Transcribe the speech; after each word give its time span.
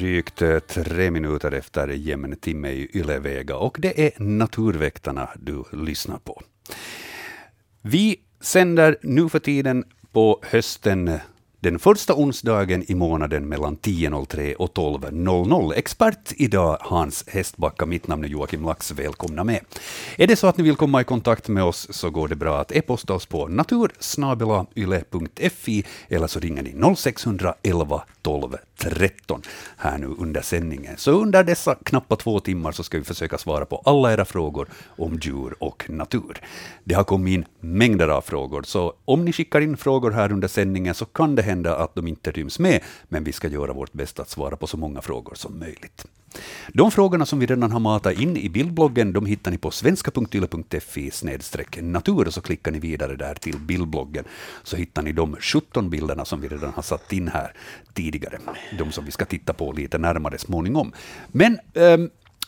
drygt 0.00 0.42
eh, 0.42 0.58
tre 0.58 1.10
minuter 1.10 1.52
efter 1.52 1.88
jämn 1.88 2.36
timme 2.36 2.70
i 2.70 2.90
Ylevega 2.94 3.56
och 3.56 3.76
det 3.80 4.06
är 4.06 4.22
Naturväktarna 4.22 5.28
du 5.36 5.64
lyssnar 5.72 6.18
på. 6.18 6.42
Vi 7.82 8.16
sänder 8.40 8.96
nu 9.02 9.28
för 9.28 9.38
tiden 9.38 9.84
på 10.12 10.40
hösten 10.42 11.08
eh, 11.08 11.20
den 11.62 11.78
första 11.78 12.14
onsdagen 12.14 12.90
i 12.90 12.94
månaden 12.94 13.48
mellan 13.48 13.76
10.03 13.76 14.54
och 14.54 14.74
12.00. 14.74 15.72
Expert 15.76 16.32
idag 16.36 16.78
Hans 16.80 17.24
Hästbacka, 17.28 17.86
mitt 17.86 18.08
namn 18.08 18.24
är 18.24 18.28
Joakim 18.28 18.64
Lax, 18.64 18.90
välkomna 18.90 19.44
med. 19.44 19.60
Är 20.16 20.26
det 20.26 20.36
så 20.36 20.46
att 20.46 20.56
ni 20.56 20.64
vill 20.64 20.76
komma 20.76 21.00
i 21.00 21.04
kontakt 21.04 21.48
med 21.48 21.64
oss 21.64 21.88
så 21.90 22.10
går 22.10 22.28
det 22.28 22.36
bra 22.36 22.60
att 22.60 22.72
e-posta 22.72 23.14
oss 23.14 23.26
på 23.26 23.48
natursnabelayle.fi 23.48 25.84
eller 26.08 26.26
så 26.26 26.40
ringer 26.40 26.62
ni 26.62 26.94
0611 26.96 28.02
12.13 28.22 29.46
här 29.76 29.98
nu 29.98 30.06
under 30.18 30.40
sändningen. 30.40 30.96
Så 30.96 31.10
under 31.10 31.44
dessa 31.44 31.74
knappa 31.74 32.16
två 32.16 32.40
timmar 32.40 32.72
så 32.72 32.82
ska 32.82 32.98
vi 32.98 33.04
försöka 33.04 33.38
svara 33.38 33.64
på 33.64 33.82
alla 33.84 34.12
era 34.12 34.24
frågor 34.24 34.68
om 34.86 35.18
djur 35.22 35.54
och 35.58 35.90
natur. 35.90 36.40
Det 36.84 36.94
har 36.94 37.04
kommit 37.04 37.34
in 37.34 37.44
mängder 37.60 38.08
av 38.08 38.20
frågor, 38.20 38.62
så 38.62 38.92
om 39.04 39.24
ni 39.24 39.32
skickar 39.32 39.60
in 39.60 39.76
frågor 39.76 40.10
här 40.10 40.32
under 40.32 40.48
sändningen 40.48 40.94
så 40.94 41.04
kan 41.04 41.34
det 41.34 41.42
hända 41.42 41.76
att 41.76 41.94
de 41.94 42.06
inte 42.06 42.30
ryms 42.30 42.58
med, 42.58 42.82
men 43.08 43.24
vi 43.24 43.32
ska 43.32 43.48
göra 43.48 43.72
vårt 43.72 43.92
bästa 43.92 44.22
att 44.22 44.30
svara 44.30 44.56
på 44.56 44.66
så 44.66 44.76
många 44.76 45.02
frågor 45.02 45.34
som 45.34 45.58
möjligt. 45.58 46.06
De 46.68 46.90
frågorna 46.90 47.26
som 47.26 47.38
vi 47.38 47.46
redan 47.46 47.72
har 47.72 47.80
matat 47.80 48.20
in 48.20 48.36
i 48.36 48.48
bildbloggen, 48.48 49.12
de 49.12 49.26
hittar 49.26 49.50
ni 49.50 49.58
på 49.58 49.70
svenska.yle.fi 49.70 51.10
natur, 51.82 52.26
och 52.26 52.34
så 52.34 52.40
klickar 52.40 52.72
ni 52.72 52.78
vidare 52.78 53.16
där 53.16 53.34
till 53.34 53.58
bildbloggen, 53.58 54.24
så 54.62 54.76
hittar 54.76 55.02
ni 55.02 55.12
de 55.12 55.36
17 55.40 55.90
bilderna 55.90 56.24
som 56.24 56.40
vi 56.40 56.48
redan 56.48 56.72
har 56.72 56.82
satt 56.82 57.12
in 57.12 57.28
här 57.28 57.52
tidigare, 57.94 58.38
de 58.78 58.92
som 58.92 59.04
vi 59.04 59.10
ska 59.10 59.24
titta 59.24 59.52
på 59.52 59.72
lite 59.72 59.98
närmare 59.98 60.38
småningom. 60.38 60.92
Men 61.28 61.58
eh, 61.74 61.98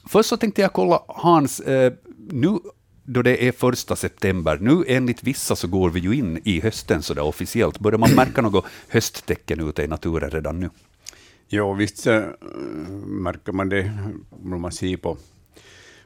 först 0.09 0.29
så 0.29 0.37
tänkte 0.37 0.63
jag 0.63 0.73
kolla 0.73 1.03
Hans, 1.09 1.61
eh, 1.61 1.93
nu 2.31 2.59
då 3.05 3.23
det 3.23 3.49
är 3.49 3.53
första 3.53 3.97
september. 3.97 4.59
Nu 4.61 4.85
enligt 4.89 5.23
vissa 5.23 5.57
så 5.57 5.69
går 5.69 5.91
vi 5.91 6.01
ju 6.01 6.15
in 6.15 6.41
i 6.45 6.61
hösten 6.61 7.03
så 7.03 7.15
där 7.15 7.23
officiellt. 7.23 7.79
Börjar 7.79 7.99
man 7.99 8.15
märka 8.15 8.43
något 8.43 8.65
hösttecken 8.89 9.69
ute 9.69 9.83
i 9.83 9.89
naturen 9.89 10.31
redan 10.31 10.61
nu? 10.61 10.71
Ja, 11.55 11.73
visst 11.73 12.07
äh, 12.07 12.23
märker 13.07 13.53
man 13.53 13.69
det 13.69 13.93
om 14.31 14.61
man 14.61 14.73
ser 14.73 14.97
på, 14.97 15.17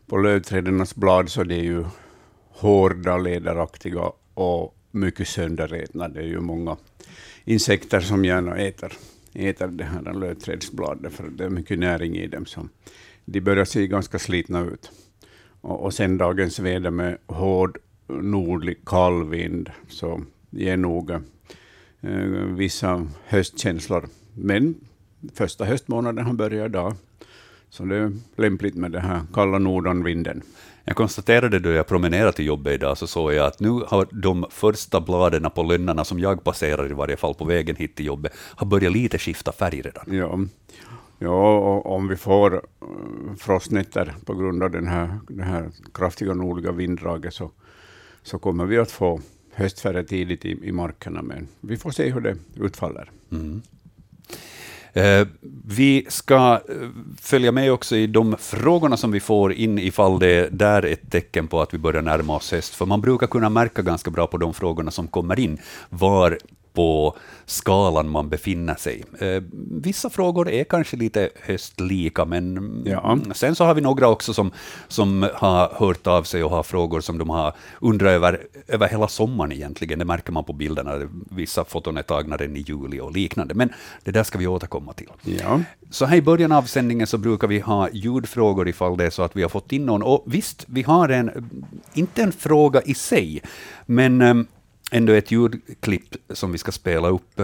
på 0.06 0.16
lövträdens 0.16 0.94
blad 0.94 1.28
så 1.28 1.44
det 1.44 1.55
är 1.55 1.62
ju 1.62 1.84
hårda, 2.48 3.19
ledaraktiga 3.19 4.12
och 4.34 4.77
mycket 4.91 5.28
sönderätna. 5.28 6.08
Det 6.08 6.20
är 6.20 6.27
ju 6.27 6.41
många 6.41 6.77
insekter 7.44 8.00
som 8.00 8.24
gärna 8.24 8.56
äter, 8.56 8.92
äter 9.34 9.67
det 9.67 9.84
här 9.84 10.14
lövträdsbladet, 10.14 11.12
för 11.12 11.28
det 11.28 11.44
är 11.44 11.48
mycket 11.48 11.78
näring 11.78 12.17
i 12.17 12.27
dem. 12.27 12.47
Så 12.47 12.69
de 13.24 13.41
börjar 13.41 13.64
se 13.64 13.86
ganska 13.86 14.19
slitna 14.19 14.61
ut. 14.61 14.91
Och, 15.61 15.84
och 15.84 15.94
sen 15.94 16.19
dagens 16.19 16.58
väder 16.58 16.91
med 16.91 17.19
hård 17.27 17.78
nordlig 18.08 18.84
kall 18.84 19.28
vind, 19.28 19.70
så 19.89 20.22
ger 20.50 20.77
nog 20.77 21.11
eh, 21.11 21.20
vissa 22.56 23.06
höstkänslor. 23.24 24.08
Men 24.34 24.74
första 25.34 25.64
höstmånaden 25.64 26.27
har 26.27 26.32
börjat 26.32 26.68
idag, 26.68 26.95
så 27.70 27.84
det 27.84 27.96
är 27.96 28.12
lämpligt 28.36 28.74
med 28.74 28.92
den 28.92 29.02
här 29.02 29.20
kalla 29.34 29.58
nordanvinden. 29.58 30.42
Jag 30.84 30.96
konstaterade 30.96 31.58
då 31.58 31.70
jag 31.70 31.86
promenerade 31.86 32.33
till 32.33 32.46
jobbet 32.46 32.74
idag, 32.74 32.98
så 32.98 33.06
såg 33.06 33.33
jag 33.33 33.46
att 33.46 33.61
nu 33.61 33.70
har 33.70 34.06
de 34.11 34.46
första 34.51 35.01
bladen 35.01 35.51
på 35.51 35.62
lönnarna 35.62 36.05
som 36.05 36.20
jag 36.20 36.45
passerar, 36.45 36.90
i 36.90 36.95
varje 36.95 37.17
fall 37.17 37.34
på 37.34 37.45
vägen 37.45 37.77
hit 37.77 37.95
till 37.95 38.06
jobbet, 38.06 38.33
har 38.36 38.67
börjat 38.67 38.92
lite 38.92 39.18
skifta 39.18 39.52
färg 39.52 39.83
redan. 39.83 40.05
Ja, 40.06 40.39
Ja, 41.18 41.58
och 41.58 41.95
om 41.95 42.08
vi 42.08 42.17
får 42.17 42.55
eh, 42.55 42.61
frostnätter 43.39 44.14
på 44.24 44.34
grund 44.34 44.62
av 44.62 44.70
den 44.70 44.86
här, 44.86 45.18
det 45.28 45.42
här 45.42 45.70
kraftiga 45.95 46.34
nordliga 46.34 46.72
vinddraget 46.72 47.34
så, 47.34 47.51
så 48.22 48.39
kommer 48.39 48.67
vi 48.67 48.78
att 48.78 48.90
få 48.90 49.20
höstfärre 49.52 50.05
tidigt 50.05 50.45
i, 50.45 50.51
i 50.62 50.72
markerna, 50.72 51.22
men 51.22 51.48
vi 51.61 51.77
får 51.77 51.90
se 51.90 52.11
hur 52.11 52.20
det 52.20 52.36
utfaller. 52.55 53.11
Mm. 53.33 53.62
Eh, 54.96 55.27
vi 55.64 56.07
ska 56.08 56.61
eh, 56.68 56.89
följa 57.20 57.52
med 57.52 57.73
också 57.73 57.96
i 57.96 58.07
de 58.07 58.36
frågorna 58.39 58.96
som 58.96 59.11
vi 59.11 59.20
får 59.20 59.52
in 59.52 59.79
ifall 59.79 60.18
det 60.18 60.48
där 60.52 60.83
är 60.83 60.92
ett 60.92 61.11
tecken 61.11 61.48
på 61.48 61.61
att 61.61 61.74
vi 61.74 61.79
börjar 61.79 62.02
närma 62.02 62.36
oss 62.36 62.52
höst, 62.52 62.74
för 62.74 62.86
man 62.86 63.01
brukar 63.01 63.27
kunna 63.27 63.48
märka 63.48 63.83
ganska 63.83 64.11
bra 64.11 64.27
på 64.27 64.39
de 64.39 64.55
frågorna 64.55 64.90
som 64.90 65.08
kommer 65.08 65.40
in 65.40 65.58
var 65.89 66.39
på 66.77 67.17
skalan 67.47 68.09
man 68.09 68.29
befinner 68.29 68.75
sig. 68.75 69.05
Eh, 69.19 69.42
vissa 69.70 70.11
frågor 70.11 70.48
är 70.48 70.64
kanske 70.64 70.97
lite 70.97 71.31
höstlika, 71.42 72.25
men 72.25 72.83
ja. 72.87 73.19
sen 73.35 73.55
så 73.55 73.64
har 73.64 73.75
vi 73.75 73.81
några 73.81 74.09
också 74.09 74.35
som, 74.35 74.51
som 74.89 75.29
har 75.35 75.73
hört 75.75 76.07
av 76.07 76.23
sig 76.23 76.45
och 76.45 76.51
har 76.51 76.63
frågor 76.63 77.01
som 77.01 77.19
de 77.19 77.31
har 77.31 77.55
undrat 77.81 78.11
över, 78.11 78.47
över 78.69 78.89
hela 78.89 79.09
sommaren 79.09 79.53
egentligen. 79.53 79.98
Det 79.98 80.05
märker 80.05 80.33
man 80.33 80.45
på 80.45 80.53
bilderna. 80.53 81.09
Vissa 81.31 81.64
foton 81.64 81.97
är 81.97 82.03
tagna 82.03 82.37
redan 82.37 82.57
i 82.57 82.61
juli 82.61 83.01
och 83.01 83.13
liknande, 83.13 83.55
men 83.55 83.73
det 84.05 84.11
där 84.11 84.25
ska 84.25 84.39
vi 84.39 84.47
återkomma 84.47 84.93
till. 84.93 85.08
Ja. 85.23 85.61
Så 85.91 86.05
här 86.05 86.17
i 86.17 86.23
början 86.23 86.53
av 86.53 86.63
sändningen 86.63 87.07
så 87.07 87.19
brukar 87.19 87.48
vi 87.48 87.61
ha 87.61 87.89
ljudfrågor 87.93 88.69
ifall 88.69 88.97
det 88.97 89.07
är 89.07 89.11
så 89.11 89.23
att 89.23 89.37
vi 89.37 89.43
har 89.43 89.48
fått 89.48 89.73
in 89.73 89.87
någon. 89.87 90.03
Och 90.03 90.25
visst, 90.27 90.64
vi 90.69 90.83
har 90.83 91.08
en, 91.08 91.51
inte 91.95 92.23
en 92.23 92.33
fråga 92.33 92.83
i 92.83 92.95
sig, 92.95 93.43
men 93.87 94.20
ehm, 94.20 94.47
ändå 94.91 95.13
ett 95.13 95.30
ljudklipp 95.30 96.17
som 96.30 96.52
vi 96.52 96.58
ska 96.58 96.73
spela 96.73 97.08
upp. 97.08 97.41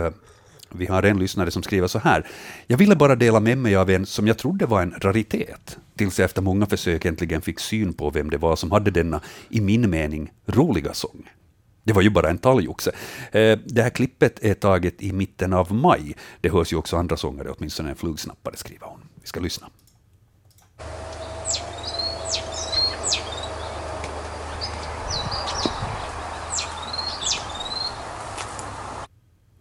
Vi 0.68 0.86
har 0.86 1.02
en 1.02 1.18
lyssnare 1.18 1.50
som 1.50 1.62
skriver 1.62 1.86
så 1.86 1.98
här. 1.98 2.26
Jag 2.66 2.78
ville 2.78 2.96
bara 2.96 3.16
dela 3.16 3.40
med 3.40 3.58
mig 3.58 3.76
av 3.76 3.90
en 3.90 4.06
som 4.06 4.26
jag 4.26 4.38
trodde 4.38 4.66
var 4.66 4.82
en 4.82 4.94
raritet, 5.00 5.78
tills 5.96 6.18
jag 6.18 6.24
efter 6.24 6.42
många 6.42 6.66
försök 6.66 7.04
äntligen 7.04 7.42
fick 7.42 7.60
syn 7.60 7.92
på 7.92 8.10
vem 8.10 8.30
det 8.30 8.38
var 8.38 8.56
som 8.56 8.70
hade 8.70 8.90
denna, 8.90 9.20
i 9.48 9.60
min 9.60 9.90
mening, 9.90 10.32
roliga 10.46 10.94
sång. 10.94 11.30
Det 11.84 11.92
var 11.92 12.02
ju 12.02 12.10
bara 12.10 12.30
en 12.30 12.38
talgoxe. 12.38 12.90
Eh, 13.32 13.58
det 13.66 13.82
här 13.82 13.90
klippet 13.90 14.38
är 14.44 14.54
taget 14.54 15.02
i 15.02 15.12
mitten 15.12 15.52
av 15.52 15.74
maj. 15.74 16.16
Det 16.40 16.48
hörs 16.48 16.72
ju 16.72 16.76
också 16.76 16.96
andra 16.96 17.16
sångare, 17.16 17.50
åtminstone 17.50 17.90
en 17.90 17.96
flugsnappare, 17.96 18.56
skriver 18.56 18.86
hon. 18.86 19.00
Vi 19.20 19.26
ska 19.26 19.40
lyssna. 19.40 19.68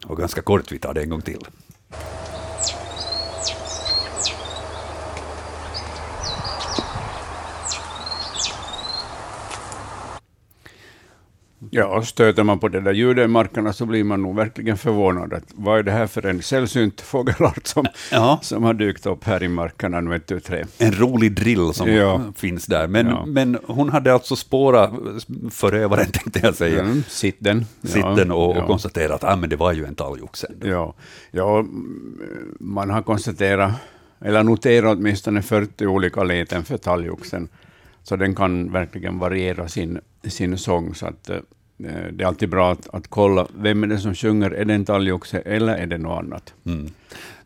Och 0.06 0.17
ganska 0.17 0.41
kort, 0.41 0.72
vi 0.72 0.79
tar 0.79 0.94
det 0.94 1.01
en 1.01 1.09
gång 1.09 1.22
till. 1.22 1.39
Ja, 11.74 12.02
stöter 12.02 12.44
man 12.44 12.59
på 12.59 12.68
det 12.68 12.82
där 12.82 12.94
ljudet 12.94 13.26
i 13.26 13.28
markerna 13.28 13.74
så 13.74 13.86
blir 13.86 14.04
man 14.04 14.22
nog 14.22 14.36
verkligen 14.36 14.78
förvånad. 14.78 15.34
Att 15.34 15.44
vad 15.54 15.80
är 15.80 15.84
det 15.84 15.92
här 15.92 16.08
för 16.08 16.26
en 16.26 16.42
sällsynt 16.42 17.02
fågelart 17.02 17.68
som, 17.68 17.86
ja. 18.12 18.40
som 18.42 18.64
har 18.64 18.74
dykt 18.74 19.06
upp 19.06 19.24
här 19.24 19.44
i 19.44 19.48
markerna? 19.48 20.02
Vet 20.02 20.28
du, 20.28 20.40
tre. 20.40 20.66
En 20.78 20.92
rolig 20.92 21.32
drill 21.32 21.74
som 21.74 21.94
ja. 21.94 22.22
finns 22.36 22.66
där. 22.66 22.88
Men, 22.88 23.08
ja. 23.08 23.26
men 23.26 23.58
hon 23.68 23.90
hade 23.90 24.14
alltså 24.14 24.36
spårat 24.36 24.92
förövaren, 25.52 26.06
tänkte 26.12 26.40
jag 26.44 26.56
säga. 26.56 26.80
Mm, 26.80 27.04
sitten. 27.08 27.66
Sitten 27.84 28.32
och, 28.32 28.58
och 28.58 28.67
konstaterat 28.67 29.24
att 29.24 29.34
ah, 29.34 29.35
men 29.35 29.50
det 29.50 29.56
var 29.56 29.74
ju 29.74 29.85
en 29.85 29.96
talgoxe. 29.96 30.52
Ja. 30.64 30.94
ja, 31.32 31.66
man 32.59 32.90
har 32.90 33.02
konstaterat, 33.02 33.74
eller 34.22 34.44
noterat 34.44 34.97
åtminstone 34.97 35.41
40 35.41 35.85
olika 35.85 36.24
leten 36.24 36.64
för 36.64 36.78
talgoxen. 36.78 37.47
Så 38.03 38.16
den 38.16 38.35
kan 38.35 38.72
verkligen 38.72 39.20
variera 39.20 39.67
sin, 39.67 40.00
sin 40.24 40.58
sång. 40.58 40.96
Så 40.96 41.06
att, 41.06 41.29
Eh, 41.29 41.40
det 42.11 42.23
är 42.23 42.28
alltid 42.28 42.49
bra 42.49 42.72
att, 42.72 42.87
att 42.93 43.07
kolla 43.07 43.47
vem 43.55 43.83
är 43.83 43.87
det 43.87 43.97
som 43.97 44.16
sjunger, 44.16 44.51
är 44.51 44.66
det 44.66 44.73
en 44.73 44.85
talgoxe 44.85 45.39
eller 45.39 45.75
är 45.75 45.87
det 45.87 45.97
något 45.97 46.19
annat? 46.19 46.53
Mm. 46.66 46.89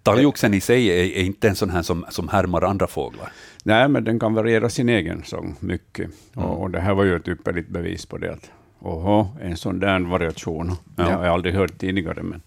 Talgoxen 0.04 0.54
i 0.54 0.62
sig 0.62 0.88
är, 0.88 1.18
är, 1.18 1.24
inte 1.24 1.48
en 1.48 1.56
sån 1.56 1.70
här 1.70 1.82
som, 1.82 2.06
som 2.10 2.30
härmar 2.30 2.62
andra 2.62 2.88
fåglar? 2.88 3.32
Nej, 3.64 3.88
men 3.90 4.04
den 4.04 4.20
kan 4.20 4.34
variera 4.34 4.70
sin 4.70 4.90
egen 4.90 5.24
sång 5.24 5.56
mycket. 5.60 6.10
Mm. 6.36 6.50
Och, 6.50 6.62
och, 6.62 6.72
det 6.72 6.80
här 6.80 6.94
var 6.94 7.04
ju 7.04 7.16
ett 7.16 7.28
ypperligt 7.28 7.70
bevis 7.70 8.06
på 8.06 8.18
det. 8.18 8.34
Att, 8.34 8.52
oho, 8.80 9.28
en 9.42 9.58
sån 9.58 9.80
där 9.80 10.00
variation. 10.00 10.72
Ja. 10.96 11.04
Det 11.04 11.12
har 11.14 11.26
jag 11.26 11.34
aldrig 11.34 11.56
hört 11.56 11.78
tidigare, 11.78 12.24
men 12.24 12.42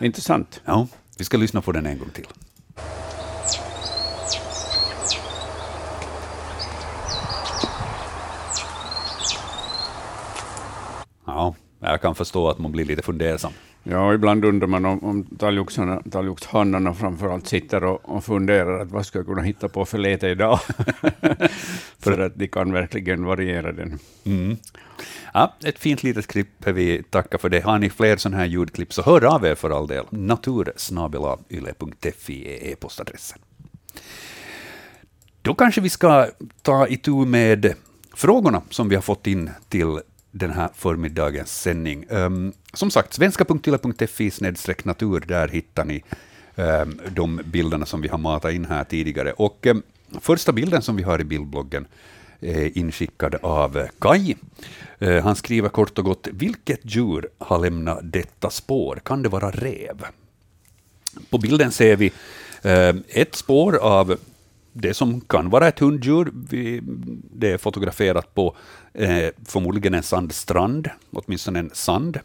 intressant. 0.00 0.60
Ja, 0.64 0.88
vi 1.18 1.24
ska 1.24 1.36
lyssna 1.36 1.60
på 1.60 1.72
den 1.72 1.86
en 1.86 1.98
gång 1.98 2.10
till. 2.10 2.26
Ja, 11.26 11.54
jag 11.80 12.00
kan 12.00 12.14
förstå 12.14 12.48
att 12.48 12.58
man 12.58 12.72
blir 12.72 12.84
lite 12.84 13.02
fundersam. 13.02 13.52
Ja, 13.82 14.14
ibland 14.14 14.44
undrar 14.44 14.66
man 14.66 14.84
om, 14.84 15.04
om 15.04 15.24
talgoxhannarna 16.10 16.94
framförallt 16.94 17.46
sitter 17.46 17.84
och, 17.84 18.16
och 18.16 18.24
funderar 18.24 18.80
att 18.80 18.90
vad 18.90 19.06
ska 19.06 19.18
jag 19.18 19.26
kunna 19.26 19.42
hitta 19.42 19.68
på 19.68 19.84
för 19.84 19.98
lete 19.98 20.28
idag? 20.28 20.60
för 21.98 22.18
att 22.18 22.34
de 22.34 22.48
kan 22.48 22.72
verkligen 22.72 23.24
variera 23.24 23.72
den. 23.72 23.98
Mm. 24.24 24.56
Ja, 25.34 25.54
ett 25.64 25.78
fint 25.78 26.02
litet 26.02 26.26
klipp, 26.26 26.66
vi 26.66 27.02
tackar 27.02 27.38
för 27.38 27.48
det. 27.48 27.60
Har 27.60 27.78
ni 27.78 27.90
fler 27.90 28.16
sådana 28.16 28.36
här 28.36 28.46
ljudklipp 28.46 28.92
så 28.92 29.02
hör 29.02 29.34
av 29.34 29.46
er 29.46 29.54
för 29.54 29.70
all 29.70 29.86
del. 29.86 30.04
natursnabelayle.fi 30.10 32.54
är 32.54 32.72
e-postadressen. 32.72 33.38
Då 35.42 35.54
kanske 35.54 35.80
vi 35.80 35.88
ska 35.88 36.26
ta 36.62 36.86
itu 36.86 37.10
med 37.10 37.74
frågorna 38.14 38.62
som 38.70 38.88
vi 38.88 38.94
har 38.94 39.02
fått 39.02 39.26
in 39.26 39.50
till 39.68 40.00
den 40.30 40.50
här 40.50 40.68
förmiddagens 40.74 41.60
sändning. 41.62 42.06
Um, 42.08 42.52
som 42.72 42.90
sagt, 42.90 43.14
svenska.yle.fi 43.14 44.30
natur, 44.84 45.24
där 45.28 45.48
hittar 45.48 45.84
ni 45.84 46.02
um, 46.54 47.00
de 47.08 47.40
bilderna 47.44 47.86
som 47.86 48.00
vi 48.00 48.08
har 48.08 48.18
matat 48.18 48.52
in 48.52 48.64
här 48.64 48.84
tidigare. 48.84 49.32
Och 49.32 49.66
um, 49.66 49.82
första 50.20 50.52
bilden 50.52 50.82
som 50.82 50.96
vi 50.96 51.02
har 51.02 51.20
i 51.20 51.24
bildbloggen 51.24 51.86
är 52.40 52.78
inskickad 52.78 53.34
av 53.34 53.78
eh, 53.78 53.88
Kai. 53.98 54.34
Uh, 55.02 55.22
han 55.22 55.36
skriver 55.36 55.68
kort 55.68 55.98
och 55.98 56.04
gott, 56.04 56.28
vilket 56.32 56.80
djur 56.82 57.28
har 57.38 57.58
lämnat 57.58 57.98
detta 58.02 58.50
spår? 58.50 59.00
Kan 59.04 59.22
det 59.22 59.28
vara 59.28 59.50
rev? 59.50 60.04
På 61.30 61.38
bilden 61.38 61.72
ser 61.72 61.96
vi 61.96 62.12
uh, 62.64 63.00
ett 63.08 63.34
spår 63.34 63.76
av 63.76 64.18
det 64.72 64.94
som 64.94 65.20
kan 65.20 65.50
vara 65.50 65.68
ett 65.68 65.78
hunddjur. 65.78 66.30
det 67.32 67.52
är 67.52 67.58
fotograferat 67.58 68.34
på 68.34 68.56
eh, 68.94 69.28
förmodligen 69.46 69.94
en 69.94 70.02
sandstrand, 70.02 70.90
åtminstone 71.12 71.58
en 71.58 71.70
sand, 71.72 72.20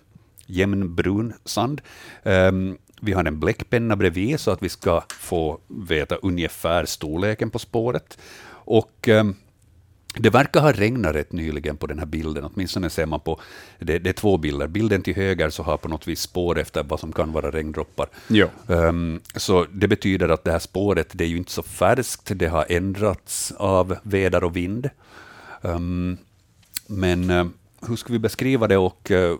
jämn 0.45 0.95
brun 0.95 1.33
sand. 1.45 1.81
Um, 2.23 2.77
vi 3.01 3.13
har 3.13 3.25
en 3.25 3.39
bläckpenna 3.39 3.95
bredvid 3.95 4.39
så 4.39 4.51
att 4.51 4.63
vi 4.63 4.69
ska 4.69 5.03
få 5.09 5.59
veta 5.67 6.15
ungefär 6.15 6.85
storleken 6.85 7.49
på 7.49 7.59
spåret. 7.59 8.17
Och 8.47 9.07
um, 9.07 9.35
det 10.17 10.29
verkar 10.29 10.61
ha 10.61 10.71
regnat 10.71 11.15
rätt 11.15 11.31
nyligen 11.31 11.77
på 11.77 11.87
den 11.87 11.99
här 11.99 12.05
bilden, 12.05 12.43
åtminstone 12.43 12.89
ser 12.89 13.05
man 13.05 13.19
på, 13.19 13.39
det, 13.79 13.99
det, 13.99 14.09
är 14.09 14.13
två 14.13 14.37
bilder. 14.37 14.67
Bilden 14.67 15.01
till 15.01 15.15
höger 15.15 15.49
så 15.49 15.63
har 15.63 15.77
på 15.77 15.87
något 15.87 16.07
vis 16.07 16.19
spår 16.19 16.59
efter 16.59 16.83
vad 16.83 16.99
som 16.99 17.13
kan 17.13 17.31
vara 17.31 17.51
regndroppar. 17.51 18.07
Um, 18.67 19.21
så 19.35 19.65
det 19.71 19.87
betyder 19.87 20.29
att 20.29 20.43
det 20.43 20.51
här 20.51 20.59
spåret, 20.59 21.09
det 21.11 21.23
är 21.23 21.27
ju 21.27 21.37
inte 21.37 21.51
så 21.51 21.63
färskt, 21.63 22.31
det 22.35 22.47
har 22.47 22.65
ändrats 22.69 23.53
av 23.57 23.95
väder 24.03 24.43
och 24.43 24.55
vind. 24.55 24.89
Um, 25.61 26.17
men 26.87 27.29
uh, 27.29 27.47
hur 27.87 27.95
ska 27.95 28.13
vi 28.13 28.19
beskriva 28.19 28.67
det 28.67 28.77
och 28.77 29.11
uh, 29.11 29.35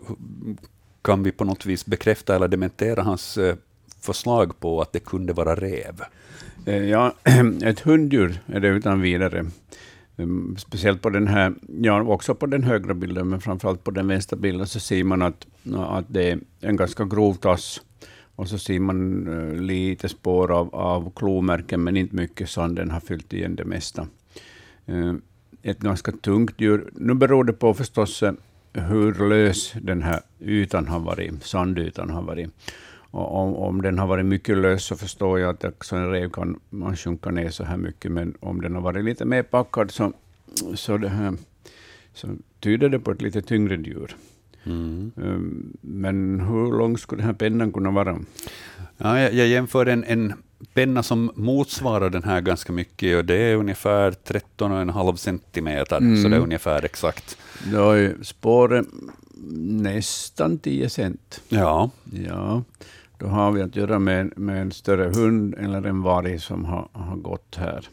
kan 1.02 1.22
vi 1.22 1.32
på 1.32 1.44
något 1.44 1.66
vis 1.66 1.86
bekräfta 1.86 2.36
eller 2.36 2.48
dementera 2.48 3.02
hans 3.02 3.38
uh, 3.38 3.54
förslag 4.00 4.60
på 4.60 4.80
att 4.80 4.92
det 4.92 5.00
kunde 5.00 5.32
vara 5.32 5.54
rev? 5.54 6.02
Ja, 6.90 7.14
ett 7.62 7.80
hunddjur 7.80 8.40
är 8.46 8.60
det 8.60 8.68
utan 8.68 9.00
vidare. 9.00 9.46
Mm, 10.18 10.56
speciellt 10.56 11.02
på 11.02 11.10
den 11.10 11.26
här, 11.26 11.54
ja 11.82 12.02
också 12.02 12.34
på 12.34 12.46
den 12.46 12.62
högra 12.62 12.94
bilden, 12.94 13.28
men 13.28 13.40
framförallt 13.40 13.84
på 13.84 13.90
den 13.90 14.08
vänstra 14.08 14.36
bilden, 14.36 14.66
så 14.66 14.80
ser 14.80 15.04
man 15.04 15.22
att, 15.22 15.46
att 15.74 16.04
det 16.08 16.30
är 16.30 16.40
en 16.60 16.76
ganska 16.76 17.04
grov 17.04 17.34
tass. 17.34 17.82
Och 18.36 18.48
så 18.48 18.58
ser 18.58 18.80
man 18.80 19.26
eh, 19.26 19.60
lite 19.60 20.08
spår 20.08 20.52
av, 20.52 20.74
av 20.74 21.12
klomärken, 21.16 21.84
men 21.84 21.96
inte 21.96 22.16
mycket. 22.16 22.50
Sanden 22.50 22.90
har 22.90 23.00
fyllt 23.00 23.32
igen 23.32 23.56
det 23.56 23.64
mesta. 23.64 24.06
Eh, 24.86 25.14
ett 25.62 25.78
ganska 25.78 26.12
tungt 26.12 26.60
djur. 26.60 26.90
Nu 26.94 27.14
beror 27.14 27.44
det 27.44 27.52
på 27.52 27.74
förstås 27.74 28.22
eh, 28.22 28.32
hur 28.72 29.28
lös 29.28 29.74
den 29.82 30.02
här 30.02 30.20
ytan 30.40 30.88
har 30.88 31.00
varit, 31.00 31.42
sandytan 31.42 32.10
har 32.10 32.22
varit. 32.22 32.50
Om, 33.16 33.56
om 33.56 33.82
den 33.82 33.98
har 33.98 34.06
varit 34.06 34.26
mycket 34.26 34.58
lös 34.58 34.84
så 34.84 34.96
förstår 34.96 35.40
jag 35.40 35.50
att 35.50 35.64
också 35.64 35.96
en 35.96 36.10
rev 36.10 36.30
kan 36.30 36.60
man 36.70 36.96
sjunka 36.96 37.30
ner 37.30 37.50
så 37.50 37.64
här 37.64 37.76
mycket, 37.76 38.12
men 38.12 38.34
om 38.40 38.60
den 38.60 38.74
har 38.74 38.82
varit 38.82 39.04
lite 39.04 39.24
mer 39.24 39.42
packad 39.42 39.90
så, 39.90 40.12
så, 40.74 40.96
det 40.98 41.08
här, 41.08 41.34
så 42.14 42.28
tyder 42.60 42.88
det 42.88 42.98
på 42.98 43.10
ett 43.10 43.22
lite 43.22 43.42
tyngre 43.42 43.76
djur. 43.76 44.16
Mm. 44.64 45.12
Um, 45.16 45.76
men 45.80 46.40
hur 46.40 46.78
lång 46.78 46.98
skulle 46.98 47.22
den 47.22 47.26
här 47.26 47.34
pennan 47.34 47.72
kunna 47.72 47.90
vara? 47.90 48.18
Ja, 48.96 49.20
jag, 49.20 49.34
jag 49.34 49.46
jämför 49.46 49.86
en, 49.86 50.04
en 50.04 50.32
penna 50.74 51.02
som 51.02 51.30
motsvarar 51.34 52.10
den 52.10 52.24
här 52.24 52.40
ganska 52.40 52.72
mycket, 52.72 53.16
och 53.16 53.24
det 53.24 53.34
är 53.34 53.56
ungefär 53.56 54.10
13,5 54.10 55.16
centimeter, 55.16 55.96
mm. 55.96 56.22
så 56.22 56.28
det 56.28 56.36
är 56.36 56.40
ungefär 56.40 56.84
exakt. 56.84 57.38
Då 57.72 57.90
är 57.90 58.16
spåret 58.22 58.86
nästan 59.58 60.58
10 60.58 60.88
cent. 60.88 61.40
Ja. 61.48 61.90
ja. 62.26 62.62
Då 63.18 63.26
har 63.26 63.52
vi 63.52 63.62
att 63.62 63.76
göra 63.76 63.98
med, 63.98 64.38
med 64.38 64.62
en 64.62 64.72
större 64.72 65.12
hund 65.14 65.54
eller 65.54 65.86
en 65.86 66.02
varg 66.02 66.38
som 66.38 66.64
har, 66.64 66.88
har 66.92 67.16
gått 67.16 67.56
här. 67.56 67.88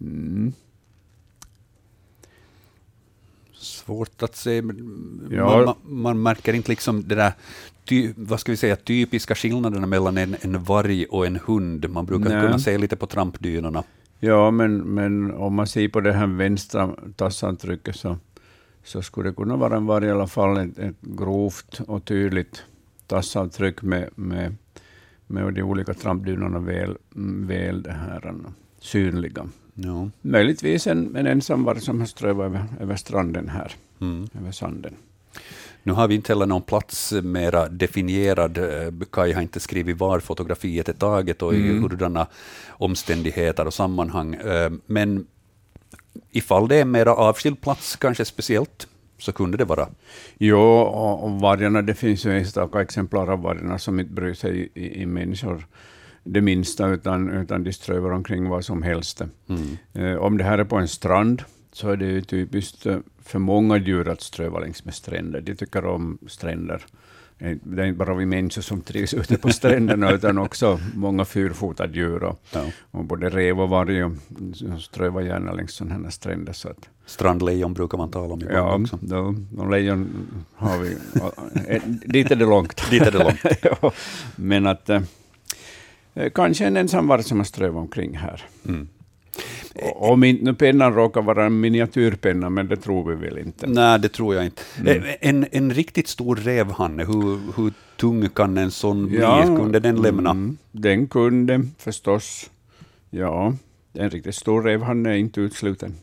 Mm. 0.00 0.52
Svårt 3.52 4.22
att 4.22 4.36
se. 4.36 4.62
Ja. 5.30 5.76
Man, 5.84 6.02
man, 6.02 6.22
märker 6.22 6.52
inte 6.52 6.70
liksom 6.70 7.08
det 7.08 7.14
där 7.14 7.32
ty, 7.84 8.12
vad 8.16 8.40
ska 8.40 8.52
vi 8.52 8.56
säga, 8.56 8.76
typiska 8.76 9.34
skillnaderna 9.34 9.86
mellan 9.86 10.18
en, 10.18 10.36
en 10.40 10.64
varg 10.64 11.04
och 11.04 11.26
en 11.26 11.36
hund. 11.36 11.90
Man 11.90 12.06
brukar 12.06 12.28
Nej. 12.28 12.42
kunna 12.42 12.58
se 12.58 12.78
lite 12.78 12.96
på 12.96 13.06
trampdynorna. 13.06 13.84
Ja, 14.20 14.50
men, 14.50 14.76
men 14.78 15.34
om 15.34 15.54
man 15.54 15.66
ser 15.66 15.88
på 15.88 16.00
det 16.00 16.12
här 16.12 16.26
vänstra 16.26 16.90
tassantrycket 17.16 17.96
så, 17.96 18.16
så 18.84 19.02
skulle 19.02 19.28
det 19.28 19.34
kunna 19.34 19.56
vara 19.56 19.76
en 19.76 19.86
varg 19.86 20.06
i 20.06 20.10
alla 20.10 20.26
fall, 20.26 20.56
ett, 20.56 20.78
ett 20.78 21.00
grovt 21.00 21.80
och 21.86 22.04
tydligt 22.04 22.64
tassavtryck 23.10 23.82
med, 23.82 24.08
med, 24.14 24.54
med 25.26 25.54
de 25.54 25.62
olika 25.62 25.94
trampdynorna 25.94 26.58
väl, 26.58 26.96
väl 27.46 27.82
det 27.82 27.92
här, 27.92 28.34
synliga. 28.80 29.48
Ja. 29.74 30.10
Möjligtvis 30.20 30.86
en, 30.86 31.16
en 31.16 31.26
ensamvarg 31.26 31.80
som 31.80 32.00
har 32.00 32.06
strövat 32.06 32.46
över, 32.46 32.64
över 32.80 32.96
stranden 32.96 33.48
här, 33.48 33.72
mm. 34.00 34.28
över 34.40 34.52
sanden. 34.52 34.94
Nu 35.82 35.92
har 35.92 36.08
vi 36.08 36.14
inte 36.14 36.32
heller 36.32 36.46
någon 36.46 36.62
plats 36.62 37.12
mera 37.12 37.68
definierad. 37.68 38.58
Kaj 39.12 39.32
har 39.32 39.42
inte 39.42 39.60
skrivit 39.60 39.98
var 39.98 40.20
fotografiet 40.20 40.88
är 40.88 40.92
taget 40.92 41.42
och 41.42 41.54
mm. 41.54 41.76
i 41.76 41.80
hurdana 41.80 42.26
omständigheter 42.68 43.66
och 43.66 43.74
sammanhang. 43.74 44.34
Eh, 44.34 44.70
men 44.86 45.26
ifall 46.30 46.68
det 46.68 46.76
är 46.76 46.82
en 46.82 46.90
mera 46.90 47.14
avskild 47.14 47.60
plats, 47.60 47.96
kanske 47.96 48.24
speciellt, 48.24 48.88
så 49.20 49.32
kunde 49.32 49.56
det 49.56 49.64
vara. 49.64 49.88
Jo, 50.38 50.60
och, 50.60 51.40
vargarna, 51.40 51.82
det 51.82 51.94
finns 51.94 52.26
ju 52.26 52.38
enstaka 52.38 52.80
exemplar 52.80 53.32
av 53.32 53.42
vargarna 53.42 53.78
som 53.78 54.00
inte 54.00 54.12
bryr 54.12 54.34
sig 54.34 54.70
i, 54.74 55.02
i 55.02 55.06
människor 55.06 55.66
det 56.24 56.40
minsta, 56.40 56.88
utan, 56.88 57.30
utan 57.30 57.64
de 57.64 57.72
strövar 57.72 58.10
omkring 58.10 58.48
vad 58.48 58.64
som 58.64 58.82
helst. 58.82 59.22
Mm. 59.48 59.78
Eh, 59.92 60.16
om 60.16 60.38
det 60.38 60.44
här 60.44 60.58
är 60.58 60.64
på 60.64 60.76
en 60.76 60.88
strand, 60.88 61.42
så 61.72 61.90
är 61.90 61.96
det 61.96 62.06
ju 62.06 62.22
typiskt 62.22 62.86
eh, 62.86 62.98
för 63.22 63.38
många 63.38 63.76
djur 63.76 64.08
att 64.08 64.20
ströva 64.20 64.58
längs 64.58 64.84
med 64.84 64.94
stränder. 64.94 65.40
De 65.40 65.54
tycker 65.54 65.84
om 65.84 66.18
stränder. 66.26 66.86
Det 67.40 67.82
är 67.82 67.86
inte 67.86 67.98
bara 67.98 68.14
vi 68.14 68.26
människor 68.26 68.62
som 68.62 68.80
trivs 68.80 69.14
ute 69.14 69.38
på 69.38 69.48
stränderna, 69.48 70.10
utan 70.14 70.38
också 70.38 70.80
många 70.94 71.24
fyrfotade 71.24 71.94
djur. 71.94 72.24
Och, 72.24 72.40
ja. 72.52 72.64
och 72.90 73.04
både 73.04 73.30
rev 73.30 73.60
och 73.60 73.68
varg 73.68 74.04
och 74.04 74.12
strövar 74.80 75.20
gärna 75.20 75.52
längs 75.52 75.72
sådana 75.72 76.04
här 76.04 76.10
stränder. 76.10 76.52
Så 76.52 76.68
att, 76.68 76.88
Strandlejon 77.06 77.74
brukar 77.74 77.98
man 77.98 78.10
tala 78.10 78.34
om 78.34 78.42
ja, 78.50 78.76
också. 78.76 78.98
Ja, 79.08 79.34
de 79.50 79.70
lejon 79.70 80.08
har 80.54 80.78
vi. 80.78 80.96
Eh, 81.68 81.82
dit 81.86 82.30
är 82.30 82.36
det 82.36 82.44
långt. 82.44 82.82
dit 82.90 83.02
är 83.02 83.10
det 83.10 83.18
långt. 83.18 83.40
ja, 83.62 83.92
men 84.36 84.66
att 84.66 84.90
eh, 84.90 85.00
kanske 86.34 86.66
en 86.66 86.76
ensam 86.76 87.06
varg 87.06 87.22
som 87.22 87.38
har 87.38 87.44
strövat 87.44 87.80
omkring 87.80 88.16
här. 88.16 88.44
Mm. 88.68 88.88
Om 89.94 90.24
inte 90.24 90.54
pennan 90.54 90.94
råkar 90.94 91.22
vara 91.22 91.46
en 91.46 91.60
miniatyrpenna, 91.60 92.50
men 92.50 92.68
det 92.68 92.76
tror 92.76 93.10
vi 93.10 93.14
väl 93.14 93.38
inte. 93.38 93.66
Nej, 93.66 93.98
det 93.98 94.08
tror 94.08 94.34
jag 94.34 94.44
inte. 94.44 94.62
Mm. 94.78 95.02
Eh, 95.02 95.14
en, 95.20 95.46
en 95.52 95.74
riktigt 95.74 96.08
stor 96.08 96.36
rävhanne, 96.36 97.04
hur, 97.04 97.38
hur 97.56 97.72
tung 97.96 98.28
kan 98.28 98.58
en 98.58 98.70
sån 98.70 99.06
bli? 99.06 99.18
Ja, 99.18 99.42
kunde 99.42 99.80
den 99.80 100.02
lämna? 100.02 100.30
Mm, 100.30 100.58
den 100.72 101.06
kunde 101.06 101.62
förstås. 101.78 102.50
Ja, 103.10 103.54
en 103.92 104.10
riktigt 104.10 104.34
stor 104.34 104.62
rävhanne 104.62 105.10
är 105.10 105.16
inte 105.16 105.40
utsluten. 105.40 105.94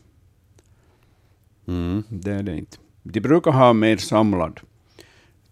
Mm. 1.68 2.02
Det 2.08 2.30
är 2.30 2.42
det 2.42 2.56
inte. 2.56 2.76
De 3.02 3.20
brukar 3.20 3.50
ha 3.50 3.72
mer 3.72 3.96
samlad 3.96 4.60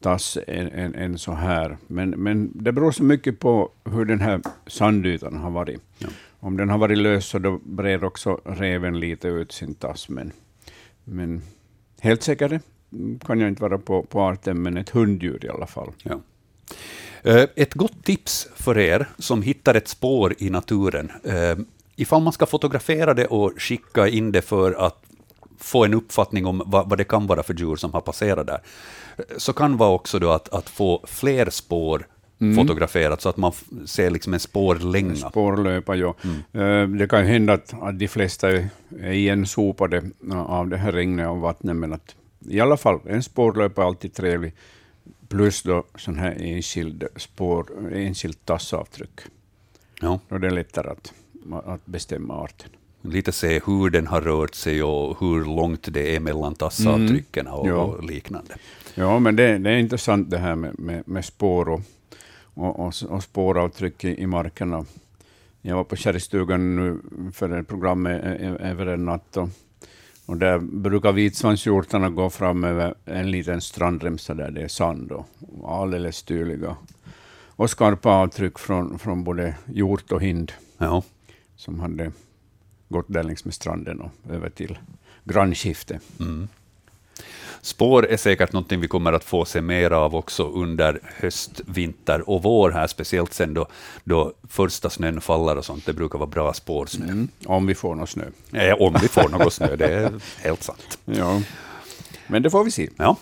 tass 0.00 0.38
än, 0.47 0.68
än, 0.68 0.95
än, 0.95 1.18
så 1.18 1.33
här, 1.33 1.76
men, 1.87 2.11
men 2.11 2.50
det 2.54 2.73
beror 2.73 2.92
så 2.92 3.02
mycket 3.02 3.40
på 3.40 3.71
hur 3.85 4.04
den 4.04 4.21
här 4.21 4.40
sandytan 4.66 5.37
har 5.37 5.50
varit. 5.50 5.80
Ja. 5.99 6.09
Om 6.47 6.57
den 6.57 6.71
har 6.71 6.79
varit 6.79 6.99
lös 6.99 7.26
så 7.26 7.38
då 7.38 7.59
brer 7.65 8.05
också 8.05 8.41
reven 8.45 9.00
lite 9.00 9.29
ut 9.29 9.53
sin 9.53 9.75
tass, 9.75 10.09
men, 10.09 10.33
men 11.05 11.43
helt 12.00 12.23
säker 12.23 12.61
kan 13.26 13.41
jag 13.41 13.49
inte 13.49 13.62
vara 13.62 13.79
på, 13.79 14.03
på 14.03 14.21
arten, 14.21 14.62
men 14.62 14.76
ett 14.76 14.91
hunddjur 14.91 15.45
i 15.45 15.49
alla 15.49 15.67
fall. 15.67 15.93
Ja. 16.03 16.21
Eh, 17.23 17.47
ett 17.57 17.75
gott 17.75 18.05
tips 18.05 18.49
för 18.57 18.79
er 18.79 19.09
som 19.19 19.43
hittar 19.43 19.75
ett 19.75 19.88
spår 19.88 20.35
i 20.38 20.50
naturen, 20.50 21.12
eh, 21.25 21.59
ifall 21.97 22.23
man 22.23 22.33
ska 22.33 22.47
fotografera 22.47 23.15
det 23.15 23.26
och 23.26 23.53
skicka 23.57 24.09
in 24.09 24.33
det 24.33 24.43
för 24.43 24.73
att 24.73 25.05
få 25.59 25.85
en 25.85 25.95
uppfattning 25.95 26.47
om 26.47 26.62
vad, 26.67 26.88
vad 26.88 26.99
det 26.99 27.05
kan 27.05 27.26
vara 27.26 27.43
för 27.43 27.55
djur 27.55 27.76
som 27.76 27.93
har 27.93 28.00
passerat 28.00 28.47
där, 28.47 28.61
eh, 29.17 29.25
så 29.37 29.53
kan 29.53 29.76
vara 29.76 29.91
också 29.91 30.19
då 30.19 30.31
att, 30.31 30.49
att 30.49 30.69
få 30.69 31.05
fler 31.07 31.50
spår 31.50 32.07
mm. 32.38 32.57
fotograferat, 32.57 33.21
så 33.21 33.28
att 33.28 33.37
man 33.37 33.52
ser 33.87 34.11
liksom 34.11 34.35
en 34.35 34.40
spårlänga. 34.40 35.14
Spårlöpa, 35.14 35.95
ja. 35.95 36.14
Mm. 36.55 36.93
Uh, 36.93 36.99
det 36.99 37.09
kan 37.09 37.21
ju 37.21 37.26
hända 37.26 37.52
att, 37.52 37.75
att 37.83 37.99
de 37.99 38.09
flesta 38.09 38.50
är 38.50 38.69
igensopade 39.12 40.02
av 40.31 40.69
det 40.69 40.76
här 40.76 40.93
regnet 40.93 41.28
och 41.28 41.38
vattnet, 41.38 41.76
men 41.76 41.93
att 41.93 42.14
i 42.49 42.61
alla 42.61 42.76
fall, 42.76 43.00
en 43.07 43.23
spårlöpa 43.23 43.83
är 43.83 43.87
alltid 43.87 44.14
trevlig, 44.14 44.55
plus 45.28 45.62
då 45.62 45.85
sån 45.95 46.19
här 46.19 46.37
enskild, 46.40 47.05
spår, 47.16 47.66
enskilt 47.95 48.45
tassavtryck. 48.45 49.21
Ja. 50.00 50.21
Då 50.28 50.35
är 50.35 50.38
det 50.38 50.50
lättare 50.50 50.90
att 50.90 51.12
att 51.64 51.87
bestämma 51.87 52.35
arten. 52.35 52.71
Lite 53.02 53.33
se 53.33 53.61
hur 53.66 53.90
den 53.90 54.07
har 54.07 54.21
rört 54.21 54.55
sig 54.55 54.83
och 54.83 55.21
hur 55.21 55.45
långt 55.45 55.88
det 55.93 56.16
är 56.16 56.21
mellan 56.21 56.55
tassavtrycken 56.55 57.47
och, 57.47 57.69
Ja. 57.69 57.75
och 57.75 58.05
liknande. 58.05 58.55
Ja, 58.95 59.19
men 59.19 59.37
det, 59.37 59.59
det 59.59 59.71
är 59.71 59.76
intressant 59.76 60.31
det 60.31 60.38
här 60.38 60.57
med, 60.57 60.78
med, 60.78 61.09
med 61.09 61.25
spår 61.25 61.69
och, 61.69 61.81
och, 62.57 62.81
och, 62.81 62.93
och 63.09 63.23
spåravtryck 63.23 64.05
i, 64.05 64.23
i 64.23 64.27
markerna. 64.27 64.85
Jag 65.63 65.77
var 65.77 65.85
på 65.85 65.97
kärrstugan 65.97 66.77
nu 66.77 67.01
för 67.33 67.59
ett 67.59 67.69
program 67.69 68.07
e- 68.07 68.37
e- 68.41 68.57
över 68.61 68.87
en 68.87 69.05
natt 69.05 69.37
och, 69.37 69.49
och 70.27 70.37
där 70.37 70.59
brukar 70.59 71.13
vitsvanshjortarna 71.13 72.11
gå 72.11 72.31
fram 72.31 72.65
över 72.65 72.95
en 73.05 73.31
liten 73.31 73.61
strandremsa 73.61 74.35
där 74.35 74.51
det 74.51 74.63
är 74.63 74.69
sand 74.69 75.13
och 75.13 75.27
alldeles 75.65 76.23
tydliga 76.23 76.77
och 77.59 77.71
skarpa 77.71 78.11
avtryck 78.11 78.59
från, 78.59 78.99
från 78.99 79.25
både 79.25 79.55
hjort 79.67 80.13
och 80.13 80.23
hind 80.23 80.53
Ja. 80.79 81.03
som 81.57 81.81
hade 81.81 82.13
gått 82.89 83.07
där 83.09 83.23
längs 83.23 83.45
med 83.45 83.55
stranden 83.55 84.01
och 84.01 84.11
över 84.31 84.51
till 84.51 84.79
grannskifte. 85.25 86.01
Mm. 86.21 86.49
Spår 87.61 88.07
är 88.07 88.17
säkert 88.17 88.53
någonting 88.53 88.81
vi 88.81 88.89
kommer 88.89 89.13
att 89.13 89.25
få 89.25 89.45
se 89.45 89.61
mer 89.61 89.91
av 89.91 90.15
också 90.15 90.51
under 90.51 91.01
höst, 91.21 91.61
vinter 91.67 92.31
och 92.31 92.43
vår 92.43 92.71
här, 92.71 92.87
speciellt 92.87 93.33
sen 93.33 93.55
då, 93.55 93.67
då 94.05 94.33
första 94.51 94.91
snön 94.91 95.21
faller 95.21 95.57
och 95.59 95.65
sånt. 95.65 95.87
Det 95.87 95.93
brukar 95.93 96.19
vara 96.19 96.31
bra 96.31 96.53
spårsnö. 96.53 97.05
Mm. 97.05 97.29
Om 97.47 97.67
vi 97.67 97.75
får 97.75 97.95
någon 97.95 98.07
snö. 98.07 98.25
Eh, 98.53 98.75
om 98.83 98.97
vi 99.03 99.09
får 99.09 99.29
något 99.29 99.53
snö, 99.53 99.77
det 99.77 99.87
är 99.87 100.13
helt 100.43 100.63
sant. 100.63 100.99
Ja. 101.05 101.41
Men 102.27 102.43
det 102.43 102.51
får 102.51 102.65
vi 102.65 102.71
se. 102.71 102.89
Ja. 102.97 103.17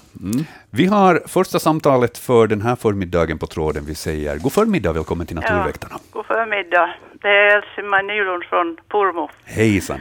Vi 0.70 0.86
har 0.86 1.22
första 1.26 1.58
samtalet 1.58 2.18
för 2.18 2.46
den 2.46 2.60
här 2.62 2.76
förmiddagen 2.76 3.38
på 3.38 3.46
tråden. 3.46 3.84
Vi 3.86 3.94
säger 3.94 4.38
god 4.38 4.52
förmiddag, 4.52 4.92
välkommen 4.92 5.26
till 5.26 5.36
Naturväktarna. 5.36 5.98
god 6.10 6.26
förmiddag. 6.26 6.94
Det 7.22 7.28
är 7.28 7.56
Else-Maj 7.56 8.02
Nylund 8.02 8.44
från 8.44 8.76
Pormo. 8.88 9.28
Hejsan. 9.44 10.00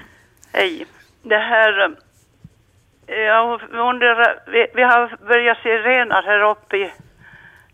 Hej. 0.52 0.86
Det 1.24 1.38
här... 1.38 1.96
Jag 3.08 3.62
undrar, 3.72 4.40
vi, 4.52 4.68
vi 4.76 4.82
har 4.84 5.18
börjat 5.28 5.58
se 5.64 5.70
renar 5.70 6.24
här 6.24 6.52
uppe 6.52 6.78
i 6.78 6.92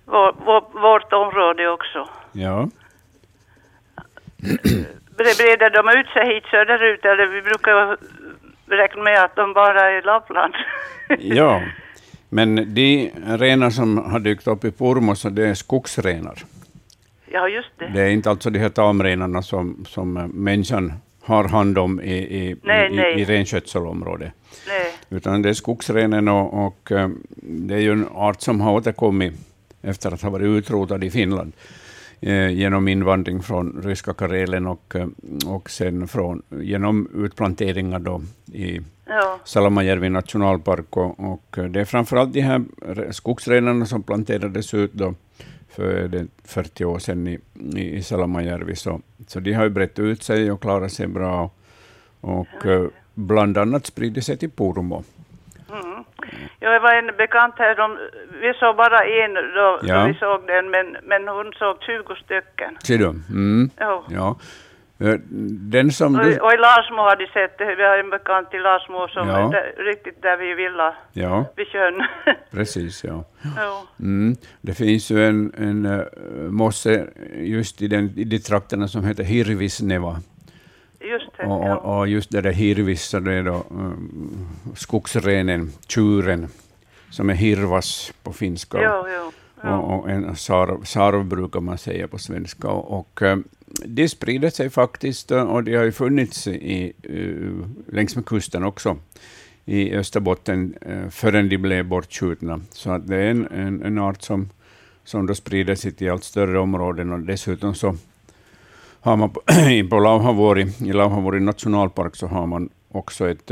vår, 0.05 0.35
vår, 0.45 0.79
vårt 0.81 1.13
område 1.13 1.69
också. 1.69 2.09
Ja. 2.31 2.67
Bre- 5.17 5.37
Breder 5.37 5.69
de 5.69 5.99
ut 5.99 6.07
sig 6.07 6.33
hit 6.35 6.43
söderut 6.51 7.05
eller 7.05 7.25
vi 7.27 7.41
brukar 7.41 7.97
räkna 8.67 9.01
med 9.03 9.23
att 9.23 9.35
de 9.35 9.53
bara 9.53 9.81
är 9.89 9.97
i 9.97 10.01
Lappland? 10.01 10.53
ja. 11.19 11.61
Men 12.29 12.73
de 12.73 13.11
renar 13.25 13.69
som 13.69 13.97
har 14.11 14.19
dykt 14.19 14.47
upp 14.47 14.63
i 14.63 14.71
Pormo, 14.71 15.15
så 15.15 15.29
det 15.29 15.47
är 15.47 15.53
skogsrenar. 15.53 16.35
ja, 17.31 17.47
just 17.47 17.69
det. 17.77 17.87
Det 17.93 18.01
är 18.01 18.09
inte 18.09 18.29
alltså 18.29 18.49
de 18.49 18.59
här 18.59 18.69
tamrenarna 18.69 19.41
som, 19.41 19.85
som 19.87 20.13
människan 20.33 20.93
har 21.29 21.43
hand 21.43 21.77
om 21.77 22.01
i, 22.01 22.13
i, 22.15 22.55
Nej, 22.63 22.91
i, 22.91 22.95
nej. 22.95 23.21
i 23.21 23.25
renskötselområdet. 23.25 24.31
Nej. 24.67 24.93
Utan 25.09 25.41
det 25.41 25.49
är 25.49 25.53
skogsrenen 25.53 26.27
och, 26.27 26.65
och 26.65 26.91
eh, 26.91 27.09
det 27.41 27.75
är 27.75 27.79
ju 27.79 27.91
en 27.91 28.07
art 28.13 28.41
som 28.41 28.61
har 28.61 28.73
återkommit 28.73 29.33
efter 29.81 30.11
att 30.13 30.21
ha 30.21 30.29
varit 30.29 30.45
utrotad 30.45 31.03
i 31.03 31.09
Finland 31.11 31.51
eh, 32.21 32.49
genom 32.49 32.87
invandring 32.87 33.41
från 33.43 33.81
ryska 33.83 34.13
Karelen 34.13 34.67
och, 34.67 34.95
eh, 34.95 35.07
och 35.47 35.69
sen 35.69 36.07
från, 36.07 36.41
genom 36.61 37.09
utplanteringar 37.15 37.99
då 37.99 38.21
i 38.53 38.79
Ja, 39.11 39.39
Salamajärvi 39.45 40.09
nationalpark. 40.09 40.97
Och, 40.97 41.19
och 41.33 41.57
det 41.69 41.79
är 41.81 41.85
framförallt 41.85 42.33
de 42.33 42.41
här 42.41 42.61
re- 42.81 43.11
skogsrenarna 43.11 43.85
som 43.85 44.03
planterades 44.03 44.73
ut 44.73 44.93
då 44.93 45.13
för 45.75 46.07
det 46.07 46.27
40 46.45 46.85
år 46.85 46.99
sedan 46.99 47.27
i, 47.27 47.39
i, 47.75 48.03
Salamajärvi. 48.03 48.75
Så, 48.75 49.01
så 49.27 49.39
de 49.39 49.53
har 49.53 49.63
ju 49.63 49.69
brett 49.69 49.99
ut 49.99 50.23
sig 50.23 50.51
och 50.51 50.61
klarat 50.61 50.91
sig 50.91 51.07
bra. 51.07 51.49
Och 52.21 52.65
eh, 52.65 52.87
bland 53.13 53.57
annat 53.57 53.85
spridit 53.85 54.25
sig 54.25 54.37
till 54.37 54.49
Pormo. 54.51 55.03
mm. 55.71 56.03
Jag 56.59 56.79
var 56.79 56.93
en 56.93 57.17
bekant 57.17 57.53
här, 57.57 57.75
de, 57.75 57.97
vi 58.41 58.53
såg 58.53 58.75
bara 58.75 58.99
en 58.99 59.33
då, 59.33 59.79
Ja. 59.83 60.01
då 60.01 60.07
vi 60.07 60.13
såg 60.13 60.47
den, 60.47 60.69
men, 60.69 60.97
men 61.03 61.27
hon 61.27 61.53
såg 61.53 61.77
20 61.83 62.15
stycken. 62.15 62.77
Ser 62.83 62.97
du? 62.97 63.05
Mm. 63.29 63.69
Ja. 63.77 64.03
Ja. 64.09 64.35
Den 65.71 65.91
som 65.91 66.13
du... 66.13 66.39
Och, 66.39 66.53
i 66.53 66.57
Larsmo 66.57 66.97
har 66.97 67.15
de 67.15 67.27
sett 67.27 67.57
det. 67.57 67.75
Vi 67.75 67.83
har 67.83 67.97
en 67.97 68.09
bekant 68.09 68.53
i 68.53 68.59
Larsmo 68.59 69.07
som 69.07 69.27
Ja. 69.27 69.47
är 69.47 69.51
där, 69.51 69.83
riktigt 69.83 70.21
där 70.21 70.37
vi 70.37 70.53
vill 70.53 70.81
Ja, 71.13 71.45
vid 71.55 71.67
sjön. 71.67 72.03
precis. 72.51 73.03
Ja. 73.03 73.23
ja. 73.57 73.87
Mm. 73.99 74.35
Det 74.61 74.73
finns 74.73 75.11
ju 75.11 75.25
en, 75.25 75.53
en 75.57 76.05
mosse 76.55 77.07
just 77.33 77.81
i, 77.81 77.87
den, 77.87 78.13
i 78.17 78.23
de 78.23 78.39
trakterna 78.39 78.87
som 78.87 79.03
heter 79.03 79.23
Hirvisneva. 79.23 80.19
Just 80.99 81.37
det. 81.37 81.45
Och, 81.45 81.67
ja. 81.67 81.75
och, 81.77 82.07
just 82.07 82.31
det 82.31 82.41
där 82.41 82.51
hirvis, 82.51 83.03
så 83.03 83.19
det 83.19 83.33
är 83.33 83.43
då 83.43 83.65
um, 83.69 84.47
skogsrenen, 84.75 85.71
tjuren, 85.87 86.47
som 87.09 87.29
är 87.29 87.33
hirvas 87.33 88.13
på 88.23 88.33
finska. 88.33 88.77
Jo, 88.81 89.07
jo. 89.07 89.31
Ja. 89.63 89.77
och, 89.77 89.99
och 89.99 90.09
en 90.09 90.35
sarv, 90.35 90.83
sarv 90.83 91.25
brukar 91.25 91.59
man 91.59 91.77
säga 91.77 92.07
på 92.07 92.17
svenska. 92.17 92.67
Och, 92.67 92.99
och 92.99 93.21
eh, 93.21 93.37
det 93.85 94.03
de 94.03 94.09
sprider 94.09 94.49
sig 94.49 94.69
faktiskt, 94.69 95.31
eh, 95.31 95.43
och 95.43 95.63
de 95.63 95.75
har 95.75 95.83
ju 95.83 95.91
funnits 95.91 96.47
i, 96.47 96.93
uh, 97.09 97.65
längs 97.87 98.15
med 98.15 98.25
kusten 98.25 98.63
också, 98.63 98.97
i 99.65 99.95
Österbotten, 99.95 100.75
uh, 100.89 101.09
förrän 101.09 101.49
de 101.49 101.57
blev 101.57 101.85
bortskjutna. 101.85 102.61
Så 102.71 102.91
att 102.91 103.07
det 103.07 103.15
är 103.15 103.31
en, 103.31 103.47
en, 103.47 103.83
en 103.83 103.97
art 103.97 104.21
som, 104.21 104.49
som 105.03 105.27
då 105.27 105.35
sprider 105.35 105.75
sig 105.75 105.91
till 105.91 106.11
allt 106.11 106.23
större 106.23 106.59
områden, 106.59 107.11
och 107.11 107.19
dessutom 107.19 107.75
så 107.75 107.95
har 109.01 109.17
man 109.17 109.29
på, 109.29 109.41
på 109.89 109.99
Lauhavuori, 109.99 110.67
i 110.79 110.93
Lauhavuori 110.93 111.39
nationalpark 111.39 112.15
så 112.15 112.27
har 112.27 112.47
man 112.47 112.69
också 112.91 113.29
ett, 113.29 113.51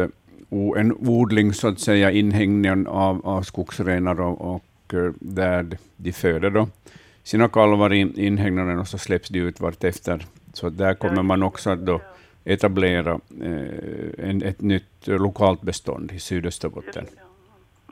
en 0.77 0.93
odling, 0.99 1.53
så 1.53 1.67
att 1.67 1.79
säga, 1.79 2.11
inhägnaden 2.11 2.87
av, 2.87 3.27
av 3.27 3.41
skogsrenar 3.41 4.21
och, 4.21 4.55
och 4.55 4.63
eh, 4.93 5.11
där 5.19 5.77
de 5.95 6.11
föder 6.11 6.49
då 6.49 6.67
sina 7.23 7.49
kalvar 7.49 7.93
i 7.93 8.25
inhägnaden 8.25 8.79
och 8.79 8.87
så 8.87 8.97
släpps 8.97 9.29
de 9.29 9.39
ut 9.39 9.59
vartefter. 9.59 10.25
Så 10.53 10.69
där 10.69 10.93
kommer 10.93 11.23
man 11.23 11.43
också 11.43 11.69
att 11.69 11.79
då 11.85 12.01
etablera 12.45 13.11
eh, 13.41 14.29
en, 14.29 14.41
ett 14.43 14.61
nytt 14.61 15.07
lokalt 15.07 15.61
bestånd 15.61 16.11
i 16.11 16.19
Sydösterbotten, 16.19 17.07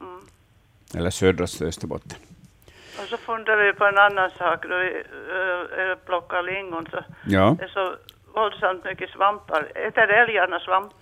Mm. 0.01 0.19
eller 0.97 1.09
södra 1.09 1.43
Österbotten. 1.43 2.17
Och 3.01 3.07
så 3.09 3.17
funderar 3.17 3.65
vi 3.65 3.73
på 3.73 3.85
en 3.85 3.97
annan 3.97 4.29
sak. 4.29 4.65
Då 4.69 4.77
vi 4.77 4.87
äh, 5.91 5.97
plockar 6.05 6.43
lingon 6.43 6.87
så 6.91 7.03
Ja, 7.27 7.55
det 7.59 7.63
är 7.65 7.67
så 7.67 7.95
våldsamt 8.35 8.85
mycket 8.85 9.09
svampar. 9.09 9.71
Äter 9.75 10.09
älgarna 10.09 10.59
svamp? 10.59 10.93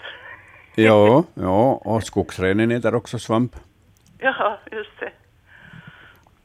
ja, 0.75 1.23
ja 1.33 1.73
och 1.85 2.03
skogsrenen 2.03 2.71
äter 2.71 2.95
också 2.95 3.19
svamp. 3.19 3.55
Ja, 4.17 4.59
just 4.71 5.00
det. 5.00 5.12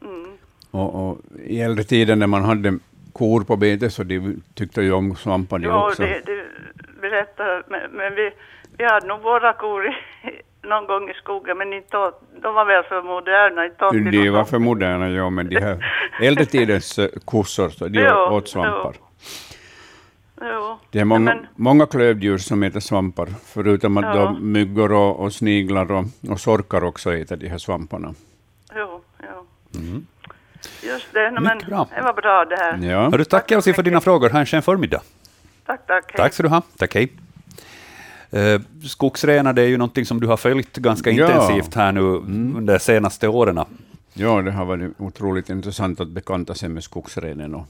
Mm. 0.03 0.31
Och, 0.71 1.09
och 1.11 1.19
I 1.45 1.61
äldre 1.61 1.85
tider 1.85 2.17
när 2.17 2.27
man 2.27 2.45
hade 2.45 2.79
kor 3.13 3.45
på 3.45 3.57
bete 3.57 3.91
så 3.91 4.03
de 4.03 4.43
tyckte 4.55 4.83
ju 4.83 4.93
om 4.93 5.17
svampar 5.17 5.59
de 5.59 5.67
Ja, 5.67 5.87
också. 5.89 6.03
det, 6.03 6.23
det 6.27 6.45
berättar, 7.01 7.63
men, 7.69 7.81
men 7.93 8.15
vi, 8.15 8.31
vi 8.79 8.85
hade 8.85 9.07
nog 9.07 9.23
våra 9.23 9.53
kor 9.53 9.87
i, 9.87 9.91
någon 10.63 10.87
gång 10.87 11.11
i 11.11 11.15
skogen, 11.15 11.59
men 11.59 11.73
inte 11.73 11.97
åt, 11.99 12.23
de 12.43 12.55
var 12.55 12.65
väl 12.65 12.85
för 12.85 13.03
moderna. 13.03 13.65
Inte 13.65 13.85
åt 13.85 14.13
De 14.13 14.31
var 14.31 14.45
för 14.45 14.59
moderna, 14.59 15.09
ja, 15.09 15.31
men 15.31 15.49
de 15.49 15.61
här 15.61 15.85
äldre 16.23 16.45
tidens 16.45 16.99
eh, 16.99 17.09
kossor, 17.25 17.69
så 17.69 17.89
de 17.89 17.99
Ja, 18.05 18.31
åt 18.31 18.49
svampar. 18.49 18.95
Jo. 20.41 20.79
Det 20.91 21.01
är 21.01 21.05
många, 21.05 21.21
Men, 21.35 21.47
många 21.57 21.87
klövdjur 21.87 22.39
som 22.39 22.63
äter 22.63 22.81
svampar, 22.81 23.29
förutom 23.45 23.97
att 23.97 24.17
Ja. 24.17 24.37
myggor 24.41 24.93
och, 24.93 25.21
och 25.21 25.33
sniglar 25.33 25.93
och, 25.93 26.05
och 26.31 26.41
sorkar 26.41 26.85
också 26.85 27.13
äter 27.15 27.37
de 27.37 27.49
här 27.49 27.59
svamparna. 27.59 28.15
Mm. 29.75 30.07
Just 30.83 31.07
det, 31.13 31.31
no, 31.31 31.41
men 31.41 31.59
bra. 31.59 31.89
det 31.97 32.03
var 32.03 32.13
bra 32.13 32.45
det 32.45 32.57
här. 32.57 32.91
Ja, 32.93 33.11
Hörru, 33.11 33.25
tack 33.25 33.51
Elsie 33.51 33.75
för 33.75 33.83
dina 33.83 34.01
frågor. 34.01 34.31
Ha 34.31 34.39
en 34.41 34.47
skön 34.47 34.63
förmiddag. 34.63 35.03
Tack, 35.67 35.87
tack. 35.87 36.05
hej. 36.09 36.17
Tack 36.17 36.33
ska 36.35 36.43
du 36.43 36.49
ha. 36.49 36.63
Tack, 36.79 36.95
hej. 36.95 37.13
Eh, 38.31 38.61
skogsrenar, 38.89 39.53
det 39.53 39.63
är 39.63 39.67
ju 39.67 39.77
någonting 39.77 40.05
som 40.07 40.21
du 40.21 40.27
har 40.27 40.37
följt 40.37 40.77
ganska 40.77 41.11
Ja. 41.11 41.27
intensivt 41.27 41.75
här 41.75 41.93
nu 41.93 42.01
under 42.01 42.73
de 42.75 42.79
senaste 42.81 43.29
åren. 43.29 43.61
ja, 44.15 44.43
det 44.43 44.51
har 44.51 44.65
varit 44.65 44.91
otroligt 44.99 45.51
intressant 45.51 46.01
att 46.01 46.09
bekanta 46.09 46.55
sig 46.55 46.69
med 46.69 46.85
skogsrenen. 46.85 47.55
Och, 47.55 47.67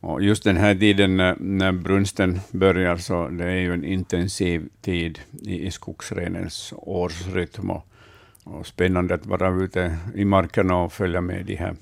och 0.00 0.22
just 0.22 0.44
den 0.44 0.56
här 0.56 0.74
tiden 0.74 1.16
när, 1.16 1.36
när 1.40 1.72
brunsten 1.72 2.40
börjar, 2.50 2.96
så 2.96 3.28
det 3.28 3.44
är 3.44 3.56
ju 3.56 3.74
en 3.74 3.84
intensiv 3.84 4.68
tid 4.82 5.18
i, 5.42 5.66
i 5.66 5.70
skogsrenens 5.70 6.72
årsrytm. 6.76 7.70
Och, 7.70 7.86
och 8.52 8.66
spännande 8.66 9.14
att 9.14 9.26
vara 9.26 9.48
ute 9.48 9.96
i 10.14 10.24
markerna 10.24 10.76
och 10.76 10.92
följa 10.92 11.20
med 11.20 11.46
de 11.46 11.56
här, 11.56 11.76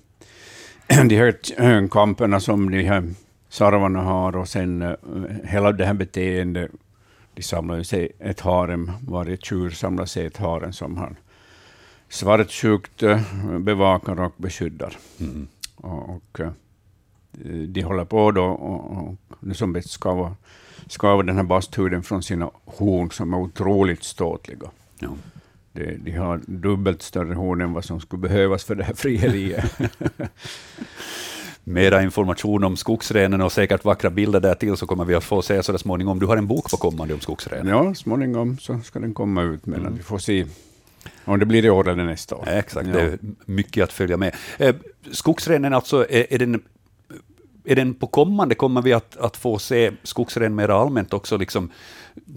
de 1.09 1.17
här 1.17 1.89
kamperna 1.89 2.41
som 2.41 2.71
de 2.71 2.83
här 2.83 3.05
sarvarna 3.49 4.03
har 4.03 4.37
och 4.37 4.49
sen 4.49 4.83
eh, 4.83 4.95
hela 5.45 5.73
det 5.73 5.87
här 5.87 5.95
beteendet. 5.95 6.71
De 7.35 7.43
samlar 7.43 7.83
sig 7.83 8.13
ett 8.19 8.41
harem, 8.41 8.93
varje 9.01 9.37
tjur 9.37 9.71
samlar 9.71 10.07
sig 10.07 10.27
ett 10.27 10.37
harem 10.37 10.73
som 10.73 10.97
han 10.97 11.17
svartsjukt 12.09 13.03
eh, 13.03 13.21
bevakar 13.59 14.21
och 14.21 14.35
beskyddar. 14.37 14.97
Mm. 15.21 15.49
Och, 15.77 16.11
och, 16.11 16.41
eh, 16.41 16.51
de 17.69 17.83
håller 17.83 18.05
på 18.05 18.31
då 18.31 18.45
och, 18.45 18.91
och, 18.91 19.17
och 19.51 19.57
som 19.57 19.73
bäst 19.73 19.91
skava, 19.91 20.37
skava 20.87 21.23
den 21.23 21.37
här 21.37 21.45
basthuden 21.45 22.03
från 22.03 22.23
sina 22.23 22.51
horn 22.65 23.11
som 23.11 23.35
är 23.35 23.39
otroligt 23.39 24.05
ståtliga. 24.05 24.71
Ja. 24.99 25.09
De, 25.77 25.97
de 25.97 26.11
har 26.11 26.41
dubbelt 26.47 27.03
större 27.03 27.35
horn 27.35 27.61
än 27.61 27.73
vad 27.73 27.85
som 27.85 28.01
skulle 28.01 28.21
behövas 28.21 28.65
för 28.65 28.75
det 28.75 28.85
här 28.85 28.95
frieriet. 28.95 29.79
Mera 31.65 32.03
information 32.03 32.65
om 32.65 32.77
skogsrenen 32.77 33.41
och 33.41 33.53
säkert 33.53 33.85
vackra 33.85 34.11
bilder 34.11 34.41
där 34.41 34.55
till 34.55 34.77
så 34.77 34.87
kommer 34.87 35.05
vi 35.05 35.15
att 35.15 35.25
få 35.25 35.43
se 35.43 35.63
så 35.63 35.79
småningom. 35.79 36.19
Du 36.19 36.27
har 36.27 36.37
en 36.37 36.47
bok 36.47 36.71
på 36.71 36.77
kommande 36.77 37.15
om 37.15 37.21
skogsrenen. 37.21 37.67
Ja, 37.67 37.95
småningom 37.95 38.59
så 38.59 38.79
ska 38.79 38.99
den 38.99 39.15
komma 39.15 39.43
ut, 39.43 39.67
men 39.67 39.81
mm. 39.81 39.97
vi 39.97 40.03
får 40.03 40.19
se 40.19 40.47
om 41.25 41.39
det 41.39 41.47
blir 41.47 41.65
i 41.65 41.71
år 41.71 41.89
eller 41.89 42.05
nästa 42.05 42.37
år. 42.37 42.49
Exakt, 42.49 42.89
ja. 42.89 42.95
det 42.95 43.01
är 43.01 43.19
mycket 43.45 43.85
att 43.85 43.93
följa 43.93 44.17
med. 44.17 44.35
Eh, 44.59 44.75
skogsrenen 45.11 45.75
alltså, 45.75 46.07
är, 46.11 46.33
är, 46.33 46.39
den, 46.39 46.63
är 47.65 47.77
den 47.77 47.95
på 47.95 48.07
kommande? 48.07 48.55
Kommer 48.55 48.83
vi 48.83 48.93
att, 48.93 49.17
att 49.17 49.37
få 49.37 49.59
se 49.59 49.93
skogsren 50.03 50.55
mer 50.55 50.69
allmänt 50.69 51.13
också? 51.13 51.37
Liksom, 51.37 51.71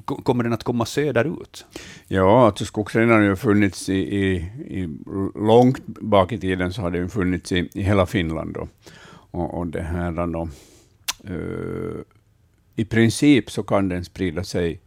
kommer 0.05 0.43
den 0.43 0.53
att 0.53 0.63
komma 0.63 0.85
söderut? 0.85 1.65
Ja, 2.07 2.45
alltså 2.45 2.65
skogsrenen 2.65 3.09
har 3.09 3.21
ju 3.21 3.35
funnits 3.35 3.89
i, 3.89 3.93
i, 3.95 4.35
i, 4.67 4.97
långt 5.35 5.85
bak 5.85 6.31
i 6.31 6.39
tiden, 6.39 6.73
så 6.73 6.81
har 6.81 6.91
den 6.91 7.09
funnits 7.09 7.51
i, 7.51 7.69
i 7.73 7.81
hela 7.81 8.05
Finland. 8.05 8.53
Då. 8.53 8.67
Och, 9.31 9.57
och 9.57 9.67
det 9.67 9.81
här 9.81 10.27
då, 10.27 10.49
uh, 11.29 12.01
I 12.75 12.85
princip 12.85 13.51
så 13.51 13.63
kan 13.63 13.89
den 13.89 14.05
sprida 14.05 14.43
sig 14.43 14.79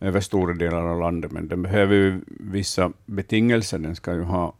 över 0.00 0.20
stora 0.20 0.54
delar 0.54 0.82
av 0.82 1.00
landet, 1.00 1.32
men 1.32 1.48
den 1.48 1.62
behöver 1.62 1.94
ju 1.94 2.20
vissa 2.28 2.92
betingelser. 3.06 3.78
Den 3.78 3.96
ska 3.96 4.14
ju 4.14 4.22
ha 4.22 4.54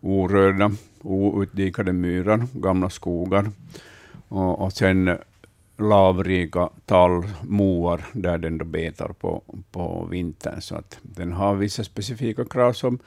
orörda, 0.00 0.70
outdikade 1.02 1.92
myrar, 1.92 2.46
gamla 2.52 2.90
skogar 2.90 3.50
och, 4.28 4.60
och 4.60 4.72
sen 4.72 5.18
lavrika 5.76 6.68
tallmoar 6.86 8.04
där 8.12 8.38
den 8.38 8.58
då 8.58 8.64
betar 8.64 9.08
på, 9.08 9.42
på 9.70 10.08
vintern. 10.10 10.60
Så 10.60 10.76
att 10.76 10.98
den 11.02 11.32
har 11.32 11.54
vissa 11.54 11.84
specifika 11.84 12.44
krav 12.44 12.72
som, 12.72 12.98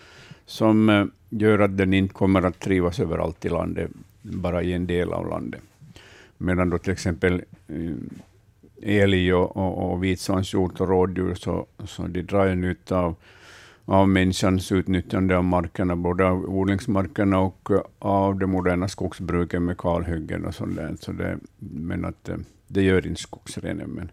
som 0.45 0.89
eh, 0.89 1.05
gör 1.29 1.59
att 1.59 1.77
den 1.77 1.93
inte 1.93 2.13
kommer 2.13 2.41
att 2.41 2.59
trivas 2.59 2.99
överallt 2.99 3.45
i 3.45 3.49
landet, 3.49 3.91
bara 4.21 4.63
i 4.63 4.73
en 4.73 4.87
del 4.87 5.13
av 5.13 5.29
landet. 5.29 5.61
Medan 6.37 6.69
då 6.69 6.77
till 6.77 6.91
exempel 6.91 7.43
eh, 7.67 9.01
älg 9.01 9.33
och, 9.33 9.57
och, 9.57 9.91
och 9.91 10.03
vitsvanshjort 10.03 10.81
och 10.81 10.87
rådjur, 10.87 11.35
så, 11.35 11.65
så 11.85 12.07
de 12.07 12.21
drar 12.21 12.45
ju 12.45 12.55
nytta 12.55 12.99
av, 12.99 13.15
av 13.89 14.09
människans 14.09 14.71
utnyttjande 14.71 15.37
av 15.37 15.43
markerna, 15.43 15.95
både 15.95 16.25
av 16.25 16.45
odlingsmarkerna 16.45 17.39
och 17.39 17.71
eh, 17.71 17.81
av 17.99 18.39
det 18.39 18.47
moderna 18.47 18.87
skogsbruket 18.87 19.61
med 19.61 19.77
kalhyggen 19.77 20.45
och 20.45 20.55
sånt 20.55 20.75
där. 20.75 20.95
Så 20.99 21.11
det, 21.11 21.37
men 21.59 22.05
att, 22.05 22.29
eh, 22.29 22.37
det 22.67 22.81
gör 22.81 23.07
inte 23.07 23.21
skogsrenen. 23.21 23.89
Men, 23.89 24.11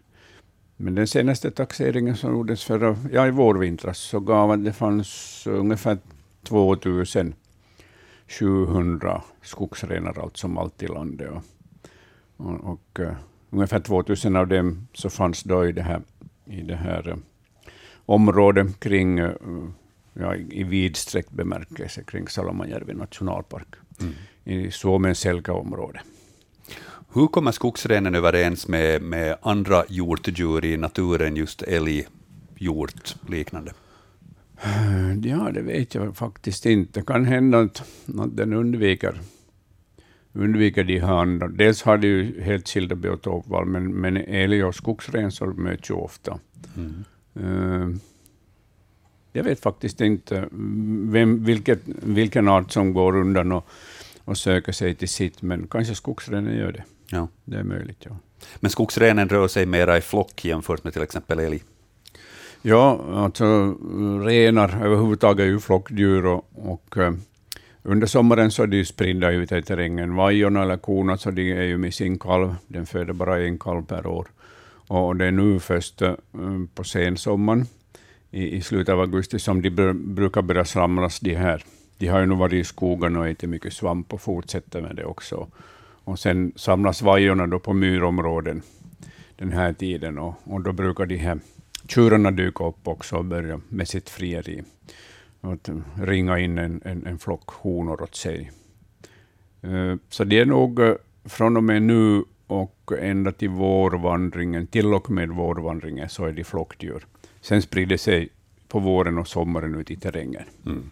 men 0.77 0.95
den 0.95 1.07
senaste 1.07 1.51
taxeringen 1.51 2.15
som 2.15 2.31
gjordes 2.31 2.63
förra, 2.63 2.97
ja, 3.11 3.27
i 3.27 3.31
vårvintras 3.31 3.97
så 3.97 4.19
gav 4.19 4.51
att 4.51 4.65
det 4.65 4.73
fanns 4.73 5.43
ungefär 5.47 5.97
2700 6.43 9.21
skogsrenar 9.41 10.19
allt 10.19 10.37
som 10.37 10.57
allt 10.57 10.83
i 10.83 10.87
landet. 10.87 11.29
Och, 11.29 11.43
och, 12.37 12.71
och 12.71 12.99
uh, 12.99 13.11
ungefär 13.49 13.79
2000 13.79 14.35
av 14.35 14.47
dem 14.47 14.87
så 14.93 15.09
fanns 15.09 15.43
då 15.43 15.65
i 15.65 15.71
det 15.71 15.81
här, 15.81 16.01
i 16.45 16.61
det 16.61 16.75
här 16.75 17.17
området 18.05 18.79
kring, 18.79 19.19
uh, 19.19 19.69
ja, 20.13 20.35
i 20.35 20.63
vidsträckt 20.63 21.31
bemärkelse 21.31 22.03
kring 22.03 22.27
Salamanjärvi 22.27 22.93
nationalpark, 22.93 23.75
mm. 24.01 24.13
i 24.43 24.71
Suomen 24.71 25.15
Selkä-området. 25.15 26.01
Hur 27.13 27.27
kommer 27.27 27.51
skogsrenen 27.51 28.15
överens 28.15 28.67
med, 28.67 29.01
med 29.01 29.37
andra 29.41 29.83
hjortdjur 29.89 30.65
i 30.65 30.77
naturen, 30.77 31.35
just 31.35 31.61
älg, 31.61 32.07
hjort, 32.57 33.15
liknande? 33.29 33.73
Ja, 35.23 35.51
det 35.51 35.61
vet 35.61 35.95
jag 35.95 36.17
faktiskt 36.17 36.65
inte. 36.65 36.99
Det 36.99 37.05
kan 37.05 37.25
hända 37.25 37.59
att, 37.59 37.83
att 38.17 38.37
den 38.37 38.53
undviker 38.53 39.21
undviker 40.35 40.83
de 40.83 40.99
här 40.99 41.13
andra. 41.13 41.47
Dels 41.47 41.83
har 41.83 41.97
de 41.97 42.07
ju 42.07 42.41
helt 42.41 42.69
skilda 42.69 42.95
biotopval, 42.95 43.65
men, 43.65 43.93
men 43.93 44.17
älg 44.17 44.63
och 44.63 44.75
skogsren 44.75 45.31
så 45.31 45.45
möts 45.45 45.89
ju 45.89 45.93
ofta. 45.93 46.39
Mm. 46.77 47.03
Uh, 47.39 47.95
jag 49.33 49.43
vet 49.43 49.59
faktiskt 49.59 50.01
inte 50.01 50.47
vem, 51.11 51.43
vilket, 51.43 51.79
vilken 51.85 52.47
art 52.47 52.71
som 52.71 52.93
går 52.93 53.15
undan 53.15 53.51
och, 53.51 53.67
och 54.23 54.37
söker 54.37 54.71
sig 54.71 54.95
till 54.95 55.09
sitt, 55.09 55.41
men 55.41 55.67
kanske 55.67 55.95
skogsrenen 55.95 56.57
gör 56.57 56.71
det. 56.71 56.83
Ja. 57.11 57.27
Det 57.45 57.57
är 57.57 57.63
möjligt, 57.63 57.97
ja. 57.99 58.17
Men 58.55 58.71
skogsrenen 58.71 59.29
rör 59.29 59.47
sig 59.47 59.65
mera 59.65 59.97
i 59.97 60.01
flock 60.01 60.45
jämfört 60.45 60.83
med 60.83 60.93
till 60.93 61.01
exempel 61.01 61.39
älg? 61.39 61.63
Ja, 62.61 63.05
alltså 63.13 63.77
renar 64.25 64.85
överhuvudtaget 64.85 65.43
är 65.43 65.47
ju 65.47 65.59
flockdjur 65.59 66.25
och, 66.25 66.45
och 66.53 66.97
eh, 66.97 67.13
under 67.83 68.07
sommaren 68.07 68.51
så 68.51 68.63
är 68.63 68.67
de 68.67 68.85
spridda 68.85 69.31
ute 69.31 69.57
i 69.57 69.61
terrängen. 69.61 70.15
Vajorna 70.15 70.61
eller 70.61 70.77
korna 70.77 71.17
så 71.17 71.31
de 71.31 71.51
är 71.51 71.63
ju 71.63 71.77
med 71.77 71.93
sin 71.93 72.19
kalv, 72.19 72.55
den 72.67 72.85
föder 72.85 73.13
bara 73.13 73.41
en 73.41 73.59
kalv 73.59 73.85
per 73.85 74.07
år. 74.07 74.27
Och 74.87 75.15
det 75.15 75.25
är 75.25 75.31
nu 75.31 75.59
först 75.59 76.01
eh, 76.01 76.13
på 76.75 76.83
sensommaren, 76.83 77.65
i, 78.31 78.55
i 78.55 78.61
slutet 78.61 78.93
av 78.93 78.99
augusti, 78.99 79.39
som 79.39 79.61
de 79.61 79.69
br 79.69 79.93
brukar 79.93 80.41
börja 80.41 80.65
samlas. 80.65 81.19
De 81.19 81.35
här. 81.35 81.63
De 81.97 82.07
har 82.07 82.19
ju 82.19 82.25
nu 82.25 82.35
varit 82.35 82.53
i 82.53 82.63
skogen 82.63 83.15
och 83.15 83.27
ätit 83.27 83.49
mycket 83.49 83.73
svamp 83.73 84.13
och 84.13 84.21
fortsätter 84.21 84.81
med 84.81 84.95
det 84.95 85.05
också. 85.05 85.47
Och 86.03 86.19
sen 86.19 86.53
samlas 86.55 87.01
vajorna 87.01 87.47
då 87.47 87.59
på 87.59 87.73
myrområden 87.73 88.61
den 89.37 89.51
här 89.51 89.73
tiden 89.73 90.17
och, 90.17 90.33
och 90.43 90.61
då 90.61 90.71
brukar 90.71 91.05
de 91.05 91.17
här 91.17 91.39
tjurarna 91.87 92.31
dyka 92.31 92.63
upp 92.63 92.87
också 92.87 93.15
och 93.15 93.25
börja 93.25 93.61
med 93.69 93.87
sitt 93.87 94.09
frieri 94.09 94.63
att 95.41 95.69
ringa 96.01 96.39
in 96.39 96.57
en, 96.57 96.81
en, 96.85 97.05
en 97.05 97.19
flock 97.19 97.49
honor 97.49 98.01
åt 98.01 98.15
sig. 98.15 98.51
Eh, 99.61 99.95
så 100.09 100.23
det 100.23 100.39
är 100.39 100.45
nog 100.45 100.79
eh, 100.79 100.95
från 101.25 101.57
och 101.57 101.63
med 101.63 101.81
nu 101.81 102.23
ända 102.91 103.31
till 103.31 103.49
vårvandringen, 103.49 104.67
till 104.67 104.93
och 104.93 105.09
med 105.09 105.29
vårvandringen, 105.29 106.09
så 106.09 106.25
är 106.25 106.31
de 106.31 106.43
flockdjur. 106.43 107.05
Sen 107.41 107.61
sprider 107.61 107.97
sig 107.97 108.29
på 108.67 108.79
våren 108.79 109.17
och 109.17 109.27
sommaren 109.27 109.75
ut 109.75 109.91
i 109.91 109.95
terrängen. 109.95 110.43
Mm. 110.65 110.89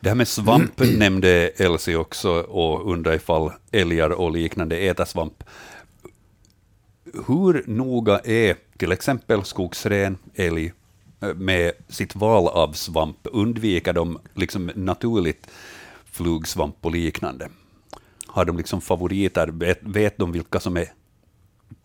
Det 0.00 0.08
här 0.08 0.16
med 0.16 0.28
svamp 0.28 0.80
nämnde 0.98 1.48
Elsie 1.56 1.96
också 1.96 2.30
och 2.30 2.92
undrar 2.92 3.14
ifall 3.14 3.52
älgar 3.72 4.10
och 4.10 4.32
liknande 4.32 4.76
äter 4.76 5.04
svamp. 5.04 5.44
Hur 7.26 7.64
noga 7.66 8.18
är 8.18 8.56
till 8.76 8.92
exempel 8.92 9.44
skogsren, 9.44 10.18
älg, 10.34 10.72
eh, 11.20 11.34
med 11.34 11.72
sitt 11.88 12.16
val 12.16 12.48
av 12.48 12.72
svamp? 12.72 13.18
Undviker 13.22 13.92
de 13.92 14.18
liksom 14.34 14.70
naturligt 14.74 15.46
flugsvamp 16.04 16.76
och 16.80 16.92
liknande? 16.92 17.48
Har 18.34 18.44
de 18.44 18.56
liksom 18.56 18.80
favoriter? 18.80 19.46
Vet, 19.46 19.78
vet 19.82 20.18
de 20.18 20.32
vilka 20.32 20.60
som 20.60 20.76
är 20.76 20.86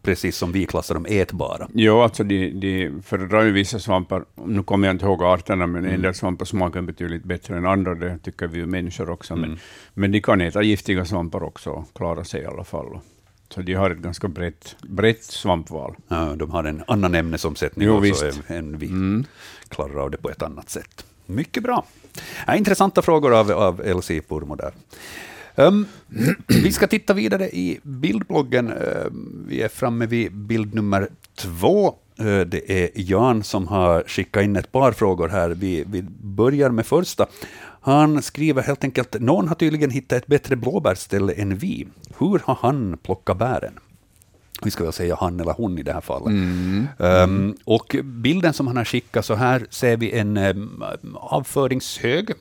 precis 0.01 0.38
som 0.38 0.51
vi 0.51 0.65
klassar 0.65 0.95
dem 0.95 1.05
ätbara? 1.09 1.67
Jo, 1.73 2.01
alltså 2.01 2.23
de, 2.23 2.51
de 2.51 3.01
föredrar 3.01 3.43
ju 3.43 3.51
vissa 3.51 3.79
svampar. 3.79 4.25
Nu 4.45 4.63
kommer 4.63 4.88
jag 4.88 4.95
inte 4.95 5.05
ihåg 5.05 5.23
arterna, 5.23 5.67
men 5.67 5.83
mm. 5.83 5.95
en 5.95 6.01
del 6.01 6.13
svampar 6.13 6.45
smakar 6.45 6.81
betydligt 6.81 7.23
bättre 7.23 7.57
än 7.57 7.65
andra. 7.65 7.95
Det 7.95 8.17
tycker 8.17 8.47
vi 8.47 8.65
människor 8.65 9.09
också. 9.09 9.33
Mm. 9.33 9.49
Men, 9.49 9.59
men 9.93 10.12
de 10.12 10.21
kan 10.21 10.41
äta 10.41 10.62
giftiga 10.62 11.05
svampar 11.05 11.43
också 11.43 11.69
och 11.69 11.93
klara 11.93 12.23
sig 12.23 12.41
i 12.41 12.45
alla 12.45 12.63
fall. 12.63 12.99
Så 13.49 13.62
de 13.62 13.73
har 13.73 13.91
ett 13.91 13.97
ganska 13.97 14.27
brett, 14.27 14.75
brett 14.81 15.23
svampval. 15.23 15.95
Ja, 16.07 16.35
de 16.35 16.51
har 16.51 16.63
en 16.63 16.83
annan 16.88 17.15
ämnesomsättning 17.15 17.88
jo, 17.88 18.09
också 18.09 18.31
än 18.47 18.77
vi 18.77 18.88
mm. 18.88 19.25
klarar 19.67 20.03
av 20.03 20.12
det 20.12 20.17
på 20.17 20.29
ett 20.29 20.41
annat 20.41 20.69
sätt. 20.69 21.05
Mycket 21.25 21.63
bra. 21.63 21.85
Ja, 22.47 22.55
intressanta 22.55 23.01
frågor 23.01 23.33
av, 23.33 23.51
av 23.51 23.81
Elsie 23.81 24.21
Purmo 24.21 24.55
där. 24.55 24.73
Um, 25.60 25.86
vi 26.48 26.72
ska 26.72 26.88
titta 26.88 27.13
vidare 27.13 27.50
i 27.50 27.80
bildbloggen. 27.84 28.72
Uh, 28.72 29.06
vi 29.48 29.62
är 29.62 29.67
framme 29.67 30.06
vid 30.06 30.36
bild 30.36 30.74
nummer 30.74 31.10
två. 31.36 31.95
Uh, 32.22 32.41
det 32.41 32.72
är 32.72 32.89
Jan 32.95 33.43
som 33.43 33.67
har 33.67 34.04
skickat 34.08 34.43
in 34.43 34.56
ett 34.56 34.72
par 34.72 34.91
frågor 34.91 35.30
här. 35.30 35.50
Vi, 35.50 35.84
vi 35.88 36.06
börjar 36.22 36.69
med 36.69 36.86
första. 36.86 37.28
Han 37.82 38.22
skriver 38.22 38.62
helt 38.62 38.84
enkelt, 38.84 39.19
någon 39.19 39.48
har 39.48 39.56
tydligen 39.56 39.89
hittat 39.89 40.17
ett 40.17 40.28
bättre 40.28 40.56
blåbärsställe 40.56 41.34
än 41.34 41.58
vi. 41.58 41.88
Hur 42.17 42.41
har 42.43 42.58
han 42.62 42.98
plockat 43.04 43.38
bären? 43.38 43.74
Vi 44.63 44.72
ska 44.72 44.84
väl 44.84 44.93
säga 44.93 45.17
han 45.19 45.39
eller 45.39 45.54
hon 45.54 45.80
i 45.80 45.84
det 45.84 45.93
här 45.93 46.02
fallet. 46.02 46.28
Mm. 46.28 46.88
Um, 46.98 47.58
och 47.63 47.95
bilden 48.04 48.54
som 48.54 48.67
han 48.67 48.78
har 48.78 48.86
skickat, 48.86 49.26
så 49.26 49.36
här 49.36 49.65
ser 49.69 49.98
vi 49.98 50.12
en 50.12 50.38
um, 50.38 50.84
avföringshög, 51.15 52.34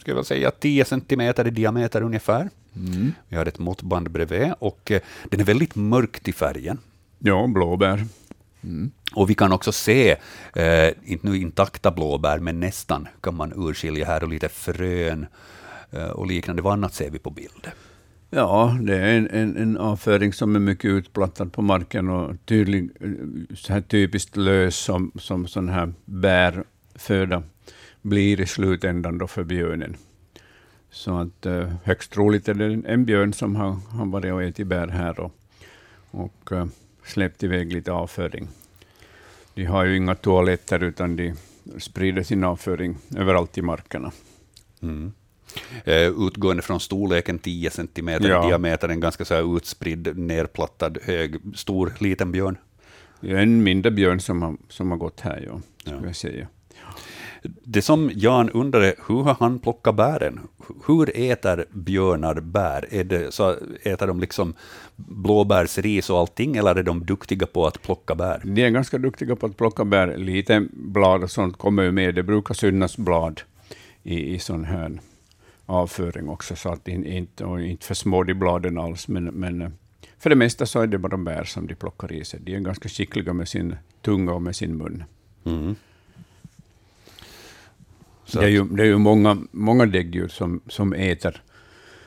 ska 0.00 0.10
jag 0.10 0.16
väl 0.16 0.24
säga 0.24 0.50
10 0.50 0.84
centimeter 0.84 1.46
i 1.46 1.50
diameter 1.50 2.02
ungefär. 2.02 2.48
Mm. 2.76 3.12
Vi 3.28 3.36
har 3.36 3.46
ett 3.46 3.58
måttband 3.58 4.10
bredvid 4.10 4.52
och 4.58 4.90
uh, 4.90 4.98
den 5.28 5.40
är 5.40 5.44
väldigt 5.44 5.74
mörkt 5.74 6.28
i 6.28 6.32
färgen. 6.32 6.78
Ja, 7.18 7.46
blåbär. 7.46 8.06
Mm. 8.62 8.90
Och 9.14 9.30
vi 9.30 9.34
kan 9.34 9.52
också 9.52 9.72
se, 9.72 10.16
eh, 10.54 10.88
inte 11.04 11.26
nu 11.26 11.36
intakta 11.36 11.90
blåbär, 11.90 12.38
men 12.38 12.60
nästan 12.60 13.08
kan 13.20 13.34
man 13.34 13.52
urskilja 13.56 14.06
här 14.06 14.22
och 14.22 14.28
lite 14.28 14.48
frön 14.48 15.26
eh, 15.90 16.08
och 16.08 16.26
liknande. 16.26 16.62
Vad 16.62 16.72
annat 16.72 16.94
ser 16.94 17.10
vi 17.10 17.18
på 17.18 17.30
bild? 17.30 17.70
Ja, 18.30 18.78
det 18.82 18.96
är 18.96 19.16
en, 19.16 19.28
en, 19.30 19.56
en 19.56 19.76
avföring 19.76 20.32
som 20.32 20.56
är 20.56 20.60
mycket 20.60 20.84
utplattad 20.84 21.46
på 21.46 21.62
marken 21.62 22.08
och 22.08 22.36
tydlig, 22.44 22.90
så 23.54 23.72
här 23.72 23.80
typiskt 23.80 24.36
lös 24.36 24.76
som, 24.76 25.12
som 25.14 25.46
sån 25.46 25.68
här 25.68 25.92
bärföda 26.04 27.42
blir 28.02 28.40
i 28.40 28.46
slutändan 28.46 29.18
då 29.18 29.26
för 29.26 29.44
björnen. 29.44 29.96
Så 30.90 31.18
att 31.18 31.46
eh, 31.46 31.72
högst 31.84 32.12
troligt 32.12 32.48
är 32.48 32.54
det 32.54 32.88
en 32.88 33.04
björn 33.04 33.32
som 33.32 33.56
har, 33.56 33.76
har 33.90 34.06
varit 34.06 34.32
och 34.32 34.42
ätit 34.42 34.66
bär 34.66 34.88
här 34.88 35.20
och, 35.20 35.32
och 36.10 36.52
uh, 36.52 36.66
släppt 37.04 37.42
iväg 37.42 37.72
lite 37.72 37.92
avföring. 37.92 38.48
De 39.54 39.64
har 39.64 39.84
ju 39.84 39.96
inga 39.96 40.14
toaletter, 40.14 40.82
utan 40.82 41.16
de 41.16 41.34
sprider 41.78 42.22
sin 42.22 42.44
avföring 42.44 42.96
överallt 43.16 43.58
i 43.58 43.62
markerna. 43.62 44.12
Mm. 44.82 45.12
Uh, 45.88 46.26
utgående 46.26 46.62
från 46.62 46.80
storleken 46.80 47.38
10 47.38 47.70
centimeter 47.70 48.28
ja. 48.28 48.44
i 48.44 48.48
diameter, 48.48 48.88
en 48.88 49.00
ganska 49.00 49.24
så 49.24 49.34
här 49.34 49.56
utspridd, 49.56 50.18
nerplattad, 50.18 50.98
hög, 51.02 51.36
stor, 51.54 51.92
liten 51.98 52.32
björn. 52.32 52.58
En 53.20 53.62
mindre 53.62 53.90
björn 53.90 54.20
som 54.20 54.42
har, 54.42 54.56
som 54.68 54.90
har 54.90 54.98
gått 54.98 55.20
här, 55.20 55.44
ja, 55.46 55.60
ja. 55.84 56.00
jag 56.04 56.16
säga. 56.16 56.48
Det 57.42 57.82
som 57.82 58.10
Jan 58.14 58.50
undrade, 58.50 58.94
hur 59.08 59.22
har 59.22 59.36
han 59.40 59.58
plockat 59.58 59.94
bären? 59.94 60.40
Hur 60.86 61.10
äter 61.14 61.64
björnar 61.70 62.40
bär? 62.40 62.94
Är 62.94 63.04
det, 63.04 63.34
så 63.34 63.56
äter 63.82 64.06
de 64.06 64.20
liksom 64.20 64.54
blåbärsris 64.96 66.10
och 66.10 66.18
allting, 66.18 66.56
eller 66.56 66.74
är 66.74 66.82
de 66.82 67.06
duktiga 67.06 67.46
på 67.46 67.66
att 67.66 67.82
plocka 67.82 68.14
bär? 68.14 68.42
De 68.44 68.62
är 68.62 68.70
ganska 68.70 68.98
duktiga 68.98 69.36
på 69.36 69.46
att 69.46 69.56
plocka 69.56 69.84
bär. 69.84 70.16
Lite 70.16 70.66
blad 70.72 71.22
och 71.22 71.30
sånt 71.30 71.58
kommer 71.58 71.82
ju 71.82 71.92
med. 71.92 72.14
Det 72.14 72.22
brukar 72.22 72.54
synas 72.54 72.96
blad 72.96 73.40
i, 74.02 74.34
i 74.34 74.38
sån 74.38 74.64
här 74.64 75.00
avföring 75.66 76.28
också, 76.28 76.56
så 76.56 76.68
att 76.68 76.88
inte, 76.88 77.44
och 77.44 77.62
inte 77.62 77.86
för 77.86 77.94
små 77.94 78.22
de 78.22 78.34
bladen 78.34 78.78
alls, 78.78 79.08
men, 79.08 79.24
men 79.24 79.72
för 80.18 80.30
det 80.30 80.36
mesta 80.36 80.66
så 80.66 80.80
är 80.80 80.86
det 80.86 80.98
bara 80.98 81.16
bär 81.16 81.44
som 81.44 81.66
de 81.66 81.74
plockar 81.74 82.12
i 82.12 82.24
sig. 82.24 82.40
De 82.40 82.54
är 82.54 82.60
ganska 82.60 82.88
skickliga 82.88 83.32
med 83.32 83.48
sin 83.48 83.76
tunga 84.02 84.32
och 84.32 84.42
med 84.42 84.56
sin 84.56 84.76
mun. 84.76 85.04
Mm. 85.44 85.76
Så 88.28 88.40
det 88.40 88.46
är 88.46 88.50
ju, 88.50 88.64
det 88.64 88.82
är 88.82 88.86
ju 88.86 88.98
många, 88.98 89.36
många 89.50 89.86
däggdjur 89.86 90.28
som, 90.28 90.60
som 90.66 90.92
äter, 90.92 91.42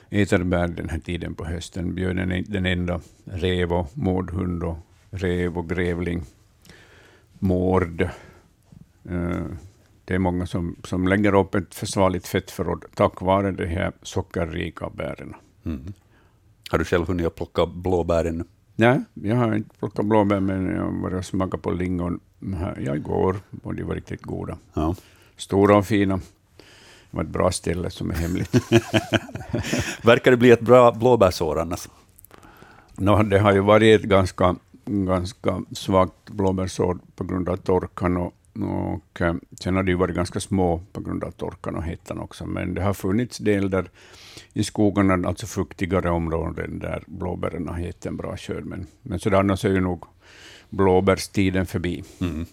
äter 0.09 0.43
bär 0.43 0.67
den 0.67 0.89
här 0.89 0.99
tiden 0.99 1.35
på 1.35 1.45
hösten. 1.45 1.95
Björnen 1.95 2.31
är 2.31 2.43
den 2.47 2.65
enda. 2.65 3.01
Rev 3.25 3.73
och 3.73 3.97
mårdhund 3.97 4.63
och 4.63 4.77
rev 5.09 5.57
och 5.57 5.69
grävling. 5.69 6.23
Mård. 7.39 8.09
Uh, 9.09 9.45
det 10.05 10.15
är 10.15 10.19
många 10.19 10.45
som, 10.45 10.75
som 10.83 11.07
lägger 11.07 11.35
upp 11.35 11.55
ett 11.55 11.75
försvarligt 11.75 12.27
fettförråd 12.27 12.85
tack 12.95 13.21
vare 13.21 13.51
de 13.51 13.65
här 13.65 13.91
sockerrika 14.01 14.89
bären. 14.89 15.33
Mm. 15.65 15.93
Har 16.69 16.77
du 16.77 16.85
själv 16.85 17.07
hunnit 17.07 17.35
plocka 17.35 17.65
blåbär 17.65 18.25
ännu? 18.25 18.43
Nej, 18.75 19.03
jag 19.13 19.35
har 19.35 19.55
inte 19.55 19.75
plockat 19.79 20.05
blåbär, 20.05 20.39
men 20.39 20.75
jag 20.75 20.83
har 20.83 21.01
varit 21.01 21.17
och 21.17 21.25
smakat 21.25 21.61
på 21.61 21.71
lingon 21.71 22.19
här 22.55 22.95
igår, 22.95 23.35
och 23.63 23.75
de 23.75 23.83
var 23.83 23.95
riktigt 23.95 24.21
goda. 24.21 24.57
Ja. 24.73 24.95
Stora 25.41 25.77
och 25.77 25.85
fina. 25.85 26.17
Det 26.17 27.17
var 27.17 27.23
ett 27.23 27.29
bra 27.29 27.51
ställe 27.51 27.89
som 27.89 28.11
är 28.11 28.15
hemligt. 28.15 28.55
Verkar 30.03 30.31
det 30.31 30.37
bli 30.37 30.51
ett 30.51 30.61
bra 30.61 30.91
blåbärsår 30.91 31.59
annars? 31.59 31.87
No, 32.95 33.23
det 33.23 33.39
har 33.39 33.53
ju 33.53 33.59
varit 33.59 33.99
ett 33.99 34.09
ganska, 34.09 34.55
ganska 34.85 35.61
svagt 35.71 36.29
blåbärsår 36.29 36.99
på 37.15 37.23
grund 37.23 37.49
av 37.49 37.57
torkan 37.57 38.17
och, 38.17 38.33
och 38.53 39.21
eh, 39.21 39.35
sen 39.59 39.75
har 39.75 39.83
det 39.83 39.91
ju 39.91 39.97
varit 39.97 40.15
ganska 40.15 40.39
små 40.39 40.81
på 40.93 41.01
grund 41.01 41.23
av 41.23 41.31
torkan 41.31 41.75
och 41.75 41.83
hettan 41.83 42.19
också, 42.19 42.45
men 42.45 42.73
det 42.73 42.81
har 42.81 42.93
funnits 42.93 43.37
del 43.37 43.69
där 43.69 43.89
i 44.53 44.63
skogarna, 44.63 45.27
alltså 45.27 45.47
fuktigare 45.47 46.09
områden, 46.09 46.79
där 46.79 47.03
blåbären 47.07 47.67
har 47.67 47.79
gett 47.79 48.05
en 48.05 48.17
bra 48.17 48.37
skörd. 48.37 48.65
Men, 48.65 48.87
men 49.01 49.19
så 49.19 49.37
annars 49.37 49.65
är 49.65 49.69
ju 49.69 49.81
nog 49.81 50.05
blåbärstiden 50.69 51.65
förbi. 51.65 52.03
Mm. 52.21 52.45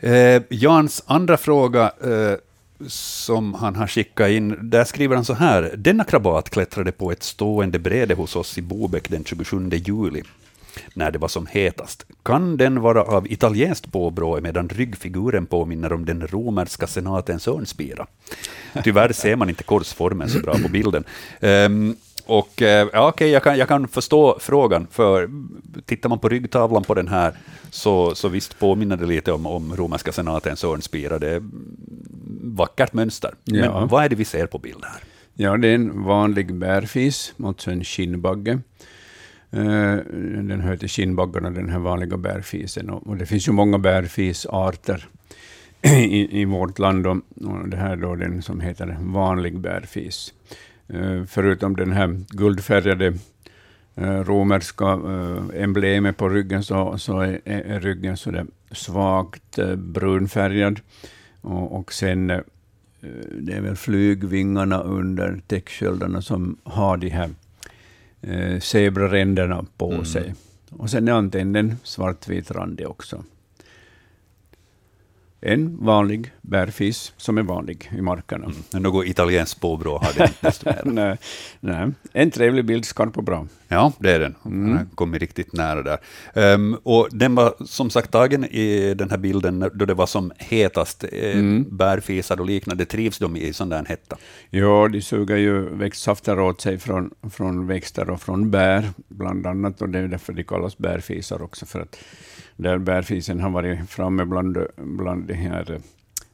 Eh, 0.00 0.42
Jans 0.50 1.02
andra 1.06 1.36
fråga 1.36 1.92
eh, 2.04 2.38
som 2.86 3.54
han 3.54 3.76
har 3.76 3.86
skickat 3.86 4.30
in, 4.30 4.70
där 4.70 4.84
skriver 4.84 5.16
han 5.16 5.24
så 5.24 5.34
här. 5.34 5.74
Denna 5.76 6.04
krabat 6.04 6.50
klättrade 6.50 6.92
på 6.92 7.12
ett 7.12 7.22
stående 7.22 7.78
bräde 7.78 8.14
hos 8.14 8.36
oss 8.36 8.58
i 8.58 8.62
Bobäck 8.62 9.08
den 9.08 9.24
27 9.24 9.70
juli 9.70 10.22
när 10.94 11.10
det 11.10 11.18
var 11.18 11.28
som 11.28 11.46
hetast. 11.46 12.06
Kan 12.22 12.56
den 12.56 12.80
vara 12.80 13.02
av 13.02 13.32
italienskt 13.32 13.92
påbrå 13.92 14.40
medan 14.40 14.68
ryggfiguren 14.68 15.46
påminner 15.46 15.92
om 15.92 16.04
den 16.04 16.26
romerska 16.26 16.86
senatens 16.86 17.48
örnspira? 17.48 18.06
Tyvärr 18.84 19.12
ser 19.12 19.36
man 19.36 19.48
inte 19.48 19.64
korsformen 19.64 20.28
så 20.28 20.40
bra 20.40 20.54
på 20.54 20.68
bilden. 20.68 21.04
Um, 21.40 21.96
och 22.26 22.62
eh, 22.62 22.88
ja, 22.92 23.08
okej, 23.08 23.30
jag, 23.30 23.42
kan, 23.42 23.58
jag 23.58 23.68
kan 23.68 23.88
förstå 23.88 24.38
frågan, 24.40 24.86
för 24.90 25.30
tittar 25.84 26.08
man 26.08 26.18
på 26.18 26.28
ryggtavlan 26.28 26.82
på 26.82 26.94
den 26.94 27.08
här, 27.08 27.32
så, 27.70 28.14
så 28.14 28.28
visst 28.28 28.58
påminner 28.58 28.96
det 28.96 29.06
lite 29.06 29.32
om, 29.32 29.46
om 29.46 29.76
romerska 29.76 30.12
senatens 30.12 30.64
örnspira. 30.64 31.18
Det 31.18 31.30
är 31.30 31.42
vackert 32.42 32.92
mönster. 32.92 33.34
Ja. 33.44 33.80
Men 33.80 33.88
vad 33.88 34.04
är 34.04 34.08
det 34.08 34.16
vi 34.16 34.24
ser 34.24 34.46
på 34.46 34.58
bilden 34.58 34.90
här? 34.92 35.02
Ja, 35.34 35.56
det 35.56 35.68
är 35.68 35.74
en 35.74 36.02
vanlig 36.02 36.54
bärfis, 36.54 37.34
alltså 37.44 37.70
en 37.70 37.84
skinnbagge. 37.84 38.58
Eh, 39.50 39.96
den 40.42 40.60
hör 40.60 40.76
till 40.76 40.88
skinnbaggarna, 40.88 41.50
den 41.50 41.68
här 41.68 41.78
vanliga 41.78 42.16
bärfisen. 42.16 42.90
Och 42.90 43.16
det 43.16 43.26
finns 43.26 43.48
ju 43.48 43.52
många 43.52 43.78
bärfisarter 43.78 45.08
i, 45.82 46.40
i 46.40 46.44
vårt 46.44 46.78
land. 46.78 47.06
Och 47.06 47.18
det 47.66 47.76
här 47.76 47.92
är 47.92 47.96
då 47.96 48.14
den 48.14 48.42
som 48.42 48.60
heter 48.60 48.96
vanlig 49.00 49.60
bärfis. 49.60 50.32
Eh, 50.88 51.24
förutom 51.26 51.76
den 51.76 51.92
här 51.92 52.20
guldfärgade 52.28 53.14
eh, 53.94 54.20
romerska 54.24 54.84
eh, 54.84 55.62
emblemet 55.62 56.16
på 56.16 56.28
ryggen, 56.28 56.62
så, 56.62 56.98
så 56.98 57.20
är, 57.20 57.40
är 57.44 57.80
ryggen 57.80 58.16
så 58.16 58.30
där 58.30 58.46
svagt 58.70 59.58
brunfärgad. 59.76 60.80
Och, 61.40 61.78
och 61.78 61.92
sen 61.92 62.26
det 63.30 63.52
är 63.52 63.60
väl 63.60 63.76
flygvingarna 63.76 64.80
under 64.80 65.40
täcksköldarna 65.46 66.22
som 66.22 66.56
har 66.62 66.96
de 66.96 67.08
här 67.08 67.30
zebraränderna 68.60 69.64
på 69.76 69.92
mm. 69.92 70.04
sig. 70.04 70.34
Och 70.70 70.90
sen 70.90 71.08
är 71.08 71.12
antennen 71.12 71.76
svartvit 71.82 72.50
randig 72.50 72.88
också 72.88 73.22
en 75.46 75.76
vanlig 75.84 76.32
bärfis 76.42 77.12
som 77.16 77.38
är 77.38 77.42
vanlig 77.42 77.90
i 77.98 78.00
markerna. 78.00 78.44
Mm. 78.44 78.82
Något 78.82 79.06
italienskt 79.06 79.60
påbrå 79.60 79.98
har 79.98 80.12
det 80.16 80.24
inte 80.24 80.82
nej, 80.84 81.16
nej, 81.60 81.90
En 82.12 82.30
trevlig 82.30 82.64
bild, 82.64 82.84
skarp 82.84 83.18
och 83.18 83.24
bra. 83.24 83.46
Ja, 83.68 83.92
det 83.98 84.12
är 84.12 84.20
den. 84.20 84.34
Mm. 84.44 84.76
Den 84.76 84.90
kommit 84.94 85.20
riktigt 85.20 85.52
nära 85.52 85.82
där. 85.82 85.98
Um, 86.54 86.74
och 86.82 87.08
den 87.12 87.34
var 87.34 87.54
som 87.66 87.90
sagt 87.90 88.10
tagen 88.10 88.44
i 88.44 88.94
den 88.94 89.10
här 89.10 89.18
bilden 89.18 89.70
då 89.74 89.84
det 89.84 89.94
var 89.94 90.06
som 90.06 90.32
hetast. 90.38 91.04
Eh, 91.04 91.38
mm. 91.38 91.76
Bärfisar 91.76 92.40
och 92.40 92.46
liknande, 92.46 92.84
trivs 92.84 93.18
de 93.18 93.36
i 93.36 93.52
sån 93.52 93.68
där 93.68 93.84
hetta? 93.84 94.16
Ja, 94.50 94.88
de 94.88 95.02
suger 95.02 95.36
ju 95.36 95.76
växtsafter 95.76 96.40
åt 96.40 96.60
sig 96.60 96.78
från, 96.78 97.10
från 97.30 97.66
växter 97.66 98.10
och 98.10 98.22
från 98.22 98.50
bär, 98.50 98.90
bland 99.08 99.46
annat. 99.46 99.82
Och 99.82 99.88
det 99.88 99.98
är 99.98 100.08
därför 100.08 100.32
de 100.32 100.44
kallas 100.44 100.78
bärfisar 100.78 101.42
också, 101.42 101.66
för 101.66 101.80
att 101.80 101.96
där 102.56 102.78
bärfisen 102.78 103.40
har 103.40 103.50
varit 103.50 103.90
framme 103.90 104.24
bland, 104.24 104.58
bland 104.76 105.26
de 105.26 105.34
här 105.34 105.80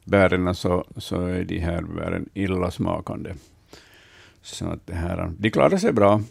bären, 0.03 0.55
så, 0.55 0.85
så 0.97 1.25
är 1.25 1.43
de 1.43 1.59
här 1.59 1.81
bären 1.81 2.29
illasmakande. 2.33 3.33
Så 4.41 4.65
att 4.65 4.87
det 4.87 4.95
här, 4.95 5.31
de 5.37 5.49
klarar 5.49 5.77
sig 5.77 5.93
bra. 5.93 6.21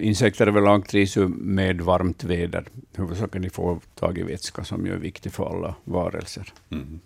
Insekter 0.00 0.46
överlag 0.46 0.88
trivs 0.88 1.16
med 1.28 1.80
varmt 1.80 2.24
väder. 2.24 2.64
Huvudsaken 2.96 3.42
de 3.42 3.50
får 3.50 3.80
tag 3.94 4.18
i 4.18 4.22
vätska, 4.22 4.64
som 4.64 4.86
ju 4.86 4.92
är 4.92 4.98
viktig 4.98 5.32
för 5.32 5.46
alla 5.46 5.74
varelser. 5.84 6.52
Mm. 6.70 7.00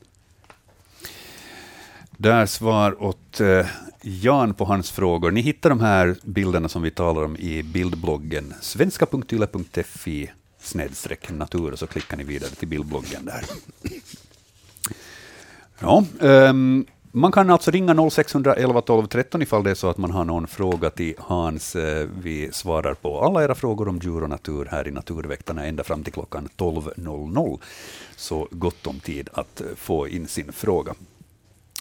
Där 2.11 2.47
svar 2.47 3.03
åt 3.03 3.41
eh, 3.41 3.67
Jan 4.03 4.55
på 4.55 4.65
hans 4.65 4.91
frågor. 4.91 5.31
Ni 5.31 5.41
hittar 5.41 5.71
de 5.71 5.81
här 5.81 6.17
bilderna 6.23 6.69
som 6.69 6.83
vi 6.83 6.91
talar 6.91 7.25
om 7.25 7.37
i 7.37 7.63
bildbloggen 7.63 8.55
svenska.yle.fi 8.61 10.31
snedstreck 10.63 11.31
natur 11.31 11.73
och 11.73 11.79
så 11.79 11.87
klickar 11.87 12.17
ni 12.17 12.25
vidare 12.25 12.51
till 12.51 12.69
bildbloggen 12.69 13.25
där. 13.25 13.45
Ja, 15.79 16.05
um, 16.21 16.87
man 17.15 17.33
kan 17.33 17.51
alltså 17.51 17.71
ringa 17.71 18.11
0611 18.11 18.81
12 18.81 19.07
13 19.07 19.43
ifall 19.43 19.65
det 19.65 19.71
är 19.71 19.75
så 19.75 19.91
att 19.91 19.99
man 19.99 20.11
har 20.11 20.25
någon 20.25 20.47
fråga 20.47 20.91
till 20.91 21.15
Hans. 21.19 21.77
Eh, 21.77 22.09
vi 22.23 22.49
svarar 22.53 22.95
på 22.95 23.21
alla 23.21 23.45
era 23.45 23.55
frågor 23.55 23.89
om 23.89 23.99
djur 23.99 24.23
och 24.23 24.29
natur 24.29 24.69
här 24.71 24.89
i 24.89 24.91
Naturväktarna 24.91 25.67
ända 25.67 25.85
fram 25.85 26.05
till 26.05 26.13
klockan 26.13 26.49
12.00. 26.57 27.61
Så 28.17 28.49
gott 28.51 28.87
om 28.87 29.01
tid 29.01 29.29
att 29.33 29.61
eh, 29.61 29.67
få 29.77 30.09
in 30.09 30.29
sin 30.29 30.53
fråga. 30.53 30.95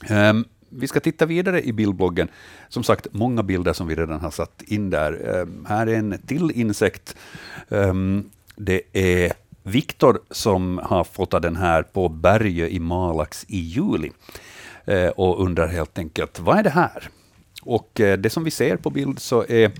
Um, 0.10 0.46
vi 0.70 0.88
ska 0.88 1.00
titta 1.00 1.26
vidare 1.26 1.62
i 1.62 1.74
bildbloggen. 1.74 2.28
Som 2.70 2.84
sagt, 2.84 3.08
många 3.12 3.44
bilder 3.44 3.74
som 3.74 3.88
vi 3.88 3.96
redan 3.96 4.20
har 4.20 4.32
satt 4.32 4.62
in 4.62 4.90
där. 4.90 5.40
Um, 5.42 5.66
här 5.70 5.88
är 5.88 5.96
en 5.96 6.22
till 6.28 6.52
insekt. 6.52 7.16
Um, 7.70 8.30
det 8.56 8.82
är 8.94 9.34
Viktor 9.64 10.22
som 10.32 10.78
har 10.84 11.04
fotat 11.04 11.42
den 11.42 11.56
här 11.56 11.84
på 11.84 12.10
Bergö 12.10 12.68
i 12.68 12.80
Malax 12.80 13.46
i 13.48 13.60
juli 13.60 14.12
eh, 14.86 15.08
och 15.08 15.44
undrar 15.44 15.68
helt 15.68 15.98
enkelt, 15.98 16.40
vad 16.40 16.58
är 16.58 16.64
det 16.64 16.70
här? 16.70 17.10
Och 17.62 18.00
eh, 18.00 18.18
det 18.18 18.30
som 18.30 18.44
vi 18.44 18.52
ser 18.52 18.78
på 18.78 18.90
bild 18.90 19.20
så 19.20 19.46
är 19.50 19.72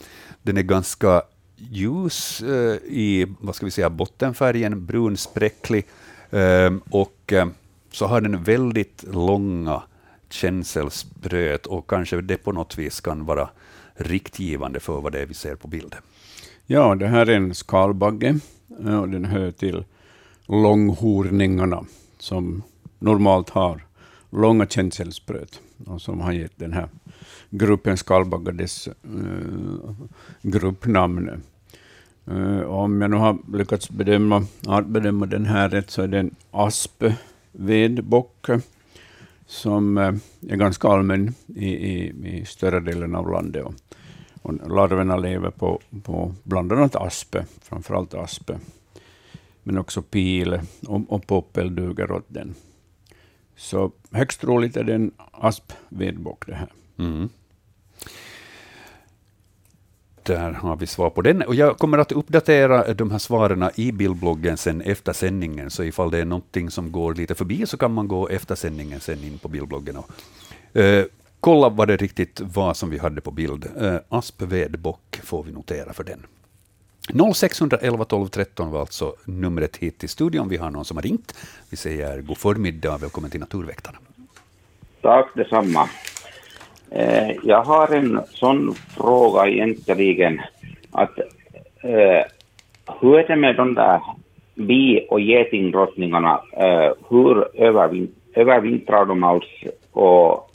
den 0.44 0.58
är 0.58 0.62
ganska 0.62 1.22
ljus 1.56 2.42
eh, 2.42 2.76
i 2.86 3.28
vad 3.40 3.56
ska 3.56 3.66
vi 3.66 3.72
säga, 3.72 3.90
bottenfärgen, 3.90 4.86
brun 4.86 5.18
spräcklig, 5.18 5.86
eh, 6.30 6.74
och 6.90 7.34
eh, 7.34 7.48
så 7.92 8.06
har 8.06 8.22
den 8.22 8.44
väldigt 8.44 9.04
långa 9.14 9.84
känselspröt 10.30 11.66
och 11.66 11.90
kanske 11.90 12.22
det 12.22 12.38
på 12.38 12.52
något 12.52 12.78
vis 12.78 13.02
kan 13.02 13.26
vara 13.26 13.50
riktgivande 13.94 14.80
för 14.80 15.02
vad 15.02 15.12
det 15.12 15.20
är 15.20 15.26
vi 15.26 15.34
ser 15.34 15.56
på 15.56 15.68
bilden. 15.68 16.02
Ja, 16.66 16.96
det 16.96 17.08
här 17.08 17.30
är 17.30 17.36
en 17.36 17.56
skalbagge 17.56 18.40
och 18.78 19.10
den 19.10 19.26
hör 19.26 19.52
till 19.52 19.84
långhorningarna 20.48 21.86
som 22.20 22.64
normalt 23.00 23.50
har 23.50 23.82
långa 24.30 24.66
känselspröt 24.66 25.62
och 25.86 26.02
som 26.02 26.22
har 26.22 26.32
gett 26.32 26.58
den 26.60 26.74
här 26.74 26.90
gruppen 27.50 27.98
skalbaggar 27.98 28.52
dess 28.52 28.88
uh, 28.88 28.94
eh, 29.86 29.94
gruppnamn. 30.42 31.44
Uh, 32.32 32.62
om 32.62 33.02
jag 33.02 33.12
nu 33.12 33.18
har 33.18 33.38
lyckats 33.58 33.90
bedöma, 33.90 34.46
bedöma 34.86 35.26
den 35.26 35.46
här 35.46 35.70
rätt 35.70 35.90
så 35.90 36.02
är 36.02 36.08
det 36.08 36.20
en 36.20 36.36
aspvedbock 36.52 38.48
som 39.46 39.98
uh, 39.98 40.16
är 40.50 40.56
ganska 40.56 40.88
allmän 40.88 41.34
i, 41.48 41.68
i, 41.68 42.14
i 42.26 42.46
större 42.46 42.80
delen 42.80 43.16
av 43.16 43.32
landet. 43.32 43.66
Och, 43.66 43.74
och 44.42 44.70
larverna 44.70 45.18
lever 45.18 45.50
på, 45.52 45.82
på 46.04 46.34
bland 46.44 46.72
annat 46.72 46.96
aspe, 46.96 47.46
framförallt 47.62 48.14
aspe, 48.14 48.60
men 49.64 49.78
också 49.78 50.02
pil 50.02 50.60
och, 50.88 51.02
och 51.08 51.28
poppel 51.28 51.76
duger 51.76 52.12
åt 52.12 52.26
den. 52.28 52.56
Så 53.56 53.92
högst 54.12 54.42
troligt 54.42 54.78
är 54.78 54.84
det 54.84 54.94
en 54.94 55.12
aspvedbock 55.32 56.48
det 56.48 56.56
här. 56.56 56.70
Mm. 56.98 57.30
Där 60.24 60.52
har 60.52 60.76
vi 60.76 60.88
svar 60.88 61.10
på 61.10 61.22
den. 61.22 61.42
Och 61.42 61.56
jag 61.56 61.78
kommer 61.78 61.98
att 61.98 62.12
uppdatera 62.12 62.94
de 62.94 63.12
här 63.12 63.18
svaren 63.18 63.70
i 63.76 63.92
bildbloggen 63.92 64.58
sen 64.58 64.82
efter 64.82 65.14
sändningen, 65.14 65.70
så 65.70 65.84
ifall 65.84 66.12
det 66.12 66.18
är 66.18 66.26
någonting 66.26 66.72
som 66.72 66.92
går 66.92 67.14
lite 67.14 67.36
förbi 67.36 67.66
så 67.66 67.78
kan 67.78 67.94
man 67.94 68.08
gå 68.08 68.28
efter 68.28 68.56
sändningen 68.56 69.00
sen 69.00 69.24
in 69.24 69.38
på 69.38 69.48
bildbloggen 69.48 69.98
och 69.98 70.10
uh, 70.76 71.04
kolla 71.42 71.70
vad 71.70 71.88
det 71.88 71.98
riktigt 71.98 72.42
var 72.42 72.74
som 72.74 72.90
vi 72.90 72.98
hade 72.98 73.22
på 73.22 73.32
bild. 73.32 73.66
Eh, 73.82 73.96
aspvedbock 74.10 75.20
får 75.24 75.44
vi 75.44 75.52
notera 75.52 75.94
för 75.94 76.04
den. 76.04 76.26
0611 77.34 78.06
12 78.06 78.28
13 78.28 78.72
var 78.72 78.80
alltså 78.80 79.14
numret 79.26 79.78
hit 79.78 80.00
till 80.00 80.10
studion. 80.10 80.50
Vi 80.50 80.58
har 80.58 80.70
någon 80.70 80.86
som 80.86 80.98
har 80.98 81.02
ringt. 81.02 81.36
Vi 81.70 81.78
säger 81.78 82.22
god 82.22 82.38
förmiddag 82.38 82.96
och 82.96 83.04
välkommen 83.04 83.32
till 83.32 83.40
Naturväktarna. 83.40 83.98
Tack 85.02 85.28
detsamma. 85.36 85.90
Eh, 86.92 87.32
jag 87.44 87.64
har 87.64 87.96
en 87.96 88.22
sån 88.30 88.76
fråga 88.76 89.48
egentligen 89.48 90.42
att 90.92 91.20
eh, 91.84 92.26
hur 93.00 93.20
är 93.20 93.28
det 93.28 93.36
med 93.36 93.56
de 93.56 93.74
där 93.74 94.02
bi 94.56 95.08
och 95.10 95.22
getingdrottningarna? 95.22 96.42
Eh, 96.54 96.92
hur 97.10 97.62
övervin 97.62 98.16
övervintrar 98.36 99.06
de 99.06 99.24
alls 99.24 99.46
och, 99.92 100.51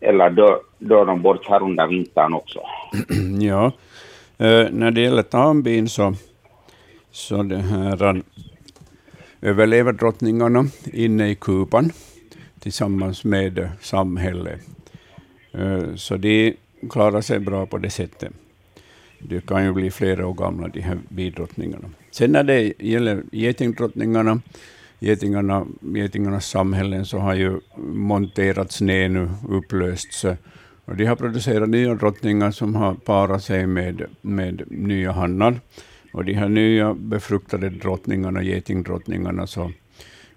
eller 0.00 0.30
dör, 0.30 0.58
dör 0.78 1.06
de 1.06 1.22
bort 1.22 1.48
här 1.48 1.62
under 1.62 1.86
vintern 1.86 2.34
också? 2.34 2.60
ja, 3.40 3.66
eh, 4.38 4.66
när 4.70 4.90
det 4.90 5.00
gäller 5.00 5.22
tambin 5.22 5.88
så, 5.88 6.14
så 7.10 7.42
det 7.42 7.58
här, 7.58 8.06
eh, 8.08 8.22
överlever 9.40 9.92
drottningarna 9.92 10.64
inne 10.92 11.28
i 11.28 11.34
kupan 11.34 11.92
tillsammans 12.60 13.24
med 13.24 13.58
eh, 13.58 13.68
samhället 13.80 14.60
Eh, 15.52 15.94
så 15.94 16.16
de 16.16 16.56
klarar 16.90 17.20
sig 17.20 17.38
bra 17.38 17.66
på 17.66 17.78
det 17.78 17.90
sättet. 17.90 18.32
De 19.18 19.40
kan 19.40 19.64
ju 19.64 19.72
bli 19.72 19.90
flera 19.90 20.26
år 20.26 20.34
gamla, 20.34 20.68
de 20.68 20.80
här 20.80 20.98
bidrottningarna. 21.08 21.88
Sen 22.10 22.32
när 22.32 22.44
det 22.44 22.72
gäller 22.78 23.22
getingdrottningarna, 23.32 24.40
getingarna, 25.00 25.66
getingarnas 25.80 26.46
samhällen, 26.46 27.06
så 27.06 27.18
har 27.18 27.34
ju 27.34 27.60
monterats 27.76 28.80
ner 28.80 29.08
nu, 29.08 29.28
upplösts. 29.48 30.24
Och 30.84 30.96
de 30.96 31.04
har 31.04 31.16
producerat 31.16 31.68
nya 31.68 31.94
drottningar 31.94 32.50
som 32.50 32.74
har 32.74 32.94
parat 32.94 33.44
sig 33.44 33.66
med, 33.66 34.02
med 34.20 34.62
nya 34.66 35.12
hannar. 35.12 35.60
Och 36.12 36.24
de 36.24 36.34
här 36.34 36.48
nya 36.48 36.94
befruktade 36.94 37.68
drottningarna, 37.68 38.42
getingdrottningarna, 38.42 39.46
så 39.46 39.72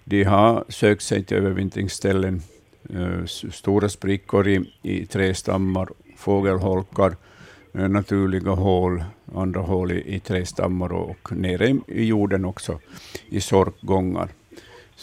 de 0.03 0.23
har 0.23 0.65
sökt 0.69 1.03
sig 1.03 1.23
till 1.23 1.37
övervintringsställen 1.37 2.41
eh, 2.89 3.25
stora 3.51 3.89
sprickor 3.89 4.47
i, 4.47 4.73
i 4.81 5.05
trästammar, 5.05 5.89
fågelholkar, 6.17 7.15
eh, 7.73 7.89
naturliga 7.89 8.51
hål, 8.51 9.03
andra 9.35 9.61
hål 9.61 9.91
i, 9.91 10.15
i 10.15 10.19
trästammar 10.19 10.93
och, 10.93 11.09
och 11.09 11.31
nere 11.31 11.69
i, 11.69 11.79
i 11.87 12.05
jorden 12.05 12.45
också, 12.45 12.79
i 13.29 13.41
sorkgångar. 13.41 14.29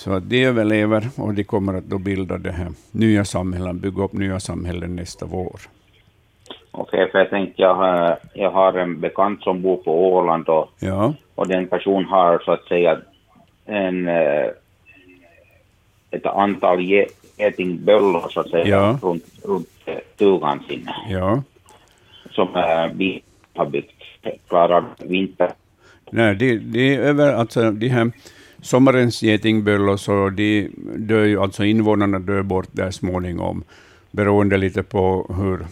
Så 0.01 0.13
att 0.13 0.31
de 0.31 0.45
överlever 0.45 1.09
och 1.17 1.35
de 1.35 1.45
kommer 1.45 1.75
att 1.75 1.85
då 1.85 1.99
bilda 1.99 2.39
det 2.39 2.53
här 2.53 2.73
nya 2.91 3.25
samhällen, 3.25 3.81
bygga 3.81 4.03
upp 4.05 4.13
nya 4.13 4.41
samhällen 4.41 4.97
nästa 4.97 5.27
vår. 5.27 5.61
Okej, 6.71 7.01
okay, 7.01 7.11
för 7.11 7.19
jag 7.19 7.31
tänkte 7.31 7.63
jag 7.63 7.75
har, 7.75 8.19
jag 8.35 8.51
har 8.51 8.73
en 8.73 9.01
bekant 9.01 9.43
som 9.43 9.63
bor 9.63 9.77
på 9.77 10.15
Åland 10.15 10.49
och, 10.49 10.69
ja. 10.79 11.15
och 11.35 11.49
den 11.49 11.67
person 11.67 12.05
har 12.05 12.39
så 12.39 12.53
att 12.53 12.65
säga 12.65 12.99
en, 13.67 14.09
eh, 14.09 14.47
ett 16.11 16.27
antal 16.27 16.81
getingböllor 17.37 18.29
så 18.31 18.41
att 18.41 18.51
säga 18.51 18.67
ja. 18.67 18.99
runt, 19.03 19.25
runt 19.45 19.69
stugan 20.15 20.63
sin. 20.69 20.89
Ja. 21.09 21.43
Som 22.31 22.49
äh, 22.57 22.93
vi 22.95 23.23
har 23.55 23.67
byggt, 23.67 24.03
klarar 24.49 24.85
vinter. 24.99 25.51
Nej, 26.11 26.35
det, 26.35 26.59
det 26.59 26.95
är 26.95 27.01
över, 27.01 27.33
alltså 27.33 27.71
de 27.71 27.89
här 27.89 28.11
sommarens 28.62 29.20
getingböllor, 29.23 29.96
så 29.96 30.31
de 30.31 30.70
dör 30.96 31.25
ju, 31.25 31.40
alltså 31.40 31.64
invånarna 31.64 32.18
dör 32.18 32.42
bort 32.42 32.68
där 32.73 32.90
småningom, 32.90 33.64
beroende 34.11 34.57
lite 34.57 34.83
på 34.83 35.35
hur, 35.38 35.66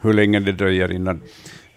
hur 0.00 0.12
länge 0.12 0.40
det 0.40 0.52
dröjer 0.52 0.92
innan 0.92 1.20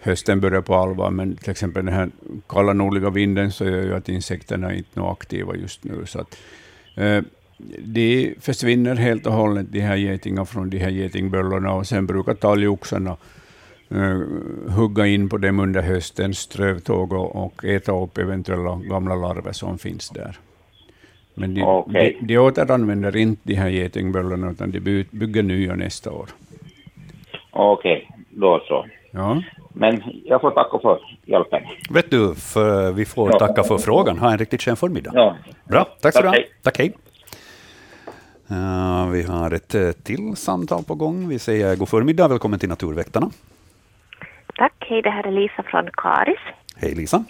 hösten 0.00 0.40
börjar 0.40 0.60
på 0.60 0.74
allvar, 0.74 1.10
men 1.10 1.36
till 1.36 1.50
exempel 1.50 1.84
den 1.84 1.94
här 1.94 2.10
kalla 2.48 2.72
nordliga 2.72 3.10
vinden 3.10 3.52
så 3.52 3.64
gör 3.64 3.82
ju 3.82 3.94
att 3.94 4.08
insekterna 4.08 4.74
inte 4.74 5.00
är 5.00 5.12
aktiva 5.12 5.56
just 5.56 5.84
nu. 5.84 6.06
Så 6.06 6.20
att, 6.20 6.38
eh, 6.94 7.22
de 7.78 8.34
försvinner 8.40 8.94
helt 8.94 9.26
och 9.26 9.32
hållet, 9.32 9.66
de 9.70 9.80
här 9.80 9.96
getingarna 9.96 10.44
från 10.44 10.70
de 10.70 10.78
här 10.78 10.90
getingböllorna, 10.90 11.72
och 11.72 11.86
sen 11.86 12.06
brukar 12.06 12.34
talgoxarna 12.34 13.16
uh, 13.92 14.70
hugga 14.70 15.06
in 15.06 15.28
på 15.28 15.38
dem 15.38 15.60
under 15.60 15.82
höstens 15.82 16.38
strövtåg 16.38 17.12
och, 17.12 17.44
och 17.44 17.64
äta 17.64 17.92
upp 18.02 18.18
eventuella 18.18 18.76
gamla 18.76 19.14
larver 19.14 19.52
som 19.52 19.78
finns 19.78 20.08
där. 20.08 20.38
Men 21.34 21.54
de, 21.54 21.62
okay. 21.62 22.16
de, 22.20 22.26
de 22.26 22.38
återanvänder 22.38 23.16
inte 23.16 23.42
de 23.44 23.54
här 23.54 23.68
getingböllorna, 23.68 24.50
utan 24.50 24.70
de 24.70 24.80
bygger 25.10 25.42
nya 25.42 25.74
nästa 25.74 26.10
år. 26.12 26.28
Okej, 27.50 28.06
okay, 28.08 28.24
då 28.30 28.62
så. 28.68 28.86
Ja. 29.10 29.42
Men 29.72 30.02
jag 30.24 30.40
får 30.40 30.50
tacka 30.50 30.78
för 30.78 31.00
hjälpen. 31.24 31.62
Vet 31.90 32.10
du, 32.10 32.34
för 32.34 32.92
vi 32.92 33.04
får 33.04 33.30
ja. 33.32 33.38
tacka 33.38 33.64
för 33.64 33.78
frågan. 33.78 34.18
Ha 34.18 34.32
en 34.32 34.38
riktigt 34.38 34.62
skön 34.62 34.76
förmiddag. 34.76 35.10
Ja. 35.14 35.36
Bra, 35.64 35.84
tack 36.00 36.14
så 36.14 36.22
du 36.22 36.28
ha. 36.28 36.36
Tack, 36.62 36.78
hej. 36.78 36.92
Uh, 38.50 39.10
vi 39.10 39.22
har 39.22 39.50
ett 39.50 39.74
uh, 39.74 39.92
till 39.92 40.36
samtal 40.36 40.84
på 40.84 40.94
gång. 40.94 41.28
Vi 41.28 41.38
säger 41.38 41.76
god 41.76 41.88
förmiddag, 41.88 42.28
välkommen 42.28 42.58
till 42.58 42.68
Naturväktarna. 42.68 43.30
Tack, 44.58 44.74
hej, 44.88 45.02
det 45.02 45.10
här 45.10 45.26
är 45.26 45.32
Lisa 45.32 45.62
från 45.62 45.88
Karis. 45.92 46.40
Hej 46.76 46.94
Lisa. 46.94 47.24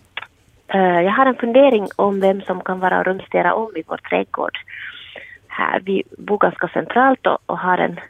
Uh, 0.74 1.00
jag 1.02 1.12
har 1.12 1.26
en 1.26 1.34
fundering 1.34 1.88
om 1.96 2.20
vem 2.20 2.42
som 2.42 2.60
kan 2.60 2.80
vara 2.80 2.98
och 2.98 3.06
rumstera 3.06 3.54
om 3.54 3.76
i 3.76 3.82
vår 3.86 3.96
trädgård. 3.96 4.58
Här, 5.48 5.80
vi 5.80 6.02
bor 6.18 6.38
ganska 6.38 6.68
centralt 6.68 7.26
och, 7.26 7.38
och 7.46 7.58
har 7.58 7.78
en, 7.78 8.00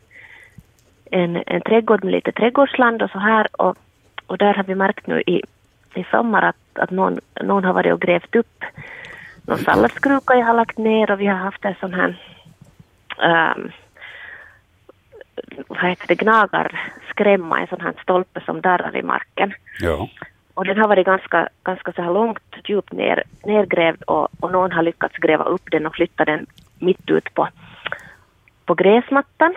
en, 1.10 1.42
en 1.46 1.60
trädgård 1.60 2.04
med 2.04 2.12
lite 2.12 2.32
trädgårdsland 2.32 3.02
och 3.02 3.10
så 3.10 3.18
här. 3.18 3.46
Och, 3.62 3.76
och 4.26 4.38
där 4.38 4.54
har 4.54 4.64
vi 4.64 4.74
märkt 4.74 5.06
nu 5.06 5.20
i, 5.20 5.42
i 5.94 6.04
sommar 6.10 6.42
att, 6.42 6.78
att 6.78 6.90
någon, 6.90 7.20
någon 7.42 7.64
har 7.64 7.72
varit 7.72 7.92
och 7.92 8.00
grävt 8.00 8.36
upp 8.36 8.64
någon 9.42 9.58
salladskruka 9.58 10.34
jag 10.34 10.46
har 10.46 10.54
lagt 10.54 10.78
ner 10.78 11.10
och 11.10 11.20
vi 11.20 11.26
har 11.26 11.38
haft 11.38 11.64
en 11.64 11.74
sån 11.80 11.94
här 11.94 12.16
um, 13.56 13.70
vad 15.68 15.90
heter 15.90 16.06
det, 16.08 16.14
gnagarskrämma, 16.14 17.60
en 17.60 17.66
sån 17.66 17.80
här 17.80 17.94
stolpe 18.02 18.40
som 18.40 18.60
darrar 18.60 18.96
i 18.96 19.02
marken. 19.02 19.52
Ja. 19.80 20.08
Och 20.54 20.64
den 20.64 20.78
har 20.78 20.88
varit 20.88 21.06
ganska, 21.06 21.48
ganska 21.64 21.92
så 21.92 22.02
här 22.02 22.12
långt 22.12 22.54
djupt 22.64 22.92
ner, 22.92 23.22
nergrävd 23.44 24.02
och, 24.02 24.28
och 24.40 24.52
någon 24.52 24.72
har 24.72 24.82
lyckats 24.82 25.16
gräva 25.16 25.44
upp 25.44 25.70
den 25.70 25.86
och 25.86 25.94
flytta 25.94 26.24
den 26.24 26.46
mitt 26.78 27.10
ut 27.10 27.34
på, 27.34 27.48
på 28.64 28.74
gräsmattan. 28.74 29.54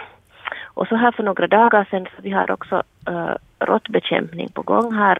Och 0.64 0.88
så 0.88 0.96
här 0.96 1.12
för 1.12 1.24
några 1.24 1.48
dagar 1.48 1.88
sedan, 1.92 2.08
så 2.16 2.22
vi 2.22 2.32
har 2.32 2.52
också 2.52 2.84
uh, 3.10 3.36
råttbekämpning 3.60 4.50
på 4.50 4.62
gång 4.62 4.94
här 4.94 5.20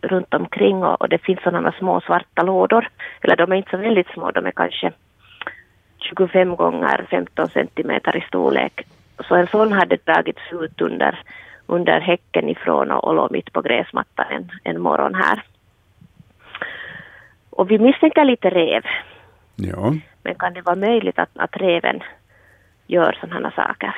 runt 0.00 0.34
omkring 0.34 0.84
och, 0.84 1.00
och 1.00 1.08
det 1.08 1.18
finns 1.18 1.42
sådana 1.42 1.72
små 1.72 2.00
svarta 2.00 2.42
lådor, 2.42 2.88
eller 3.20 3.36
de 3.36 3.52
är 3.52 3.56
inte 3.56 3.70
så 3.70 3.76
väldigt 3.76 4.08
små, 4.08 4.30
de 4.30 4.46
är 4.46 4.50
kanske 4.50 4.92
25 5.98 6.56
gånger 6.56 7.06
15 7.10 7.48
centimeter 7.48 8.16
i 8.16 8.20
storlek 8.20 8.86
så 9.22 9.34
en 9.34 9.46
sån 9.46 9.72
hade 9.72 9.98
dragits 10.04 10.52
ut 10.52 10.80
under, 10.80 11.24
under 11.66 12.00
häcken 12.00 12.48
ifrån 12.48 12.90
och, 12.90 13.04
och 13.04 13.14
låg 13.14 13.32
mitt 13.32 13.52
på 13.52 13.62
gräsmattan 13.62 14.26
en, 14.30 14.50
en 14.64 14.80
morgon 14.80 15.14
här. 15.14 15.42
Och 17.50 17.70
vi 17.70 17.78
misstänker 17.78 18.24
lite 18.24 18.50
rev. 18.50 18.82
Ja. 19.56 19.94
Men 20.22 20.34
kan 20.34 20.54
det 20.54 20.62
vara 20.62 20.76
möjligt 20.76 21.18
att, 21.18 21.30
att 21.34 21.56
reven 21.56 22.00
gör 22.86 23.18
sådana 23.20 23.50
saker? 23.50 23.94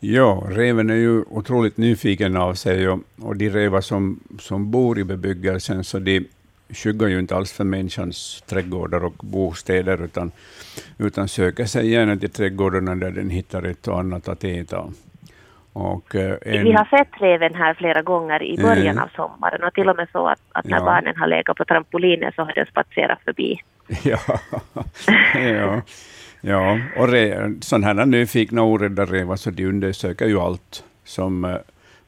Ja, 0.00 0.42
reven 0.48 0.90
är 0.90 0.94
ju 0.94 1.22
otroligt 1.30 1.76
nyfiken 1.76 2.36
av 2.36 2.54
sig 2.54 2.88
och, 2.88 2.98
och 3.22 3.36
de 3.36 3.50
revar 3.50 3.80
som, 3.80 4.20
som 4.38 4.70
bor 4.70 4.98
i 4.98 5.04
bebyggelsen, 5.04 5.84
så 5.84 5.98
de 5.98 6.28
skyggar 6.68 7.08
ju 7.08 7.18
inte 7.18 7.36
alls 7.36 7.52
för 7.52 7.64
människans 7.64 8.42
trädgårdar 8.46 9.04
och 9.04 9.14
bostäder, 9.16 10.04
utan, 10.04 10.32
utan 10.98 11.28
söker 11.28 11.64
sig 11.64 11.90
gärna 11.90 12.16
till 12.16 12.30
trädgårdarna 12.30 12.94
där 12.94 13.10
den 13.10 13.30
hittar 13.30 13.62
ett 13.62 13.88
och 13.88 13.98
annat 13.98 14.28
att 14.28 14.44
äta. 14.44 14.84
Och, 15.72 16.14
eh, 16.14 16.38
en... 16.42 16.64
Vi 16.64 16.72
har 16.72 16.84
sett 16.84 17.08
reven 17.20 17.54
här 17.54 17.74
flera 17.74 18.02
gånger 18.02 18.42
i 18.42 18.56
början 18.56 18.98
av 18.98 19.08
sommaren 19.16 19.62
och 19.64 19.74
till 19.74 19.88
och 19.88 19.96
med 19.96 20.08
så 20.12 20.26
att, 20.26 20.40
att 20.52 20.64
när 20.64 20.78
ja. 20.78 20.84
barnen 20.84 21.16
har 21.16 21.26
legat 21.26 21.56
på 21.56 21.64
trampolinen 21.64 22.32
så 22.36 22.42
har 22.42 22.52
den 22.52 22.66
spatserat 22.66 23.18
förbi. 23.24 23.60
Ja, 24.02 24.18
ja. 25.34 25.82
ja. 26.40 26.78
och 26.96 27.08
sådana 27.64 27.86
här 27.86 28.06
nyfikna 28.06 28.62
orädda 28.62 29.04
revar 29.04 29.36
så 29.36 29.50
de 29.50 29.66
undersöker 29.66 30.26
ju 30.26 30.40
allt 30.40 30.84
som 31.04 31.44
uh, 31.44 31.56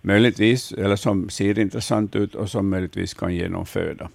möjligtvis, 0.07 0.73
eller 0.73 0.97
som 0.97 1.29
ser 1.29 1.59
intressant 1.59 2.17
ut 2.17 2.35
och 2.35 2.49
som 2.49 2.71
möjligtvis 2.71 3.15
kan 3.15 3.35
ge 3.35 3.49
någon 3.49 3.67
föda. 3.67 4.09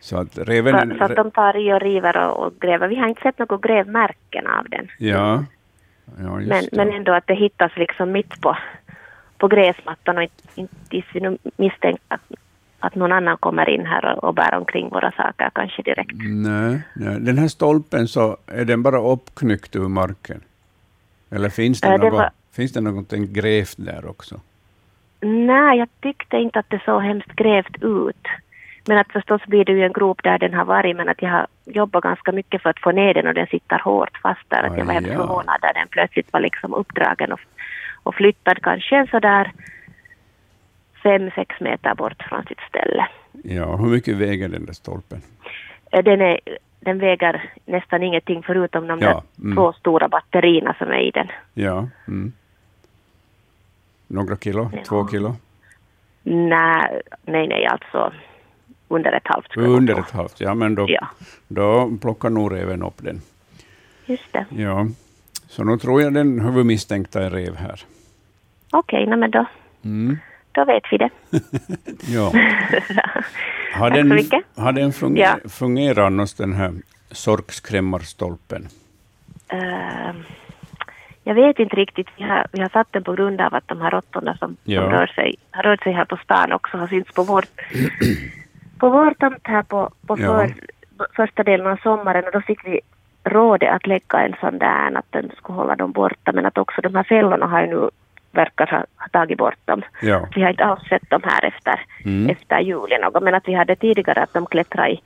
Så 0.00 0.16
att, 0.16 0.38
reven, 0.38 0.90
så, 0.90 0.98
så 0.98 1.04
att 1.04 1.16
de 1.16 1.30
tar 1.30 1.56
i 1.56 1.72
och 1.72 1.80
river 1.80 2.16
och, 2.16 2.46
och 2.46 2.52
gräver. 2.60 2.88
Vi 2.88 2.96
har 2.96 3.08
inte 3.08 3.22
sett 3.22 3.38
några 3.38 3.56
grävmärken 3.56 4.46
av 4.46 4.68
den. 4.68 4.88
Ja, 4.98 5.44
Ja, 6.18 6.38
men, 6.38 6.64
men 6.72 6.92
ändå 6.92 7.12
att 7.12 7.26
det 7.26 7.34
hittas 7.34 7.72
liksom 7.76 8.12
mitt 8.12 8.40
på, 8.40 8.56
på 9.38 9.48
gräsmattan 9.48 10.16
och 10.16 10.22
inte, 10.22 10.42
inte 10.54 11.02
vi 11.12 11.38
misstänkt 11.56 12.02
att, 12.08 12.20
att 12.78 12.94
någon 12.94 13.12
annan 13.12 13.36
kommer 13.36 13.68
in 13.68 13.86
här 13.86 14.14
och, 14.14 14.24
och 14.24 14.34
bär 14.34 14.54
omkring 14.54 14.88
våra 14.88 15.12
saker 15.12 15.50
kanske 15.54 15.82
direkt. 15.82 16.16
Nej, 16.22 16.82
nej, 16.94 17.20
den 17.20 17.38
här 17.38 17.48
stolpen 17.48 18.08
så 18.08 18.36
är 18.46 18.64
den 18.64 18.82
bara 18.82 19.00
uppknyckt 19.00 19.76
ur 19.76 19.88
marken? 19.88 20.40
Eller 21.30 21.48
finns 21.48 21.80
det, 21.80 21.86
äh, 21.86 21.92
något, 21.92 22.00
det 22.00 22.10
var... 22.10 22.30
finns 22.56 22.72
det 22.72 22.80
någonting 22.80 23.32
grävt 23.32 23.74
där 23.76 24.06
också? 24.06 24.40
Nej, 25.20 25.78
jag 25.78 25.88
tyckte 26.00 26.36
inte 26.36 26.58
att 26.58 26.70
det 26.70 26.82
såg 26.84 27.02
hemskt 27.02 27.32
grävt 27.32 27.82
ut. 27.82 28.26
Men 28.86 28.98
att 28.98 29.12
förstås 29.12 29.42
blir 29.46 29.64
det 29.64 29.72
ju 29.72 29.84
en 29.84 29.92
grop 29.92 30.22
där 30.22 30.38
den 30.38 30.54
har 30.54 30.64
varit, 30.64 30.96
men 30.96 31.08
att 31.08 31.22
jag 31.22 31.30
har 31.30 31.46
jobbat 31.64 32.02
ganska 32.02 32.32
mycket 32.32 32.62
för 32.62 32.70
att 32.70 32.80
få 32.80 32.92
ner 32.92 33.14
den 33.14 33.26
och 33.26 33.34
den 33.34 33.46
sitter 33.46 33.78
hårt 33.78 34.18
fast 34.22 34.50
där. 34.50 34.62
Att 34.62 34.78
jag 34.78 34.84
var 34.84 34.94
ja. 34.94 35.00
förvånad 35.00 35.58
där 35.62 35.74
den 35.74 35.88
plötsligt 35.88 36.32
var 36.32 36.40
liksom 36.40 36.74
uppdragen 36.74 37.32
och, 37.32 37.40
och 38.02 38.14
flyttad 38.14 38.62
kanske 38.62 39.06
sådär 39.10 39.52
fem, 41.02 41.30
sex 41.34 41.60
meter 41.60 41.94
bort 41.94 42.22
från 42.28 42.44
sitt 42.46 42.60
ställe. 42.68 43.06
Ja, 43.42 43.76
hur 43.76 43.88
mycket 43.88 44.16
väger 44.16 44.48
den 44.48 44.66
där 44.66 44.72
stolpen? 44.72 45.22
Eh, 45.90 46.04
den, 46.04 46.20
är, 46.20 46.40
den 46.80 46.98
väger 46.98 47.50
nästan 47.66 48.02
ingenting 48.02 48.42
förutom 48.42 48.86
de 48.86 49.00
ja, 49.00 49.06
där 49.08 49.44
mm. 49.44 49.56
två 49.56 49.72
stora 49.72 50.08
batterierna 50.08 50.74
som 50.78 50.88
är 50.88 51.00
i 51.00 51.10
den. 51.10 51.28
Ja. 51.54 51.88
Mm. 52.08 52.32
Några 54.14 54.36
kilo? 54.36 54.70
Ja. 54.72 54.84
Två 54.84 55.08
kilo? 55.08 55.36
Nej, 56.22 57.02
nej, 57.22 57.48
nej, 57.48 57.66
alltså 57.66 58.12
under 58.88 59.12
ett 59.12 59.22
halvt. 59.24 59.56
Under 59.56 59.98
ett 59.98 60.10
halvt, 60.10 60.40
ja 60.40 60.54
men 60.54 60.74
då, 60.74 60.86
ja. 60.88 61.08
då 61.48 61.90
plockar 62.00 62.30
nog 62.30 62.52
reven 62.52 62.82
upp 62.82 63.02
den. 63.02 63.20
Just 64.06 64.32
det. 64.32 64.46
Ja, 64.50 64.86
så 65.48 65.64
nu 65.64 65.78
tror 65.78 66.02
jag 66.02 66.14
den 66.14 66.40
huvudmisstänkta 66.40 67.22
är 67.22 67.30
rev 67.30 67.56
här. 67.56 67.80
Okej, 68.72 69.04
okay, 69.04 69.16
men 69.16 69.30
då, 69.30 69.46
mm. 69.84 70.18
då 70.52 70.64
vet 70.64 70.82
vi 70.90 70.98
det. 70.98 71.10
ja. 72.14 72.32
Har 73.74 73.90
den, 73.90 74.10
Tack 74.10 74.18
så 74.18 74.24
mycket. 74.24 74.44
Har 74.56 74.72
den 74.72 74.92
funger, 74.92 75.22
ja. 75.22 75.48
fungerat 75.48 76.06
annars, 76.06 76.34
den 76.34 76.52
här 76.52 76.72
sorkskrämmarstolpen? 77.10 78.68
Uh, 79.52 80.14
jag 81.24 81.34
vet 81.34 81.58
inte 81.58 81.76
riktigt. 81.76 82.08
Vi 82.16 82.24
har, 82.24 82.46
vi 82.52 82.60
har 82.60 82.68
satt 82.68 82.92
den 82.92 83.04
på 83.04 83.12
grund 83.12 83.40
av 83.40 83.54
att 83.54 83.68
de 83.68 83.80
här 83.80 83.90
råttorna 83.90 84.36
som, 84.36 84.56
ja. 84.64 84.82
som 84.82 84.90
rör, 84.90 85.06
sig, 85.06 85.34
har 85.50 85.62
rört 85.62 85.82
sig 85.82 85.92
här 85.92 86.04
på 86.04 86.16
stan 86.16 86.52
också 86.52 86.76
har 86.76 86.86
synts 86.86 87.14
på 87.14 87.22
vårt 87.22 87.50
på 88.78 88.88
vår 88.88 89.14
tomt 89.14 89.40
här 89.42 89.62
på, 89.62 89.90
på 90.06 90.16
för, 90.16 90.54
första 91.16 91.42
delen 91.42 91.66
av 91.66 91.76
sommaren 91.76 92.24
och 92.24 92.32
då 92.32 92.40
fick 92.40 92.66
vi 92.66 92.80
rådet 93.24 93.70
att 93.70 93.86
lägga 93.86 94.18
en 94.18 94.34
sån 94.40 94.58
där 94.58 94.98
att 94.98 95.12
den 95.12 95.30
skulle 95.36 95.56
hålla 95.56 95.76
dem 95.76 95.92
borta 95.92 96.32
men 96.32 96.46
att 96.46 96.58
också 96.58 96.80
de 96.80 96.94
här 96.94 97.04
fällorna 97.04 97.46
har 97.46 97.60
ju 97.60 97.66
nu 97.66 97.90
verkar 98.32 98.66
ha, 98.66 98.78
ha 98.96 99.08
tagit 99.12 99.38
bort 99.38 99.58
dem. 99.64 99.82
Ja. 100.02 100.28
Vi 100.34 100.42
har 100.42 100.50
inte 100.50 100.64
alls 100.64 100.88
sett 100.88 101.10
dem 101.10 101.20
här 101.24 101.44
efter, 101.44 101.80
mm. 102.04 102.30
efter 102.30 102.60
juli 102.60 102.98
något 102.98 103.22
men 103.22 103.34
att 103.34 103.48
vi 103.48 103.54
hade 103.54 103.76
tidigare 103.76 104.22
att 104.22 104.32
de 104.32 104.46
klättrade 104.46 104.90
i 104.90 105.00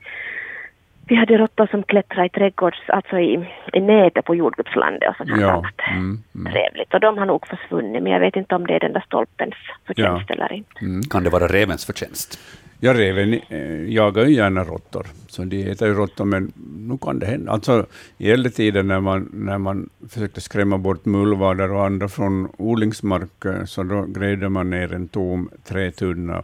vi 1.09 1.15
hade 1.15 1.39
råttor 1.39 1.67
som 1.67 1.83
klättrade 1.83 2.27
i 2.27 2.29
trädgårds, 2.29 2.79
alltså 2.89 3.19
i, 3.19 3.49
i 3.73 3.81
nätet 3.81 4.25
på 4.25 4.35
jordgubbslandet 4.35 5.09
och 5.09 5.17
sånt 5.17 5.41
ja. 5.41 5.51
annat. 5.51 5.81
Mm, 5.91 6.23
mm. 6.35 6.53
Trevligt. 6.53 6.95
Och 6.95 7.01
de 7.01 7.19
har 7.19 7.27
nog 7.27 7.47
försvunnit, 7.47 8.03
men 8.03 8.13
jag 8.13 8.21
vet 8.21 8.37
inte 8.37 8.55
om 8.55 8.67
det 8.67 8.75
är 8.75 8.81
den 8.81 8.93
där 8.93 9.05
stolpens 9.07 9.55
förtjänst 9.87 10.25
ja. 10.29 10.35
eller 10.35 10.53
inte. 10.53 10.81
Mm. 10.81 11.03
Kan 11.03 11.25
det 11.25 11.31
vara 11.31 11.47
revens 11.47 11.87
förtjänst? 11.87 12.41
Ja, 12.81 12.95
reven 12.95 13.41
eh, 13.49 13.93
jagar 13.95 14.25
ju 14.25 14.35
gärna 14.35 14.65
råttor, 14.65 15.07
så 15.29 15.45
de 15.45 15.71
äter 15.71 15.89
ju 15.89 15.95
råttor, 15.95 16.25
men 16.25 16.53
nu 16.79 16.99
kan 16.99 17.19
det 17.19 17.27
hända. 17.27 17.53
Alltså, 17.53 17.87
I 18.19 18.31
äldre 18.31 18.51
tider 18.51 18.83
när 18.83 19.01
man, 19.01 19.31
när 19.33 19.59
man 19.59 19.89
försökte 20.09 20.41
skrämma 20.41 20.79
bort 20.79 21.05
mullvadar 21.05 21.73
och 21.73 21.87
andra 21.87 22.09
från 22.09 22.49
odlingsmark, 22.57 23.67
så 23.67 23.83
då 23.83 24.03
grävde 24.03 24.49
man 24.49 24.71
ner 24.71 24.93
en 24.93 25.09
tom 25.09 25.51
trätunna 25.65 26.43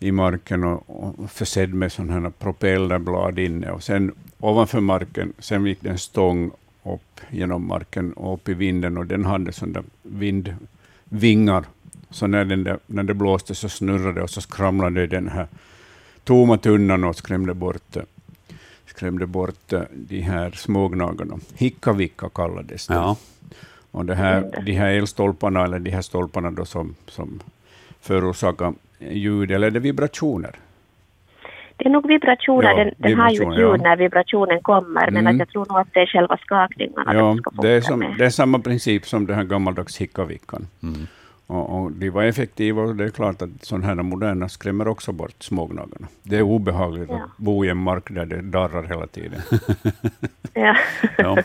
i 0.00 0.12
marken 0.12 0.64
och, 0.64 1.04
och 1.04 1.30
försedd 1.30 1.74
med 1.74 1.92
sådana 1.92 2.20
här 2.20 2.30
propellerblad 2.30 3.38
inne. 3.38 3.70
Och 3.70 3.82
sen 3.82 4.12
ovanför 4.38 4.80
marken, 4.80 5.32
sen 5.38 5.66
gick 5.66 5.78
det 5.80 5.90
en 5.90 5.98
stång 5.98 6.50
upp 6.84 7.20
genom 7.30 7.66
marken 7.66 8.12
och 8.12 8.34
upp 8.34 8.48
i 8.48 8.54
vinden, 8.54 8.98
och 8.98 9.06
den 9.06 9.24
hade 9.24 9.52
sådana 9.52 9.82
vindvingar. 10.02 11.64
Så 12.10 12.26
när, 12.26 12.44
den 12.44 12.64
där, 12.64 12.78
när 12.86 13.02
det 13.02 13.14
blåste 13.14 13.54
så 13.54 13.68
snurrade 13.68 14.12
det 14.12 14.22
och 14.22 14.30
så 14.30 14.40
skramlade 14.40 15.06
den 15.06 15.28
här 15.28 15.46
tomma 16.24 16.58
tunnan 16.58 17.04
och 17.04 17.16
skrämde 17.16 17.54
bort, 17.54 17.96
skrämde 18.86 19.26
bort 19.26 19.72
de 19.92 20.20
här 20.20 20.50
smågnagarna. 20.50 21.38
Hickavikka 21.54 22.28
kallades 22.28 22.86
det. 22.86 22.94
Ja. 22.94 23.16
Och 23.90 24.04
det 24.04 24.14
här, 24.14 24.62
de 24.66 24.72
här 24.72 24.90
elstolparna, 24.90 25.64
eller 25.64 25.78
de 25.78 25.90
här 25.90 26.02
stolparna 26.02 26.50
då 26.50 26.64
som, 26.64 26.94
som 27.08 27.40
förorsakar 28.00 28.72
ljud, 28.98 29.50
eller 29.50 29.66
är 29.66 29.70
det 29.70 29.80
vibrationer? 29.80 30.54
Det 31.76 31.84
är 31.84 31.90
nog 31.90 32.08
vibrationer. 32.08 32.70
Ja, 32.70 32.84
den, 32.84 32.94
den 32.96 33.18
har 33.18 33.30
ju 33.30 33.36
ett 33.36 33.58
ljud 33.58 33.66
ja. 33.66 33.76
när 33.76 33.96
vibrationen 33.96 34.60
kommer, 34.62 35.10
men 35.10 35.16
mm. 35.16 35.34
att 35.34 35.38
jag 35.38 35.48
tror 35.48 35.66
nog 35.68 35.78
att 35.78 35.88
det 35.94 36.00
är 36.00 36.06
själva 36.06 36.36
skakningarna 36.36 37.14
ja, 37.14 37.36
det 37.62 37.68
är, 37.68 37.80
som, 37.80 38.14
det 38.18 38.24
är 38.24 38.30
samma 38.30 38.58
princip 38.58 39.06
som 39.06 39.26
den 39.26 39.36
här 39.36 39.44
gammaldags 39.44 39.98
hickavickan. 39.98 40.66
Mm. 40.82 41.06
Och, 41.50 41.78
och, 41.78 41.92
de 41.92 42.10
var 42.10 42.22
effektiva 42.22 42.82
och 42.82 42.96
det 42.96 43.04
är 43.04 43.08
klart 43.08 43.42
att 43.42 43.50
sådana 43.60 43.86
här 43.86 43.94
moderna 43.94 44.48
skrämmer 44.48 44.88
också 44.88 45.12
bort 45.12 45.42
smågnagarna. 45.42 46.08
Det 46.22 46.36
är 46.36 46.42
obehagligt 46.42 47.08
ja. 47.08 47.16
att 47.24 47.36
bo 47.36 47.64
i 47.64 47.68
en 47.68 47.76
mark 47.76 48.04
där 48.10 48.26
det 48.26 48.42
darrar 48.42 48.82
hela 48.82 49.06
tiden. 49.06 49.40
ja. 50.54 50.76
ja. 51.18 51.36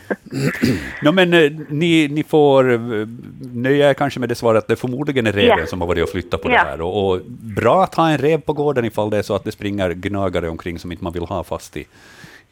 no, 1.02 1.12
men 1.12 1.34
eh, 1.34 1.52
ni, 1.68 2.08
ni 2.08 2.22
får 2.22 2.72
eh, 2.72 3.08
nöja 3.52 3.90
er 3.90 3.94
kanske 3.94 4.20
med 4.20 4.28
det 4.28 4.34
svaret 4.34 4.58
att 4.58 4.68
det 4.68 4.76
förmodligen 4.76 5.26
är 5.26 5.32
reven 5.32 5.58
ja. 5.58 5.66
som 5.66 5.80
har 5.80 5.88
varit 5.88 6.02
och 6.02 6.10
flyttat 6.10 6.42
på 6.42 6.48
det 6.48 6.58
här. 6.58 6.80
Och, 6.80 7.10
och, 7.10 7.20
bra 7.56 7.84
att 7.84 7.94
ha 7.94 8.10
en 8.10 8.18
rev 8.18 8.40
på 8.40 8.52
gården 8.52 8.84
ifall 8.84 9.10
det 9.10 9.18
är 9.18 9.22
så 9.22 9.34
att 9.34 9.44
det 9.44 9.52
springer 9.52 9.90
gnagare 9.90 10.48
omkring 10.48 10.78
som 10.78 10.92
inte 10.92 11.04
man 11.04 11.12
vill 11.12 11.24
ha 11.24 11.44
fast 11.44 11.76
i 11.76 11.86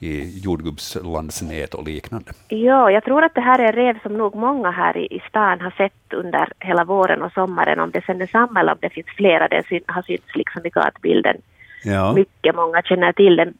i 0.02 0.40
jordgubbslandsnät 0.44 1.74
och 1.74 1.84
liknande. 1.84 2.30
Ja, 2.48 2.90
jag 2.90 3.04
tror 3.04 3.24
att 3.24 3.34
det 3.34 3.40
här 3.40 3.58
är 3.58 3.72
rev 3.72 4.02
som 4.02 4.18
nog 4.18 4.34
många 4.34 4.70
här 4.70 4.96
i, 4.96 5.06
i 5.16 5.22
stan 5.28 5.60
har 5.60 5.70
sett 5.70 6.12
under 6.12 6.52
hela 6.58 6.84
våren 6.84 7.22
och 7.22 7.32
sommaren. 7.32 7.80
Om 7.80 7.90
det 7.90 8.04
sen 8.06 8.22
är 8.22 8.26
samma 8.26 8.60
eller 8.60 8.72
om 8.72 8.78
det 8.80 8.90
finns 8.90 9.06
flera, 9.06 9.48
det 9.48 9.62
syn, 9.68 9.80
har 9.86 10.02
synts 10.02 10.34
liksom 10.34 10.66
i 10.66 10.70
gatbilden. 10.70 11.36
Ja. 11.84 12.12
Mycket 12.12 12.54
många 12.54 12.82
känner 12.82 13.12
till 13.12 13.36
den. 13.36 13.54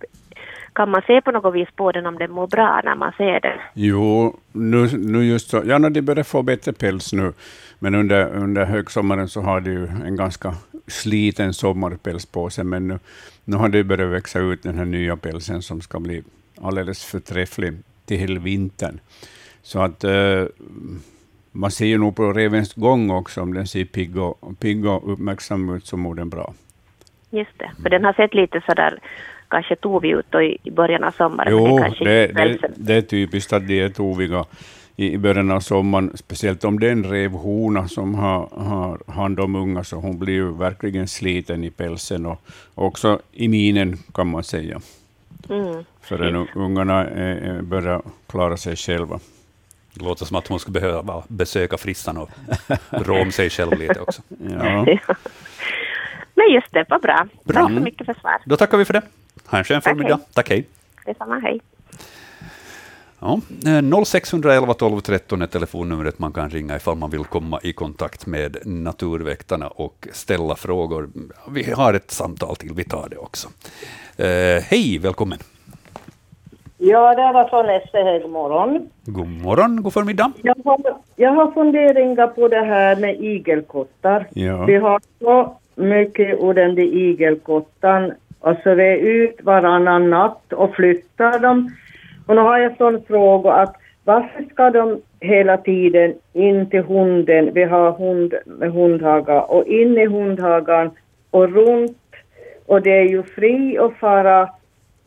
Kan 0.72 0.90
man 0.90 1.02
se 1.06 1.20
på 1.20 1.30
något 1.30 1.54
vis 1.54 1.68
på 1.76 1.92
den 1.92 2.06
om 2.06 2.18
den 2.18 2.30
mår 2.30 2.46
bra 2.46 2.80
när 2.84 2.94
man 2.94 3.12
ser 3.12 3.40
den? 3.40 3.58
Jo, 3.74 4.36
nu, 4.52 4.88
nu 4.92 5.24
just 5.24 5.50
så. 5.50 5.62
Ja, 5.66 5.78
de 5.78 6.02
börjar 6.02 6.24
få 6.24 6.42
bättre 6.42 6.72
päls 6.72 7.12
nu. 7.12 7.32
Men 7.78 7.94
under, 7.94 8.34
under 8.34 8.64
högsommaren 8.64 9.28
så 9.28 9.40
har 9.40 9.60
de 9.60 9.70
ju 9.70 9.86
en 9.86 10.16
ganska 10.16 10.54
sliten 10.86 11.54
sommarpäls 11.54 12.26
på 12.26 12.50
sig. 12.50 12.64
Men 12.64 12.88
nu, 12.88 12.98
nu 13.44 13.56
har 13.56 13.68
det 13.68 13.84
börjat 13.84 14.10
växa 14.10 14.38
ut 14.38 14.62
den 14.62 14.78
här 14.78 14.84
nya 14.84 15.16
pälsen 15.16 15.62
som 15.62 15.80
ska 15.80 16.00
bli 16.00 16.22
alldeles 16.60 17.04
förträfflig 17.04 17.72
till 18.06 18.38
vintern. 18.38 19.00
Så 19.62 19.80
att 19.80 20.04
uh, 20.04 20.46
man 21.50 21.70
ser 21.70 21.86
ju 21.86 21.98
nog 21.98 22.16
på 22.16 22.32
revens 22.32 22.74
gång 22.74 23.10
också, 23.10 23.40
om 23.40 23.54
den 23.54 23.66
ser 23.66 23.84
pigg 23.84 24.16
och, 24.16 24.58
pigg 24.60 24.86
och 24.86 25.12
uppmärksam 25.12 25.76
ut 25.76 25.86
så 25.86 25.96
mår 25.96 26.14
den 26.14 26.28
bra. 26.28 26.54
Just 27.30 27.58
det, 27.58 27.70
för 27.82 27.90
den 27.90 28.04
har 28.04 28.12
sett 28.12 28.34
lite 28.34 28.62
sådär 28.66 28.98
kanske 29.48 29.76
tovig 29.76 30.10
ut 30.10 30.34
i 30.62 30.70
början 30.70 31.04
av 31.04 31.10
sommaren. 31.10 31.52
Jo, 31.52 31.78
det, 31.78 32.26
det, 32.26 32.32
det, 32.32 32.70
det, 32.76 32.94
är 32.94 33.02
typiskt 33.02 33.52
att 33.52 33.68
de 33.68 33.80
är 33.80 33.88
toviga 33.88 34.44
i 34.96 35.18
början 35.18 35.50
av 35.50 35.60
sommaren, 35.60 36.12
speciellt 36.14 36.64
om 36.64 36.80
det 36.80 36.88
är 36.88 36.92
en 36.92 37.04
revhona 37.04 37.88
som 37.88 38.14
har, 38.14 38.48
har 38.56 39.12
hand 39.12 39.40
om 39.40 39.54
unga, 39.54 39.84
så 39.84 39.96
hon 39.96 40.18
blir 40.18 40.34
ju 40.34 40.52
verkligen 40.52 41.08
sliten 41.08 41.64
i 41.64 41.70
pälsen 41.70 42.26
och 42.26 42.40
också 42.74 43.20
i 43.32 43.48
minen 43.48 43.98
kan 44.14 44.26
man 44.26 44.44
säga. 44.44 44.80
Mm. 45.48 45.84
Förrän 46.00 46.48
ungarna 46.54 47.06
börjar 47.62 48.02
klara 48.26 48.56
sig 48.56 48.76
själva. 48.76 49.20
Det 49.94 50.04
låter 50.04 50.24
som 50.24 50.36
att 50.36 50.48
hon 50.48 50.60
skulle 50.60 50.80
behöva 50.80 51.22
besöka 51.28 51.78
frissan 51.78 52.16
och 52.16 52.30
rå 52.90 53.22
om 53.22 53.32
sig 53.32 53.50
själv 53.50 53.78
lite 53.78 54.00
också. 54.00 54.22
Ja. 54.50 54.86
Men 56.34 56.50
just 56.54 56.72
det, 56.72 56.84
var 56.88 56.98
bra. 56.98 57.26
bra. 57.44 57.62
Tack 57.62 57.74
så 57.74 57.80
mycket 57.80 58.06
för 58.06 58.14
svar. 58.14 58.38
Då 58.44 58.56
tackar 58.56 58.78
vi 58.78 58.84
för 58.84 58.92
det. 58.92 59.02
Ha 59.46 59.58
en 59.58 59.64
skön 59.64 59.82
förmiddag. 59.82 60.20
Tack, 60.32 60.48
hej. 60.48 60.66
Detsamma, 61.06 61.38
hej. 61.38 61.60
Ja, 63.24 63.40
0611 64.04 64.74
12 64.74 65.00
13 65.00 65.42
är 65.42 65.46
telefonnumret 65.46 66.18
man 66.18 66.32
kan 66.32 66.50
ringa 66.50 66.76
ifall 66.76 66.96
man 66.96 67.10
vill 67.10 67.24
komma 67.24 67.60
i 67.62 67.72
kontakt 67.72 68.26
med 68.26 68.56
Naturväktarna 68.64 69.68
och 69.68 70.08
ställa 70.12 70.56
frågor. 70.56 71.08
Vi 71.50 71.72
har 71.72 71.94
ett 71.94 72.10
samtal 72.10 72.56
till, 72.56 72.72
vi 72.74 72.84
tar 72.84 73.08
det 73.10 73.16
också. 73.16 73.48
Eh, 74.16 74.62
hej, 74.70 74.98
välkommen. 74.98 75.38
Ja, 76.78 77.14
det 77.14 77.32
var 77.32 77.48
från 77.48 77.68
Esse. 77.70 78.18
God 78.22 78.30
morgon. 78.30 78.88
God 79.04 79.28
morgon, 79.28 79.82
god 79.82 79.92
förmiddag. 79.92 80.32
Jag 80.42 80.56
har, 80.64 80.80
jag 81.16 81.30
har 81.30 81.50
funderingar 81.50 82.26
på 82.26 82.48
det 82.48 82.64
här 82.64 82.96
med 82.96 83.20
igelkottar. 83.20 84.26
Ja. 84.30 84.64
Vi 84.64 84.76
har 84.76 85.00
så 85.20 85.56
mycket 85.74 86.38
ordentlig 86.38 86.94
igelkottar. 86.94 88.14
Alltså 88.40 88.74
vi 88.74 88.84
är 88.84 88.96
ut 88.96 89.40
varannan 89.42 90.10
natt 90.10 90.52
och 90.52 90.74
flyttar 90.74 91.38
dem. 91.38 91.70
Och 92.26 92.34
nu 92.34 92.40
har 92.40 92.58
jag 92.58 92.76
sån 92.76 93.02
fråga 93.02 93.52
att 93.52 93.76
varför 94.04 94.44
ska 94.52 94.70
de 94.70 95.00
hela 95.20 95.56
tiden 95.56 96.14
in 96.32 96.70
till 96.70 96.82
hunden, 96.82 97.54
vi 97.54 97.64
har 97.64 97.92
hund 97.92 98.34
med 98.46 98.72
hundhaga, 98.72 99.42
och 99.42 99.66
in 99.66 99.98
i 99.98 100.06
hundhagan 100.06 100.90
och 101.30 101.52
runt. 101.52 101.98
Och 102.66 102.82
det 102.82 102.90
är 102.90 103.08
ju 103.08 103.22
fri 103.22 103.78
att 103.78 103.96
fara 103.96 104.48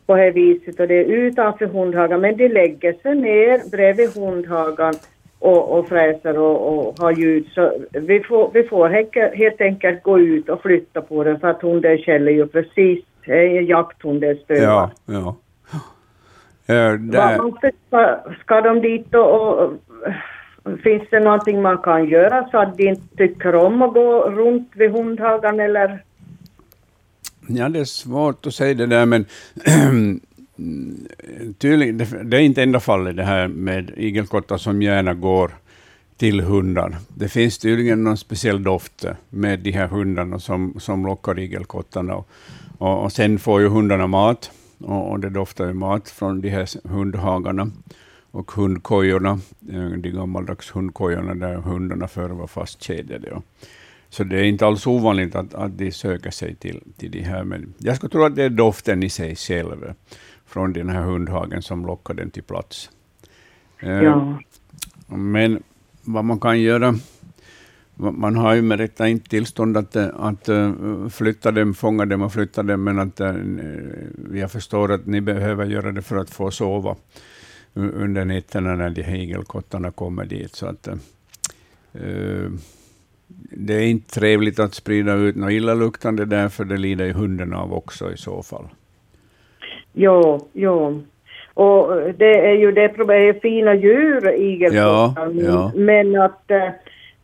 på 0.06 0.16
det 0.16 0.32
viset 0.32 0.80
och 0.80 0.88
det 0.88 0.96
är 0.96 1.06
utanför 1.06 1.66
hundhagen. 1.66 2.22
Men 2.22 2.38
de 2.38 2.48
lägger 2.48 2.94
sig 2.94 3.16
ner 3.16 3.70
bredvid 3.72 4.18
hundhagen 4.18 4.94
och, 5.40 5.80
och 5.80 5.88
fräser 5.88 6.38
och, 6.38 6.88
och 6.88 7.00
har 7.00 7.12
ljud. 7.12 7.48
Så 7.54 7.74
vi 7.92 8.20
får, 8.20 8.52
vi 8.54 8.64
får 8.64 8.90
helt 9.36 9.62
enkelt 9.62 10.04
gå 10.04 10.20
ut 10.20 10.50
och 10.50 10.62
flytta 10.62 11.02
på 11.02 11.24
den 11.24 11.40
för 11.40 11.48
att 11.48 11.62
hunden 11.62 11.98
skäller 11.98 12.32
ju 12.32 12.48
precis, 12.48 13.06
det 13.26 13.34
är 13.34 13.58
en 13.58 13.66
jakthund 13.66 14.22
det 14.22 14.50
är 14.50 14.62
Ja, 14.62 14.92
ja. 15.06 15.36
Varför 16.68 17.72
ska, 17.88 18.32
ska 18.44 18.62
de 18.62 18.82
dit 18.82 19.16
och, 19.16 19.60
och 19.60 19.74
Finns 20.84 21.04
det 21.12 21.20
någonting 21.20 21.62
man 21.62 21.78
kan 21.78 22.10
göra 22.10 22.48
så 22.52 22.58
att 22.58 22.78
de 22.78 22.88
inte 22.88 23.18
tycker 23.18 23.56
om 23.56 23.82
att 23.82 23.94
gå 23.94 24.30
runt 24.30 24.72
vid 24.76 24.92
hundhagen 24.92 25.60
eller 25.60 26.04
Ja, 27.48 27.70
det 27.70 27.80
är 27.80 27.86
svårt 27.86 28.46
att 28.46 28.54
säga 28.54 28.74
det 28.74 28.86
där, 28.86 29.06
men 29.06 29.26
tydligen, 31.58 31.98
det 32.30 32.38
är 32.38 32.42
inte 32.42 32.64
enda 32.64 32.80
fallet 32.80 33.16
det 33.16 33.24
här 33.24 33.48
med 33.48 33.92
igelkottar 33.98 34.58
som 34.58 34.82
gärna 34.82 35.14
går 35.14 35.52
till 36.18 36.42
hundar. 36.42 36.96
Det 37.08 37.28
finns 37.28 37.58
tydligen 37.58 38.04
någon 38.04 38.18
speciell 38.18 38.64
doft 38.64 39.06
med 39.30 39.60
de 39.60 39.72
här 39.72 39.88
hundarna 39.88 40.40
som, 40.40 40.76
som 40.80 41.06
lockar 41.06 41.40
igelkottarna. 41.40 42.16
Och, 42.16 42.30
och, 42.78 43.04
och 43.04 43.12
sen 43.12 43.40
får 43.40 43.62
ju 43.62 43.68
hundarna 43.68 44.08
mat, 44.08 44.52
och, 44.80 45.20
det 45.20 45.30
doftar 45.30 45.66
ju 45.68 45.74
mat 45.74 46.10
från 46.10 46.42
de 46.42 46.50
här 46.50 46.88
hundhagarna 46.88 47.72
och 48.32 48.52
hundkojorna, 48.52 49.40
eh, 49.70 49.90
de 49.90 50.10
gammaldags 50.10 50.76
hundkojorna 50.76 51.34
där 51.34 51.56
hundarna 51.56 52.08
förr 52.08 52.30
var 52.30 52.48
fastkedjade. 52.48 53.42
Så 54.10 54.24
det 54.24 54.40
är 54.40 54.44
inte 54.44 54.66
alls 54.66 54.88
ovanligt 54.88 55.36
att, 55.36 55.54
att 55.54 55.78
de 55.78 55.92
söker 55.92 56.32
sig 56.32 56.56
till, 56.56 56.82
till 56.98 57.12
de 57.12 57.22
här. 57.22 57.44
Men 57.44 57.74
jag 57.78 57.96
skulle 57.96 58.12
tro 58.12 58.24
att 58.24 58.36
det 58.36 58.44
är 58.44 58.50
doften 58.50 59.04
i 59.04 59.10
sig 59.10 59.36
själv 59.36 59.94
från 60.46 60.74
den 60.74 60.90
här 60.90 61.02
hundhagen 61.02 61.62
som 61.62 61.86
lockar 61.86 62.14
den 62.14 62.32
till 62.32 62.44
plats. 62.44 62.90
Eh, 63.80 63.90
ja. 63.90 64.40
Men 65.08 65.64
vad 66.02 66.26
man 66.26 66.40
kan 66.40 66.62
göra, 66.62 66.96
man 67.96 68.36
har 68.36 68.54
ju 68.54 68.62
med 68.62 68.80
detta 68.80 69.08
inte 69.08 69.30
tillstånd 69.30 69.78
att, 69.78 69.96
att 69.96 70.50
eh, 70.50 70.72
flytta 71.10 71.52
dem, 71.52 71.74
fånga 71.74 72.06
dem 72.06 72.22
och 72.22 72.34
flytta 72.34 72.64
dem, 72.64 72.84
men 72.84 73.00
att 73.00 73.20
eh, 73.20 73.36
jag 74.34 74.52
förstår 74.52 74.92
att 74.92 75.06
ni 75.06 75.22
behöver 75.22 75.66
göra 75.66 75.92
det 75.92 76.02
för 76.02 76.18
att 76.18 76.30
få 76.30 76.52
sova 76.52 76.96
under 77.74 78.26
nätterna 78.26 78.76
när 78.76 78.90
de 78.90 79.02
här 79.02 79.16
igelkottarna 79.16 79.92
kommer 79.92 80.26
dit. 80.26 80.56
Så 80.56 80.68
att, 80.68 80.88
det 83.52 83.74
är 83.74 83.82
inte 83.82 84.20
trevligt 84.20 84.60
att 84.60 84.74
sprida 84.74 85.14
ut 85.14 85.36
något 85.36 85.52
illaluktande 85.52 86.26
där, 86.26 86.50
för 86.50 86.66
det 86.66 86.78
lider 86.78 87.06
ju 87.06 87.14
hunden 87.14 87.54
av 87.54 87.74
också 87.74 88.14
i 88.14 88.18
så 88.18 88.44
fall. 88.44 88.66
Jo, 89.94 90.48
jo. 90.54 91.04
Och 91.54 92.14
det 92.18 92.50
är 92.50 92.54
ju 92.54 92.72
det 92.72 92.90
problemet, 92.90 93.42
fina 93.42 93.76
djur, 93.76 94.34
igelkottar, 94.34 94.82
ja, 94.82 95.32
ja. 95.34 95.72
men 95.76 96.22
att 96.22 96.52
eh, 96.52 96.70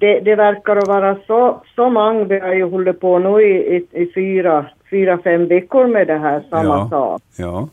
det, 0.01 0.19
det 0.19 0.35
verkar 0.35 0.75
att 0.75 0.87
vara 0.87 1.17
så, 1.27 1.61
så 1.75 1.89
många, 1.89 2.23
vi 2.23 2.39
har 2.39 2.53
ju 2.53 2.63
hållit 2.63 2.99
på 2.99 3.19
nu 3.19 3.41
i, 3.41 3.75
i, 3.75 4.01
i 4.01 4.11
fyra, 4.13 4.65
fyra, 4.89 5.17
fem 5.17 5.47
veckor 5.47 5.87
med 5.87 6.07
det 6.07 6.17
här, 6.17 6.43
samma 6.49 6.63
ja, 6.63 6.87
sak. 6.89 7.21
Ja. 7.37 7.67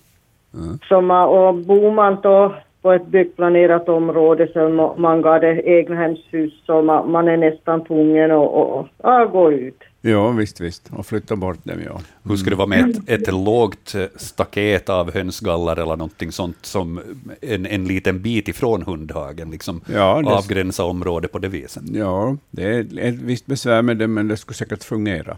Mm. 0.54 0.78
Som, 0.88 1.10
och 1.10 1.54
bor 1.54 1.90
man 1.90 2.16
då 2.22 2.54
på 2.82 2.92
ett 2.92 3.06
byggplanerat 3.06 3.88
område 3.88 4.48
så 4.52 4.94
man 4.96 5.22
gav 5.22 5.40
det 5.40 5.62
egna 5.62 5.96
hemshus 5.96 6.62
så 6.66 6.82
man, 6.82 7.10
man 7.10 7.28
är 7.28 7.36
nästan 7.36 7.84
tvungen 7.84 8.30
att 8.30 8.38
och, 8.38 8.88
och, 9.00 9.32
gå 9.32 9.52
ut. 9.52 9.82
Ja, 10.00 10.30
visst, 10.30 10.60
visst. 10.60 10.90
Och 10.90 11.06
flytta 11.06 11.36
bort 11.36 11.64
dem, 11.64 11.80
ja. 11.86 12.00
Hur 12.22 12.36
skulle 12.36 12.52
det 12.52 12.58
vara 12.58 12.66
med 12.66 12.90
ett, 12.90 13.08
ett 13.08 13.34
lågt 13.34 13.94
staket 14.16 14.88
av 14.88 15.14
hönsgallar 15.14 15.76
eller 15.76 15.96
någonting 15.96 16.32
sånt 16.32 16.56
som 16.62 17.00
en, 17.40 17.66
en 17.66 17.84
liten 17.84 18.22
bit 18.22 18.48
ifrån 18.48 18.82
hundhagen, 18.82 19.50
liksom 19.50 19.80
ja, 19.92 20.22
det, 20.22 20.30
avgränsa 20.30 20.84
området 20.84 21.32
på 21.32 21.38
det 21.38 21.48
viset? 21.48 21.82
Ja, 21.92 22.36
det 22.50 22.64
är 22.64 22.98
ett 22.98 23.14
visst 23.14 23.46
besvär 23.46 23.82
med 23.82 23.96
det, 23.96 24.06
men 24.06 24.28
det 24.28 24.36
skulle 24.36 24.56
säkert 24.56 24.84
fungera. 24.84 25.36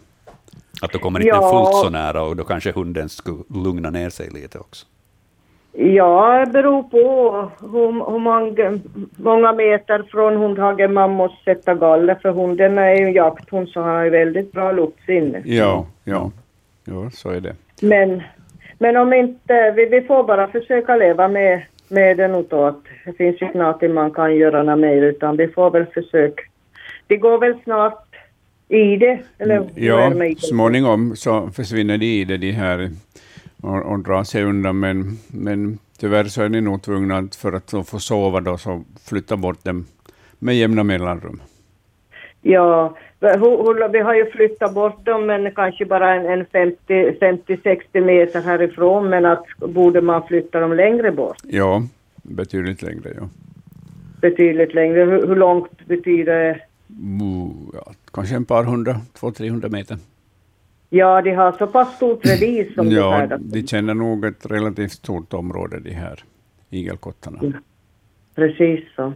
Att 0.80 0.92
då 0.92 0.98
kommer 0.98 1.20
inte 1.20 1.28
ja. 1.28 1.50
fullt 1.50 1.84
så 1.84 1.90
nära 1.90 2.22
och 2.22 2.36
då 2.36 2.44
kanske 2.44 2.72
hunden 2.72 3.08
skulle 3.08 3.42
lugna 3.48 3.90
ner 3.90 4.10
sig 4.10 4.30
lite 4.30 4.58
också. 4.58 4.86
Ja, 5.72 6.44
det 6.44 6.52
beror 6.52 6.82
på 6.82 6.98
hur, 7.60 8.10
hur 8.10 8.18
många, 8.18 8.78
många 9.16 9.52
meter 9.52 10.02
från 10.10 10.36
hundhagen 10.36 10.92
man 10.92 11.10
måste 11.10 11.44
sätta 11.44 11.74
galler, 11.74 12.14
för 12.14 12.30
hunden 12.30 12.78
är 12.78 12.94
ju 12.94 13.04
en 13.04 13.12
jakthund 13.12 13.68
så 13.68 13.80
han 13.80 13.96
har 13.96 14.04
ju 14.04 14.10
väldigt 14.10 14.52
bra 14.52 14.72
luktsinne. 14.72 15.42
Ja, 15.44 15.86
ja, 16.04 16.30
ja, 16.84 17.10
så 17.12 17.30
är 17.30 17.40
det. 17.40 17.54
Men, 17.80 18.22
men 18.78 18.96
om 18.96 19.12
inte, 19.12 19.70
vi, 19.76 19.86
vi 19.86 20.00
får 20.00 20.24
bara 20.24 20.46
försöka 20.48 20.96
leva 20.96 21.28
med, 21.28 21.62
med 21.88 22.16
det 22.16 22.44
då, 22.48 22.64
att 22.64 22.84
det 23.04 23.12
finns 23.12 23.42
ju 23.42 23.48
ingenting 23.54 23.94
man 23.94 24.10
kan 24.10 24.36
göra 24.36 24.62
något 24.62 24.78
mer, 24.78 25.02
utan 25.02 25.36
vi 25.36 25.48
får 25.48 25.70
väl 25.70 25.86
försöka. 25.86 26.42
Det 27.06 27.16
går 27.16 27.38
väl 27.38 27.54
snart 27.64 28.06
i 28.68 28.96
det, 28.96 29.18
eller 29.38 29.70
Ja, 29.74 30.12
småningom 30.38 31.16
så 31.16 31.50
försvinner 31.56 31.98
de 31.98 32.06
i 32.06 32.24
det, 32.24 32.36
de 32.36 32.52
här 32.52 32.90
och, 33.62 33.92
och 33.92 33.98
dra 33.98 34.24
sig 34.24 34.44
undan, 34.44 34.78
men, 34.80 35.18
men 35.28 35.78
tyvärr 35.98 36.24
så 36.24 36.42
är 36.42 36.48
ni 36.48 36.60
nog 36.60 36.82
tvungna 36.82 37.18
att 37.18 37.36
för 37.36 37.52
att 37.52 37.70
få 37.70 37.98
sova 37.98 38.40
då, 38.40 38.58
så 38.58 38.84
flytta 39.08 39.36
bort 39.36 39.64
dem 39.64 39.86
med 40.38 40.56
jämna 40.56 40.82
mellanrum. 40.82 41.42
Ja, 42.42 42.96
vi 43.92 43.98
har 43.98 44.14
ju 44.14 44.30
flyttat 44.30 44.74
bort 44.74 45.04
dem, 45.06 45.26
men 45.26 45.54
kanske 45.54 45.86
bara 45.86 46.14
en 46.14 46.46
50-60 46.46 48.00
meter 48.00 48.40
härifrån, 48.40 49.08
men 49.08 49.26
att 49.26 49.44
borde 49.58 50.00
man 50.00 50.26
flytta 50.26 50.60
dem 50.60 50.72
längre 50.72 51.12
bort? 51.12 51.36
Ja, 51.44 51.82
betydligt 52.22 52.82
längre, 52.82 53.12
ja. 53.16 53.28
Betydligt 54.20 54.74
längre. 54.74 55.00
Hur, 55.00 55.26
hur 55.26 55.36
långt 55.36 55.86
betyder 55.86 56.44
det? 56.44 56.60
Ja, 57.72 57.92
kanske 58.12 58.36
ett 58.36 58.48
par 58.48 58.64
hundra, 58.64 59.00
två, 59.12 59.30
trehundra 59.30 59.68
meter. 59.68 59.96
Ja, 60.92 61.22
de 61.22 61.30
har 61.30 61.52
så 61.52 61.66
pass 61.66 61.96
stort 61.96 62.26
revir 62.26 62.72
som 62.74 62.90
ja, 62.90 63.02
de 63.02 63.12
färdas. 63.12 63.40
de 63.44 63.66
känner 63.66 63.94
nog 63.94 64.24
ett 64.24 64.46
relativt 64.46 64.92
stort 64.92 65.32
område, 65.32 65.80
de 65.80 65.90
här 65.90 66.24
igelkottarna. 66.70 67.38
Ja, 67.42 67.52
precis 68.34 68.80
så. 68.96 69.12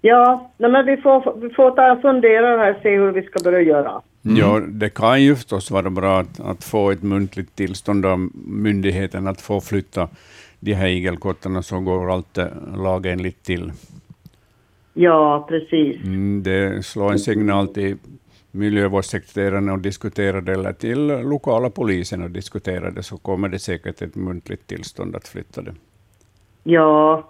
Ja, 0.00 0.50
men 0.56 0.86
vi 0.86 0.96
får, 0.96 1.40
vi 1.40 1.54
får 1.54 1.70
ta 1.70 1.92
och 1.92 2.02
fundera 2.02 2.46
här 2.46 2.74
och 2.74 2.82
se 2.82 2.96
hur 2.96 3.12
vi 3.12 3.22
ska 3.22 3.44
börja 3.44 3.60
göra. 3.60 4.02
Mm. 4.24 4.36
Ja, 4.36 4.60
det 4.68 4.94
kan 4.94 5.22
ju 5.22 5.34
förstås 5.34 5.70
vara 5.70 5.90
bra 5.90 6.20
att, 6.20 6.40
att 6.40 6.64
få 6.64 6.90
ett 6.90 7.02
muntligt 7.02 7.56
tillstånd 7.56 8.06
av 8.06 8.30
myndigheten 8.46 9.26
att 9.26 9.40
få 9.40 9.60
flytta 9.60 10.08
de 10.60 10.74
här 10.74 10.86
igelkottarna 10.86 11.62
så 11.62 11.80
går 11.80 12.12
allt 12.12 12.38
lagenligt 12.76 13.42
till. 13.42 13.72
Ja, 14.94 15.46
precis. 15.48 16.04
Mm, 16.04 16.42
det 16.42 16.86
slår 16.86 17.12
en 17.12 17.18
signal 17.18 17.68
till 17.68 17.96
miljövårdssekreterarna 18.54 19.72
och 19.72 19.78
diskuterade 19.78 20.52
eller 20.52 20.72
till 20.72 21.06
lokala 21.06 21.70
polisen 21.70 22.22
och 22.22 22.30
diskuterade 22.30 23.02
så 23.02 23.16
kommer 23.18 23.48
det 23.48 23.58
säkert 23.58 24.02
ett 24.02 24.14
muntligt 24.14 24.66
tillstånd 24.66 25.16
att 25.16 25.28
flytta 25.28 25.62
det. 25.62 25.74
Ja, 26.62 27.24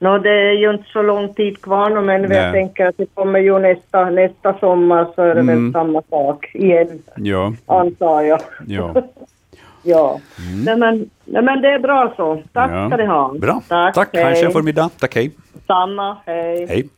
No, 0.00 0.18
det 0.18 0.30
är 0.30 0.52
ju 0.52 0.70
inte 0.70 0.88
så 0.92 1.02
lång 1.02 1.34
tid 1.34 1.62
kvar 1.62 1.90
nu, 1.90 2.00
men 2.00 2.30
jag 2.30 2.52
tänker 2.52 2.86
att 2.86 2.96
det 2.96 3.06
kommer 3.14 3.38
ju 3.38 3.58
nästa, 3.58 4.10
nästa 4.10 4.58
sommar 4.58 5.06
så 5.14 5.22
är 5.22 5.34
det 5.34 5.40
mm. 5.40 5.64
väl 5.64 5.72
samma 5.72 6.02
sak 6.10 6.50
igen, 6.54 7.02
ja. 7.16 7.52
antar 7.66 8.22
jag. 8.22 8.40
Ja. 8.66 8.94
ja. 9.82 10.20
Mm. 10.38 10.64
Nej, 10.64 10.76
men, 10.76 11.10
nej, 11.24 11.42
men 11.42 11.62
det 11.62 11.68
är 11.68 11.78
bra 11.78 12.14
så. 12.16 12.42
Tack 12.52 12.70
ja. 12.70 12.88
ska 12.88 12.96
ni 12.96 13.06
ha. 13.06 13.34
Bra. 13.40 13.62
Tack. 13.68 13.94
Tack. 13.94 14.16
Ha 14.16 14.20
en 14.20 14.36
skön 14.36 14.52
förmiddag. 14.52 14.90
Tack, 14.98 15.14
hej. 15.14 15.30
Samma. 15.66 16.16
Hej. 16.26 16.66
Hej 16.68 16.88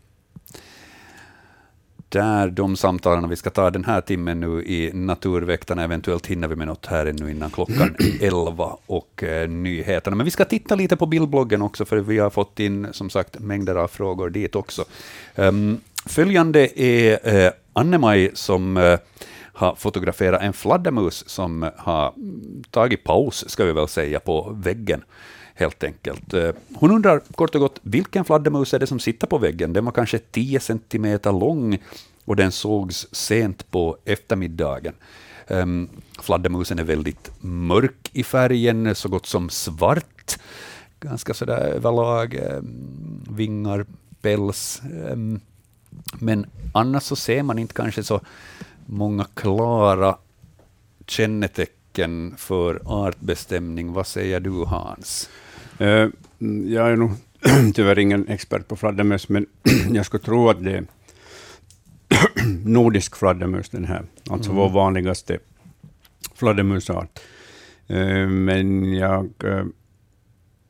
där 2.11 2.50
de 2.50 2.76
samtalen 2.76 3.30
vi 3.30 3.36
ska 3.36 3.50
ta 3.50 3.70
den 3.70 3.84
här 3.84 4.00
timmen 4.00 4.40
nu 4.40 4.62
i 4.62 4.90
Naturväktarna. 4.94 5.84
Eventuellt 5.84 6.26
hinner 6.26 6.48
vi 6.48 6.56
med 6.56 6.66
något 6.66 6.86
här 6.86 7.06
ännu 7.06 7.30
innan 7.30 7.50
klockan 7.50 7.96
11 8.20 8.76
och 8.86 9.22
eh, 9.22 9.48
nyheterna. 9.48 10.16
Men 10.16 10.24
vi 10.24 10.30
ska 10.30 10.44
titta 10.44 10.74
lite 10.74 10.96
på 10.96 11.06
bildbloggen 11.06 11.62
också, 11.62 11.84
för 11.84 11.96
vi 11.96 12.18
har 12.18 12.30
fått 12.30 12.61
in 12.61 12.88
som 12.92 13.11
sagt 13.11 13.38
mängder 13.38 13.74
av 13.74 13.88
frågor 13.88 14.30
dit 14.30 14.56
också. 14.56 14.84
Um, 15.34 15.80
följande 16.06 16.80
är 16.80 17.44
eh, 17.44 17.52
Anne-Maj 17.72 18.30
som 18.34 18.76
eh, 18.76 18.98
har 19.52 19.74
fotograferat 19.74 20.42
en 20.42 20.52
fladdermus 20.52 21.28
som 21.28 21.70
har 21.76 22.14
tagit 22.70 23.04
paus, 23.04 23.44
ska 23.48 23.64
vi 23.64 23.72
väl 23.72 23.88
säga, 23.88 24.20
på 24.20 24.56
väggen 24.62 25.04
helt 25.61 25.84
enkelt. 25.84 26.34
Eh, 26.34 26.50
hon 26.74 26.90
undrar 26.90 27.20
kort 27.34 27.54
och 27.54 27.61
gott, 27.61 27.78
vilken 27.82 28.24
fladdermus 28.24 28.74
är 28.74 28.78
det 28.78 28.86
som 28.86 29.00
sitter 29.00 29.26
på 29.26 29.38
väggen? 29.38 29.72
Den 29.72 29.84
var 29.84 29.92
kanske 29.92 30.18
10 30.18 30.61
centimeter 30.61 31.32
lång 31.32 31.78
och 32.24 32.36
den 32.36 32.52
sågs 32.52 33.06
sent 33.12 33.70
på 33.70 33.96
eftermiddagen. 34.04 34.94
Um, 35.48 35.88
fladdermusen 36.20 36.78
är 36.78 36.84
väldigt 36.84 37.30
mörk 37.40 38.11
i 38.12 38.24
färgen, 38.24 38.94
så 38.94 39.08
gott 39.08 39.26
som 39.26 39.50
svart. 39.50 40.38
Ganska 41.00 41.34
sådär 41.34 41.58
överlag, 41.58 42.34
um, 42.34 43.24
vingar, 43.30 43.86
päls. 44.20 44.82
Um, 45.12 45.40
men 46.18 46.46
annars 46.72 47.02
så 47.02 47.16
ser 47.16 47.42
man 47.42 47.58
inte 47.58 47.74
kanske 47.74 48.02
så 48.02 48.20
många 48.86 49.26
klara 49.34 50.16
kännetecken 51.06 52.34
för 52.36 52.82
artbestämning. 52.84 53.92
Vad 53.92 54.06
säger 54.06 54.40
du, 54.40 54.64
Hans? 54.64 55.28
Uh, 55.81 56.09
jag 56.66 56.91
är 56.91 56.97
nog 56.97 57.11
tyvärr 57.74 57.99
ingen 57.99 58.28
expert 58.28 58.68
på 58.68 58.76
fladdermöss, 58.76 59.28
men 59.28 59.47
jag 59.93 60.07
skulle 60.07 60.22
tro 60.22 60.49
att 60.49 60.64
det 60.64 60.72
är 60.76 60.85
nordisk 62.64 63.16
fladdermus, 63.16 63.68
den 63.68 63.85
här. 63.85 64.05
Alltså 64.31 64.51
mm. 64.51 64.62
vår 64.62 64.70
vanligaste 64.70 65.39
fladdermusart. 66.35 67.20
Uh, 67.91 68.28
men 68.28 68.95
jag, 68.95 69.31
uh, 69.45 69.64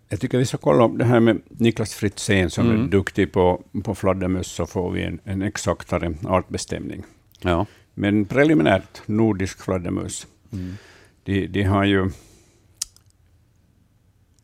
jag 0.09 0.21
tycker 0.21 0.39
vi 0.39 0.47
ska 0.47 0.57
kolla 0.57 0.85
upp 0.85 0.99
det 0.99 1.05
här 1.05 1.21
med 1.21 1.41
Niklas 1.49 1.95
Fritzén, 1.95 2.51
som 2.51 2.71
mm. 2.71 2.85
är 2.85 2.89
duktig 2.89 3.33
på, 3.33 3.63
på 3.85 3.95
fladdermöss, 3.95 4.47
så 4.47 4.67
får 4.67 4.91
vi 4.91 5.03
en, 5.03 5.19
en 5.25 5.43
exaktare 5.43 6.15
artbestämning. 6.27 7.05
Ja. 7.41 7.67
Men 7.95 8.25
preliminärt 8.25 9.03
nordisk 9.07 9.63
fladdermus. 9.63 10.27
Mm. 10.53 10.77
De, 11.25 11.47
de 11.47 11.63
har 11.63 11.85
ju 11.85 12.11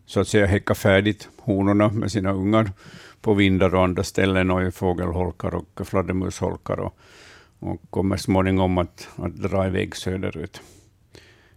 så 0.06 0.20
att 0.20 0.28
säga 0.28 0.46
häcka 0.46 0.74
färdigt 0.74 1.28
honorna 1.38 1.88
med 1.88 2.12
sina 2.12 2.32
ungar 2.32 2.70
på 3.20 3.34
vindar 3.34 3.74
och 3.74 3.84
andra 3.84 4.04
ställen 4.04 4.50
och 4.50 4.62
i 4.62 4.70
fågelholkar 4.70 5.54
och 5.54 5.86
fladdermusholkar 5.86 6.80
och, 6.80 6.98
och 7.58 7.80
kommer 7.90 8.16
småningom 8.16 8.78
att, 8.78 9.08
att 9.16 9.36
dra 9.36 9.66
iväg 9.66 9.96
söderut. 9.96 10.60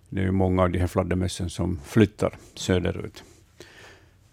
Det 0.10 0.20
är 0.20 0.26
ju 0.26 0.32
många 0.32 0.64
av 0.64 0.70
de 0.70 0.80
här 0.80 0.88
fladdermössen 0.88 1.50
som 1.50 1.80
flyttar 1.86 2.38
söderut. 2.56 3.24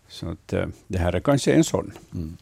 Så 0.09 0.29
att, 0.29 0.53
eh, 0.53 0.67
det 0.87 0.99
här 0.99 1.12
är 1.12 1.21
kanske 1.21 1.53
en 1.53 1.64
sån. 1.64 1.93
Mm. 2.14 2.37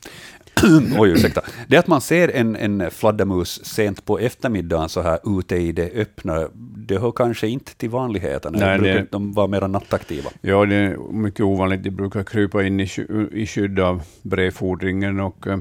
Oj, 0.99 1.11
ursäkta. 1.11 1.43
Det 1.69 1.77
att 1.77 1.87
man 1.87 2.01
ser 2.01 2.29
en, 2.29 2.57
en 2.57 2.91
fladdermus 2.91 3.65
sent 3.65 4.05
på 4.05 4.19
eftermiddagen 4.19 4.89
så 4.89 5.03
här 5.03 5.39
ute 5.39 5.57
i 5.57 5.73
det 5.73 5.91
öppna, 5.91 6.49
det 6.77 6.99
hör 6.99 7.13
kanske 7.13 7.49
inte 7.49 7.75
till 7.75 7.91
vanligheterna. 7.91 8.59
Nej, 8.59 8.79
brukar 8.79 8.95
det, 8.95 9.07
de 9.11 9.33
vara 9.33 9.47
mer 9.47 9.69
nattaktiva? 9.69 10.31
Ja, 10.41 10.65
det 10.65 10.75
är 10.75 11.13
mycket 11.13 11.41
ovanligt. 11.41 11.83
De 11.83 11.91
brukar 11.91 12.23
krypa 12.23 12.65
in 12.65 12.81
i, 12.81 12.89
i 13.33 13.47
skydd 13.47 13.81
av 13.81 14.03
brevfodringen 14.23 15.21
och, 15.21 15.47
eh, 15.47 15.59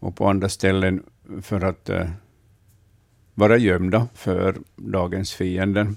och 0.00 0.16
på 0.16 0.28
andra 0.28 0.48
ställen 0.48 1.02
för 1.42 1.64
att 1.64 1.90
uh, 1.90 2.10
vara 3.34 3.56
gömda 3.56 4.08
för 4.14 4.56
dagens 4.76 5.34
fienden. 5.34 5.96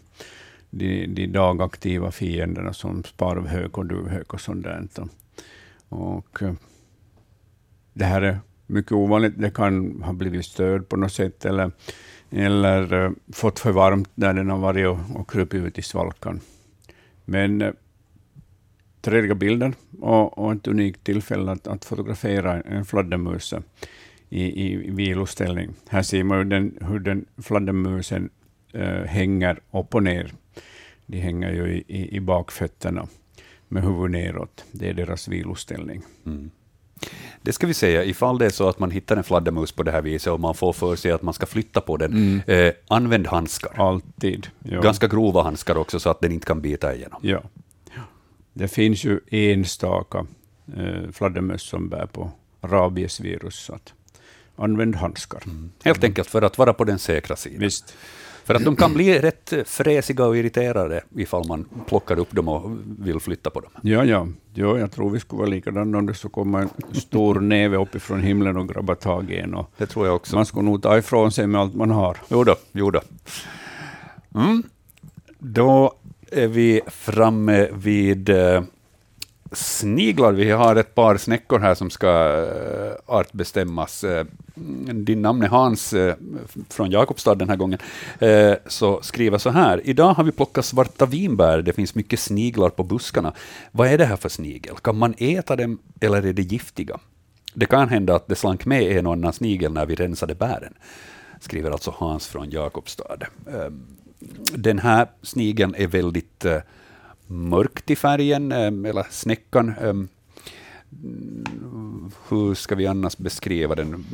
De, 0.69 1.05
de 1.05 1.27
dagaktiva 1.27 2.11
fienderna 2.11 2.73
som 2.73 3.03
sparvhök 3.03 3.77
och 3.77 3.85
duvhök 3.85 4.33
och 4.33 4.41
sånt 4.41 4.63
där. 4.63 4.87
Och, 5.89 6.41
uh, 6.41 6.51
det 7.97 8.05
här 8.05 8.21
är 8.21 8.39
mycket 8.67 8.91
ovanligt. 8.91 9.33
Det 9.37 9.49
kan 9.49 10.01
ha 10.01 10.13
blivit 10.13 10.45
störd 10.45 10.89
på 10.89 10.95
något 10.95 11.11
sätt 11.11 11.45
eller, 11.45 11.71
eller 12.29 12.93
uh, 12.93 13.11
fått 13.33 13.59
för 13.59 13.71
varmt 13.71 14.09
när 14.15 14.33
den 14.33 14.49
har 14.49 14.57
varit 14.57 14.87
och, 14.87 14.99
och 15.15 15.31
krupit 15.31 15.63
ut 15.63 15.77
i 15.77 15.81
svalkan. 15.81 16.39
Men 17.25 17.61
uh, 17.61 17.71
trevliga 19.01 19.35
bilder 19.35 19.73
och, 19.99 20.37
och 20.37 20.53
ett 20.53 20.67
unikt 20.67 21.03
tillfälle 21.03 21.51
att, 21.51 21.67
att 21.67 21.85
fotografera 21.85 22.61
en 22.61 22.85
fladdermus 22.85 23.53
i, 24.29 24.65
i, 24.65 24.91
viloställning. 24.91 25.73
Här 25.89 26.01
ser 26.01 26.23
man 26.23 26.49
den, 26.49 26.77
hur 26.81 26.99
den 26.99 27.25
fladdermusen 27.37 28.29
uh, 28.75 28.81
eh, 28.81 29.05
hänger 29.05 29.59
upp 29.71 29.95
och 29.95 30.03
ner. 30.03 30.33
De 31.05 31.19
hänger 31.19 31.51
ju 31.51 31.67
i, 31.67 31.83
i, 31.87 32.15
i 32.15 32.19
bakfötterna 32.19 33.07
med 33.67 33.83
huvudet 33.83 34.11
neråt. 34.11 34.65
Det 34.71 34.89
är 34.89 34.93
deras 34.93 35.27
viloställning. 35.27 36.01
Mm. 36.25 36.51
Det 37.41 37.53
ska 37.53 37.67
vi 37.67 37.73
säga, 37.73 38.03
ifall 38.03 38.37
det 38.37 38.45
är 38.45 38.49
så 38.49 38.69
att 38.69 38.79
man 38.79 38.91
hittar 38.91 39.17
en 39.17 39.23
fladdermus 39.23 39.71
på 39.71 39.83
det 39.83 39.91
här 39.91 40.01
viset 40.01 40.33
och 40.33 40.39
man 40.39 40.55
får 40.55 40.73
för 40.73 40.95
sig 40.95 41.11
att 41.11 41.21
man 41.21 41.33
ska 41.33 41.45
flytta 41.45 41.81
på 41.81 41.97
den, 41.97 42.11
mm. 42.11 42.41
eh, 42.47 42.73
använd 42.87 43.27
handskar. 43.27 43.71
Alltid. 43.75 44.47
Ja. 44.63 44.81
Ganska 44.81 45.07
grova 45.07 45.43
handskar 45.43 45.77
också, 45.77 45.99
så 45.99 46.09
att 46.09 46.21
den 46.21 46.31
inte 46.31 46.45
kan 46.45 46.61
bita 46.61 46.95
igenom. 46.95 47.19
Ja. 47.23 47.43
Det 48.53 48.67
finns 48.67 49.03
ju 49.03 49.19
enstaka 49.29 50.25
eh, 50.77 51.11
fladdermöss 51.11 51.61
som 51.61 51.89
bär 51.89 52.05
på 52.05 52.31
rabiesvirus, 52.61 53.55
så 53.55 53.73
att 53.73 53.93
använd 54.57 54.95
handskar. 54.95 55.41
Mm. 55.45 55.71
Helt 55.83 56.03
enkelt 56.03 56.29
för 56.29 56.41
att 56.41 56.57
vara 56.57 56.73
på 56.73 56.83
den 56.83 56.99
säkra 56.99 57.35
sidan. 57.35 57.59
Visst. 57.59 57.95
För 58.47 58.55
att 58.55 58.65
de 58.65 58.75
kan 58.75 58.93
bli 58.93 59.19
rätt 59.19 59.53
fräsiga 59.65 60.25
och 60.25 60.37
irriterade 60.37 61.01
ifall 61.15 61.47
man 61.47 61.65
plockar 61.87 62.19
upp 62.19 62.31
dem 62.31 62.47
och 62.47 62.77
vill 62.99 63.19
flytta 63.19 63.49
på 63.49 63.59
dem. 63.59 63.71
Ja, 63.81 64.05
ja. 64.05 64.27
ja 64.53 64.79
jag 64.79 64.91
tror 64.91 65.09
vi 65.09 65.19
skulle 65.19 65.39
vara 65.39 65.49
likadana 65.49 65.97
om 65.97 66.05
det 66.05 66.13
så 66.13 66.29
kommer 66.29 66.59
en 66.59 66.69
stor 66.91 67.39
näve 67.39 67.77
uppifrån 67.77 68.21
himlen 68.21 68.57
och 68.57 68.69
grabbar 68.69 68.95
tag 68.95 69.31
i 69.31 69.37
en. 69.37 69.53
Och 69.53 69.71
det 69.77 69.85
tror 69.85 70.05
jag 70.05 70.15
också. 70.15 70.35
Man 70.35 70.45
skulle 70.45 70.65
nog 70.65 70.83
ta 70.83 70.97
ifrån 70.97 71.31
sig 71.31 71.47
med 71.47 71.61
allt 71.61 71.75
man 71.75 71.91
har. 71.91 72.17
Jo 72.27 72.43
då, 72.43 72.55
jo 72.71 72.91
då. 72.91 73.01
Mm. 74.35 74.63
Då 75.39 75.93
är 76.31 76.47
vi 76.47 76.81
framme 76.87 77.67
vid 77.73 78.29
uh, 78.29 78.61
sniglar. 79.51 80.31
Vi 80.31 80.51
har 80.51 80.75
ett 80.75 80.95
par 80.95 81.17
snäckor 81.17 81.59
här 81.59 81.75
som 81.75 81.89
ska 81.89 82.07
uh, 82.07 82.91
artbestämmas. 83.05 84.03
Uh, 84.03 84.23
din 84.93 85.21
namn 85.21 85.43
är 85.43 85.47
Hans 85.47 85.93
eh, 85.93 86.15
från 86.69 86.91
Jakobstad 86.91 87.35
den 87.35 87.49
här 87.49 87.55
gången, 87.55 87.79
så 88.65 89.01
skriver 89.01 89.37
så 89.37 89.49
här. 89.49 89.81
Idag 89.83 90.13
har 90.13 90.23
vi 90.23 90.31
plockat 90.31 90.65
svarta 90.65 91.05
vinbär. 91.05 91.61
Det 91.61 91.73
finns 91.73 91.95
mycket 91.95 92.19
sniglar 92.19 92.69
på 92.69 92.83
buskarna. 92.83 93.33
Vad 93.71 93.87
är 93.87 93.97
det 93.97 94.05
här 94.05 94.15
för 94.15 94.29
snigel? 94.29 94.75
Kan 94.75 94.97
man 94.97 95.13
äta 95.17 95.55
dem 95.55 95.79
eller 96.01 96.25
är 96.25 96.33
det 96.33 96.41
giftiga? 96.41 96.99
Det 97.53 97.65
kan 97.65 97.89
hända 97.89 98.15
att 98.15 98.27
det 98.27 98.35
slank 98.35 98.65
med 98.65 98.97
en 98.97 99.07
och 99.07 99.13
annan 99.13 99.33
snigel 99.33 99.73
när 99.73 99.85
vi 99.85 99.95
rensade 99.95 100.35
bären, 100.35 100.73
skriver 101.39 101.71
alltså 101.71 101.93
Hans 101.97 102.27
från 102.27 102.49
Jakobstad. 102.49 103.19
Den 104.53 104.79
här 104.79 105.07
snigeln 105.21 105.75
är 105.77 105.87
väldigt 105.87 106.45
mörkt 107.27 107.91
i 107.91 107.95
färgen, 107.95 108.51
eller 108.51 109.07
snäckan 109.09 109.73
hur 112.29 112.53
ska 112.53 112.75
vi 112.75 112.87
annars 112.87 113.17
beskriva 113.17 113.75
den? 113.75 114.05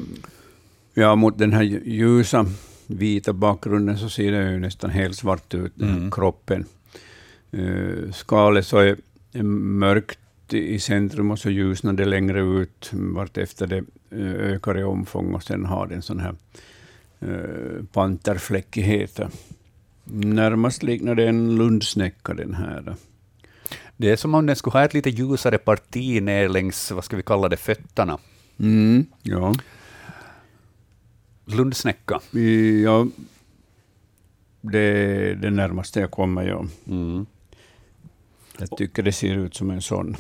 Ja, 0.93 1.15
mot 1.15 1.37
den 1.37 1.53
här 1.53 1.63
ljusa 1.63 2.45
vita 2.87 3.33
bakgrunden 3.33 3.97
så 3.97 4.09
ser 4.09 4.31
den 4.31 4.51
ju 4.51 4.59
nästan 4.59 4.89
helt 4.89 5.15
svart 5.15 5.53
ut, 5.53 5.81
mm. 5.81 6.11
kroppen. 6.11 6.65
Uh, 7.53 8.11
skalet 8.11 8.65
så 8.65 8.77
är, 8.77 8.97
mörkt 9.43 10.19
i 10.53 10.79
centrum 10.79 11.31
och 11.31 11.39
så 11.39 11.49
ljusnar 11.49 11.93
det 11.93 12.05
längre 12.05 12.41
ut 12.41 12.89
vartefter 12.93 13.67
det 13.67 13.83
ökar 14.39 14.79
i 14.79 14.83
omfång 14.83 15.33
och 15.33 15.43
sen 15.43 15.65
har 15.65 15.87
den 15.87 16.01
sån 16.01 16.19
här 16.19 16.35
panterfläckighet. 17.91 19.19
Närmast 20.03 20.83
liknar 20.83 21.15
det 21.15 21.27
en 21.27 21.55
lundsnäcka 21.55 22.33
den 22.33 22.53
här. 22.53 22.95
Det 23.97 24.11
är 24.11 24.15
som 24.15 24.35
om 24.35 24.45
den 24.45 24.55
skulle 24.55 24.73
ha 24.73 24.85
ett 24.85 24.93
lite 24.93 25.09
ljusare 25.09 25.57
parti 25.57 26.21
ner 26.23 26.49
längs, 26.49 26.91
vad 26.91 27.03
ska 27.03 27.17
vi 27.17 27.23
kalla 27.23 27.49
det, 27.49 27.57
fötterna. 27.57 28.17
Mm, 28.59 29.05
ja. 29.21 29.53
Lundsnäcka. 31.45 32.21
Ja, 32.83 33.07
det 34.61 34.79
är 34.79 35.35
det 35.35 35.49
närmaste 35.49 35.99
jag 35.99 36.11
kommer, 36.11 36.47
ja. 36.47 36.65
Mm. 36.87 37.25
Jag 38.57 38.77
tycker 38.77 39.03
det 39.03 39.11
ser 39.11 39.37
ut 39.37 39.55
som 39.55 39.71
en 39.71 39.81
sån. 39.81 40.15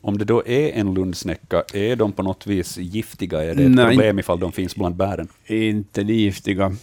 Om 0.00 0.18
det 0.18 0.24
då 0.24 0.46
är 0.46 0.72
en 0.72 0.94
lundsnäcka, 0.94 1.62
är 1.74 1.96
de 1.96 2.12
på 2.12 2.22
något 2.22 2.46
vis 2.46 2.78
giftiga? 2.78 3.44
Är 3.44 3.54
det 3.54 3.64
ett 3.64 3.70
Nej, 3.70 3.86
problem 3.86 4.18
ifall 4.18 4.40
de 4.40 4.52
finns 4.52 4.76
bland 4.76 4.96
bären? 4.96 5.28
Inte 5.46 6.02
de 6.02 6.14
giftiga. 6.14 6.76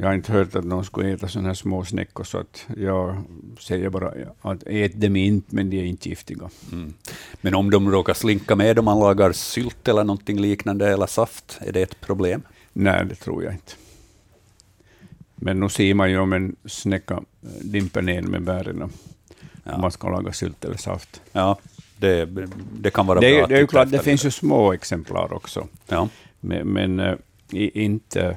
Jag 0.00 0.06
har 0.06 0.14
inte 0.14 0.32
hört 0.32 0.56
att 0.56 0.64
någon 0.64 0.84
skulle 0.84 1.12
äta 1.12 1.28
sådana 1.28 1.48
här 1.48 1.54
små 1.54 1.84
snäckor, 1.84 2.24
så 2.24 2.38
att 2.38 2.66
jag 2.76 3.22
säger 3.60 3.90
bara 3.90 4.12
att 4.40 4.62
ät 4.66 5.00
dem 5.00 5.16
inte, 5.16 5.54
men 5.54 5.70
de 5.70 5.80
är 5.80 5.84
inte 5.84 6.08
giftiga. 6.08 6.50
Mm. 6.72 6.94
Men 7.40 7.54
om 7.54 7.70
de 7.70 7.90
råkar 7.90 8.14
slinka 8.14 8.56
med 8.56 8.78
om 8.78 8.84
man 8.84 9.00
lagar 9.00 9.32
sylt 9.32 9.88
eller 9.88 10.04
någonting 10.04 10.40
liknande, 10.40 10.88
eller 10.88 11.06
saft, 11.06 11.58
är 11.60 11.72
det 11.72 11.82
ett 11.82 12.00
problem? 12.00 12.42
Nej, 12.72 13.06
det 13.06 13.14
tror 13.14 13.44
jag 13.44 13.52
inte. 13.52 13.72
Men 15.34 15.60
nu 15.60 15.68
ser 15.68 15.94
man 15.94 16.10
ju 16.10 16.18
om 16.18 16.32
en 16.32 16.56
snäcka 16.64 17.22
dimper 17.60 18.02
ner 18.02 18.22
med 18.22 18.42
bären, 18.42 18.90
ja. 19.64 19.74
om 19.74 19.80
man 19.80 19.90
ska 19.90 20.08
laga 20.08 20.32
sylt 20.32 20.64
eller 20.64 20.76
saft. 20.76 21.22
Ja, 21.32 21.58
det, 21.96 22.28
det 22.72 22.90
kan 22.90 23.06
vara 23.06 23.20
det, 23.20 23.38
bra. 23.38 23.46
Det 23.46 23.54
är 23.54 23.60
ju 23.60 23.66
klart, 23.66 23.90
det 23.90 23.98
finns 23.98 24.24
ju 24.24 24.30
små 24.30 24.72
exemplar 24.72 25.32
också, 25.32 25.68
ja. 25.88 26.08
men, 26.40 26.68
men 26.68 27.00
äh, 27.00 27.16
inte 27.52 28.36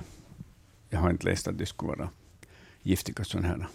jag 0.94 1.00
har 1.00 1.10
inte 1.10 1.26
läst 1.26 1.48
att 1.48 1.58
det 1.58 1.66
skulle 1.66 1.92
vara 1.92 2.10
giftiga 2.84 3.24
sådana 3.24 3.48
här. 3.48 3.68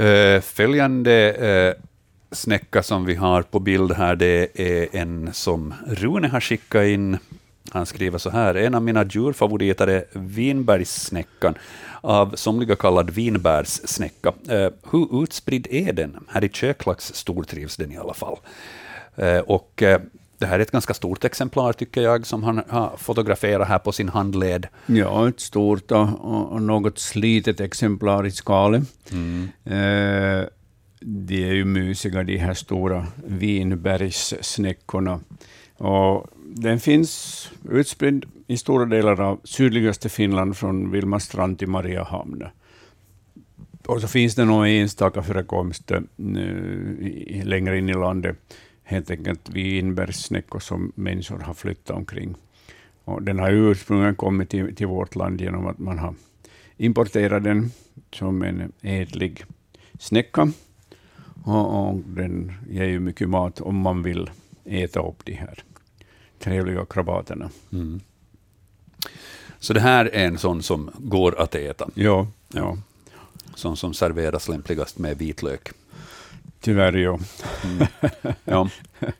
Uh, 0.00 0.40
följande 0.40 1.36
uh, 1.76 1.82
snäcka 2.30 2.82
som 2.82 3.04
vi 3.04 3.14
har 3.14 3.42
på 3.42 3.60
bild 3.60 3.92
här, 3.92 4.16
det 4.16 4.60
är 4.60 4.96
en 4.96 5.32
som 5.32 5.74
Rune 5.86 6.28
har 6.28 6.40
skickat 6.40 6.84
in. 6.84 7.18
Han 7.70 7.86
skriver 7.86 8.18
så 8.18 8.30
här, 8.30 8.54
en 8.54 8.74
av 8.74 8.82
mina 8.82 9.04
djurfavoriter 9.04 9.86
är 9.86 10.04
vinbergssnäckan, 10.12 11.54
av 12.00 12.36
somliga 12.36 12.76
kallad 12.76 13.10
vinbärssnäcka. 13.10 14.32
Uh, 14.50 14.68
hur 14.90 15.22
utspridd 15.22 15.66
är 15.70 15.92
den? 15.92 16.24
Här 16.28 16.44
i 16.44 16.48
Köklax 16.48 17.14
stortrivs 17.14 17.76
den 17.76 17.92
i 17.92 17.96
alla 17.96 18.14
fall. 18.14 18.36
och 19.46 19.82
det 20.38 20.46
här 20.46 20.58
är 20.58 20.62
ett 20.62 20.70
ganska 20.70 20.94
stort 20.94 21.24
exemplar, 21.24 21.72
tycker 21.72 22.00
jag, 22.00 22.26
som 22.26 22.42
han 22.42 22.62
har 22.68 22.96
fotograferat 22.96 23.68
här 23.68 23.78
på 23.78 23.92
sin 23.92 24.08
handled. 24.08 24.66
Ja, 24.86 25.28
ett 25.28 25.40
stort 25.40 25.90
och, 25.90 26.52
och 26.52 26.62
något 26.62 26.98
slitet 26.98 27.60
exemplar 27.60 28.26
i 28.26 28.30
skalet. 28.30 28.82
Mm. 29.12 29.48
Eh, 29.64 30.46
de 31.00 31.44
är 31.44 31.52
ju 31.52 31.64
mysiga, 31.64 32.22
de 32.22 32.36
här 32.36 32.54
stora 32.54 33.06
vinbergssnäckorna. 33.26 35.20
Och 35.76 36.26
den 36.44 36.80
finns 36.80 37.50
utspridd 37.70 38.24
i 38.46 38.56
stora 38.56 38.84
delar 38.84 39.20
av 39.20 39.40
sydligaste 39.44 40.08
Finland, 40.08 40.56
från 40.56 40.90
Vilmastrand 40.90 41.58
till 41.58 41.68
Mariehamn. 41.68 42.44
Och 43.86 44.00
så 44.00 44.08
finns 44.08 44.34
det 44.34 44.44
någon 44.44 44.66
enstaka 44.66 45.22
förekomst 45.22 45.90
uh, 45.90 46.00
längre 47.44 47.78
in 47.78 47.88
i 47.88 47.94
landet 47.94 48.36
helt 48.88 49.10
enkelt 49.10 49.48
vinbärssnäckor 49.48 50.58
som 50.58 50.92
människor 50.94 51.38
har 51.38 51.54
flyttat 51.54 51.96
omkring. 51.96 52.34
Och 53.04 53.22
den 53.22 53.38
har 53.38 53.50
ursprungligen 53.50 54.14
kommit 54.14 54.50
till, 54.50 54.74
till 54.74 54.86
vårt 54.86 55.14
land 55.14 55.40
genom 55.40 55.66
att 55.66 55.78
man 55.78 55.98
har 55.98 56.14
importerat 56.76 57.44
den 57.44 57.70
som 58.12 58.42
en 58.42 58.72
ädlig 58.82 59.44
snäcka. 59.98 60.52
Och, 61.44 61.88
och 61.88 61.98
den 62.06 62.52
ger 62.70 62.84
ju 62.84 63.00
mycket 63.00 63.28
mat 63.28 63.60
om 63.60 63.76
man 63.76 64.02
vill 64.02 64.30
äta 64.64 65.00
upp 65.00 65.24
de 65.24 65.32
här 65.32 65.62
trevliga 66.38 66.84
krabaterna. 66.84 67.50
Mm. 67.72 68.00
Så 69.58 69.72
det 69.72 69.80
här 69.80 70.04
är 70.04 70.26
en 70.26 70.38
sån 70.38 70.62
som 70.62 70.90
går 70.98 71.40
att 71.40 71.54
äta? 71.54 71.88
Ja. 71.94 72.26
ja. 72.52 72.78
Sån 73.54 73.76
som 73.76 73.94
serveras 73.94 74.48
lämpligast 74.48 74.98
med 74.98 75.18
vitlök? 75.18 75.72
Tyvärr, 76.66 76.92
ja. 76.92 77.18
Mm. 77.64 77.86
ja. 78.44 78.68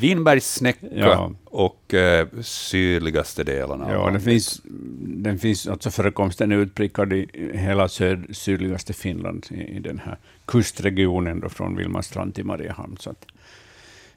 Vinbergssnäcka 0.00 0.86
ja. 0.92 1.32
och 1.44 1.94
eh, 1.94 2.28
sydligaste 2.42 3.44
delarna. 3.44 3.92
Ja, 3.92 4.10
den 4.10 4.20
finns, 4.20 4.60
den 5.00 5.38
finns, 5.38 5.68
alltså 5.68 5.90
förekomsten 5.90 6.52
är 6.52 6.56
utprickad 6.56 7.12
i 7.12 7.28
hela 7.54 7.88
syd, 7.88 8.36
sydligaste 8.36 8.92
Finland, 8.92 9.46
i, 9.50 9.54
i, 9.54 9.78
den 9.78 9.98
här 9.98 10.18
kustregionen 10.44 11.40
då, 11.40 11.48
från 11.48 11.76
Vilmastrand 11.76 12.34
till 12.34 12.44
Mariehamn. 12.44 12.96
Så 13.00 13.10
att, 13.10 13.26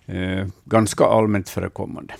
eh, 0.05 0.47
ganska 0.65 1.05
allmänt 1.05 1.49
förekommande. 1.49 2.13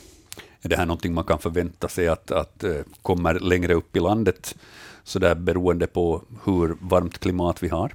Är 0.61 0.69
det 0.69 0.77
här 0.77 0.85
någonting 0.85 1.13
man 1.13 1.23
kan 1.23 1.39
förvänta 1.39 1.87
sig 1.87 2.07
att, 2.07 2.31
att 2.31 2.63
uh, 2.63 2.75
kommer 3.01 3.39
längre 3.39 3.73
upp 3.73 3.95
i 3.95 3.99
landet, 3.99 4.55
så 5.03 5.19
där 5.19 5.35
beroende 5.35 5.87
på 5.87 6.21
hur 6.45 6.75
varmt 6.79 7.19
klimat 7.19 7.63
vi 7.63 7.67
har? 7.67 7.93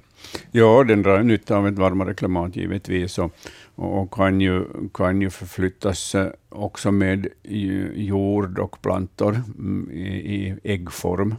Ja, 0.51 0.83
den 0.83 1.01
drar 1.01 1.23
nytta 1.23 1.57
av 1.57 1.67
ett 1.67 1.79
varmare 1.79 2.13
klimat 2.13 2.55
givetvis 2.55 3.19
och, 3.19 3.31
och 3.75 4.13
kan, 4.13 4.41
ju, 4.41 4.65
kan 4.93 5.21
ju 5.21 5.29
förflyttas 5.29 6.15
eh, 6.15 6.31
också 6.49 6.91
med 6.91 7.27
jord 7.93 8.59
och 8.59 8.81
plantor 8.81 9.41
mm, 9.57 9.91
i, 9.91 10.55
äggform, 10.63 11.35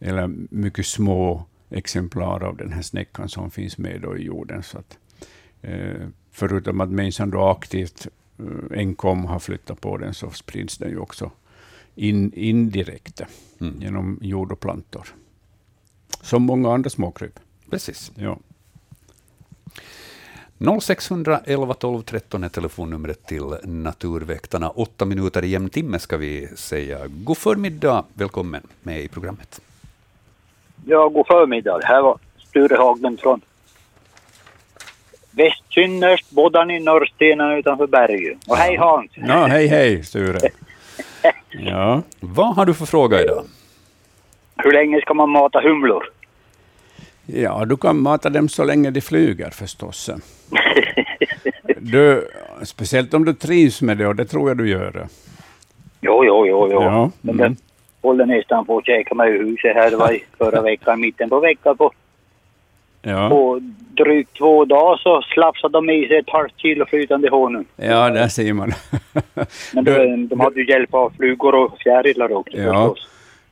eller 0.00 0.26
mycket 0.50 0.86
små 0.86 1.44
exemplar 1.70 2.44
av 2.44 2.56
den 2.56 2.72
här 2.72 2.82
snäckan 2.82 3.28
som 3.28 3.50
finns 3.50 3.78
med 3.78 4.04
i 4.18 4.22
jorden. 4.22 4.62
Så 4.62 4.78
att, 4.78 4.98
eh, 5.62 6.08
förutom 6.32 6.80
att 6.80 6.90
människan 6.90 7.30
då 7.30 7.44
aktivt 7.44 8.06
eh, 8.38 8.78
enkom 8.78 9.24
har 9.24 9.38
flyttat 9.38 9.80
på 9.80 9.96
den, 9.96 10.14
så 10.14 10.30
sprids 10.30 10.78
den 10.78 10.90
ju 10.90 10.98
också 10.98 11.30
in, 11.94 12.32
indirekt 12.32 13.22
mm. 13.60 13.80
genom 13.80 14.18
jord 14.22 14.52
och 14.52 14.60
plantor. 14.60 15.06
Som 16.20 16.42
många 16.42 16.72
andra 16.72 16.90
småkryp. 16.90 17.38
Precis. 17.70 18.12
Ja. 18.14 18.38
0611 20.80 21.74
12 21.74 22.02
13 22.02 22.44
är 22.44 22.48
telefonnumret 22.48 23.26
till 23.26 23.56
Naturväktarna. 23.64 24.70
Åtta 24.70 25.04
minuter 25.04 25.44
i 25.44 25.48
jämn 25.48 25.70
timme 25.70 25.98
ska 25.98 26.16
vi 26.16 26.48
säga. 26.56 26.98
God 27.06 27.38
förmiddag, 27.38 28.04
välkommen 28.14 28.62
med 28.82 29.00
i 29.00 29.08
programmet. 29.08 29.60
Ja, 30.86 31.08
god 31.08 31.26
förmiddag. 31.26 31.80
Här 31.84 32.02
var 32.02 32.18
Sture 32.38 32.76
Haglund 32.76 33.20
från 33.20 33.40
Västsynnerst, 35.30 36.30
Boddan 36.30 36.70
i 36.70 36.80
Norrstenen 36.80 37.52
utanför 37.52 37.86
Bergö. 37.86 38.34
Och 38.48 38.56
hej 38.56 38.76
Hans! 38.76 39.10
Ja, 39.14 39.46
hej 39.46 39.66
hej 39.66 40.04
Sture! 40.04 40.38
ja. 41.50 42.02
Vad 42.20 42.54
har 42.56 42.66
du 42.66 42.74
för 42.74 42.86
fråga 42.86 43.22
idag? 43.22 43.44
Hur 44.56 44.72
länge 44.72 45.00
ska 45.00 45.14
man 45.14 45.30
mata 45.30 45.60
humlor? 45.60 46.04
Ja, 47.26 47.64
du 47.64 47.76
kan 47.76 48.00
mata 48.00 48.30
dem 48.30 48.48
så 48.48 48.64
länge 48.64 48.90
de 48.90 49.00
flyger 49.00 49.50
förstås. 49.50 50.10
Du, 51.78 52.28
speciellt 52.62 53.14
om 53.14 53.24
du 53.24 53.34
trivs 53.34 53.82
med 53.82 53.98
det, 53.98 54.06
och 54.06 54.16
det 54.16 54.24
tror 54.24 54.50
jag 54.50 54.58
du 54.58 54.68
gör. 54.68 55.06
Jo, 56.00 56.24
jo, 56.24 56.46
jo, 56.46 56.68
jo. 56.72 56.82
Ja, 56.82 57.10
Men 57.20 57.40
mm. 57.40 57.56
håller 58.02 58.26
nästan 58.26 58.66
på 58.66 58.78
att 58.78 58.86
käka 58.86 59.14
mig 59.14 59.30
ur 59.30 59.44
huset 59.44 59.74
här. 59.74 59.90
Det 59.90 59.96
var 59.96 60.18
förra 60.38 60.62
veckan, 60.70 61.00
mitten 61.00 61.28
på 61.28 61.40
veckan. 61.40 61.76
På, 61.76 61.92
ja. 63.02 63.28
på 63.28 63.60
drygt 63.96 64.38
två 64.38 64.64
dagar 64.64 64.96
så 64.96 65.22
slafsade 65.22 65.72
de 65.72 65.90
i 65.90 66.08
sig 66.08 66.16
ett 66.16 66.30
halvt 66.30 66.52
kilo 66.56 66.86
flytande 66.86 67.30
honung. 67.30 67.64
Ja, 67.76 68.10
där 68.10 68.28
ser 68.28 68.52
man. 68.52 68.72
Men 69.74 69.84
de, 69.84 70.26
de 70.28 70.40
hade 70.40 70.60
ju 70.60 70.68
hjälp 70.68 70.94
av 70.94 71.12
flugor 71.16 71.54
och 71.54 71.78
fjärilar 71.78 72.32
också 72.32 72.56
ja. 72.56 72.88
förstås. 72.88 73.08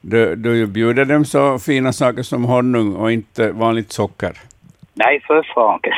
Du, 0.07 0.37
du 0.37 0.67
bjuder 0.67 1.05
dem 1.05 1.25
så 1.25 1.59
fina 1.59 1.93
saker 1.93 2.23
som 2.23 2.45
honung 2.45 2.97
och 2.97 3.13
inte 3.13 3.53
vanligt 3.53 3.93
socker. 3.93 4.33
Nej, 4.95 5.21
för 5.27 5.43
fan. 5.55 5.81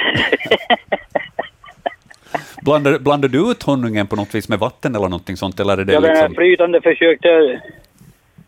blandar, 2.63 2.99
blandar 2.99 3.29
du 3.29 3.51
ut 3.51 3.63
honungen 3.63 4.07
på 4.07 4.17
något 4.17 4.35
vis 4.35 4.49
med 4.49 4.59
vatten 4.59 4.95
eller 4.95 5.09
någonting 5.09 5.37
sånt? 5.37 5.61
Eller 5.61 5.79
är 5.79 5.85
det 5.85 5.93
ja, 5.93 6.01
liksom... 6.01 6.23
den 6.23 6.35
flytande 6.35 6.81
försökte, 6.81 7.61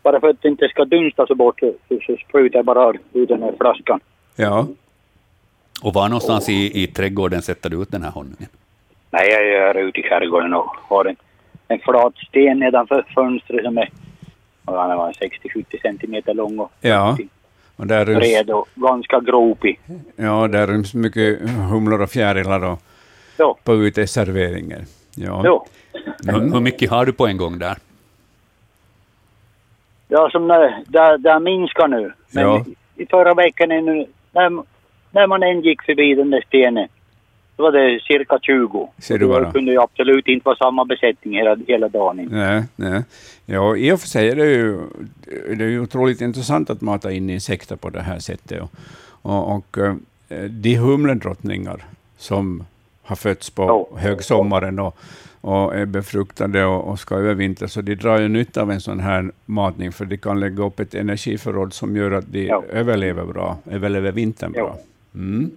bara 0.03 0.19
för 0.19 0.29
att 0.29 0.41
det 0.41 0.47
inte 0.47 0.67
ska 0.67 0.85
dunsta 0.85 1.27
så 1.27 1.35
bort, 1.35 1.59
så 2.05 2.17
sprutar 2.27 2.59
jag 2.59 2.65
bara 2.65 2.93
ut 3.13 3.29
den 3.29 3.43
här 3.43 3.53
flaskan. 3.59 3.99
Ja. 4.35 4.67
Och 5.83 5.93
var 5.93 6.09
någonstans 6.09 6.47
och, 6.47 6.53
i, 6.53 6.83
i 6.83 6.87
trädgården 6.87 7.41
sätter 7.41 7.69
du 7.69 7.81
ut 7.81 7.91
den 7.91 8.03
här 8.03 8.11
honungen? 8.11 8.49
Nej, 9.11 9.29
jag 9.29 9.43
är 9.43 9.75
ute 9.75 9.99
i 9.99 10.03
skärgården 10.03 10.53
och 10.53 10.75
har 10.87 11.05
en, 11.05 11.15
en 11.67 11.79
flat 11.79 12.13
sten 12.27 12.59
nedanför 12.59 13.05
fönstret 13.15 13.63
som 13.63 13.77
är 13.77 13.89
han 14.77 14.97
var 14.97 15.11
60-70 15.11 15.81
centimeter 15.81 16.33
lång 16.33 16.59
och, 16.59 16.71
ja. 16.81 17.17
och 17.75 17.87
där 17.87 18.05
ryms, 18.05 18.19
bred 18.19 18.49
och 18.49 18.67
ganska 18.75 19.19
gropig. 19.19 19.79
Ja, 20.15 20.47
där 20.47 20.67
ryms 20.67 20.93
mycket 20.93 21.49
humlor 21.49 22.01
och 22.01 22.09
fjärilar 22.09 22.63
och 22.63 22.79
ja. 23.37 23.57
på 23.63 23.75
uteserveringar. 23.75 24.81
Ja. 25.15 25.41
ja. 25.43 25.65
Mm. 26.29 26.53
Hur 26.53 26.59
mycket 26.59 26.89
har 26.89 27.05
du 27.05 27.13
på 27.13 27.27
en 27.27 27.37
gång 27.37 27.59
där? 27.59 27.77
Ja, 30.07 30.29
som 30.31 30.47
när, 30.47 30.83
där, 30.87 31.17
där 31.17 31.39
minskar 31.39 31.87
nu. 31.87 32.13
Men 32.31 32.43
ja. 32.43 32.65
i, 32.95 33.03
i 33.03 33.05
förra 33.05 33.33
veckan, 33.33 33.69
nu, 33.69 34.05
när, 34.31 34.63
när 35.11 35.27
man 35.27 35.43
än 35.43 35.61
gick 35.61 35.83
förbi 35.83 36.15
den 36.15 36.29
där 36.29 36.43
stenen, 36.47 36.87
då 37.59 37.63
var 37.63 37.71
det 37.71 37.99
cirka 38.03 38.39
20. 38.41 38.89
Ser 38.97 39.17
du 39.17 39.27
bara. 39.27 39.45
Det 39.45 39.51
kunde 39.51 39.71
ju 39.71 39.81
absolut 39.81 40.27
inte 40.27 40.45
vara 40.45 40.55
samma 40.55 40.85
besättning 40.85 41.33
hela, 41.33 41.57
hela 41.67 41.89
dagen. 41.89 42.27
Nej, 42.31 42.63
nej. 42.75 43.03
Ja, 43.45 43.77
i 43.77 43.91
och 43.91 43.99
för 43.99 44.07
sig 44.07 44.29
är 44.29 44.35
det 44.35 44.45
ju, 44.45 44.79
det 45.57 45.63
är 45.63 45.69
ju 45.69 45.79
otroligt 45.79 46.21
intressant 46.21 46.69
att 46.69 46.81
mata 46.81 47.11
in 47.11 47.29
insekter 47.29 47.75
på 47.75 47.89
det 47.89 48.01
här 48.01 48.19
sättet. 48.19 48.61
Och, 48.61 48.71
och, 49.21 49.55
och 49.55 49.77
eh, 49.77 50.43
de 50.49 50.75
humledrottningar 50.75 51.85
som 52.17 52.63
har 53.03 53.15
fötts 53.15 53.49
på 53.49 53.63
oh. 53.63 53.99
högsommaren 53.99 54.79
och, 54.79 54.97
och 55.41 55.75
är 55.75 55.85
befruktade 55.85 56.65
och, 56.65 56.91
och 56.91 56.99
ska 56.99 57.15
övervintra, 57.15 57.67
så 57.67 57.81
de 57.81 57.95
drar 57.95 58.19
ju 58.19 58.27
nytta 58.27 58.61
av 58.61 58.71
en 58.71 58.81
sån 58.81 58.99
här 58.99 59.31
matning, 59.45 59.91
för 59.91 60.05
de 60.05 60.17
kan 60.17 60.39
lägga 60.39 60.63
upp 60.63 60.79
ett 60.79 60.95
energiförråd 60.95 61.73
som 61.73 61.95
gör 61.95 62.11
att 62.11 62.31
de 62.31 62.45
ja. 62.45 62.63
överlever 62.69 63.25
bra, 63.25 63.57
överlever 63.71 64.11
vintern 64.11 64.51
bra. 64.51 64.77
Mm. 65.15 65.51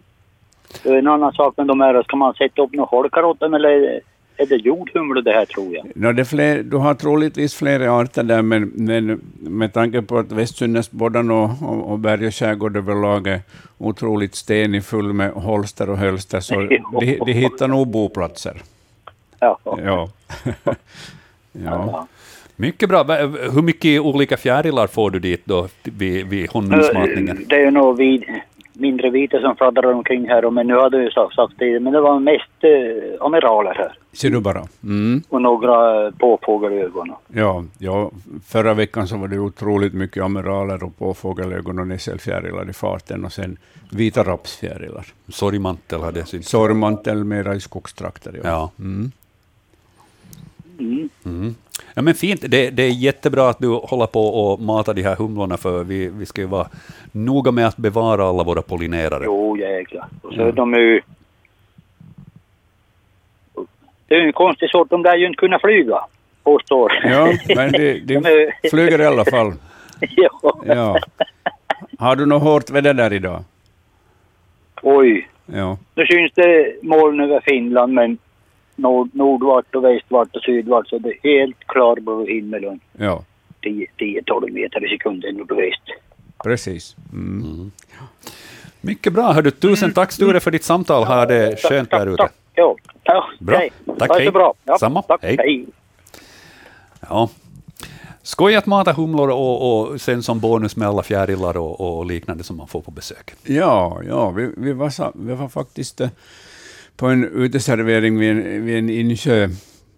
En 0.85 1.07
annan 1.07 1.33
sak 1.33 1.57
med 1.57 1.67
de 1.67 1.81
här, 1.81 2.03
ska 2.03 2.17
man 2.17 2.35
sätta 2.35 2.63
upp 2.63 2.73
några 2.73 2.89
holkar 2.89 3.23
åt 3.23 3.41
dem, 3.41 3.55
eller 3.55 4.01
är 4.37 4.47
det 4.47 4.57
jordhumle 4.57 5.21
det 5.21 5.33
här 5.33 5.45
tror 5.45 5.75
jag? 5.75 5.87
No, 5.95 6.13
det 6.13 6.25
fler, 6.25 6.63
du 6.63 6.77
har 6.77 6.95
troligtvis 6.95 7.55
flera 7.55 7.93
arter 7.93 8.23
där, 8.23 8.43
men, 8.43 8.73
men 8.75 9.21
med 9.41 9.73
tanke 9.73 10.03
på 10.03 10.19
att 10.19 10.33
Västsynnesboddan 10.33 11.31
och, 11.31 11.51
och, 11.63 11.91
och 11.93 11.99
berg 11.99 12.27
och 12.27 12.35
skärgård 12.35 12.77
överlag 12.77 13.27
är 13.27 13.41
otroligt 13.79 14.35
stenig 14.35 14.85
full 14.85 15.13
med 15.13 15.31
holster 15.31 15.91
och 15.91 15.99
hölster, 15.99 16.41
så 16.41 16.55
de, 17.01 17.19
de 17.27 17.33
hittar 17.33 17.69
nog 17.69 17.89
boplatser. 17.89 18.63
Ja. 19.39 19.59
ja. 19.65 20.09
ja. 21.53 22.07
Mycket 22.57 22.89
bra. 22.89 23.05
Hur 23.53 23.63
mycket 23.63 24.01
olika 24.01 24.37
fjärilar 24.37 24.87
får 24.87 25.11
du 25.11 25.19
dit 25.19 25.43
då 25.45 25.69
vid, 25.83 26.27
vid 26.27 26.51
honungsmatningen? 26.51 27.45
Det 27.49 27.63
är 27.63 27.71
nog 27.71 27.97
vid 27.97 28.25
mindre 28.73 29.11
vita 29.11 29.41
som 29.41 29.57
fladdrar 29.57 29.93
omkring 29.93 30.29
här, 30.29 30.51
men 30.51 30.67
nu 30.67 30.75
hade 30.75 31.03
jag 31.03 31.13
sagt, 31.13 31.35
sagt 31.35 31.55
det, 31.59 31.81
men 31.81 31.93
det 31.93 32.01
var 32.01 32.21
mest 32.21 32.51
eh, 32.61 33.27
amiraler 33.27 33.75
här. 33.75 33.99
Ser 34.13 34.31
du 34.31 34.41
bara. 34.41 34.65
Mm. 34.85 35.23
Och 35.29 35.43
några 35.43 36.07
eh, 36.07 36.13
påfågelögon. 36.15 37.13
Ja, 37.29 37.65
ja, 37.79 38.11
förra 38.47 38.75
veckan 38.75 39.09
så 39.09 39.17
var 39.17 39.29
det 39.29 39.39
otroligt 39.39 39.95
mycket 39.95 40.23
amiraler 40.23 40.85
och 40.85 40.99
påfågelögon 40.99 41.79
och 41.79 41.87
nässelfjärilar 41.87 42.71
i 42.71 42.73
farten 42.73 43.25
och 43.25 43.33
sen 43.33 43.57
vita 43.91 44.23
rapsfjärilar. 44.23 45.07
Sorgmantel 45.29 46.01
hade 46.01 46.27
sin... 46.27 46.43
Sorgmantel 46.43 47.25
mera 47.25 47.55
i 47.55 47.61
skogstrakter, 47.61 48.41
ja. 48.43 48.51
ja. 48.51 48.71
Mm. 48.79 49.13
Mm. 50.79 51.09
Mm. 51.25 51.55
Ja, 51.95 52.03
men 52.03 52.15
fint. 52.15 52.41
Det, 52.49 52.71
det, 52.71 52.83
är 52.83 52.91
jättebra 52.91 53.49
att 53.49 53.59
du 53.59 53.69
håller 53.69 54.07
på 54.07 54.27
och 54.27 54.61
matar 54.61 54.95
de 54.95 55.03
här 55.03 55.17
humlorna, 55.17 55.57
för 55.57 55.85
vi, 55.85 56.09
vi 56.09 56.27
ska 56.27 56.41
ju 56.41 56.47
vara 56.47 56.67
noga 57.13 57.51
med 57.51 57.67
att 57.67 57.77
bevara 57.77 58.25
alla 58.25 58.45
våra 58.45 58.63
pollinerare. 58.63 59.25
Jo, 59.25 59.57
jäklar. 59.57 60.07
Och 60.23 60.33
så 60.33 60.41
ja. 60.41 60.53
de 60.53 60.75
är 60.75 60.79
ju... 60.79 61.01
Det 64.09 64.15
är 64.15 64.21
ju 64.21 64.27
en 64.27 64.33
konstig 64.33 64.71
sort, 64.71 64.91
de 64.91 65.03
lär 65.03 65.17
ju 65.17 65.27
inte 65.27 65.37
kunna 65.37 65.59
flyga, 65.59 65.99
påstår 66.43 66.93
Ja, 67.05 67.33
men 67.57 67.73
de, 67.73 68.01
de 68.05 68.23
flyger 68.71 69.01
i 69.01 69.07
alla 69.07 69.25
fall. 69.25 69.53
ja. 70.01 70.63
ja. 70.67 70.99
Har 71.99 72.17
du 72.17 72.27
något 72.27 72.43
hårt 72.43 72.71
väder 72.71 72.95
där 72.95 73.13
idag? 73.13 73.45
Oj. 74.83 75.29
Ja. 75.47 75.79
Nu 75.95 76.07
syns 76.07 76.33
det 76.35 76.77
moln 76.83 77.21
över 77.21 77.41
Finland, 77.41 77.93
men 77.93 78.19
nord, 78.77 79.11
nordvart 79.13 79.75
och 79.75 79.85
västvart 79.85 80.37
och 80.37 80.43
sydvart 80.43 80.89
så 80.89 80.99
det 80.99 81.09
är 81.09 81.19
helt 81.23 81.59
klarblå 81.67 82.27
himmel 82.27 82.79
ja. 82.93 83.25
10-12 83.63 84.51
meter 84.51 84.85
i 84.87 84.89
sekunden 84.89 85.35
nordväst. 85.35 85.83
Precis. 86.45 86.97
Mm. 87.13 87.43
Mm. 87.43 87.71
Mycket 88.81 89.13
bra. 89.13 89.33
Hördu, 89.33 89.51
tusen 89.51 89.87
mm. 89.87 89.95
tack 89.95 90.13
Sture 90.13 90.41
för 90.41 90.51
ditt 90.51 90.65
samtal. 90.65 91.05
Ha 91.05 91.27
det 91.27 91.61
skönt 91.63 91.91
där 91.91 92.07
ute. 92.07 92.29
Ja. 92.55 93.29
Bra. 93.39 93.57
Hej. 93.59 93.73
Tack, 93.99 94.11
hej. 94.19 94.31
Bra. 94.31 94.55
Ja, 94.65 94.79
Samma. 94.79 95.03
Tack, 95.03 95.23
hej. 95.23 95.37
hej. 95.39 95.67
Ja. 97.09 97.29
Skoj 98.23 98.57
att 98.57 98.67
mata 98.67 98.93
humlor 98.93 99.31
och, 99.31 99.91
och 99.91 100.01
sen 100.01 100.23
som 100.23 100.41
bonus 100.41 100.77
med 100.77 100.89
alla 100.89 101.03
fjärilar 101.03 101.57
och, 101.57 101.99
och, 101.99 102.07
liknande 102.07 102.45
som 102.45 102.57
man 102.57 102.69
får 102.69 102.81
på 102.81 102.91
besök. 102.91 103.35
Ja, 103.43 104.01
ja 104.09 104.31
vi, 104.31 104.51
vi, 104.57 104.73
var, 104.73 105.13
vi 105.27 105.35
var 105.35 105.49
faktiskt 105.49 106.01
eh, 106.01 106.09
på 106.97 107.07
en 107.07 107.25
uteservering 107.25 108.19
vid 108.19 108.31
en, 108.31 108.65
vid 108.65 108.79
en 108.79 108.91
insjö 108.91 109.49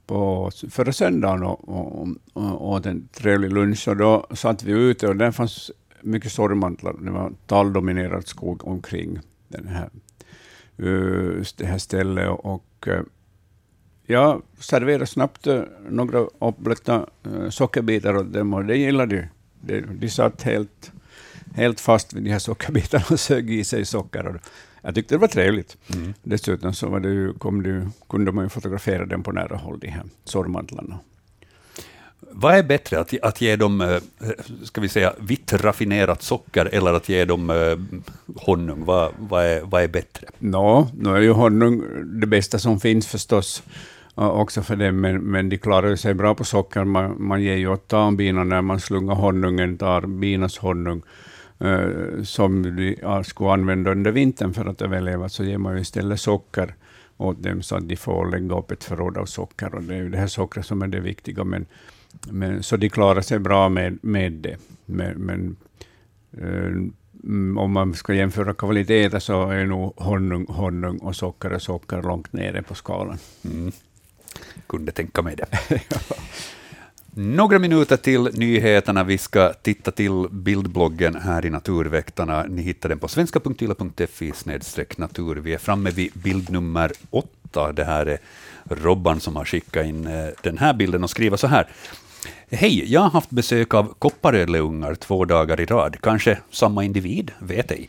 på 0.07 0.51
förra 0.71 0.93
söndagen 0.93 1.43
och, 1.43 1.69
och, 1.69 2.09
och 2.33 2.69
åt 2.69 2.87
en 2.87 3.09
trevlig 3.09 3.53
lunch. 3.53 3.89
Och 3.89 3.97
då 3.97 4.27
satt 4.35 4.63
vi 4.63 4.73
ute 4.73 5.09
och 5.09 5.17
där 5.17 5.31
fanns 5.31 5.71
mycket 6.01 6.33
sorgmantlar. 6.33 6.95
Det 7.01 7.11
var 7.11 7.33
talldominerad 7.47 8.27
skog 8.27 8.67
omkring 8.67 9.19
den 9.49 9.69
här, 9.69 9.91
eh, 10.79 11.45
det 11.57 11.67
här 11.67 11.79
stället. 11.79 12.31
Och, 12.31 12.89
eh, 12.89 13.03
jag 14.07 14.43
serverade 14.59 15.07
snabbt 15.07 15.47
eh, 15.47 15.63
några 15.89 16.19
uppblötta 16.19 17.07
sockerbitar 17.51 18.17
åt 18.17 18.33
dem 18.33 18.55
och 18.55 18.65
det 18.65 18.77
gillade 18.77 19.29
de. 19.61 19.81
De, 19.81 20.09
satt 20.09 20.43
helt, 20.43 20.93
helt 21.55 21.81
fast 21.81 22.13
vid 22.13 22.23
de 22.25 22.31
här 22.31 22.39
sockerbitarna 22.39 23.05
och 23.11 23.21
sög 23.21 23.51
i 23.51 23.65
sig 23.65 23.85
socker. 23.85 24.41
Jag 24.85 24.95
tyckte 24.95 25.15
det 25.15 25.19
var 25.19 25.29
trevligt. 25.29 25.77
Mm. 25.95 26.15
Dessutom 26.23 26.73
så 26.73 26.89
var 26.89 27.01
det 27.01 27.09
ju, 27.09 27.33
kom 27.33 27.63
det, 27.63 27.89
kunde 28.09 28.33
man 28.33 28.45
ju 28.45 28.49
fotografera 28.49 29.07
dem 29.07 29.23
på 29.23 29.33
nära 29.33 29.57
håll, 29.57 29.79
de 29.79 29.89
här 29.89 30.03
sorgmantlarna. 30.25 30.99
Vad 32.21 32.55
är 32.55 32.63
bättre, 32.63 33.01
att, 33.01 33.15
att 33.23 33.41
ge 33.41 33.57
dem 33.57 33.81
eh, 33.81 33.99
ska 34.65 34.81
vi 34.81 34.89
säga, 34.89 35.13
vitt 35.19 35.53
raffinerat 35.53 36.23
socker 36.23 36.69
eller 36.73 36.93
att 36.93 37.09
ge 37.09 37.25
dem 37.25 37.51
eh, 37.51 38.01
honung? 38.37 38.85
Vad, 38.85 39.13
vad, 39.19 39.45
är, 39.45 39.61
vad 39.61 39.83
är 39.83 39.89
bättre? 39.89 40.27
No, 40.39 40.89
nu 40.99 41.11
är 41.11 41.21
ju 41.21 41.31
honung 41.33 41.85
det 42.21 42.27
bästa 42.27 42.59
som 42.59 42.81
finns 42.81 43.07
förstås, 43.07 43.63
också 44.15 44.63
för 44.63 44.77
dem, 44.77 45.01
men, 45.01 45.23
men 45.23 45.49
de 45.49 45.59
klarar 45.59 45.97
sig 45.97 46.15
bra 46.15 46.35
på 46.35 46.45
socker. 46.45 46.85
Man, 46.85 47.17
man 47.19 47.43
ger 47.43 47.57
ju 47.57 47.69
åt 47.69 47.89
tambina 47.89 48.45
när 48.45 48.63
man 48.63 48.81
slungar 48.81 49.15
honungen, 49.15 49.79
tar 49.79 50.01
binas 50.01 50.59
honung, 50.59 51.03
Eh, 51.03 51.24
som 52.25 52.63
de 52.63 53.25
skulle 53.25 53.51
använda 53.51 53.91
under 53.91 54.13
vintern 54.13 54.55
för 54.55 54.67
att 54.67 54.83
överleva, 54.83 55.29
så 55.29 55.45
ger 55.45 55.59
man 55.59 55.79
istället 55.79 56.21
socker 56.21 56.75
åt 57.17 57.43
dem 57.43 57.63
så 57.63 57.77
att 57.77 57.89
de 57.89 57.97
får 57.97 58.31
lägga 58.31 58.59
upp 58.59 58.71
ett 58.71 58.85
förråd 58.85 59.19
av 59.19 59.27
socker. 59.27 59.75
Och 59.75 59.83
det 59.83 59.95
är 59.95 59.99
ju 59.99 60.09
det 60.09 60.19
här 60.19 60.27
sockret 60.27 60.67
som 60.67 60.83
är 60.83 60.87
det 60.87 61.01
viktiga. 61.01 61.45
Men, 61.45 61.67
men, 62.31 62.63
så 62.63 62.77
de 62.77 62.89
klarar 62.89 63.21
sig 63.21 63.39
bra 63.39 63.69
med, 63.69 63.99
med 64.03 64.33
det. 64.33 64.57
Men, 64.87 65.19
men 65.19 65.57
uh, 66.43 66.89
om 67.59 67.73
man 67.73 67.95
ska 67.95 68.15
jämföra 68.15 68.55
kvaliteter 68.55 69.19
så 69.19 69.51
är 69.51 69.67
nog 69.67 69.93
honung, 69.97 70.47
honung 70.47 70.99
och 70.99 71.17
socker 71.17 71.53
och 71.53 71.63
socker 71.63 72.03
långt 72.03 72.33
nere 72.33 72.63
på 72.63 72.75
skalan. 72.75 73.19
Mm. 73.45 73.73
Kunde 74.67 74.93
tänka 74.93 75.23
mig 75.23 75.37
det. 75.37 75.47
Några 77.17 77.59
minuter 77.59 77.97
till 77.97 78.23
nyheterna. 78.23 79.05
Vi 79.05 79.19
ska 79.19 79.53
titta 79.53 79.91
till 79.91 80.29
bildbloggen 80.31 81.15
här 81.15 81.47
i 81.47 81.51
Naturväktarna. 81.51 82.43
Ni 82.43 82.63
hittar 82.63 82.89
den 82.89 82.99
på 82.99 83.09
svenska.yla.fi 83.09 84.33
natur. 84.97 85.37
Vi 85.37 85.55
är 85.55 85.59
framme 85.59 85.91
vid 85.91 86.13
bild 86.13 86.51
nummer 86.51 86.93
åtta. 87.11 87.73
Det 87.73 87.85
här 87.85 88.07
är 88.07 88.19
Robban 88.65 89.21
som 89.21 89.37
har 89.37 89.45
skickat 89.45 89.87
in 89.87 90.07
eh, 90.07 90.29
den 90.43 90.59
här 90.59 90.75
bilden 90.75 91.05
och 91.05 91.11
skriver 91.11 91.37
så 91.37 91.47
här. 91.47 91.69
Hej, 92.51 92.93
jag 92.93 93.01
har 93.01 93.11
haft 93.11 93.31
besök 93.31 93.75
av 93.75 93.95
kopparödleungar 93.99 94.95
två 94.95 95.25
dagar 95.25 95.61
i 95.61 95.67
rad. 95.67 95.97
Kanske 96.01 96.39
samma 96.51 96.85
individ, 96.85 97.31
vet 97.39 97.71
ej. 97.71 97.89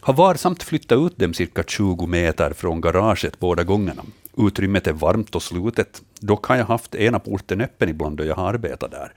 Har 0.00 0.14
varsamt 0.14 0.62
flyttat 0.62 0.98
ut 0.98 1.18
dem 1.18 1.34
cirka 1.34 1.62
20 1.62 2.06
meter 2.06 2.52
från 2.52 2.80
garaget 2.80 3.40
båda 3.40 3.64
gångerna. 3.64 4.02
Utrymmet 4.36 4.86
är 4.86 4.92
varmt 4.92 5.34
och 5.34 5.42
slutet. 5.42 6.02
Dock 6.20 6.46
har 6.46 6.56
jag 6.56 6.64
haft 6.64 6.94
ena 6.94 7.18
porten 7.18 7.60
öppen 7.60 7.88
ibland 7.88 8.16
då 8.16 8.24
jag 8.24 8.34
har 8.34 8.48
arbetat 8.48 8.90
där. 8.90 9.12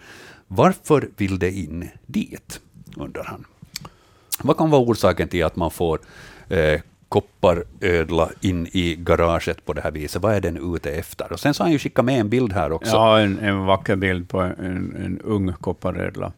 Varför 0.48 1.10
vill 1.18 1.40
det 1.40 1.52
in 1.52 1.90
dit? 2.06 2.60
undrar 2.98 3.24
han. 3.24 3.46
Vad 4.44 4.58
kan 4.58 4.70
vara 4.70 4.82
orsaken 4.82 5.28
till 5.28 5.46
att 5.46 5.56
man 5.56 5.72
får 5.72 6.00
eh, 6.50 6.82
kopparödla 7.10 8.30
in 8.42 8.68
i 8.72 8.96
garaget 8.96 9.66
på 9.66 9.74
det 9.74 9.82
här 9.82 9.92
viset? 9.92 10.22
Vad 10.22 10.36
är 10.36 10.42
den 10.42 10.76
ute 10.76 10.92
efter? 10.92 11.34
Och 11.34 11.40
sen 11.40 11.54
så 11.54 11.64
har 11.64 11.66
han 11.66 11.74
ju 11.74 11.80
skickat 11.80 12.06
med 12.06 12.20
en 12.20 12.30
bild 12.30 12.54
här 12.54 12.72
också. 12.72 12.92
Ja, 12.92 13.20
en, 13.20 13.40
en 13.40 13.66
vacker 13.66 13.96
bild 13.96 14.30
på 14.30 14.40
en, 14.40 14.96
en 14.96 15.20
ung 15.24 15.54
kopparödla. 15.54 16.34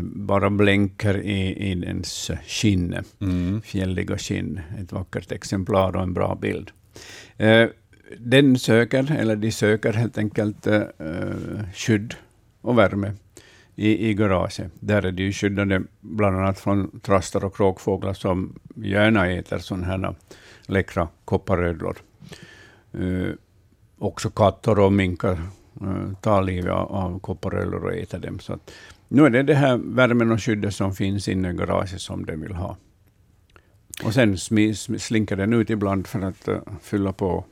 Bara 0.00 0.50
blänker 0.50 1.18
i, 1.18 1.70
i 1.70 1.74
dens 1.74 2.30
skinn, 2.46 2.96
mm. 3.20 3.62
fjälliga 3.62 4.18
skinn. 4.18 4.60
Ett 4.80 4.92
vackert 4.92 5.32
exemplar 5.32 5.96
och 5.96 6.02
en 6.02 6.14
bra 6.14 6.34
bild. 6.34 6.70
Eh, 7.36 7.68
den 8.18 8.58
söker, 8.58 9.12
eller 9.12 9.36
de 9.36 9.52
söker 9.52 9.92
helt 9.92 10.18
enkelt 10.18 10.66
uh, 10.66 10.82
skydd 11.74 12.14
och 12.60 12.78
värme 12.78 13.12
i, 13.74 14.08
i 14.08 14.14
garaget. 14.14 14.72
Där 14.80 15.02
är 15.02 15.12
de 15.12 15.32
skyddade 15.32 15.82
bland 16.00 16.36
annat 16.36 16.58
från 16.58 17.00
trastar 17.00 17.44
och 17.44 17.56
kråkfåglar 17.56 18.12
som 18.12 18.58
gärna 18.74 19.30
äter 19.30 19.58
sådana 19.58 19.86
här 19.86 20.14
läckra 20.66 21.08
kopparödlor. 21.24 21.96
Uh, 22.98 23.32
också 23.98 24.30
katter 24.30 24.78
och 24.78 24.92
minkar 24.92 25.42
uh, 25.82 26.14
tar 26.20 26.42
livet 26.42 26.72
av, 26.72 26.92
av 26.92 27.20
kopparödlor 27.20 27.84
och 27.84 27.94
äter 27.94 28.18
dem. 28.18 28.38
Så 28.38 28.52
att, 28.52 28.70
nu 29.08 29.26
är 29.26 29.30
det 29.30 29.42
det 29.42 29.54
här 29.54 29.76
värmen 29.76 30.32
och 30.32 30.42
skyddet 30.42 30.74
som 30.74 30.94
finns 30.94 31.28
inne 31.28 31.50
i 31.50 31.54
garaget 31.54 32.00
som 32.00 32.26
de 32.26 32.36
vill 32.36 32.54
ha. 32.54 32.76
Och 34.04 34.14
sen 34.14 34.38
slinker 34.98 35.36
den 35.36 35.52
ut 35.52 35.70
ibland 35.70 36.06
för 36.06 36.20
att 36.20 36.48
uh, 36.48 36.58
fylla 36.82 37.12
på 37.12 37.44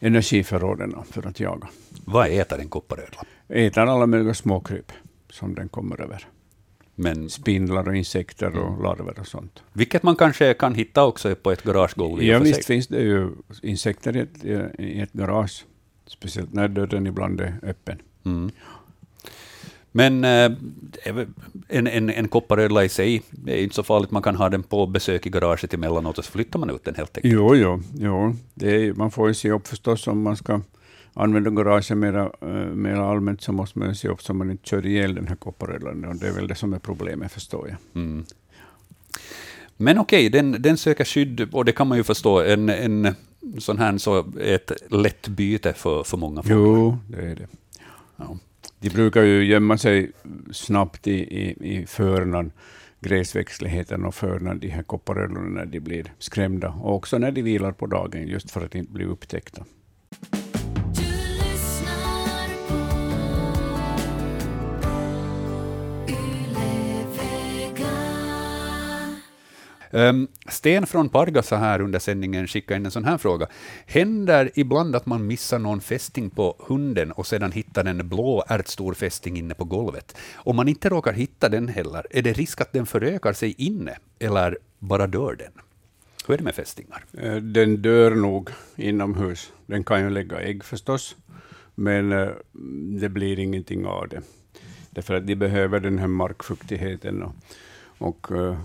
energiförråden 0.00 0.94
för 1.10 1.26
att 1.26 1.40
jaga. 1.40 1.68
Vad 2.04 2.28
äter 2.28 2.60
en 2.60 2.68
kopparödla? 2.68 3.22
Äter 3.48 3.80
alla 3.80 4.06
möjliga 4.06 4.34
småkryp 4.34 4.92
som 5.30 5.54
den 5.54 5.68
kommer 5.68 6.00
över. 6.00 6.26
Men, 6.94 7.30
Spindlar 7.30 7.88
och 7.88 7.96
insekter 7.96 8.58
och 8.58 8.68
mm. 8.68 8.82
larver 8.82 9.20
och 9.20 9.26
sånt. 9.26 9.62
Vilket 9.72 10.02
man 10.02 10.16
kanske 10.16 10.54
kan 10.54 10.74
hitta 10.74 11.04
också 11.04 11.34
på 11.34 11.52
ett 11.52 11.62
garagegolv. 11.62 12.22
Ja, 12.22 12.38
visst 12.38 12.64
finns 12.64 12.86
det 12.86 13.00
ju 13.00 13.30
insekter 13.62 14.16
i 14.16 14.20
ett, 14.20 14.44
i 14.78 15.00
ett 15.00 15.12
garage, 15.12 15.64
speciellt 16.06 16.52
när 16.52 16.68
dörren 16.68 17.06
ibland 17.06 17.40
är 17.40 17.54
öppen. 17.62 17.98
Mm. 18.24 18.50
Men 19.92 20.24
eh, 20.24 20.52
en, 21.68 21.86
en, 21.86 22.10
en 22.10 22.28
kopparödla 22.28 22.84
i 22.84 22.88
sig 22.88 23.22
är 23.46 23.56
inte 23.56 23.74
så 23.74 23.82
farligt. 23.82 24.10
Man 24.10 24.22
kan 24.22 24.36
ha 24.36 24.48
den 24.48 24.62
på 24.62 24.86
besök 24.86 25.26
i 25.26 25.30
garaget 25.30 25.74
emellanåt 25.74 26.18
och 26.18 26.24
så 26.24 26.32
flyttar 26.32 26.58
man 26.58 26.70
ut 26.70 26.84
den 26.84 26.94
helt 26.94 27.16
enkelt. 27.16 27.34
Jo, 27.34 27.54
jo, 27.54 27.82
jo. 27.94 28.36
Det 28.54 28.70
är, 28.70 28.92
man 28.92 29.10
får 29.10 29.28
ju 29.28 29.34
se 29.34 29.50
upp 29.50 29.68
förstås 29.68 30.06
om 30.06 30.22
man 30.22 30.36
ska 30.36 30.60
använder 31.14 31.50
garaget 31.50 31.98
mera, 31.98 32.32
äh, 32.40 32.48
mera 32.74 33.10
allmänt 33.10 33.42
så 33.42 33.52
måste 33.52 33.78
man 33.78 33.94
se 33.94 34.08
upp 34.08 34.22
så 34.22 34.34
man 34.34 34.50
inte 34.50 34.68
kör 34.68 34.86
ihjäl 34.86 35.14
den 35.14 35.28
här 35.28 35.36
kopparödlan. 35.36 36.04
Och 36.04 36.16
det 36.16 36.28
är 36.28 36.32
väl 36.32 36.48
det 36.48 36.54
som 36.54 36.72
är 36.72 36.78
problemet, 36.78 37.32
förstår 37.32 37.68
jag. 37.68 38.02
Mm. 38.02 38.24
Men 39.76 39.98
okej, 39.98 40.28
okay, 40.28 40.40
den, 40.40 40.62
den 40.62 40.76
söker 40.76 41.04
skydd, 41.04 41.48
och 41.52 41.64
det 41.64 41.72
kan 41.72 41.88
man 41.88 41.98
ju 41.98 42.04
förstå. 42.04 42.40
En, 42.40 42.68
en 42.68 43.14
sån 43.58 43.78
här 43.78 43.98
så 43.98 44.18
är 44.18 44.54
ett 44.54 44.72
lätt 44.90 45.28
byte 45.28 45.72
för, 45.72 46.02
för 46.02 46.16
många 46.16 46.42
fåglar. 46.42 46.56
Jo, 46.56 46.98
det 47.08 47.16
är 47.16 47.36
det. 47.36 47.46
Ja. 48.16 48.38
De 48.80 48.90
brukar 48.90 49.22
ju 49.22 49.44
gömma 49.44 49.78
sig 49.78 50.12
snabbt 50.52 51.06
i, 51.06 51.12
i, 51.12 51.74
i 51.74 51.86
förnan, 51.86 52.52
gräsväxtligheten 53.00 54.04
och 54.04 54.14
förnan, 54.14 54.58
de 54.58 54.68
här 54.68 54.82
kopparödlorna, 54.82 55.48
när 55.48 55.66
de 55.66 55.80
blir 55.80 56.12
skrämda. 56.18 56.68
Och 56.68 56.94
också 56.94 57.18
när 57.18 57.32
de 57.32 57.42
vilar 57.42 57.72
på 57.72 57.86
dagen, 57.86 58.28
just 58.28 58.50
för 58.50 58.64
att 58.64 58.74
inte 58.74 58.92
bli 58.92 59.04
upptäckta. 59.04 59.64
Um, 69.92 70.28
Sten 70.48 70.86
från 70.86 71.08
Pargasa 71.08 71.56
här 71.56 71.80
under 71.80 71.98
sändningen 71.98 72.46
skickade 72.46 72.76
in 72.76 72.86
en 72.86 72.90
sån 72.90 73.04
här 73.04 73.18
fråga. 73.18 73.46
Händer 73.86 74.50
ibland 74.54 74.96
att 74.96 75.06
man 75.06 75.26
missar 75.26 75.58
någon 75.58 75.80
fästing 75.80 76.30
på 76.30 76.56
hunden 76.58 77.12
och 77.12 77.26
sedan 77.26 77.52
hittar 77.52 77.84
en 77.84 78.08
blå 78.08 78.44
ärtstor 78.48 78.94
fästing 78.94 79.38
inne 79.38 79.54
på 79.54 79.64
golvet? 79.64 80.16
Om 80.34 80.56
man 80.56 80.68
inte 80.68 80.88
råkar 80.88 81.12
hitta 81.12 81.48
den 81.48 81.68
heller, 81.68 82.06
är 82.10 82.22
det 82.22 82.32
risk 82.32 82.60
att 82.60 82.72
den 82.72 82.86
förökar 82.86 83.32
sig 83.32 83.54
inne, 83.58 83.96
eller 84.18 84.58
bara 84.78 85.06
dör 85.06 85.34
den? 85.34 85.52
Hur 86.26 86.34
är 86.34 86.38
det 86.38 86.44
med 86.44 86.54
fästingar? 86.54 87.04
Eh, 87.12 87.36
den 87.36 87.82
dör 87.82 88.14
nog 88.14 88.50
inomhus. 88.76 89.52
Den 89.66 89.84
kan 89.84 90.00
ju 90.00 90.10
lägga 90.10 90.40
ägg 90.40 90.64
förstås, 90.64 91.16
men 91.74 92.12
eh, 92.12 92.28
det 93.00 93.08
blir 93.08 93.38
ingenting 93.38 93.86
av 93.86 94.08
det. 94.08 94.22
Därför 94.90 95.14
att 95.14 95.26
de 95.26 95.36
behöver 95.36 95.80
den 95.80 95.98
här 95.98 96.06
markfuktigheten 96.06 97.22
och, 97.22 97.34
och 97.98 98.32
eh, 98.32 98.58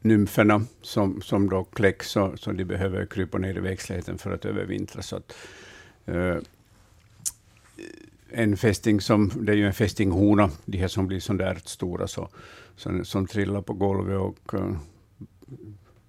nymferna 0.00 0.62
som, 0.82 1.22
som 1.22 1.48
då 1.48 1.64
kläcks, 1.64 2.10
så, 2.10 2.36
så 2.36 2.52
de 2.52 2.64
behöver 2.64 3.06
krypa 3.06 3.38
ner 3.38 3.56
i 3.56 3.60
växtligheten 3.60 4.18
för 4.18 4.30
att 4.30 4.44
övervintra. 4.44 5.02
Så 5.02 5.16
att, 5.16 5.36
eh, 6.06 6.36
en 8.30 8.56
fästing 8.56 9.00
som, 9.00 9.32
det 9.40 9.52
är 9.52 9.56
ju 9.56 9.66
en 9.66 9.72
fästinghona, 9.72 10.50
de 10.64 10.78
här 10.78 10.88
som 10.88 11.06
blir 11.06 11.20
sådär 11.20 11.58
stora, 11.64 12.06
så, 12.06 12.28
som, 12.76 13.04
som 13.04 13.26
trillar 13.26 13.62
på 13.62 13.72
golvet 13.72 14.18
och 14.18 14.54
eh, 14.54 14.76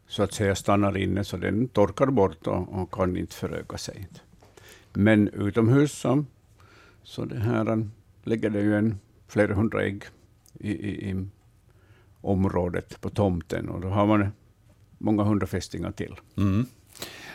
så 0.07 0.23
att 0.23 0.33
säga 0.33 0.55
stannar 0.55 0.97
inne, 0.97 1.23
så 1.23 1.37
den 1.37 1.67
torkar 1.67 2.07
bort 2.07 2.47
och, 2.47 2.81
och 2.81 2.93
kan 2.93 3.17
inte 3.17 3.35
föröka 3.35 3.77
sig. 3.77 4.07
Men 4.93 5.27
utomhus 5.27 5.91
så, 5.91 6.25
så 7.03 7.25
det 7.25 7.39
här 7.39 7.71
eh, 7.71 7.85
lägger 8.23 8.49
det 8.49 8.61
ju 8.61 8.75
en 8.75 8.99
flera 9.27 9.55
hundra 9.55 9.83
ägg 9.83 10.03
i, 10.59 10.71
i, 10.71 11.09
i 11.09 11.25
området 12.21 13.01
på 13.01 13.09
tomten 13.09 13.69
och 13.69 13.81
då 13.81 13.87
har 13.87 14.05
man 14.05 14.27
många 14.97 15.23
hundra 15.23 15.47
fästingar 15.47 15.91
till. 15.91 16.15
Mm. 16.37 16.65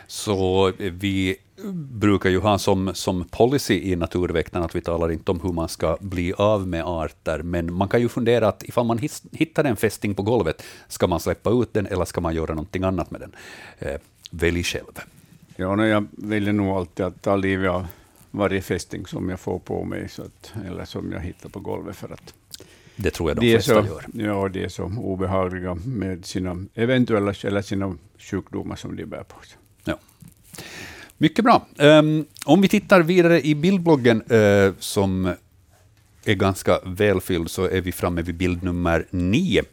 Så 0.07 0.71
vi 0.77 1.37
brukar 1.73 2.29
ju 2.29 2.39
ha 2.39 2.57
som, 2.57 2.91
som 2.93 3.23
policy 3.23 3.91
i 3.91 3.95
Naturväktarna 3.95 4.65
att 4.65 4.75
vi 4.75 4.81
talar 4.81 5.11
inte 5.11 5.31
om 5.31 5.39
hur 5.39 5.51
man 5.51 5.69
ska 5.69 5.97
bli 5.99 6.33
av 6.33 6.67
med 6.67 6.83
arter, 6.85 7.41
men 7.43 7.73
man 7.73 7.87
kan 7.87 8.01
ju 8.01 8.09
fundera 8.09 8.47
att 8.47 8.63
ifall 8.63 8.85
man 8.85 8.99
hittar 9.31 9.63
en 9.63 9.75
fästing 9.75 10.15
på 10.15 10.21
golvet, 10.23 10.63
ska 10.87 11.07
man 11.07 11.19
släppa 11.19 11.49
ut 11.49 11.73
den 11.73 11.85
eller 11.85 12.05
ska 12.05 12.21
man 12.21 12.35
göra 12.35 12.53
någonting 12.53 12.83
annat 12.83 13.11
med 13.11 13.21
den? 13.21 13.31
Eh, 13.79 14.01
välj 14.31 14.63
själv. 14.63 14.99
Ja, 15.55 15.85
jag 15.85 16.07
väljer 16.11 16.53
nog 16.53 16.67
alltid 16.67 17.05
att 17.05 17.21
ta 17.21 17.35
livet 17.35 17.71
av 17.71 17.87
varje 18.31 18.61
fästing 18.61 19.05
som 19.05 19.29
jag 19.29 19.39
får 19.39 19.59
på 19.59 19.83
mig, 19.83 20.09
så 20.09 20.21
att, 20.21 20.53
eller 20.67 20.85
som 20.85 21.11
jag 21.11 21.19
hittar 21.19 21.49
på 21.49 21.59
golvet, 21.59 21.95
för 21.95 22.13
att 22.13 22.33
det 22.97 23.11
tror 23.11 23.29
jag 23.29 23.37
de, 23.37 23.45
de 23.45 23.53
flesta 23.53 23.81
så, 23.81 23.87
gör. 23.87 24.05
Ja, 24.13 24.49
de 24.49 24.63
är 24.63 24.69
så 24.69 24.83
obehagliga 24.83 25.75
med 25.85 26.25
sina 26.25 26.65
eventuella 26.73 27.33
eller 27.43 27.61
sina 27.61 27.97
sjukdomar 28.17 28.75
som 28.75 28.95
de 28.95 29.05
bär 29.05 29.23
på 29.23 29.45
sig. 29.45 29.57
Ja. 29.83 29.99
Mycket 31.17 31.45
bra. 31.45 31.67
Um, 31.77 32.25
om 32.45 32.61
vi 32.61 32.67
tittar 32.67 33.01
vidare 33.01 33.45
i 33.45 33.55
bildbloggen, 33.55 34.31
uh, 34.31 34.73
som 34.79 35.33
är 36.25 36.33
ganska 36.33 36.79
välfylld, 36.85 37.49
så 37.49 37.63
är 37.63 37.81
vi 37.81 37.91
framme 37.91 38.21
vid 38.21 38.35
bild 38.35 38.63
nummer 38.63 39.05
nio. 39.09 39.63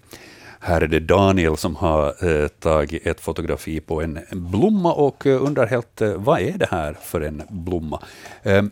Här 0.61 0.81
är 0.81 0.89
det 0.89 1.01
Daniel 1.01 1.57
som 1.57 1.77
har 1.77 2.25
uh, 2.25 2.49
tagit 2.49 3.07
ett 3.07 3.21
fotografi 3.21 3.81
på 3.81 4.03
en, 4.03 4.19
blomma 4.33 4.93
och 4.93 5.27
uh, 5.27 5.43
undrar 5.43 5.67
helt, 5.67 6.03
vad 6.17 6.41
är 6.41 6.59
det 6.59 6.69
här 6.71 6.97
för 7.03 7.21
en 7.21 7.43
blomma? 7.51 8.03
Um, 8.43 8.71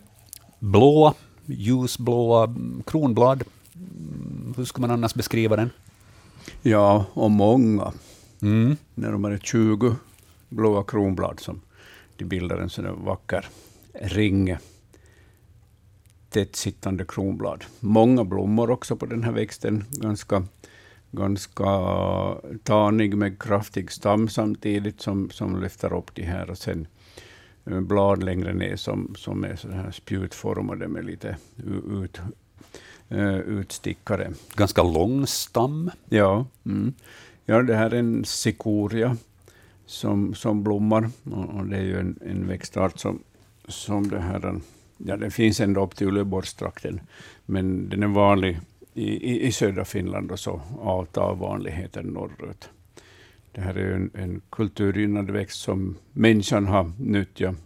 blåa, 0.59 1.15
ljusblåa 1.47 2.55
kronblad, 2.87 3.45
hur 4.57 4.65
ska 4.65 4.81
man 4.81 4.91
annars 4.91 5.15
beskriva 5.15 5.57
den? 5.57 5.71
Ja, 6.63 7.07
och 7.13 7.31
många. 7.31 7.93
Mm. 8.43 8.77
Närmare 8.95 9.39
20 9.43 9.97
blåa 10.49 10.85
kronblad 10.85 11.41
som 11.41 11.61
de 12.17 12.25
bildar 12.25 12.59
en 12.59 12.71
sån 12.71 13.05
vacker 13.05 13.49
ring 13.93 14.57
tätt 16.33 16.57
sittande 16.57 17.05
kronblad. 17.05 17.65
Många 17.81 18.25
blommor 18.25 18.71
också 18.71 18.97
på 18.97 19.07
den 19.07 19.25
här 19.25 19.33
växten. 19.33 19.85
Ganska, 19.91 20.45
ganska 21.11 21.65
tanig 22.63 23.17
med 23.17 23.43
kraftig 23.43 23.93
stam 23.93 24.29
samtidigt 24.29 25.01
som, 25.01 25.31
som 25.31 25.63
lyfter 25.63 25.93
upp 25.93 26.15
de 26.15 26.23
här. 26.23 26.51
Och 26.51 26.59
sen 26.59 26.87
eh, 27.67 27.81
blad 27.81 28.23
längre 28.23 28.55
ner 28.55 28.77
som, 28.77 29.15
som 29.19 29.45
är 29.45 29.57
så 29.57 29.71
här 29.71 29.91
spjutformade 29.91 30.89
med 30.89 31.05
lite 31.05 31.37
ut, 31.91 32.21
uh, 33.13 33.39
utstickare. 33.39 34.33
Ganska 34.55 34.83
lång 34.83 35.27
stam. 35.27 35.91
Ja, 36.09 36.47
mm. 36.67 36.95
ja, 37.45 37.63
det 37.63 37.75
här 37.75 37.91
är 37.91 37.99
en 37.99 38.25
sikoria 38.25 39.17
som, 39.87 40.35
som 40.35 40.63
blommar. 40.63 41.11
Och 41.25 41.67
det 41.67 41.77
är 41.77 41.83
ju 41.83 41.99
en, 42.01 42.19
en 42.27 42.47
växtart 42.47 42.99
som, 42.99 43.23
som 43.69 44.09
det 44.09 44.21
här, 44.21 44.61
ja, 44.97 45.17
den 45.17 45.31
finns 45.31 45.61
ända 45.61 45.81
upp 45.81 45.97
till 45.97 46.07
Uleåborgstrakten, 46.07 47.01
men 47.47 47.89
den 47.89 48.03
är 48.03 48.07
vanlig 48.07 48.61
i, 48.95 49.33
i, 49.33 49.47
i 49.47 49.53
södra 49.53 49.85
Finland 49.85 50.33
och 50.33 50.39
så 50.39 50.61
avtar 50.81 51.35
vanligheten 51.35 52.07
norrut. 52.07 52.69
Det 53.53 53.61
här 53.61 53.75
är 53.75 53.95
en, 53.95 54.11
en 54.15 54.41
kulturgynnad 54.51 55.31
växt 55.31 55.61
som 55.61 55.97
människan 56.13 56.67
har 56.67 56.93
nyttjat, 56.99 57.57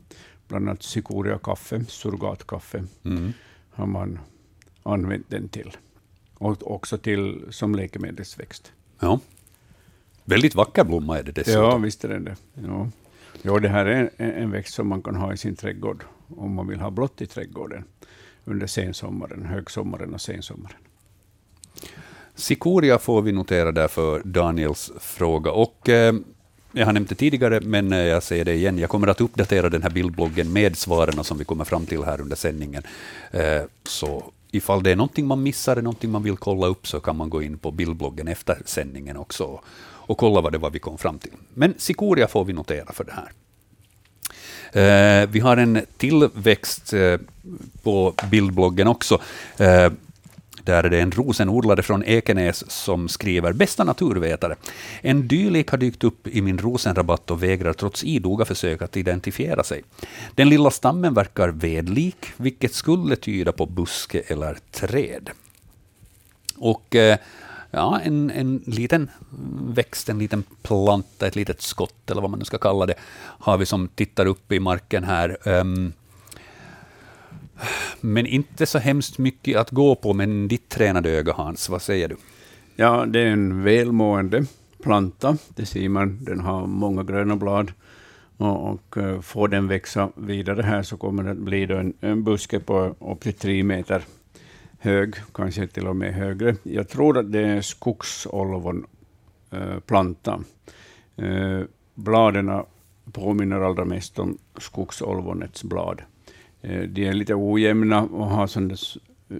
bland 0.49 0.68
annat 0.68 0.82
sikoria-kaffe, 0.82 1.84
surrogatkaffe, 1.88 2.84
mm. 3.05 3.32
har 3.70 3.86
man 3.86 4.18
använt 4.93 5.30
den 5.30 5.49
till. 5.49 5.76
Och 6.39 6.70
också 6.74 6.99
till, 6.99 7.45
som 7.51 7.74
läkemedelsväxt. 7.74 8.72
Ja. 9.01 9.20
Väldigt 10.24 10.55
vacker 10.55 10.84
blomma 10.84 11.18
är 11.18 11.22
det 11.22 11.32
dessutom. 11.32 11.62
Ja, 11.62 11.76
visst 11.76 12.05
är 12.05 12.09
det 12.09 12.37
ja. 12.55 12.89
ja, 13.43 13.59
det 13.59 13.68
här 13.68 13.87
är 13.87 14.11
en, 14.16 14.30
en 14.32 14.51
växt 14.51 14.74
som 14.74 14.89
man 14.89 15.03
kan 15.03 15.16
ha 15.16 15.32
i 15.32 15.37
sin 15.37 15.57
trädgård 15.57 16.05
om 16.37 16.55
man 16.55 16.68
vill 16.68 16.80
ha 16.80 16.91
blått 16.91 17.22
i 17.22 17.26
trädgården 17.26 17.84
under 18.45 18.66
sensommaren, 18.66 19.47
högsommaren 19.47 20.14
och 20.14 20.20
sensommaren. 20.20 20.76
Sikoria 22.34 22.99
får 22.99 23.22
vi 23.22 23.32
notera 23.32 23.72
där 23.72 23.89
för 23.89 24.22
Daniels 24.24 24.93
fråga. 25.01 25.51
Och 25.51 25.89
eh, 25.89 26.14
jag 26.72 26.87
har 26.87 26.93
nämnt 26.93 27.09
det 27.09 27.14
tidigare, 27.14 27.61
men 27.61 27.93
eh, 27.93 27.99
jag 27.99 28.22
säger 28.22 28.45
det 28.45 28.55
igen. 28.55 28.78
Jag 28.78 28.91
kommer 28.91 29.07
att 29.07 29.20
uppdatera 29.20 29.68
den 29.68 29.82
här 29.82 29.91
bildbloggen 29.91 30.53
med 30.53 30.76
svaren 30.76 31.24
som 31.24 31.39
vi 31.39 31.45
kommer 31.45 31.64
fram 31.64 31.87
till 31.87 32.05
här 32.05 32.20
under 32.20 32.37
sändningen. 32.37 32.82
Eh, 33.30 33.62
så 33.84 34.32
ifall 34.57 34.82
det 34.82 34.90
är 34.90 34.96
någonting 34.96 35.26
man 35.26 35.42
missar, 35.42 35.76
någonting 35.76 36.11
man 36.11 36.22
vill 36.22 36.36
kolla 36.36 36.66
upp, 36.66 36.86
så 36.86 37.00
kan 37.00 37.16
man 37.16 37.30
gå 37.30 37.42
in 37.42 37.59
på 37.59 37.70
bildbloggen 37.70 38.28
efter 38.28 38.62
sändningen 38.64 39.16
också 39.16 39.61
och 40.07 40.18
kolla 40.18 40.40
vad 40.40 40.52
det 40.52 40.59
var 40.59 40.70
vi 40.70 40.78
kom 40.78 40.98
fram 40.98 41.18
till. 41.18 41.32
Men 41.54 41.74
Sikoria 41.78 42.28
får 42.28 42.44
vi 42.44 42.52
notera 42.52 42.92
för 42.92 43.04
det 43.04 43.12
här. 43.12 43.32
Eh, 44.72 45.28
vi 45.28 45.40
har 45.40 45.57
en 45.57 45.80
tillväxt 45.96 46.92
eh, 46.92 47.18
på 47.82 48.14
bildbloggen 48.30 48.88
också. 48.88 49.20
Eh, 49.59 49.92
där 50.66 50.84
är 50.84 50.90
det 50.90 51.00
en 51.00 51.10
rosenodlare 51.10 51.82
från 51.82 52.04
Ekenäs 52.04 52.70
som 52.70 53.08
skriver 53.08 53.52
”Bästa 53.52 53.84
naturvetare. 53.84 54.56
En 55.00 55.28
dylik 55.28 55.70
har 55.70 55.78
dykt 55.78 56.04
upp 56.04 56.26
i 56.26 56.42
min 56.42 56.58
rosenrabatt 56.58 57.30
och 57.30 57.42
vägrar 57.42 57.72
trots 57.72 58.04
idoga 58.04 58.44
försök 58.44 58.82
att 58.82 58.96
identifiera 58.96 59.64
sig. 59.64 59.82
Den 60.34 60.48
lilla 60.48 60.70
stammen 60.70 61.14
verkar 61.14 61.48
vedlik, 61.48 62.26
vilket 62.36 62.74
skulle 62.74 63.16
tyda 63.16 63.52
på 63.52 63.66
buske 63.66 64.20
eller 64.26 64.58
träd. 64.70 65.30
Och 66.56 66.94
eh, 66.94 67.18
ja, 67.70 68.00
en, 68.00 68.30
en 68.30 68.62
liten 68.66 69.10
växt, 69.74 70.08
en 70.08 70.18
liten 70.18 70.44
planta, 70.62 71.26
ett 71.26 71.36
litet 71.36 71.62
skott, 71.62 72.10
eller 72.10 72.20
vad 72.20 72.30
man 72.30 72.38
nu 72.38 72.44
ska 72.44 72.58
kalla 72.58 72.86
det, 72.86 72.94
har 73.18 73.58
vi 73.58 73.66
som 73.66 73.88
tittar 73.88 74.26
upp 74.26 74.52
i 74.52 74.60
marken 74.60 75.04
här. 75.04 75.36
Um, 75.44 75.92
men 78.07 78.26
inte 78.26 78.66
så 78.66 78.78
hemskt 78.78 79.18
mycket 79.18 79.57
att 79.57 79.70
gå 79.70 79.94
på, 79.94 80.14
men 80.14 80.48
ditt 80.48 80.68
tränade 80.68 81.11
öga, 81.11 81.32
Hans, 81.32 81.68
vad 81.68 81.82
säger 81.82 82.09
du? 82.09 82.16
Ja, 82.76 83.07
det 83.07 83.20
är 83.20 83.26
en 83.26 83.62
välmående 83.62 84.44
planta. 84.82 85.36
Det 85.48 85.66
ser 85.66 85.88
man, 85.88 86.24
den 86.24 86.40
har 86.40 86.66
många 86.66 87.02
gröna 87.02 87.36
blad. 87.36 87.72
Och, 88.36 88.70
och 88.70 88.96
eh, 88.96 89.20
får 89.20 89.48
den 89.48 89.68
växa 89.68 90.11
vidare 90.14 90.62
här 90.62 90.82
så 90.82 90.96
kommer 90.96 91.22
det 91.22 91.30
att 91.30 91.36
bli 91.36 91.62
en, 91.62 91.94
en 92.00 92.24
buske 92.24 92.61
på 92.61 92.94
upp 93.00 93.20
till 93.20 93.32
tre 93.32 93.62
meter 93.62 94.02
hög, 94.78 95.14
kanske 95.34 95.66
till 95.66 95.86
och 95.86 95.96
med 95.96 96.14
högre. 96.14 96.57
Jag 96.62 96.88
tror 96.88 97.18
att 97.18 97.32
det 97.32 97.48
är 97.48 97.61
skogsolvonplanta. 97.61 100.40
Eh, 101.16 101.26
eh, 101.26 101.64
bladen 101.94 102.62
påminner 103.12 103.61
allra 103.61 103.84
mest 103.84 104.18
om 104.18 104.38
skogsolvonets 104.59 105.64
blad. 105.64 106.02
Uh, 106.66 106.82
de 106.82 107.06
är 107.06 107.12
lite 107.12 107.34
ojämna 107.34 108.02
och 108.02 108.26
har 108.26 108.46
sådana 108.46 108.76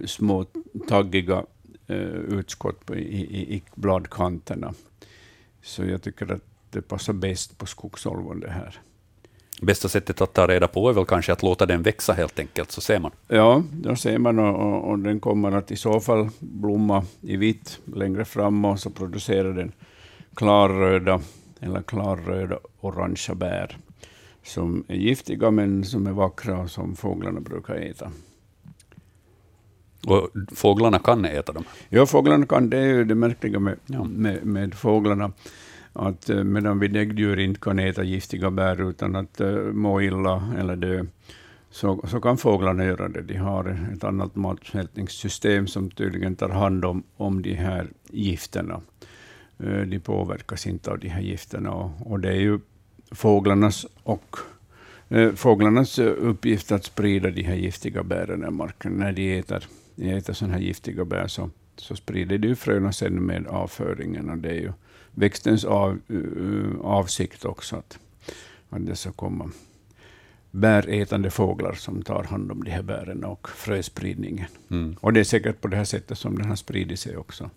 små 0.05 0.45
taggiga 0.87 1.43
uh, 1.89 2.39
utskott 2.39 2.91
i, 2.91 2.99
i, 2.99 3.55
i 3.55 3.63
bladkanterna. 3.75 4.73
Så 5.61 5.85
jag 5.85 6.01
tycker 6.01 6.31
att 6.31 6.41
det 6.69 6.81
passar 6.81 7.13
bäst 7.13 7.57
på 7.57 7.65
skogsolvon 7.65 8.39
det 8.39 8.51
här. 8.51 8.79
Bästa 9.61 9.89
sättet 9.89 10.21
att 10.21 10.33
ta 10.33 10.47
reda 10.47 10.67
på 10.67 10.89
är 10.89 10.93
väl 10.93 11.05
kanske 11.05 11.33
att 11.33 11.43
låta 11.43 11.65
den 11.65 11.83
växa 11.83 12.13
helt 12.13 12.39
enkelt, 12.39 12.71
så 12.71 12.81
ser 12.81 12.99
man. 12.99 13.11
Ja, 13.27 13.63
då 13.71 13.95
ser 13.95 14.17
man 14.17 14.39
och, 14.39 14.55
och, 14.55 14.89
och 14.89 14.99
den 14.99 15.19
kommer 15.19 15.51
att 15.51 15.71
i 15.71 15.75
så 15.75 15.99
fall 15.99 16.29
blomma 16.39 17.05
i 17.21 17.37
vitt 17.37 17.79
längre 17.95 18.25
fram 18.25 18.65
och 18.65 18.79
så 18.79 18.89
producerar 18.89 19.53
den 19.53 19.71
klarröda 20.33 21.21
eller 21.59 21.81
klarröda 21.81 22.59
orangea 22.81 23.35
bär 23.35 23.77
som 24.47 24.83
är 24.87 24.95
giftiga 24.95 25.51
men 25.51 25.83
som 25.83 26.07
är 26.07 26.11
vackra 26.11 26.57
och 26.57 26.71
som 26.71 26.95
fåglarna 26.95 27.39
brukar 27.39 27.75
äta. 27.75 28.11
Och 30.07 30.29
fåglarna 30.55 30.99
kan 30.99 31.25
äta 31.25 31.53
dem? 31.53 31.63
Ja, 31.89 32.05
fåglarna 32.05 32.45
kan. 32.45 32.69
Det 32.69 32.77
är 32.77 32.85
ju 32.85 33.03
det 33.03 33.15
märkliga 33.15 33.59
med, 33.59 33.79
ja. 33.85 34.03
med, 34.03 34.45
med 34.45 34.73
fåglarna 34.73 35.31
att 35.93 36.29
eh, 36.29 36.43
medan 36.43 36.79
vi 36.79 36.87
däggdjur 36.87 37.39
inte 37.39 37.59
kan 37.59 37.79
äta 37.79 38.03
giftiga 38.03 38.51
bär 38.51 38.89
utan 38.89 39.15
att 39.15 39.41
uh, 39.41 39.73
må 39.73 40.01
illa 40.01 40.53
eller 40.57 40.75
dö, 40.75 41.03
så, 41.69 42.07
så 42.07 42.21
kan 42.21 42.37
fåglarna 42.37 42.85
göra 42.85 43.07
det. 43.07 43.21
De 43.21 43.35
har 43.37 43.89
ett 43.93 44.03
annat 44.03 44.35
matsmältningssystem 44.35 45.67
som 45.67 45.89
tydligen 45.89 46.35
tar 46.35 46.49
hand 46.49 46.85
om, 46.85 47.03
om 47.17 47.41
de 47.41 47.53
här 47.53 47.87
gifterna. 48.09 48.81
Uh, 49.63 49.81
de 49.81 49.99
påverkas 49.99 50.67
inte 50.67 50.91
av 50.91 50.99
de 50.99 51.09
här 51.09 51.21
gifterna 51.21 51.71
och, 51.71 52.11
och 52.11 52.19
det 52.19 52.29
är 52.29 52.39
ju 52.39 52.59
fåglarnas 53.11 53.85
och 54.03 54.37
uh, 55.11 55.33
fåglarnas 55.33 55.99
uppgift 55.99 56.71
att 56.71 56.85
sprida 56.85 57.29
de 57.29 57.43
här 57.43 57.55
giftiga 57.55 58.03
bären 58.03 58.43
i 58.47 58.51
marken. 58.51 58.91
När 58.91 59.11
de 59.11 59.39
äter, 59.39 59.65
de 59.95 60.09
äter 60.11 60.33
sådana 60.33 60.53
här 60.53 60.61
giftiga 60.61 61.05
bär 61.05 61.27
så, 61.27 61.49
så 61.75 61.95
sprider 61.95 62.37
de 62.37 62.55
fröna 62.55 62.91
sen 62.91 63.25
med 63.25 63.47
avföringen. 63.47 64.29
Och 64.29 64.37
det 64.37 64.49
är 64.49 64.61
ju 64.61 64.71
växtens 65.11 65.65
av, 65.65 65.99
uh, 66.11 66.81
avsikt 66.81 67.45
också, 67.45 67.75
att, 67.75 67.99
att 68.69 68.85
det 68.85 68.95
ska 68.95 69.11
komma 69.11 69.51
bärätande 70.51 71.29
fåglar 71.29 71.73
som 71.73 72.01
tar 72.01 72.23
hand 72.23 72.51
om 72.51 72.63
de 72.63 72.71
här 72.71 72.81
bären 72.81 73.23
och 73.23 73.49
fröspridningen. 73.49 74.45
Mm. 74.71 74.95
Och 74.99 75.13
det 75.13 75.19
är 75.19 75.23
säkert 75.23 75.61
på 75.61 75.67
det 75.67 75.77
här 75.77 75.83
sättet 75.83 76.17
som 76.17 76.37
den 76.37 76.49
har 76.49 76.55
spridit 76.55 76.99
sig 76.99 77.17
också. 77.17 77.49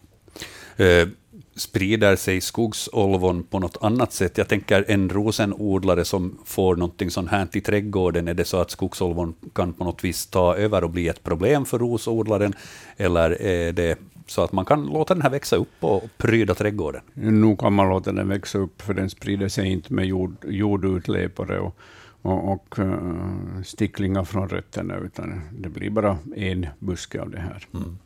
Eh, 0.76 1.08
sprider 1.56 2.16
sig 2.16 2.40
skogsolvon 2.40 3.42
på 3.42 3.58
något 3.58 3.76
annat 3.80 4.12
sätt? 4.12 4.38
Jag 4.38 4.48
tänker 4.48 4.84
en 4.88 5.08
rosenodlare 5.08 6.04
som 6.04 6.38
får 6.44 6.76
någonting 6.76 7.10
sånt 7.10 7.30
här 7.30 7.48
i 7.52 7.60
trädgården, 7.60 8.28
är 8.28 8.34
det 8.34 8.44
så 8.44 8.60
att 8.60 8.70
skogsolvon 8.70 9.34
kan 9.52 9.72
på 9.72 9.84
något 9.84 10.04
vis 10.04 10.26
ta 10.26 10.56
över 10.56 10.84
och 10.84 10.90
bli 10.90 11.08
ett 11.08 11.22
problem 11.22 11.64
för 11.64 11.78
rosodlaren, 11.78 12.52
eller 12.96 13.42
är 13.42 13.72
det 13.72 13.98
så 14.26 14.42
att 14.42 14.52
man 14.52 14.64
kan 14.64 14.86
låta 14.86 15.14
den 15.14 15.22
här 15.22 15.30
växa 15.30 15.56
upp 15.56 15.74
och 15.80 16.02
pryda 16.16 16.54
trädgården. 16.54 17.00
Nu 17.14 17.56
kan 17.56 17.72
man 17.72 17.88
låta 17.88 18.12
den 18.12 18.28
växa 18.28 18.58
upp, 18.58 18.82
för 18.82 18.94
den 18.94 19.10
sprider 19.10 19.48
sig 19.48 19.72
inte 19.72 19.94
med 19.94 20.06
jord, 20.06 20.36
jordutläpare 20.48 21.60
och, 21.60 21.76
och, 22.22 22.52
och 22.52 22.78
uh, 22.78 23.62
sticklingar 23.64 24.24
från 24.24 24.48
rötterna, 24.48 24.96
utan 24.96 25.40
det 25.58 25.68
blir 25.68 25.90
bara 25.90 26.18
en 26.36 26.66
buske 26.78 27.20
av 27.20 27.30
det 27.30 27.40
här. 27.40 27.66
Mm. 27.74 27.98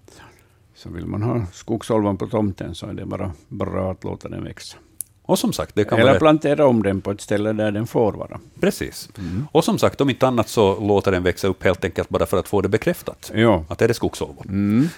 Så 0.74 0.88
vill 0.88 1.06
man 1.06 1.22
ha 1.22 1.46
skogsolvan 1.52 2.16
på 2.16 2.26
tomten 2.26 2.74
så 2.74 2.86
är 2.86 2.92
det 2.92 3.06
bara 3.06 3.32
bra 3.48 3.92
att 3.92 4.04
låta 4.04 4.28
den 4.28 4.44
växa. 4.44 4.76
Och 5.26 5.38
som 5.38 5.52
sagt, 5.52 5.74
det 5.74 5.84
kan 5.84 5.98
Eller 5.98 6.10
vara... 6.10 6.18
plantera 6.18 6.66
om 6.66 6.82
den 6.82 7.00
på 7.00 7.10
ett 7.10 7.20
ställe 7.20 7.52
där 7.52 7.72
den 7.72 7.86
får 7.86 8.12
vara. 8.12 8.40
Precis. 8.60 9.08
Mm. 9.18 9.46
Och 9.52 9.64
som 9.64 9.78
sagt, 9.78 10.00
om 10.00 10.10
inte 10.10 10.26
annat 10.26 10.48
så 10.48 10.80
låter 10.80 11.12
den 11.12 11.22
växa 11.22 11.48
upp 11.48 11.64
helt 11.64 11.84
enkelt 11.84 12.08
bara 12.08 12.26
för 12.26 12.36
att 12.36 12.48
få 12.48 12.60
det 12.60 12.68
bekräftat. 12.68 13.32
Ja. 13.34 13.64
Att 13.68 13.78
det 13.78 13.84
är 13.84 13.88
det 13.88 13.94
skogsolvon. 13.94 14.46
Mm. 14.48 14.88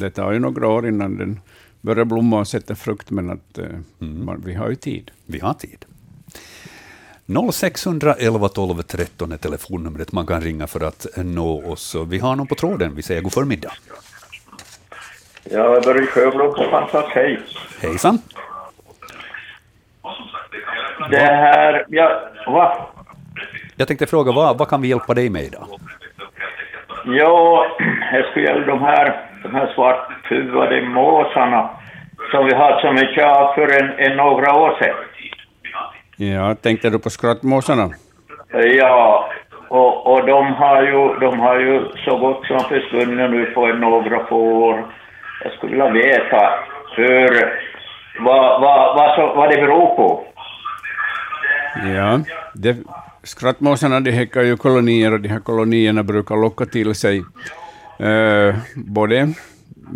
Det 0.00 0.10
tar 0.10 0.32
ju 0.32 0.38
några 0.38 0.68
år 0.68 0.88
innan 0.88 1.16
den 1.16 1.40
börjar 1.80 2.04
blomma 2.04 2.40
och 2.40 2.48
sätta 2.48 2.74
frukt, 2.74 3.10
men 3.10 3.30
att, 3.30 3.58
eh, 3.58 3.64
mm. 4.00 4.24
man, 4.24 4.42
vi 4.46 4.54
har 4.54 4.68
ju 4.68 4.76
tid. 4.76 5.10
Vi 5.26 5.38
har 5.38 5.54
tid. 5.54 5.84
0611 7.52 8.48
12 8.48 8.82
13 8.82 9.32
är 9.32 9.36
telefonnumret 9.36 10.12
man 10.12 10.26
kan 10.26 10.40
ringa 10.40 10.66
för 10.66 10.80
att 10.80 11.06
nå 11.16 11.72
oss. 11.72 11.96
Vi 12.06 12.18
har 12.18 12.36
någon 12.36 12.46
på 12.46 12.54
tråden. 12.54 12.94
Vi 12.94 13.02
säger 13.02 13.22
god 13.22 13.32
förmiddag. 13.32 13.72
Ja, 15.52 15.80
Börje 15.84 16.06
Sjöblom 16.06 16.54
på 16.54 16.64
Pansas, 16.70 17.04
hej. 17.14 17.40
Hejsan. 17.82 18.18
Det 21.10 21.16
här, 21.16 21.84
ja, 21.88 22.20
va? 22.46 22.86
Jag 23.76 23.88
tänkte 23.88 24.06
fråga, 24.06 24.32
vad, 24.32 24.58
vad 24.58 24.68
kan 24.68 24.82
vi 24.82 24.88
hjälpa 24.88 25.14
dig 25.14 25.30
med 25.30 25.42
idag? 25.42 25.64
Ja, 27.04 27.66
det 28.12 28.26
skulle 28.30 28.46
gälla 28.46 28.66
de 28.66 28.80
här, 28.80 29.26
de 29.42 29.54
här 29.54 29.72
svarthuvade 29.74 30.82
måsarna 30.82 31.70
som 32.30 32.46
vi 32.46 32.54
hade 32.54 32.80
så 32.80 32.92
mycket 32.92 33.24
av 33.24 33.54
för 33.54 33.82
en, 33.82 33.90
en 33.98 34.16
några 34.16 34.54
år 34.54 34.78
sedan. 34.78 34.96
Ja, 36.16 36.54
tänkte 36.54 36.90
du 36.90 36.98
på 36.98 37.10
skrattmåsarna? 37.10 37.90
Ja, 38.52 39.30
och, 39.68 40.12
och 40.12 40.26
de, 40.26 40.52
har 40.52 40.82
ju, 40.82 41.18
de 41.20 41.40
har 41.40 41.58
ju 41.60 41.84
så 42.04 42.18
gott 42.18 42.46
som 42.46 42.60
försvunnit 42.60 43.30
nu 43.30 43.44
på 43.44 43.66
några 43.66 44.26
få 44.26 44.36
år. 44.38 44.84
Jag 45.80 45.92
vilja 45.92 46.08
veta 46.08 46.50
hur, 46.96 47.28
vad, 48.24 48.60
vad, 48.60 48.96
vad, 48.96 49.14
så, 49.14 49.34
vad 49.34 49.50
det 49.50 49.56
beror 49.56 49.96
på. 49.96 50.24
Ja, 51.94 52.20
det, 52.54 52.76
skrattmåsarna 53.22 54.00
de 54.00 54.10
häckar 54.10 54.42
ju 54.42 54.56
kolonier 54.56 55.12
och 55.12 55.20
de 55.20 55.28
här 55.28 55.40
kolonierna 55.40 56.02
brukar 56.02 56.36
locka 56.36 56.66
till 56.66 56.94
sig 56.94 57.18
eh, 57.98 58.54
både 58.74 59.16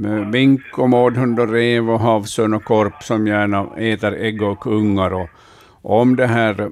eh, 0.04 0.28
mink 0.32 0.78
och 0.78 0.90
mårdhund 0.90 1.40
och 1.40 1.52
rev 1.52 1.90
och 1.90 2.00
havsörn 2.00 2.54
och 2.54 2.64
korp 2.64 3.02
som 3.02 3.26
gärna 3.26 3.66
äter 3.76 4.14
ägg 4.14 4.42
och 4.42 4.66
ungar. 4.66 5.14
Och, 5.14 5.28
om 5.82 6.16
det 6.16 6.26
här 6.26 6.70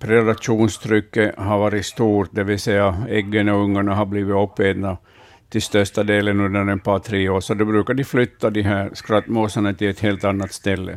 predationstrycket 0.00 1.38
har 1.38 1.58
varit 1.58 1.86
stort, 1.86 2.28
det 2.32 2.44
vill 2.44 2.58
säga 2.58 2.96
äggen 3.08 3.48
och 3.48 3.62
ungarna 3.62 3.94
har 3.94 4.06
blivit 4.06 4.36
uppätna 4.36 4.96
till 5.50 5.62
största 5.62 6.02
delen 6.02 6.40
under 6.40 6.74
ett 6.74 6.84
par, 6.84 6.98
tre 6.98 7.28
år, 7.28 7.40
så 7.40 7.54
då 7.54 7.64
brukar 7.64 7.94
de 7.94 8.04
flytta 8.04 8.50
de 8.50 8.62
här 8.62 8.90
skrattmåsarna 8.92 9.72
till 9.72 9.90
ett 9.90 10.00
helt 10.00 10.24
annat 10.24 10.52
ställe. 10.52 10.92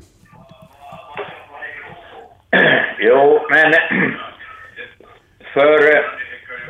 Jo, 2.99 3.39
men 3.49 3.73
för, 5.53 5.79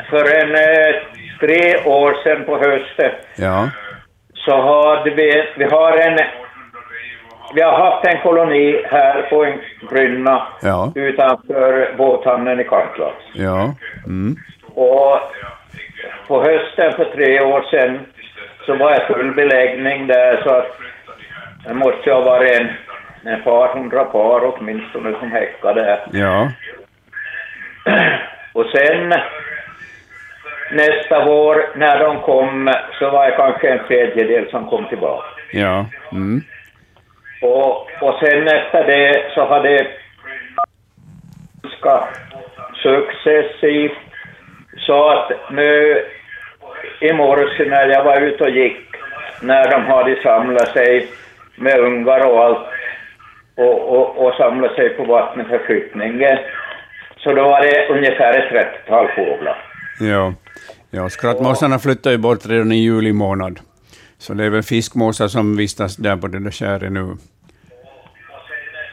för 0.09 0.43
en 0.43 0.55
eh, 0.55 0.95
tre 1.39 1.85
år 1.85 2.23
sedan 2.23 2.45
på 2.45 2.57
hösten 2.57 3.11
ja. 3.35 3.69
så 4.33 4.61
hade 4.61 5.09
vi, 5.09 5.43
vi 5.57 5.63
har 5.63 5.97
en 5.97 6.17
vi 7.53 7.61
har 7.61 7.91
haft 7.91 8.07
en 8.07 8.21
koloni 8.21 8.83
här 8.85 9.21
på 9.29 9.45
en 9.45 9.59
brynna 9.89 10.47
ja. 10.61 10.91
utanför 10.95 11.95
båthamnen 11.97 12.59
i 12.59 12.63
Karklax. 12.63 13.15
Ja. 13.33 13.75
Mm. 14.05 14.35
Och 14.73 15.19
på 16.27 16.43
hösten 16.43 16.91
för 16.91 17.05
tre 17.05 17.41
år 17.41 17.65
sedan 17.71 17.99
så 18.65 18.75
var 18.75 18.91
det 18.91 19.13
full 19.13 19.35
beläggning 19.35 20.07
där 20.07 20.41
så 20.43 20.49
att 20.49 20.77
det 21.67 21.73
måste 21.73 22.11
ha 22.11 22.21
varit 22.21 22.59
en 22.59 22.69
ett 23.27 23.43
par 23.43 23.67
hundra 23.67 24.03
par 24.03 24.45
åtminstone 24.45 25.19
som 25.19 25.31
häckade. 25.31 25.99
Ja. 26.11 26.51
Och 28.53 28.65
sen 28.65 29.13
nästa 30.71 31.25
vår 31.25 31.65
när 31.75 31.99
de 31.99 32.21
kom 32.21 32.73
så 32.99 33.09
var 33.09 33.25
det 33.25 33.35
kanske 33.35 33.69
en 33.69 33.87
tredjedel 33.87 34.49
som 34.49 34.69
kom 34.69 34.85
tillbaka. 34.85 35.27
Ja. 35.51 35.85
Mm. 36.11 36.41
Och, 37.41 37.87
och 38.01 38.19
sen 38.19 38.47
efter 38.47 38.83
det 38.87 39.31
så 39.33 39.59
det 39.63 39.87
ska 41.77 42.07
successivt 42.83 44.10
så 44.91 45.09
att 45.09 45.31
nu 45.51 46.03
i 47.01 47.13
morse 47.13 47.65
när 47.69 47.87
jag 47.87 48.03
var 48.03 48.21
ute 48.21 48.43
och 48.43 48.49
gick 48.49 48.87
när 49.41 49.71
de 49.71 49.81
hade 49.81 50.21
samlat 50.23 50.67
sig 50.67 51.07
med 51.55 51.79
ungar 51.79 52.25
och 52.27 52.43
allt 52.43 52.67
och, 53.55 53.77
och, 53.95 54.25
och 54.25 54.33
samlat 54.33 54.75
sig 54.75 54.89
på 54.89 55.03
vattnet 55.03 55.47
för 55.47 55.59
flyttningen. 55.59 56.37
Så 57.17 57.33
då 57.33 57.43
var 57.43 57.61
det 57.61 57.87
ungefär 57.87 58.39
ett 58.39 58.49
trettiotal 58.49 59.07
fåglar. 59.15 59.57
Ja, 59.99 60.33
ja 60.89 61.09
skrattmåsarna 61.09 61.79
flyttar 61.79 62.11
ju 62.11 62.17
bort 62.17 62.45
redan 62.45 62.71
i 62.71 62.75
juli 62.75 63.13
månad. 63.13 63.59
Så 64.17 64.33
det 64.33 64.45
är 64.45 64.49
väl 64.49 64.63
fiskmåsar 64.63 65.27
som 65.27 65.57
vistas 65.57 65.95
där 65.95 66.17
på 66.17 66.27
det 66.27 66.39
där 66.39 66.51
skäret 66.51 66.91
nu. 66.91 67.17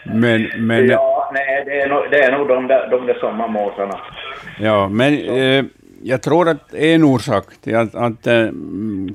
Men, 0.05 0.51
men, 0.57 0.88
ja, 0.88 1.30
nej, 1.34 1.62
det 1.66 1.80
är 1.80 1.88
nog, 1.88 2.03
det 2.11 2.22
är 2.22 2.32
nog 2.38 2.49
de, 2.49 2.66
där, 2.66 2.88
de 2.90 3.07
där 3.07 3.14
sommarmåsarna. 3.14 4.01
Ja, 4.61 4.88
men 4.88 5.12
eh, 5.14 5.64
jag 6.03 6.22
tror 6.22 6.49
att 6.49 6.74
en 6.74 7.05
orsak 7.05 7.44
till 7.61 7.76
att, 7.76 7.94
att 7.94 8.26
äh, 8.26 8.49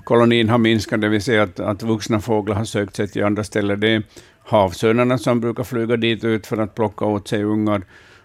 kolonin 0.04 0.50
har 0.50 0.58
minskat, 0.58 1.02
det 1.02 1.10
vill 1.10 1.22
säga 1.22 1.44
att, 1.44 1.60
att 1.60 1.84
vuxna 1.84 2.20
fåglar 2.20 2.56
har 2.56 2.66
sökt 2.66 2.96
sig 2.96 3.08
till 3.08 3.24
andra 3.24 3.44
ställen, 3.44 3.80
det 3.80 3.90
är 3.90 4.04
havsörnarna 4.46 5.18
som 5.18 5.40
brukar 5.40 5.64
flyga 5.64 5.98
dit 5.98 6.24
ut 6.24 6.48
för 6.48 6.58
att 6.58 6.76
plocka 6.76 7.06
åt 7.06 7.28
sig 7.28 7.44
ungar, 7.44 7.82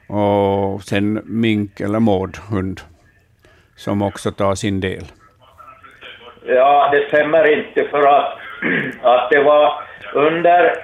och 0.08 0.82
sen 0.82 1.20
mink 1.24 1.80
eller 1.80 2.00
mårdhund, 2.00 2.80
som 3.76 4.02
också 4.02 4.32
tar 4.32 4.54
sin 4.54 4.80
del. 4.80 5.04
Ja, 6.46 6.90
det 6.92 7.08
stämmer 7.08 7.58
inte, 7.58 7.84
för 7.90 8.06
att, 8.06 8.38
att 9.02 9.30
det 9.30 9.42
var 9.42 9.72
under 10.14 10.74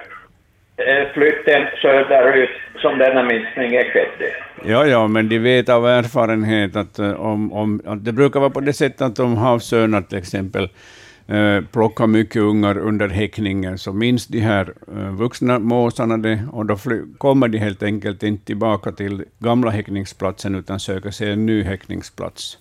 Eh, 0.77 1.13
flytten 1.13 1.67
söderut 1.81 2.49
som 2.81 2.97
denna 2.97 3.23
minskning 3.23 3.71
skedde. 3.71 4.35
Ja, 4.65 4.85
ja, 4.85 5.07
men 5.07 5.29
de 5.29 5.39
vet 5.39 5.69
av 5.69 5.87
erfarenhet 5.87 6.75
att, 6.75 6.99
eh, 6.99 7.11
om, 7.11 7.53
om, 7.53 7.81
att 7.85 8.05
det 8.05 8.11
brukar 8.11 8.39
vara 8.39 8.49
på 8.49 8.59
det 8.59 8.73
sättet 8.73 9.01
att 9.01 9.19
om 9.19 9.37
havsörnar 9.37 10.01
till 10.01 10.17
exempel 10.17 10.69
eh, 11.27 11.61
plockar 11.73 12.07
mycket 12.07 12.41
ungar 12.41 12.77
under 12.77 13.09
häckningen, 13.09 13.77
så 13.77 13.93
minns 13.93 14.27
de 14.27 14.39
här 14.39 14.73
eh, 14.95 15.11
vuxna 15.11 15.59
måsarna 15.59 16.17
det, 16.17 16.39
och 16.51 16.65
då 16.65 16.77
fly, 16.77 17.01
kommer 17.17 17.47
de 17.47 17.57
helt 17.57 17.83
enkelt 17.83 18.23
inte 18.23 18.45
tillbaka 18.45 18.91
till 18.91 19.23
gamla 19.39 19.71
häckningsplatsen, 19.71 20.55
utan 20.55 20.79
söker 20.79 21.11
sig 21.11 21.31
en 21.31 21.45
ny 21.45 21.63
häckningsplats. 21.63 22.57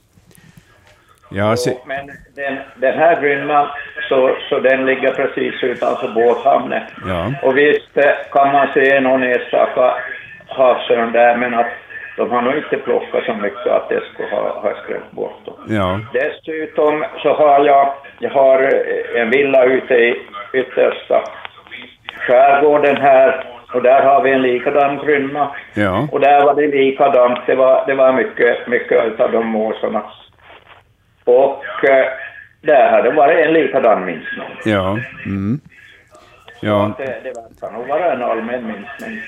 Ja, 1.31 1.57
se... 1.57 1.77
Men 1.87 2.07
den, 2.37 2.59
den 2.75 2.99
här 2.99 3.21
grynnan, 3.21 3.67
så, 4.09 4.37
så 4.49 4.61
den 4.61 4.87
ligger 4.87 5.11
precis 5.11 5.63
utanför 5.63 6.09
båthamnen. 6.09 6.83
Ja. 7.09 7.33
Och 7.43 7.57
visst 7.57 7.97
eh, 7.97 8.13
kan 8.33 8.53
man 8.53 8.69
se 8.75 9.01
någon 9.01 9.23
enstaka 9.23 9.95
havsörn 10.49 11.13
där, 11.13 11.37
men 11.37 11.55
att 11.55 11.67
de 12.17 12.31
har 12.31 12.43
nog 12.43 12.57
inte 12.57 12.77
plockat 12.77 13.25
så 13.25 13.35
mycket 13.35 13.67
att 13.67 13.89
det 13.89 14.01
skulle 14.13 14.29
ha, 14.29 14.61
ha 14.61 14.73
skrämt 14.85 15.11
bort 15.11 15.45
dem. 15.45 15.55
Ja. 15.69 16.01
Dessutom 16.13 17.05
så 17.23 17.35
har 17.35 17.65
jag, 17.65 17.95
jag 18.19 18.31
har 18.31 18.63
eh, 18.63 19.21
en 19.21 19.31
villa 19.31 19.65
ute 19.65 19.95
i 19.95 20.23
yttersta 20.53 21.25
skärgården 22.27 22.97
här 22.97 23.45
och 23.75 23.83
där 23.83 24.03
har 24.03 24.23
vi 24.23 24.31
en 24.31 24.43
likadan 24.43 24.99
grynna. 25.07 25.51
Ja. 25.75 26.09
Och 26.13 26.21
där 26.21 26.45
var 26.45 26.55
det 26.55 26.67
likadant, 26.67 27.39
det 27.47 27.55
var, 27.55 27.85
det 27.87 27.95
var 27.95 28.13
mycket, 28.13 28.69
mycket 28.69 29.21
av 29.21 29.33
de 29.33 29.47
måsarna 29.47 30.03
och 31.25 31.85
eh, 31.85 32.07
där 32.61 32.91
har 32.91 33.03
det 33.03 33.11
varit 33.11 33.47
en 33.47 33.53
likadan 33.53 34.05
minskning. 34.05 34.49
Ja. 34.65 34.99
Mm. 35.27 35.61
ja. 36.61 36.95
Det, 36.99 37.05
det 37.05 37.33
verkar 37.33 37.79
nog 37.79 37.89
vara 37.89 38.13
en 38.13 38.23
allmän 38.23 38.67
minskning. 38.67 39.23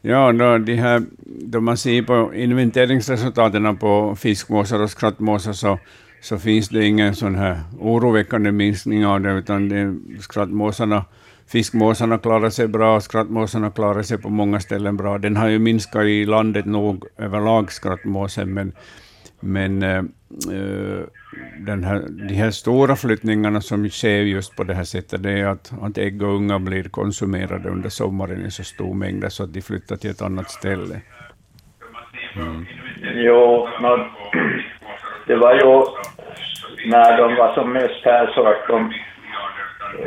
Ja, 0.00 0.32
då, 0.32 0.58
de 0.58 0.74
här, 0.74 1.02
då 1.24 1.60
man 1.60 1.76
ser 1.76 2.02
på 2.02 2.34
inventeringsresultaten 2.34 3.76
på 3.76 4.16
fiskmåsar 4.16 4.82
och 4.82 4.90
skrattmåsar 4.90 5.52
så, 5.52 5.78
så 6.20 6.38
finns 6.38 6.68
det 6.68 6.84
ingen 6.84 7.14
sån 7.14 7.34
här 7.34 7.56
oroväckande 7.80 8.52
minskning 8.52 9.06
av 9.06 9.20
det, 9.20 9.32
utan 9.32 9.68
det, 9.68 9.94
skrattmåsarna, 10.22 11.04
fiskmåsarna 11.52 12.18
klarar 12.18 12.50
sig 12.50 12.68
bra, 12.68 13.00
skrattmåsarna 13.00 13.70
klarar 13.70 14.02
sig 14.02 14.18
på 14.18 14.28
många 14.28 14.60
ställen 14.60 14.96
bra. 14.96 15.18
Den 15.18 15.36
har 15.36 15.48
ju 15.48 15.58
minskat 15.58 16.04
i 16.04 16.24
landet 16.24 16.66
nog 16.66 17.04
överlag, 17.18 17.72
skrattmåsen, 17.72 18.54
men 18.54 18.72
men 19.40 19.82
äh, 19.82 20.02
Eh, 20.30 21.04
den 21.58 21.84
här, 21.84 22.02
de 22.28 22.34
här 22.34 22.50
stora 22.50 22.96
flyttningarna 22.96 23.60
som 23.60 23.88
sker 23.88 24.22
just 24.22 24.56
på 24.56 24.64
det 24.64 24.74
här 24.74 24.84
sättet, 24.84 25.22
det 25.22 25.30
är 25.30 25.46
att, 25.46 25.72
att 25.82 25.98
ägg 25.98 26.22
och 26.22 26.34
unga 26.34 26.58
blir 26.58 26.84
konsumerade 26.84 27.68
under 27.68 27.88
sommaren 27.88 28.46
i 28.46 28.50
så 28.50 28.64
stor 28.64 28.94
mängd 28.94 29.32
så 29.32 29.44
att 29.44 29.52
de 29.52 29.62
flyttar 29.62 29.96
till 29.96 30.10
ett 30.10 30.22
annat 30.22 30.50
ställe. 30.50 31.00
Mm. 32.36 32.66
Jo, 33.14 33.68
no, 33.80 34.06
det 35.26 35.36
var 35.36 35.54
ju 35.54 35.84
när 36.86 37.16
de 37.16 37.36
var 37.36 37.54
som 37.54 37.72
mest 37.72 38.04
här 38.04 38.26
så 38.34 38.46
att 38.46 38.68
de 38.68 38.92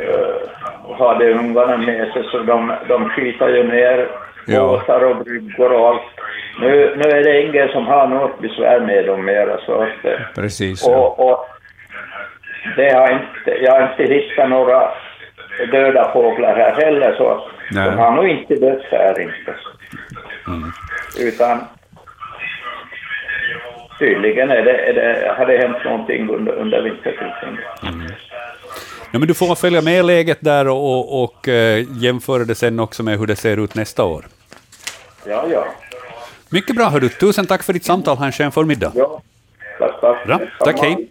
uh, 0.00 0.98
hade 0.98 1.32
ungarna 1.32 1.76
med 1.76 2.12
sig, 2.12 2.24
så 2.30 2.42
de, 2.42 2.72
de 2.88 3.08
skitade 3.08 3.56
ju 3.56 3.64
ner 3.64 4.21
båtar 4.46 5.04
och 5.04 5.24
bryggor 5.24 5.72
och 5.72 5.88
allt 5.88 6.02
nu, 6.60 6.96
nu 6.96 7.10
är 7.10 7.24
det 7.24 7.42
ingen 7.42 7.68
som 7.68 7.86
har 7.86 8.06
något 8.06 8.40
besvär 8.40 8.80
med 8.80 9.06
dem 9.06 9.24
mera. 9.24 9.58
Så 9.66 9.82
att, 9.82 10.04
eh, 10.04 10.20
Precis. 10.34 10.86
Och, 10.86 11.30
och 11.30 11.46
det 12.76 12.94
har 12.94 13.12
inte, 13.12 13.64
jag 13.64 13.72
har 13.72 13.90
inte 13.90 14.14
hittat 14.14 14.50
några 14.50 14.88
döda 15.70 16.12
fåglar 16.12 16.56
här 16.56 16.84
heller, 16.84 17.14
så 17.16 17.48
Nej. 17.70 17.90
de 17.90 17.98
har 17.98 18.10
nog 18.10 18.28
inte 18.28 18.54
dött 18.54 18.84
här 18.90 19.20
inte. 19.20 19.54
Mm. 20.46 20.72
Utan 21.20 21.58
tydligen 23.98 24.50
är 24.50 24.62
det, 24.62 24.76
är 24.76 24.92
det, 24.94 25.34
har 25.38 25.46
det 25.46 25.58
hänt 25.58 25.84
någonting 25.84 26.30
under, 26.30 26.52
under 26.52 26.82
vintertiden. 26.82 27.58
Mm. 27.82 28.06
Ja, 29.12 29.18
men 29.18 29.28
du 29.28 29.34
får 29.34 29.54
följa 29.54 29.82
med 29.82 30.04
läget 30.04 30.38
där 30.40 30.68
och, 30.68 30.98
och, 30.98 31.24
och 31.24 31.48
uh, 31.48 32.02
jämföra 32.02 32.44
det 32.44 32.54
sen 32.54 32.80
också 32.80 33.02
med 33.02 33.18
hur 33.18 33.26
det 33.26 33.36
ser 33.36 33.56
ut 33.56 33.74
nästa 33.74 34.04
år. 34.04 34.26
Ja, 35.26 35.46
ja. 35.48 35.66
Mycket 36.48 36.76
bra, 36.76 36.88
hördu. 36.88 37.08
Tusen 37.08 37.46
tack 37.46 37.62
för 37.62 37.72
ditt 37.72 37.84
samtal. 37.84 38.16
Ha 38.16 38.26
en 38.26 38.32
skön 38.32 38.52
förmiddag. 38.52 38.92
Ja, 38.94 39.22
tack, 39.78 40.00
tack. 40.00 40.26
Bra. 40.26 40.40
Tack, 40.58 40.80
hej. 40.80 41.08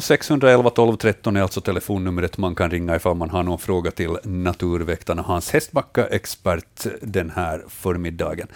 0611 0.00 0.70
12 0.70 0.96
13 0.96 1.36
är 1.36 1.42
alltså 1.42 1.60
telefonnumret 1.60 2.38
man 2.38 2.54
kan 2.54 2.70
ringa 2.70 2.96
ifall 2.96 3.16
man 3.16 3.30
har 3.30 3.42
någon 3.42 3.58
fråga 3.58 3.90
till 3.90 4.16
Naturväktarna, 4.24 5.22
Hans 5.22 5.50
Hästbacka, 5.50 6.06
expert 6.06 6.86
den 7.00 7.30
här 7.30 7.64
förmiddagen. 7.68 8.48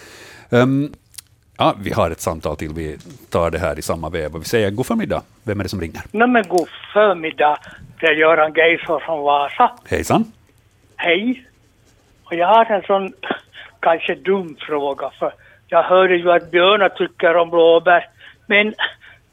Um, 0.50 0.92
ja, 1.62 1.74
vi 1.78 1.92
har 1.92 2.10
ett 2.10 2.20
samtal 2.20 2.56
till, 2.56 2.72
vi 2.74 2.98
tar 3.30 3.50
det 3.50 3.58
här 3.58 3.78
i 3.78 3.82
samma 3.82 4.08
veva. 4.10 4.38
Vi 4.38 4.44
säger 4.44 4.70
god 4.70 4.86
förmiddag. 4.86 5.22
Vem 5.44 5.60
är 5.60 5.62
det 5.62 5.68
som 5.68 5.80
ringer? 5.80 6.02
No, 6.12 6.26
men 6.26 6.44
god 6.48 6.68
förmiddag. 6.92 7.58
Det 8.00 8.06
är 8.06 8.12
Göran 8.12 8.52
Geisor 8.54 9.00
från 9.00 9.22
Vasa. 9.22 9.70
Hejsan. 9.90 10.24
Hej. 10.96 11.46
Och 12.24 12.34
jag 12.34 12.46
har 12.46 12.64
en 12.64 12.82
sån 12.82 13.12
kanske 13.80 14.14
dum 14.14 14.56
fråga, 14.66 15.10
för 15.18 15.32
jag 15.68 15.82
hörde 15.82 16.16
ju 16.16 16.32
att 16.32 16.50
björnar 16.50 16.88
tycker 16.88 17.36
om 17.36 17.50
blåbär, 17.50 18.08
men 18.46 18.74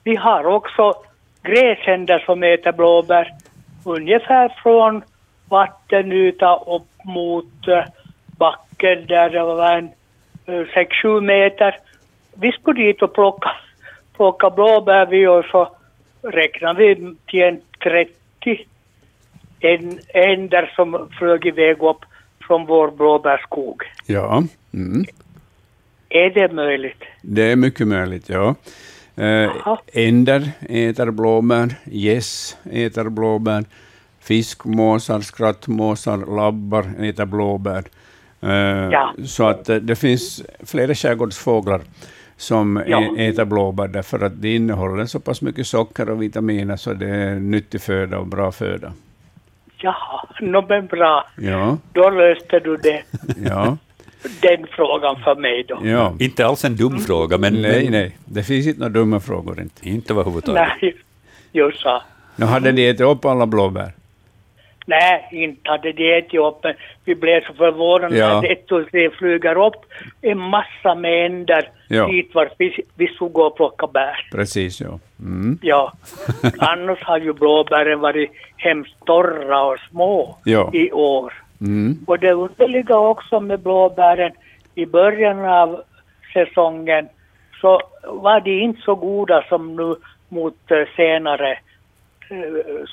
vi 0.04 0.16
har 0.16 0.46
också 0.46 0.94
gräsänder 1.44 2.20
som 2.20 2.44
äter 2.44 2.72
blåbär 2.72 3.34
ungefär 3.86 4.56
från 4.64 5.04
vattenyta 5.50 6.56
upp 6.56 7.04
mot 7.04 7.68
uh, 7.68 7.84
backen 8.38 9.06
där 9.08 9.30
det 9.30 9.44
var 9.44 9.78
en 9.78 9.90
uh, 10.50 10.66
6-7 11.04 11.22
meter. 11.22 11.80
Vi 12.42 12.52
skulle 12.52 12.84
dit 12.84 13.02
och 13.02 13.14
plocka, 13.14 13.52
plocka 14.16 14.50
blåbär 14.50 15.06
vi 15.06 15.28
och 15.28 15.46
så 15.46 15.76
räknar 16.22 16.74
vi 16.74 17.16
till 17.26 17.44
en 17.44 17.62
30 17.84 18.66
en, 19.60 20.00
änder 20.14 20.74
som 20.76 21.10
flög 21.20 21.46
iväg 21.46 21.84
upp 21.84 22.06
från 22.48 22.66
vår 22.66 22.92
blåbärskog. 22.92 23.84
Ja. 24.06 24.44
Mm. 24.74 25.06
Är 26.10 26.30
det 26.30 26.54
möjligt? 26.54 27.04
Det 27.22 27.52
är 27.52 27.56
mycket 27.56 27.88
möjligt, 27.88 28.30
ja. 28.30 28.56
Äh, 29.16 29.78
änder 29.94 30.52
äter 30.70 31.12
blåbär, 31.12 31.76
gäss 31.84 32.58
äter 32.72 33.10
blåbär, 33.10 33.64
fiskmåsar, 34.20 35.20
skrattmåsar, 35.20 36.36
labbar 36.36 36.86
äter 37.00 37.26
blåbär. 37.26 37.84
Äh, 38.42 38.50
ja. 38.92 39.14
Så 39.26 39.48
att 39.48 39.70
äh, 39.70 39.76
det 39.76 39.96
finns 39.96 40.44
flera 40.66 40.96
skärgårdsfåglar 40.96 41.82
som 42.40 42.84
ja. 42.88 43.18
äter 43.18 43.46
blåbär 43.46 43.88
därför 43.88 44.26
att 44.26 44.42
det 44.42 44.56
innehåller 44.56 45.06
så 45.06 45.20
pass 45.20 45.42
mycket 45.42 45.68
socker 45.68 46.10
och 46.10 46.22
vitaminer 46.22 46.76
så 46.76 46.94
det 46.94 47.10
är 47.10 47.36
nyttig 47.36 47.82
föda 47.82 48.18
och 48.20 48.28
bra 48.28 48.52
föda. 48.52 48.94
Jaha, 49.78 50.26
no, 50.42 50.66
men 50.70 50.88
bra. 50.88 51.26
Ja. 51.38 51.78
Då 51.94 52.10
löste 52.10 52.60
du 52.60 52.78
det. 52.78 53.04
Ja. 53.46 53.78
Den 54.42 54.68
frågan 54.72 55.16
för 55.24 55.36
mig 55.36 55.66
då. 55.68 55.80
Ja. 55.84 56.14
Inte 56.20 56.46
alls 56.46 56.66
en 56.66 56.76
dum 56.76 56.92
mm. 56.92 57.02
fråga, 57.02 57.38
men... 57.38 57.62
Nej, 57.62 57.90
nej. 57.90 58.18
Det 58.26 58.44
finns 58.44 58.68
inte 58.68 58.80
några 58.80 58.94
dumma 58.94 59.20
frågor. 59.20 59.62
Inte, 59.62 59.90
inte 59.90 60.14
överhuvudtaget. 60.14 60.68
Nej, 60.82 60.96
just 61.52 61.80
så. 61.80 62.02
Nu 62.36 62.46
hade 62.46 62.72
ni 62.72 62.84
ätit 62.84 63.02
upp 63.02 63.26
alla 63.26 63.46
blåbär? 63.46 63.92
Nej, 64.90 65.28
inte 65.32 65.70
hade 65.70 65.92
de 65.92 66.18
ätit 66.18 66.40
upp, 66.40 66.60
men 66.64 66.74
vi 67.06 67.16
blev 67.16 67.42
så 67.48 67.54
förvånade 67.54 68.18
ja. 68.18 68.42
när 68.42 68.52
ett 68.52 68.72
och 68.72 68.92
tre 68.92 69.10
flyger 69.10 69.66
upp 69.68 69.86
en 70.22 70.40
massa 70.40 70.96
mänder 70.96 71.70
ja. 71.88 72.08
dit 72.08 72.36
var 72.36 72.50
vi, 72.58 72.86
vi 72.96 73.08
stod 73.08 73.38
och 73.38 73.56
plockade 73.56 73.94
bär. 73.94 74.30
Precis, 74.32 74.82
ja. 74.82 75.00
Mm. 75.20 75.60
Ja. 75.62 75.94
Annars 76.58 77.04
har 77.04 77.18
ju 77.18 77.34
blåbären 77.34 78.00
varit 78.00 78.32
hemskt 78.58 79.06
torra 79.06 79.64
och 79.64 79.80
små 79.92 80.38
ja. 80.44 80.70
i 80.74 80.92
år. 80.92 81.34
Mm. 81.62 81.98
Och 82.08 82.20
det 82.20 82.32
underliga 82.32 82.98
också 82.98 83.40
med 83.40 83.60
blåbären, 83.60 84.32
i 84.76 84.86
början 84.86 85.46
av 85.46 85.82
säsongen 86.34 87.08
så 87.62 87.82
var 88.04 88.40
de 88.40 88.62
inte 88.62 88.82
så 88.82 88.96
goda 88.96 89.44
som 89.50 89.76
nu 89.76 89.96
mot 90.30 90.72
eh, 90.72 90.88
senare 90.96 91.52
eh, 92.30 92.86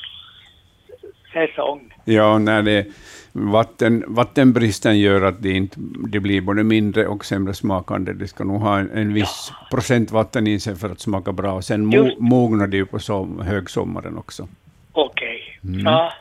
säsong. 1.37 1.95
Ja, 2.05 2.39
när 2.39 2.63
det, 2.63 2.87
vatten, 3.33 4.05
vattenbristen 4.07 4.99
gör 4.99 5.23
att 5.23 5.43
det, 5.43 5.51
inte, 5.51 5.77
det 6.09 6.21
blir 6.21 6.41
både 6.41 6.65
mindre 6.65 7.07
och 7.07 7.25
sämre 7.25 7.55
smakande. 7.55 8.13
Det 8.13 8.29
ska 8.29 8.45
nog 8.45 8.61
ha 8.61 8.79
en, 8.79 8.91
en 8.91 9.15
viss 9.15 9.53
ja. 9.53 9.67
procent 9.71 10.11
vatten 10.11 10.47
i 10.47 10.61
sig 10.61 10.77
för 10.77 10.91
att 10.91 11.01
smaka 11.01 11.33
bra. 11.33 11.63
Sen 11.63 11.87
mo, 11.87 12.11
mognar 12.19 12.67
det 12.67 12.77
ju 12.77 12.87
på 12.87 12.99
som, 12.99 13.41
högsommaren 13.41 14.19
också. 14.19 14.49
Okej. 14.93 15.59
Okay. 15.63 15.75
Mm. 15.75 15.85
Ja. 15.85 16.13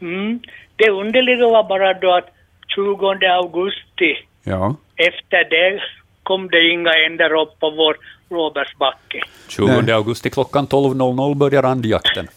Mm. 0.00 0.40
Det 0.76 0.90
underliga 0.90 1.48
var 1.48 1.68
bara 1.68 1.94
då 1.94 2.14
att 2.14 2.28
20 2.74 3.26
augusti, 3.26 4.16
ja. 4.44 4.76
efter 4.96 5.50
det 5.50 5.80
kom 6.22 6.48
det 6.48 6.70
inga 6.70 6.90
änder 7.06 7.32
upp 7.42 7.60
på 7.60 7.70
vår 7.70 7.96
Råbergsbacke. 8.30 9.22
20 9.48 9.92
augusti 9.92 10.30
klockan 10.30 10.66
12.00 10.66 11.34
börjar 11.34 11.62
andjakten. 11.62 12.28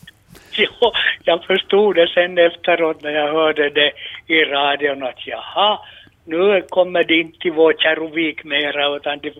jo, 0.81 0.91
jag 1.23 1.43
förstod 1.43 1.95
det 1.95 2.07
sen 2.07 2.37
efteråt 2.37 3.01
när 3.01 3.11
jag 3.11 3.33
hörde 3.33 3.69
det 3.69 3.91
i 4.27 4.43
radion 4.43 5.03
att 5.03 5.27
jaha, 5.27 5.79
nu 6.25 6.61
kommer 6.69 7.03
det 7.03 7.15
inte 7.15 7.39
till 7.39 7.51
vår 7.51 7.73
Kärrovik 7.73 8.43
mera 8.43 8.95
utan 8.95 9.19
de 9.19 9.31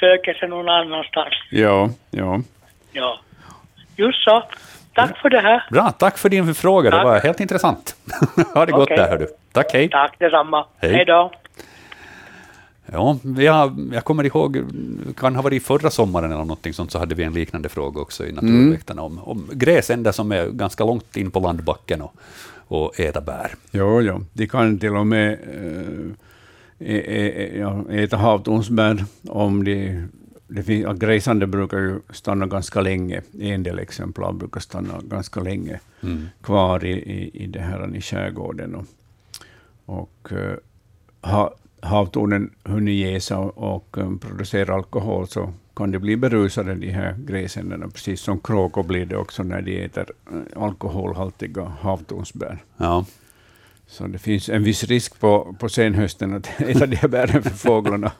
söker 0.00 0.34
sig 0.34 0.48
någon 0.48 0.68
annanstans. 0.68 1.34
Ja, 1.50 1.88
ja. 2.10 2.40
Ja, 2.92 3.20
just 3.96 4.24
så. 4.24 4.42
Tack 4.94 5.18
för 5.18 5.30
det 5.30 5.40
här. 5.40 5.64
Bra, 5.70 5.90
tack 5.90 6.18
för 6.18 6.28
din 6.28 6.54
fråga. 6.54 6.90
Tack. 6.90 7.00
Det 7.00 7.04
var 7.04 7.20
helt 7.20 7.40
intressant. 7.40 7.96
ha 8.54 8.66
det 8.66 8.72
gott 8.72 8.82
okay. 8.82 8.96
där, 8.96 9.08
hör 9.08 9.18
du. 9.18 9.26
Tack, 9.52 9.72
hej. 9.72 9.88
Tack 9.88 10.18
detsamma. 10.18 10.66
Hej, 10.80 10.92
hej 10.92 11.04
då. 11.04 11.32
Ja, 12.92 13.18
jag, 13.36 13.90
jag 13.92 14.04
kommer 14.04 14.26
ihåg, 14.26 14.64
kan 15.16 15.34
ha 15.34 15.42
varit 15.42 15.62
förra 15.62 15.90
sommaren 15.90 16.32
eller 16.32 16.44
någonting 16.44 16.72
sånt, 16.72 16.90
så 16.90 16.98
hade 16.98 17.14
vi 17.14 17.22
en 17.22 17.32
liknande 17.32 17.68
fråga 17.68 18.00
också 18.00 18.26
i 18.26 18.32
Naturväktarna 18.32 19.02
mm. 19.02 19.18
om, 19.18 19.24
om 19.24 19.50
gräsänder 19.52 20.12
som 20.12 20.32
är 20.32 20.48
ganska 20.48 20.84
långt 20.84 21.16
in 21.16 21.30
på 21.30 21.40
landbacken 21.40 22.02
och, 22.02 22.14
och 22.68 23.00
äta 23.00 23.20
bär. 23.20 23.54
Jo, 23.70 24.00
jo, 24.00 24.24
de 24.32 24.46
kan 24.46 24.78
till 24.78 24.96
och 24.96 25.06
med 25.06 25.38
äh, 26.78 28.02
äta 28.02 28.16
havtornsbär 28.16 29.04
om 29.28 29.64
de 29.64 30.08
det 30.54 30.62
finns, 30.62 30.98
gräsande 30.98 31.46
brukar 31.46 31.78
ju 31.78 32.00
stanna 32.10 32.46
ganska 32.46 32.80
länge. 32.80 33.22
En 33.40 33.62
del 33.62 33.78
exemplar 33.78 34.32
brukar 34.32 34.60
stanna 34.60 35.00
ganska 35.02 35.40
länge 35.40 35.80
mm. 36.02 36.26
kvar 36.42 36.84
i, 36.84 36.92
i, 36.92 37.30
i, 37.44 37.46
det 37.46 37.60
här, 37.60 37.96
i 37.96 38.00
skärgården. 38.00 38.74
Och, 38.74 38.86
och 39.86 40.32
uh, 40.32 40.54
ha, 41.20 41.54
havtornen 41.82 42.50
hunnit 42.64 42.94
ge 42.94 43.20
sig 43.20 43.36
och 43.36 43.98
um, 43.98 44.18
producera 44.18 44.74
alkohol 44.74 45.28
så 45.28 45.52
kan 45.76 45.90
de 45.90 45.98
bli 45.98 46.16
berusade, 46.16 46.74
de 46.74 46.90
här 46.90 47.16
gräsänderna, 47.18 47.88
precis 47.88 48.20
som 48.20 48.38
kråkor 48.38 48.82
blir 48.82 49.06
det 49.06 49.16
också 49.16 49.42
när 49.42 49.62
de 49.62 49.84
äter 49.84 50.06
uh, 50.32 50.62
alkoholhaltiga 50.64 51.64
havtornsbär. 51.64 52.58
Ja. 52.76 53.04
Så 53.86 54.06
det 54.06 54.18
finns 54.18 54.48
en 54.48 54.64
viss 54.64 54.84
risk 54.84 55.20
på, 55.20 55.56
på 55.58 55.68
senhösten 55.68 56.34
att 56.34 56.46
äta 56.60 56.86
de 56.86 56.96
här 56.96 57.08
bären 57.08 57.42
för 57.42 57.50
fåglarna. 57.50 58.12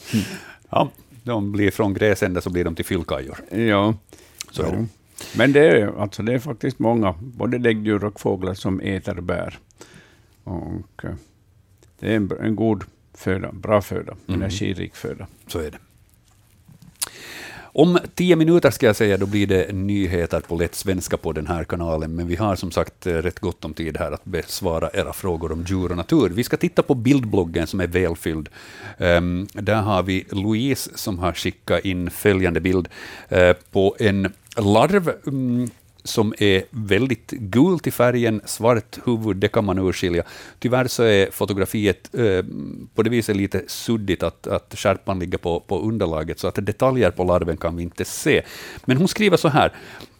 ja, 0.70 0.90
de 1.22 1.52
blir 1.52 1.70
från 1.70 1.94
gräsänder 1.94 2.40
så 2.40 2.50
blir 2.50 2.64
de 2.64 2.74
till 2.74 2.84
fyllkajor. 2.84 3.38
Ja. 3.50 3.94
Så 4.50 4.62
ja. 4.62 4.84
Men 5.36 5.52
det 5.52 5.68
är, 5.68 6.00
alltså 6.00 6.22
det 6.22 6.34
är 6.34 6.38
faktiskt 6.38 6.78
många, 6.78 7.14
både 7.20 7.58
däggdjur 7.58 8.04
och 8.04 8.20
fåglar, 8.20 8.54
som 8.54 8.80
äter 8.80 9.20
bär. 9.20 9.58
Och, 10.44 11.04
uh, 11.04 11.10
det 12.00 12.12
är 12.12 12.16
en, 12.16 12.32
en 12.40 12.56
god 12.56 12.84
föda, 13.14 13.52
bra 13.52 13.82
föda, 13.82 14.16
mm. 14.28 14.40
energirik 14.40 14.94
föda. 14.94 15.26
Så 15.46 15.58
är 15.58 15.70
det. 15.70 15.78
Om 17.72 17.98
tio 18.14 18.36
minuter 18.36 18.70
ska 18.70 18.86
jag 18.86 18.96
säga, 18.96 19.16
då 19.16 19.26
blir 19.26 19.46
det 19.46 19.72
nyheter 19.72 20.40
på 20.40 20.56
lätt 20.56 20.74
svenska 20.74 21.16
på 21.16 21.32
den 21.32 21.46
här 21.46 21.64
kanalen, 21.64 22.16
men 22.16 22.26
vi 22.26 22.36
har 22.36 22.56
som 22.56 22.70
sagt 22.70 23.06
eh, 23.06 23.12
rätt 23.14 23.40
gott 23.40 23.64
om 23.64 23.74
tid 23.74 23.96
här 23.96 24.12
att 24.12 24.24
besvara 24.24 24.90
era 24.92 25.12
frågor 25.12 25.52
om 25.52 25.64
djur 25.68 25.90
och 25.90 25.96
natur. 25.96 26.28
Vi 26.28 26.44
ska 26.44 26.56
titta 26.56 26.82
på 26.82 26.94
bildbloggen 26.94 27.66
som 27.66 27.80
är 27.80 27.86
välfylld. 27.86 28.48
Um, 28.98 29.46
där 29.52 29.82
har 29.82 30.02
vi 30.02 30.24
Louise 30.30 30.90
som 30.94 31.18
har 31.18 31.32
skickat 31.32 31.84
in 31.84 32.10
följande 32.10 32.60
bild 32.60 32.88
uh, 33.32 33.52
på 33.70 33.96
en 33.98 34.32
larv 34.56 35.12
um, 35.24 35.70
som 36.04 36.34
är 36.38 36.62
väldigt 36.70 37.30
gult 37.30 37.86
i 37.86 37.90
färgen, 37.90 38.40
svart 38.44 38.98
huvud, 39.04 39.36
det 39.36 39.48
kan 39.48 39.64
man 39.64 39.78
urskilja. 39.78 40.22
Tyvärr 40.58 40.86
så 40.88 41.02
är 41.02 41.30
fotografiet 41.30 42.14
eh, 42.14 42.44
på 42.94 43.02
det 43.02 43.10
viset 43.10 43.36
lite 43.36 43.62
suddigt, 43.66 44.22
att, 44.22 44.46
att 44.46 44.74
skärpan 44.76 45.18
ligger 45.18 45.38
på, 45.38 45.60
på 45.60 45.80
underlaget, 45.80 46.38
så 46.38 46.48
att 46.48 46.54
detaljer 46.54 47.10
på 47.10 47.24
larven 47.24 47.56
kan 47.56 47.76
vi 47.76 47.82
inte 47.82 48.04
se. 48.04 48.42
Men 48.84 48.96
hon 48.96 49.08
skriver 49.08 49.36
så 49.36 49.48
här. 49.48 49.72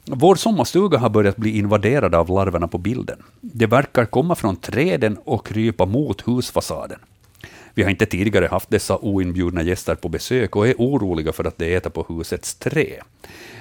Vår 0.05 0.35
sommarstuga 0.35 0.99
har 0.99 1.11
börjat 1.11 1.37
bli 1.37 1.59
invaderad 1.59 2.15
av 2.15 2.29
larverna 2.29 2.69
på 2.69 2.79
bilden. 2.79 3.23
Det 3.41 3.67
verkar 3.67 4.05
komma 4.05 4.35
från 4.35 4.57
träden 4.57 5.19
och 5.25 5.47
krypa 5.47 5.87
mot 5.87 6.29
husfasaden. 6.29 6.99
Vi 7.75 7.83
har 7.83 7.91
inte 7.91 8.07
tidigare 8.07 8.47
haft 8.47 8.71
dessa 8.71 8.99
oinbjudna 8.99 9.63
gäster 9.63 9.95
på 9.95 10.09
besök 10.09 10.57
och 10.57 10.69
är 10.69 10.75
oroliga 10.79 11.33
för 11.33 11.45
att 11.45 11.59
de 11.59 11.77
äter 11.77 11.91
på 11.91 12.07
husets 12.09 12.55
trä. 12.55 13.03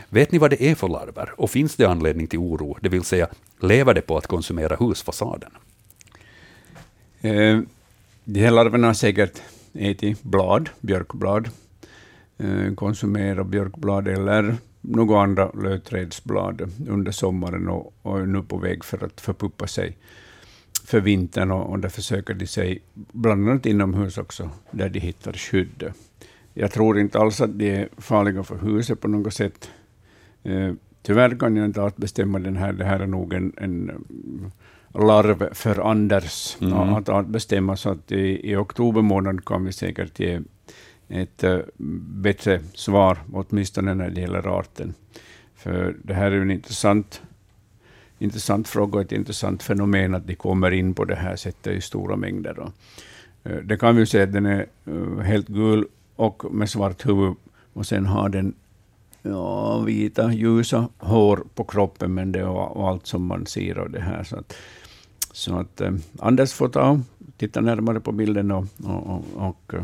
Vet 0.09 0.31
ni 0.31 0.37
vad 0.37 0.49
det 0.49 0.63
är 0.63 0.75
för 0.75 0.87
larver 0.87 1.31
och 1.37 1.49
finns 1.49 1.75
det 1.75 1.85
anledning 1.85 2.27
till 2.27 2.39
oro, 2.39 2.77
det 2.81 2.89
vill 2.89 3.03
säga 3.03 3.27
lever 3.59 3.93
det 3.93 4.01
på 4.01 4.17
att 4.17 4.27
konsumera 4.27 4.75
husfasaden? 4.75 5.51
Eh, 7.21 7.59
de 8.23 8.39
här 8.39 8.51
larverna 8.51 8.87
har 8.87 8.93
säkert 8.93 9.41
ätit 9.73 10.23
blad, 10.23 10.69
björkblad, 10.81 11.49
eh, 12.37 12.73
konsumerat 12.75 13.47
björkblad 13.47 14.07
eller 14.07 14.55
några 14.81 15.21
andra 15.21 15.51
lövträdsblad 15.51 16.71
under 16.87 17.11
sommaren 17.11 17.69
och, 17.69 17.93
och 18.01 18.19
är 18.19 18.25
nu 18.25 18.41
på 18.41 18.57
väg 18.57 18.83
för 18.83 19.03
att 19.03 19.21
förpuppa 19.21 19.67
sig 19.67 19.97
för 20.85 21.01
vintern 21.01 21.51
och, 21.51 21.69
och 21.69 21.79
där 21.79 21.89
försöker 21.89 22.33
de 22.33 22.47
sig 22.47 22.81
bland 22.93 23.49
annat 23.49 23.65
inomhus 23.65 24.17
också, 24.17 24.49
där 24.71 24.89
de 24.89 24.99
hittar 24.99 25.33
skydd. 25.33 25.93
Jag 26.53 26.71
tror 26.71 26.99
inte 26.99 27.19
alls 27.19 27.41
att 27.41 27.59
de 27.59 27.69
är 27.69 27.89
farliga 27.97 28.43
för 28.43 28.57
huset 28.57 29.01
på 29.01 29.07
något 29.07 29.33
sätt. 29.33 29.69
Eh, 30.43 30.73
tyvärr 31.01 31.39
kan 31.39 31.55
jag 31.55 31.65
inte 31.65 31.81
alls 31.81 31.95
bestämma 31.95 32.39
den 32.39 32.57
här. 32.57 32.73
Det 32.73 32.85
här 32.85 32.99
är 32.99 33.07
nog 33.07 33.33
en, 33.33 33.53
en 33.57 33.91
larv 34.93 35.53
för 35.53 35.91
Anders 35.91 36.57
mm. 36.61 36.73
att, 36.73 37.09
att 37.09 37.27
bestämma, 37.27 37.77
så 37.77 37.89
att 37.89 38.11
i, 38.11 38.51
i 38.51 38.55
oktober 38.55 39.01
månad 39.01 39.45
kan 39.45 39.65
vi 39.65 39.71
säkert 39.71 40.19
ge 40.19 40.41
ett 41.07 41.43
uh, 41.43 41.59
bättre 42.21 42.61
svar, 42.73 43.17
åtminstone 43.33 43.93
när 43.93 44.09
det 44.09 44.21
gäller 44.21 44.59
arten. 44.59 44.93
För 45.55 45.95
det 46.03 46.13
här 46.13 46.31
är 46.31 46.41
en 46.41 46.51
intressant, 46.51 47.21
intressant 48.19 48.67
fråga 48.67 48.95
och 48.97 49.05
ett 49.05 49.11
intressant 49.11 49.63
fenomen 49.63 50.15
att 50.15 50.27
de 50.27 50.35
kommer 50.35 50.71
in 50.71 50.93
på 50.93 51.05
det 51.05 51.15
här 51.15 51.35
sättet 51.35 51.77
i 51.77 51.81
stora 51.81 52.15
mängder. 52.15 52.71
Uh, 53.49 53.57
det 53.63 53.77
kan 53.77 53.95
vi 53.95 54.21
att 54.21 54.33
den 54.33 54.45
är 54.45 54.65
helt 55.23 55.47
gul 55.47 55.87
och 56.15 56.53
med 56.53 56.69
svart 56.69 57.07
huvud, 57.07 57.35
och 57.73 57.85
sen 57.85 58.05
har 58.05 58.29
den 58.29 58.53
ja, 59.21 59.79
vita, 59.79 60.33
ljusa 60.33 60.87
hår 60.97 61.43
på 61.55 61.63
kroppen, 61.63 62.13
men 62.13 62.31
det 62.31 62.39
är 62.39 62.89
allt 62.89 63.07
som 63.07 63.25
man 63.25 63.45
ser 63.45 63.77
av 63.79 63.89
det 63.89 64.01
här. 64.01 64.23
Så 64.23 64.35
att, 64.37 64.55
så 65.31 65.59
att 65.59 65.81
eh, 65.81 65.91
Anders 66.19 66.53
får 66.53 66.69
ta 66.69 66.99
titta 67.37 67.61
närmare 67.61 67.99
på 67.99 68.11
bilden 68.11 68.51
och, 68.51 68.65
och, 68.83 69.23
och, 69.35 69.73
eh, 69.73 69.83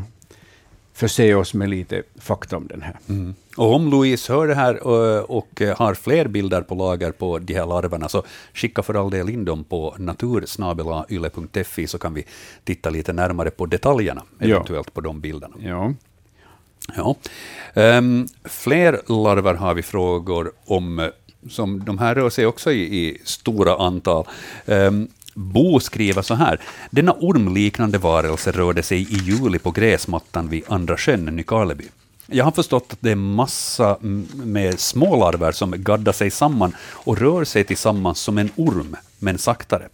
förse 0.94 1.36
oss 1.36 1.54
med 1.54 1.70
lite 1.70 2.04
fakta 2.16 2.58
om 2.58 2.68
den 2.68 2.82
här. 2.82 2.98
Mm. 3.10 3.36
Och 3.58 3.74
om 3.74 3.90
Louise 3.90 4.34
hör 4.34 4.48
det 4.48 4.56
här 4.56 4.88
och, 4.88 5.08
eh, 5.08 5.24
och, 5.24 5.62
har 5.78 5.94
fler 5.94 6.28
bilder 6.28 6.62
på 6.62 6.76
lager 6.76 7.12
på 7.12 7.40
de 7.40 7.54
här 7.54 7.66
larverna, 7.66 8.10
så 8.10 8.24
skicka 8.54 8.84
för 8.84 8.94
all 8.94 9.10
del 9.10 9.30
in 9.30 9.46
dem 9.46 9.64
på 9.64 9.96
natursnabelayle.fi, 9.98 11.88
så 11.88 11.98
kan 11.98 12.14
vi 12.14 12.26
titta 12.64 12.90
lite 12.90 13.14
närmare 13.14 13.52
på 13.52 13.66
detaljerna, 13.66 14.24
eventuellt 14.40 14.88
ja. 14.88 14.92
på 14.94 15.02
de 15.02 15.22
bilderna. 15.22 15.56
Ja. 15.60 15.94
Ja. 16.96 17.16
Um, 17.74 18.28
fler 18.44 19.02
larver 19.08 19.54
har 19.54 19.74
vi 19.74 19.82
frågor 19.82 20.52
om, 20.66 21.00
eh, 21.00 21.08
som 21.50 21.86
de 21.86 21.98
här 21.98 22.16
rör 22.16 22.30
sig 22.30 22.46
också 22.46 22.72
i, 22.72 22.82
i 22.82 23.22
stora 23.24 23.78
antal. 23.78 24.28
Um, 24.66 25.08
Bo 25.34 25.80
skriver 25.80 26.22
så 26.22 26.36
här. 26.36 26.60
Denna 26.90 27.14
ormliknande 27.14 27.98
varelse 27.98 28.52
rörde 28.52 28.84
sig 28.84 29.02
i 29.02 29.16
juli 29.16 29.60
på 29.60 29.72
gräsmattan 29.72 30.50
vid 30.50 30.64
Andra 30.68 30.98
sjön, 30.98 31.26
Nykarleby. 31.26 31.84
Jag 32.28 32.46
har 32.46 32.52
förstått 32.52 32.88
att 32.94 32.98
det 33.02 33.12
är 33.12 33.16
massa 33.16 33.98
med 34.34 34.80
smålarver 34.80 35.52
som 35.52 35.84
gaddar 35.84 36.12
sig 36.12 36.32
samman 36.32 36.76
och 36.80 37.18
rör 37.18 37.44
sig 37.44 37.64
tillsammans 37.64 38.20
som 38.20 38.38
en 38.38 38.50
orm, 38.56 38.96
men 39.20 39.38
saktare. 39.38 39.90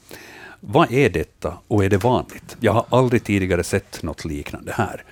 Vad 0.60 0.92
är 0.92 1.10
detta 1.10 1.58
och 1.68 1.86
är 1.86 1.90
det 1.90 1.98
vanligt? 1.98 2.58
Jag 2.60 2.74
har 2.74 2.86
aldrig 2.90 3.24
tidigare 3.24 3.64
sett 3.64 4.04
något 4.04 4.26
liknande 4.26 4.74
här. 4.74 5.04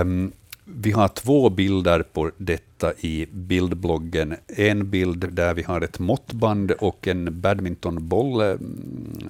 Um, 0.00 0.32
vi 0.68 0.92
har 0.92 1.08
två 1.08 1.50
bilder 1.50 2.02
på 2.02 2.30
detta 2.36 2.92
i 3.00 3.26
bildbloggen. 3.32 4.36
En 4.46 4.90
bild 4.90 5.32
där 5.32 5.54
vi 5.54 5.62
har 5.62 5.80
ett 5.80 5.98
måttband 5.98 6.70
och 6.70 7.08
en 7.08 7.40
badmintonboll, 7.40 8.58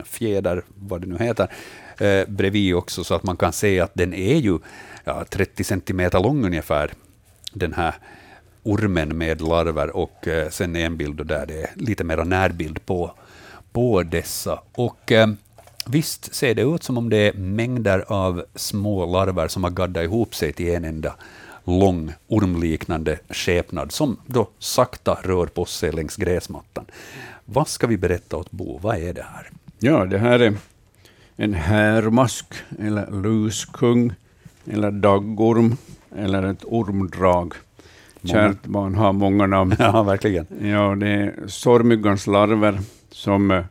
fjäder, 0.04 0.62
vad 0.74 1.00
det 1.00 1.06
nu 1.06 1.18
heter, 1.18 1.48
eh, 1.98 2.28
bredvid 2.28 2.74
också, 2.74 3.04
så 3.04 3.14
att 3.14 3.22
man 3.22 3.36
kan 3.36 3.52
se 3.52 3.80
att 3.80 3.94
den 3.94 4.14
är 4.14 4.36
ju 4.36 4.58
ja, 5.04 5.24
30 5.24 5.64
centimeter 5.64 6.20
lång 6.20 6.44
ungefär, 6.44 6.90
den 7.52 7.72
här 7.72 7.94
ormen 8.62 9.18
med 9.18 9.40
larver, 9.40 9.96
och 9.96 10.28
eh, 10.28 10.48
sen 10.48 10.76
en 10.76 10.96
bild 10.96 11.26
där 11.26 11.46
det 11.46 11.62
är 11.62 11.70
lite 11.74 12.04
mer 12.04 12.24
närbild 12.24 12.86
på, 12.86 13.14
på 13.72 14.02
dessa. 14.02 14.60
Och 14.72 15.12
eh, 15.12 15.28
Visst 15.88 16.34
ser 16.34 16.54
det 16.54 16.62
ut 16.62 16.82
som 16.82 16.98
om 16.98 17.10
det 17.10 17.16
är 17.16 17.32
mängder 17.32 18.04
av 18.08 18.44
små 18.54 19.06
larver 19.06 19.48
som 19.48 19.64
har 19.64 19.70
gaddat 19.70 20.04
ihop 20.04 20.34
sig 20.34 20.52
till 20.52 20.74
en 20.74 20.84
enda 20.84 21.14
lång 21.64 22.12
ormliknande 22.28 23.18
skepnad 23.30 23.92
som 23.92 24.16
då 24.26 24.48
sakta 24.58 25.18
rör 25.22 25.46
på 25.46 25.64
sig 25.64 25.92
längs 25.92 26.16
gräsmattan. 26.16 26.84
Vad 27.44 27.68
ska 27.68 27.86
vi 27.86 27.96
berätta 27.96 28.36
åt 28.36 28.50
Bo? 28.50 28.78
Vad 28.78 28.96
är 28.96 29.12
det 29.14 29.26
här? 29.34 29.50
Ja, 29.78 30.04
det 30.04 30.18
här 30.18 30.38
är 30.38 30.54
en 31.36 31.54
härmask, 31.54 32.46
eller 32.78 33.22
luskung, 33.22 34.12
eller 34.64 34.90
daggorm, 34.90 35.76
eller 36.16 36.42
ett 36.42 36.64
ormdrag. 36.64 37.54
Kärt 38.24 38.64
barn 38.64 38.94
har 38.94 39.12
många 39.12 39.46
namn. 39.46 39.76
Ja, 39.78 40.02
verkligen. 40.02 40.46
Ja, 40.60 40.94
det 40.94 41.08
är 41.08 41.34
sorgmyggans 41.46 42.26
larver 42.26 42.80
som 43.10 43.50
Eh, 43.50 43.64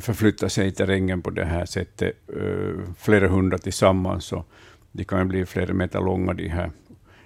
förflytta 0.00 0.48
sig 0.48 0.66
i 0.66 0.72
terrängen 0.72 1.22
på 1.22 1.30
det 1.30 1.44
här 1.44 1.64
sättet, 1.64 2.14
eh, 2.36 2.84
flera 2.98 3.28
hundra 3.28 3.58
tillsammans. 3.58 4.32
Och 4.32 4.48
de 4.92 5.04
kan 5.04 5.28
bli 5.28 5.46
flera 5.46 5.74
meter 5.74 6.00
långa, 6.00 6.34
de 6.34 6.48
här, 6.48 6.70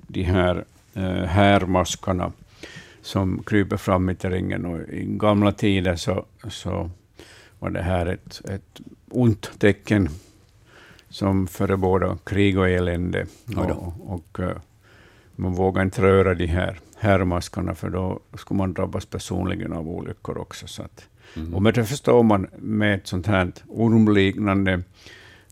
de 0.06 0.22
här 0.22 0.64
eh, 0.94 1.24
härmaskarna 1.24 2.32
som 3.02 3.42
kryper 3.42 3.76
fram 3.76 4.10
i 4.10 4.14
terrängen. 4.14 4.66
Och 4.66 4.80
I 4.88 5.04
gamla 5.04 5.52
tider 5.52 5.96
så, 5.96 6.24
så 6.48 6.90
var 7.58 7.70
det 7.70 7.82
här 7.82 8.06
ett, 8.06 8.42
ett 8.50 8.80
ont 9.08 9.50
tecken 9.58 10.08
som 11.08 11.46
förebådade 11.46 12.18
krig 12.24 12.58
och 12.58 12.68
elände. 12.68 13.26
Och, 13.56 14.12
och, 14.14 14.40
man 15.36 15.52
vågade 15.52 15.84
inte 15.84 16.02
röra 16.02 16.34
de 16.34 16.46
här 16.46 16.80
härmaskarna, 16.96 17.74
för 17.74 17.90
då 17.90 18.20
skulle 18.34 18.58
man 18.58 18.72
drabbas 18.72 19.06
personligen 19.06 19.72
av 19.72 19.88
olyckor 19.88 20.38
också. 20.38 20.66
Så 20.66 20.82
att, 20.82 21.08
Mm. 21.36 21.54
Och 21.54 21.62
med 21.62 21.74
det 21.74 21.84
förstår 21.84 22.22
man 22.22 22.46
med 22.58 22.94
ett 22.94 23.06
sånt 23.06 23.26
här 23.26 23.52
ormliknande 23.68 24.82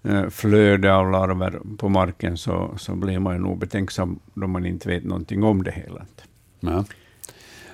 eh, 0.02 0.28
flöde 0.28 0.94
av 0.94 1.10
larver 1.10 1.60
på 1.78 1.88
marken, 1.88 2.36
så, 2.36 2.74
så 2.78 2.94
blir 2.94 3.18
man 3.18 3.42
nog 3.42 3.58
betänksam 3.58 4.18
då 4.34 4.46
man 4.46 4.66
inte 4.66 4.88
vet 4.88 5.04
någonting 5.04 5.42
om 5.42 5.62
det 5.62 5.70
hela. 5.70 6.06
Ja. 6.60 6.84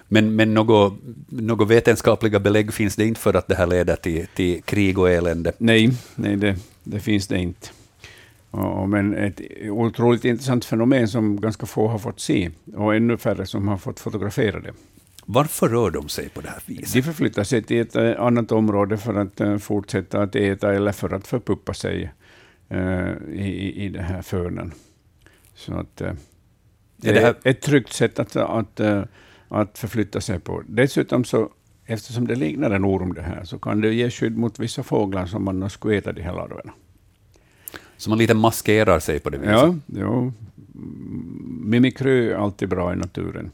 Men, 0.09 0.37
men 0.37 0.55
något, 0.55 0.95
något 1.29 1.69
vetenskapliga 1.69 2.41
belägg 2.41 2.73
finns 2.73 2.97
det 2.97 3.05
inte 3.05 3.21
för 3.21 3.35
att 3.35 3.49
det 3.49 3.55
här 3.55 3.67
leder 3.67 3.97
till, 3.97 4.27
till 4.35 4.63
krig 4.63 4.99
och 4.99 5.11
elände? 5.11 5.53
Nej, 5.59 5.91
nej 6.15 6.37
det, 6.37 6.57
det 6.85 7.01
finns 7.01 7.27
det 7.27 7.39
inte. 7.39 7.69
Och, 8.51 8.89
men 8.89 9.15
ett 9.15 9.41
otroligt 9.71 10.25
intressant 10.25 10.65
fenomen 10.65 11.09
som 11.09 11.41
ganska 11.41 11.67
få 11.67 11.89
har 11.89 11.99
fått 11.99 12.21
se, 12.21 12.51
och 12.75 12.95
ännu 12.95 13.17
färre 13.17 13.47
som 13.47 13.69
har 13.69 13.77
fått 13.77 14.01
fotografera 14.01 14.61
det. 14.61 14.73
Varför 15.29 15.69
rör 15.69 15.91
de 15.91 16.09
sig 16.09 16.29
på 16.29 16.41
det 16.41 16.49
här 16.49 16.63
viset? 16.67 16.93
De 16.93 17.03
förflyttar 17.03 17.45
sig 17.45 17.63
till 17.63 17.81
ett 17.81 17.97
eh, 17.97 18.21
annat 18.21 18.53
område 18.53 18.97
för 18.97 19.15
att 19.15 19.41
uh, 19.41 19.59
fortsätta 19.59 20.23
att 20.23 20.37
äta 20.37 20.75
eller 20.75 20.93
för 20.93 21.15
att 21.15 21.27
förpuppa 21.27 21.75
sig 21.75 22.13
uh, 22.73 23.13
i, 23.33 23.85
i 23.85 23.89
det 23.89 24.03
här 24.03 24.23
fönen. 24.23 24.73
Så 25.55 25.75
att, 25.75 26.03
det 26.97 27.11
är 27.11 27.35
ett 27.45 27.61
tryggt 27.61 27.93
sätt 27.93 28.19
att, 28.19 28.37
att, 28.37 28.81
att 29.49 29.79
förflytta 29.79 30.21
sig 30.21 30.41
på. 30.41 30.63
Dessutom 30.69 31.25
så, 31.25 31.51
eftersom 31.85 32.27
det 32.27 32.35
liknar 32.35 32.71
en 32.71 32.85
orm 32.85 33.15
det 33.15 33.23
här, 33.23 33.45
så 33.45 33.59
kan 33.59 33.81
det 33.81 33.95
ge 33.95 34.11
skydd 34.11 34.37
mot 34.37 34.59
vissa 34.59 34.83
fåglar 34.83 35.27
som 35.27 35.49
annars 35.49 35.73
skulle 35.73 35.97
äta 35.97 36.13
de 36.13 36.23
här 36.23 36.33
larverna. 36.33 36.73
Så 37.97 38.11
man 38.11 38.19
lite 38.19 38.35
maskerar 38.35 38.99
sig 38.99 39.21
på 39.21 39.31
det 39.31 39.39
viset? 39.39 39.53
Ja, 39.53 39.75
ja. 39.87 40.33
mimikry 41.65 42.29
är 42.29 42.35
alltid 42.35 42.69
bra 42.69 42.93
i 42.93 42.97
naturen 42.97 43.51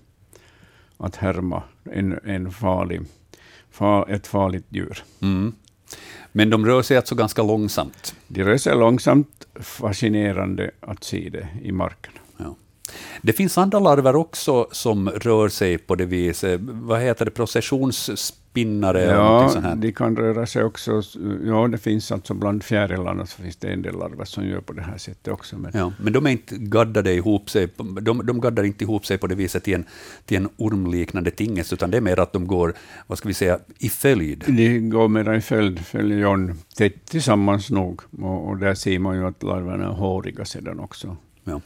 att 1.03 1.17
härma 1.17 1.63
en, 1.93 2.19
en 2.25 2.51
farlig, 2.51 3.01
far, 3.71 4.11
ett 4.11 4.27
farligt 4.27 4.67
djur. 4.69 5.05
Mm. 5.23 5.53
Men 6.33 6.51
de 6.51 6.67
rör 6.67 6.83
sig 6.83 6.97
alltså 6.97 7.15
ganska 7.15 7.43
långsamt? 7.43 8.15
De 8.29 8.45
rör 8.45 8.57
sig 8.57 8.77
långsamt, 8.77 9.47
fascinerande 9.61 10.71
att 10.81 11.05
se 11.05 11.29
det 11.33 11.49
i 11.63 11.73
marken. 11.73 12.13
Det 13.23 13.33
finns 13.33 13.59
andra 13.59 13.79
larver 13.79 14.17
också 14.17 14.69
som 14.73 15.11
rör 15.11 15.49
sig 15.49 15.79
på 15.79 15.95
det 15.95 16.05
viset. 16.05 16.61
Vad 16.61 17.01
heter 17.01 17.25
det? 17.25 17.31
Processions 17.31 18.11
spinnare? 18.53 19.03
Ja, 19.03 19.49
sånt 19.49 19.65
här. 19.65 19.77
de 19.77 19.93
kan 19.93 20.17
röra 20.17 20.47
sig 20.47 20.65
också. 20.65 21.03
Ja, 21.45 21.69
det 21.69 21.79
finns 21.79 22.13
alltså 22.13 22.35
bland 22.35 22.63
fjärilarna 22.63 23.27
så 23.27 23.43
finns 23.43 23.57
det 23.57 23.69
en 23.69 23.83
del 23.83 23.99
larver 23.99 24.25
som 24.25 24.47
gör 24.47 24.61
på 24.61 24.73
det 24.73 24.83
här 24.83 24.99
sättet 24.99 25.33
också. 25.33 25.59
Men, 25.59 25.73
ja, 25.75 25.93
men 26.01 26.13
de 26.13 26.27
är 26.27 26.31
inte 26.31 26.57
gaddade 26.59 27.15
ihop 27.15 27.51
sig, 27.51 27.69
de, 28.01 28.27
de 28.27 28.41
gaddar 28.41 28.65
inte 28.65 28.85
ihop 28.85 29.07
sig 29.07 29.19
på 29.19 29.27
det 29.27 29.35
viset 29.35 29.65
till 29.65 29.75
en, 29.75 29.85
till 30.27 30.37
en 30.37 30.49
ormliknande 30.57 31.31
tingest, 31.31 31.73
utan 31.73 31.91
det 31.91 31.97
är 31.97 32.01
mer 32.01 32.21
att 32.21 32.33
de 32.33 32.47
går, 32.47 32.75
vad 33.07 33.19
ska 33.19 33.29
vi 33.29 33.35
säga, 33.35 33.59
i 33.79 33.89
följd. 33.89 34.45
De 34.47 34.91
går 34.91 35.09
mer 35.09 35.35
i 35.35 35.41
följd, 35.41 35.87
följer 35.87 36.55
tätt 36.77 37.05
tillsammans 37.05 37.71
nog, 37.71 38.01
och, 38.23 38.49
och 38.49 38.57
där 38.57 38.75
ser 38.75 38.99
man 38.99 39.17
ju 39.17 39.27
att 39.27 39.43
larverna 39.43 39.85
är 39.85 39.89
håriga 39.89 40.45
sedan 40.45 40.81
också. 40.81 41.17
Ja. 41.45 41.61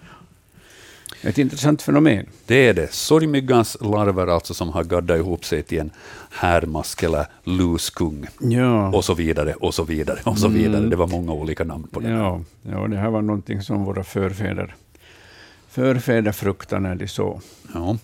Ett 1.23 1.39
intressant 1.39 1.83
fenomen. 1.83 2.27
Det 2.47 2.69
är 2.69 2.75
det. 2.75 2.93
Sorgmyggans 2.93 3.77
larver 3.81 4.27
alltså 4.27 4.55
som 4.55 4.69
har 4.69 4.85
gaddat 4.85 5.19
ihop 5.19 5.45
sig 5.45 5.63
till 5.63 5.79
en 5.79 5.91
härmask 6.31 7.03
eller 7.03 7.27
luskung. 7.45 8.27
Ja. 8.41 8.89
Och 8.89 9.05
så 9.05 9.15
vidare, 9.15 9.55
och 9.55 9.75
så 9.75 9.85
vidare, 9.85 10.19
och 10.25 10.39
så 10.39 10.49
vidare. 10.49 10.79
Mm. 10.79 10.91
Det 10.91 10.97
var 10.97 11.07
många 11.07 11.33
olika 11.33 11.65
namn 11.65 11.89
på 11.91 12.01
det. 12.01 12.09
Ja, 12.09 12.41
ja 12.63 12.89
det 12.89 12.97
här 12.97 13.11
var 13.11 13.23
någonting 13.23 13.63
som 13.63 13.85
våra 13.85 14.05
förfäder, 14.05 14.75
förfäder 15.69 16.33
fruktade 16.33 16.81
när 16.81 16.95
de 16.95 17.09
såg. 17.09 17.41
Ja. 17.75 17.97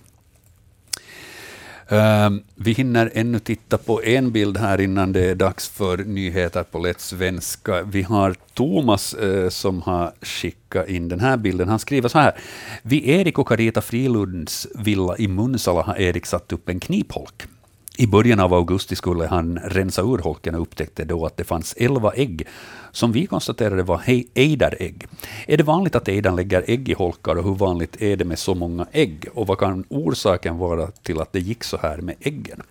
Ehm, 1.93 2.43
vi 2.55 2.73
hinner 2.73 3.10
ännu 3.14 3.39
titta 3.39 3.78
på 3.78 4.02
en 4.05 4.32
bild 4.32 4.56
här 4.56 4.81
innan 4.81 5.12
det 5.12 5.31
är 5.31 5.35
dags 5.35 5.69
för 5.69 5.98
nyheter 5.98 6.62
på 6.62 6.78
lätt 6.78 7.01
svenska. 7.01 7.82
Vi 7.82 8.02
har 8.02 8.35
Thomas 8.55 9.14
eh, 9.14 9.48
som 9.48 9.82
har 9.82 10.12
skickat 10.23 10.89
in 10.89 11.09
den 11.09 11.20
här 11.20 11.36
bilden. 11.36 11.69
Han 11.69 11.78
skriver 11.78 12.09
så 12.09 12.19
här. 12.19 12.32
Vid 12.82 13.09
Erik 13.09 13.39
och 13.39 13.48
Carita 13.48 13.81
Frilunds 13.81 14.69
villa 14.74 15.16
i 15.19 15.28
Munsala 15.28 15.82
har 15.82 15.97
Erik 16.01 16.27
satt 16.27 16.52
upp 16.52 16.69
en 16.69 16.81
knipholk. 16.81 17.43
I 17.97 18.06
början 18.06 18.40
av 18.40 18.55
augusti 18.55 18.97
skulle 18.97 19.27
han 19.27 19.59
rensa 19.59 20.02
ur 20.02 20.19
holken 20.19 20.55
och 20.55 20.62
upptäckte 20.62 21.05
då 21.05 21.27
att 21.27 21.36
det 21.36 21.44
fanns 21.44 21.74
elva 21.77 22.12
ägg, 22.12 22.47
som 22.90 23.12
vi 23.12 23.27
konstaterade 23.27 23.82
var 23.82 24.02
ejderägg. 24.35 25.06
Är 25.47 25.56
det 25.56 25.62
vanligt 25.62 25.94
att 25.94 26.09
ejdan 26.09 26.36
lägger 26.36 26.64
ägg 26.66 26.89
i 26.89 26.93
holkar 26.93 27.36
och 27.36 27.44
hur 27.44 27.55
vanligt 27.55 28.02
är 28.02 28.16
det 28.16 28.24
med 28.24 28.39
så 28.39 28.55
många 28.55 28.86
ägg? 28.93 29.28
Och 29.35 29.47
vad 29.47 29.59
kan 29.59 29.85
orsaken 29.89 30.59
vara 30.59 30.86
till 30.86 31.20
att 31.20 31.32
det 31.32 31.40
gick 31.40 31.64
så 31.64 31.77
här 31.77 31.97
med 31.98 32.14
äggen? 32.20 32.62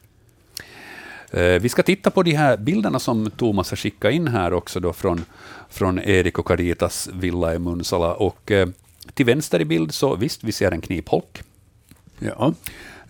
Eh, 1.32 1.62
vi 1.62 1.70
ska 1.70 1.84
titta 1.84 2.12
på 2.12 2.24
de 2.24 2.32
här 2.32 2.58
bilderna 2.58 3.00
som 3.00 3.30
Thomas 3.30 3.70
har 3.70 3.78
skickat 3.78 4.14
in 4.14 4.28
här 4.28 4.54
också 4.54 4.80
då 4.80 4.94
från, 4.94 5.26
från 5.70 6.00
Erik 6.00 6.40
och 6.40 6.48
Caritas 6.48 7.10
villa 7.14 7.56
i 7.56 7.60
Munsala. 7.60 8.14
Och 8.14 8.52
eh, 8.52 8.68
till 9.14 9.26
vänster 9.26 9.62
i 9.62 9.66
bild 9.66 9.94
så 9.94 10.16
visst, 10.16 10.44
vi 10.44 10.52
ser 10.52 10.72
en 10.72 10.82
knipholk. 10.82 11.44
Ja 12.20 12.54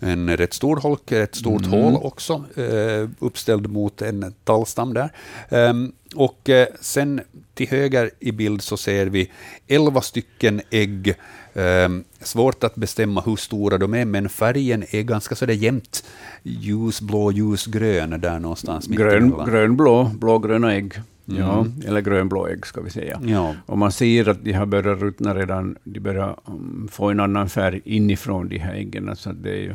en 0.02 0.36
rätt 0.36 0.54
stor 0.54 0.76
holk, 0.76 1.12
ett 1.12 1.34
stort 1.34 1.66
mm. 1.66 1.80
hål 1.80 2.00
också, 2.02 2.44
eh, 2.56 3.08
uppställd 3.18 3.70
mot 3.70 4.02
en 4.02 4.34
tallstam 4.44 4.94
där. 4.94 5.10
Um, 5.48 5.92
och 6.14 6.48
eh, 6.48 6.66
sen 6.80 7.20
till 7.54 7.68
höger 7.68 8.10
i 8.20 8.32
bild 8.32 8.62
så 8.62 8.76
ser 8.76 9.06
vi 9.06 9.30
elva 9.68 10.00
stycken 10.00 10.60
ägg. 10.70 11.14
Um, 11.54 12.04
svårt 12.20 12.64
att 12.64 12.74
bestämma 12.74 13.20
hur 13.20 13.36
stora 13.36 13.78
de 13.78 13.94
är, 13.94 14.04
men 14.04 14.28
färgen 14.28 14.84
är 14.90 15.02
ganska 15.02 15.34
så 15.34 15.44
jämnt 15.44 16.04
ljusblå, 16.42 17.32
ljusgrön 17.32 18.20
där 18.20 18.38
någonstans. 18.38 18.86
Grön, 18.86 19.34
grönblå, 19.46 20.10
blågröna 20.14 20.74
ägg. 20.74 20.94
Mm. 21.28 21.40
Ja, 21.40 21.66
eller 21.86 22.00
grönblå 22.00 22.48
ägg 22.48 22.66
ska 22.66 22.80
vi 22.80 22.90
säga. 22.90 23.20
Ja. 23.26 23.54
Och 23.66 23.78
man 23.78 23.92
ser 23.92 24.28
att 24.28 24.44
de 24.44 24.52
har 24.52 24.66
börjat 24.66 25.00
ruttna 25.00 25.34
redan, 25.34 25.76
de 25.84 26.00
börjar 26.00 26.36
um, 26.44 26.88
få 26.92 27.10
en 27.10 27.20
annan 27.20 27.48
färg 27.48 27.80
inifrån 27.84 28.48
de 28.48 28.58
här 28.58 28.74
äggen. 28.74 29.16
Så 29.16 29.32
det 29.32 29.50
är 29.50 29.60
ju 29.60 29.74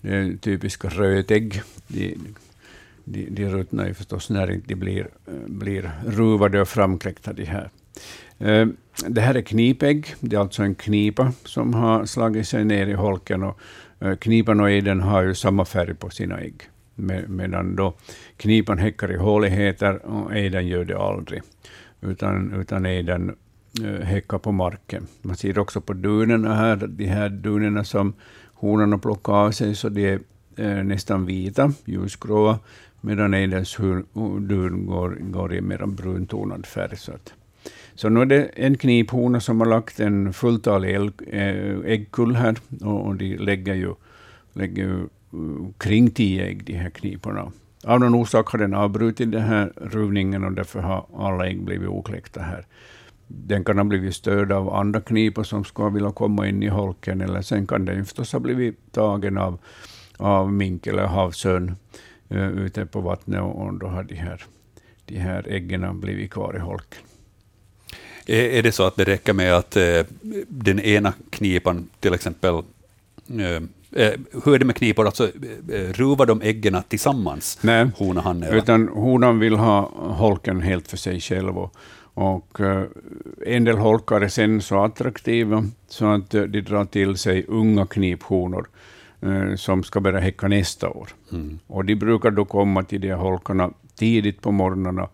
det 0.00 0.16
är 0.16 0.36
typiska 0.36 0.88
rötägg. 0.88 1.62
De, 1.86 2.16
de, 3.04 3.28
de 3.30 3.48
ruttnar 3.48 3.86
ju 3.86 3.94
förstås 3.94 4.30
när 4.30 4.60
de 4.66 4.74
blir, 4.74 5.08
blir 5.46 5.90
ruvade 6.06 6.60
och 6.60 6.68
framkläckta, 6.68 7.32
de 7.32 7.44
här 7.44 7.70
eh, 8.38 8.66
det 9.06 9.20
här 9.20 9.34
är 9.34 9.40
knipägg. 9.40 10.14
Det 10.20 10.36
är 10.36 10.40
alltså 10.40 10.62
en 10.62 10.74
knipa 10.74 11.32
som 11.44 11.74
har 11.74 12.04
slagit 12.04 12.48
sig 12.48 12.64
ner 12.64 12.86
i 12.86 12.92
holken. 12.92 13.42
Och 13.42 13.60
eh, 14.00 14.16
knipan 14.16 14.60
och 14.60 14.70
ejden 14.70 15.00
har 15.00 15.22
ju 15.22 15.34
samma 15.34 15.64
färg 15.64 15.94
på 15.94 16.10
sina 16.10 16.40
ägg. 16.40 16.62
medan 17.26 17.76
då 17.76 17.94
knipan 18.36 18.78
häckar 18.78 19.12
i 19.12 19.16
håligheter 19.16 20.06
och 20.06 20.36
ejden 20.36 20.66
gör 20.66 20.84
det 20.84 20.98
aldrig. 20.98 21.42
Utan, 22.00 22.52
utan 22.60 22.86
ejden 22.86 23.36
eh, 23.84 24.06
häckar 24.06 24.38
på 24.38 24.52
marken. 24.52 25.06
Man 25.22 25.36
ser 25.36 25.58
också 25.58 25.80
på 25.80 25.92
dunerna 25.92 26.54
här, 26.54 26.76
de 26.76 27.06
här 27.06 27.28
dunerna 27.28 27.84
som 27.84 28.14
honorna 28.58 28.98
plockar 28.98 29.32
av 29.32 29.50
sig, 29.50 29.74
så 29.74 29.88
de 29.88 30.06
är 30.06 30.20
eh, 30.56 30.84
nästan 30.84 31.26
vita, 31.26 31.72
ljusgråa, 31.84 32.58
medan 33.00 33.34
ejdens 33.34 33.76
dun 34.40 34.86
går, 34.86 35.18
går 35.20 35.54
i 35.54 35.60
mer 35.60 35.86
bruntonad 35.86 36.66
färg. 36.66 36.96
Så, 36.96 37.12
att, 37.12 37.32
så 37.94 38.08
nu 38.08 38.20
är 38.20 38.26
det 38.26 38.44
en 38.44 38.76
kniphona 38.76 39.40
som 39.40 39.60
har 39.60 39.66
lagt 39.66 40.00
en 40.00 40.32
fulltalig 40.32 40.96
eh, 41.26 41.78
äggkull 41.84 42.36
här, 42.36 42.56
och, 42.80 43.06
och 43.06 43.16
de 43.16 43.36
lägger 43.36 43.74
ju, 43.74 43.94
lägger 44.52 44.82
ju 44.82 45.00
eh, 45.00 45.72
kring 45.78 46.10
tio 46.10 46.46
ägg, 46.46 46.64
de 46.64 46.72
här 46.72 46.90
kniporna. 46.90 47.52
Av 47.84 48.00
någon 48.00 48.14
orsak 48.14 48.48
har 48.48 48.58
den 48.58 48.74
avbrutit 48.74 49.32
den 49.32 49.42
här 49.42 49.72
ruvningen 49.76 50.44
och 50.44 50.52
därför 50.52 50.80
har 50.80 51.06
alla 51.16 51.46
ägg 51.46 51.62
blivit 51.62 51.88
okläckta 51.88 52.40
här. 52.40 52.66
Den 53.28 53.64
kan 53.64 53.78
ha 53.78 53.84
blivit 53.84 54.14
störd 54.14 54.52
av 54.52 54.74
andra 54.74 55.00
knipor 55.00 55.44
som 55.44 55.64
skulle 55.64 55.90
vilja 55.90 56.12
komma 56.12 56.48
in 56.48 56.62
i 56.62 56.68
holken, 56.68 57.20
eller 57.20 57.42
sen 57.42 57.66
kan 57.66 57.84
den 57.84 58.04
förstås 58.04 58.32
ha 58.32 58.40
blivit 58.40 58.92
tagen 58.92 59.38
av, 59.38 59.58
av 60.16 60.52
mink 60.52 60.86
eller 60.86 61.06
havsörn 61.06 61.76
uh, 62.32 62.48
ute 62.48 62.86
på 62.86 63.00
vattnet, 63.00 63.40
och, 63.40 63.74
då 63.74 63.86
har 63.86 64.02
de 64.02 64.14
här, 64.14 64.44
de 65.04 65.18
här 65.18 65.48
äggen 65.48 66.00
blivit 66.00 66.30
kvar 66.30 66.56
i 66.56 66.58
holken. 66.58 67.02
Är, 68.26 68.62
det 68.62 68.72
så 68.72 68.82
att 68.82 68.96
det 68.96 69.04
räcker 69.04 69.32
med 69.32 69.54
att 69.54 69.76
uh, 69.76 70.04
den 70.48 70.80
ena 70.80 71.12
knipan 71.30 71.88
till 72.00 72.14
exempel 72.14 72.54
uh, 72.54 73.60
hur 74.44 74.54
är 74.54 74.58
det 74.58 74.64
med 74.64 74.76
knipor? 74.76 75.06
Alltså, 75.06 75.30
ruvar 75.92 76.26
de 76.26 76.42
äggen 76.42 76.82
tillsammans? 76.88 77.58
Nej, 77.62 77.90
hona, 77.96 78.20
han, 78.20 78.42
utan 78.42 78.88
honan 78.88 79.38
vill 79.38 79.56
ha 79.56 79.80
holken 79.96 80.60
helt 80.60 80.88
för 80.88 80.96
sig 80.96 81.20
själv. 81.20 81.58
Och, 81.58 81.74
och 82.18 82.60
en 83.46 83.64
del 83.64 83.78
holkar 83.78 84.20
är 84.20 84.28
sen 84.28 84.60
så 84.60 84.84
attraktiva 84.84 85.64
så 85.88 86.06
att 86.06 86.30
de 86.30 86.60
drar 86.60 86.84
till 86.84 87.16
sig 87.16 87.44
unga 87.48 87.86
kniphonor 87.86 88.68
som 89.56 89.82
ska 89.82 90.00
börja 90.00 90.20
häcka 90.20 90.48
nästa 90.48 90.88
år. 90.88 91.08
Mm. 91.32 91.58
Och 91.66 91.84
de 91.84 91.94
brukar 91.94 92.30
då 92.30 92.44
komma 92.44 92.82
till 92.82 93.00
de 93.00 93.08
här 93.08 93.16
holkarna 93.16 93.70
tidigt 93.94 94.40
på 94.40 94.52
morgnarna 94.52 95.08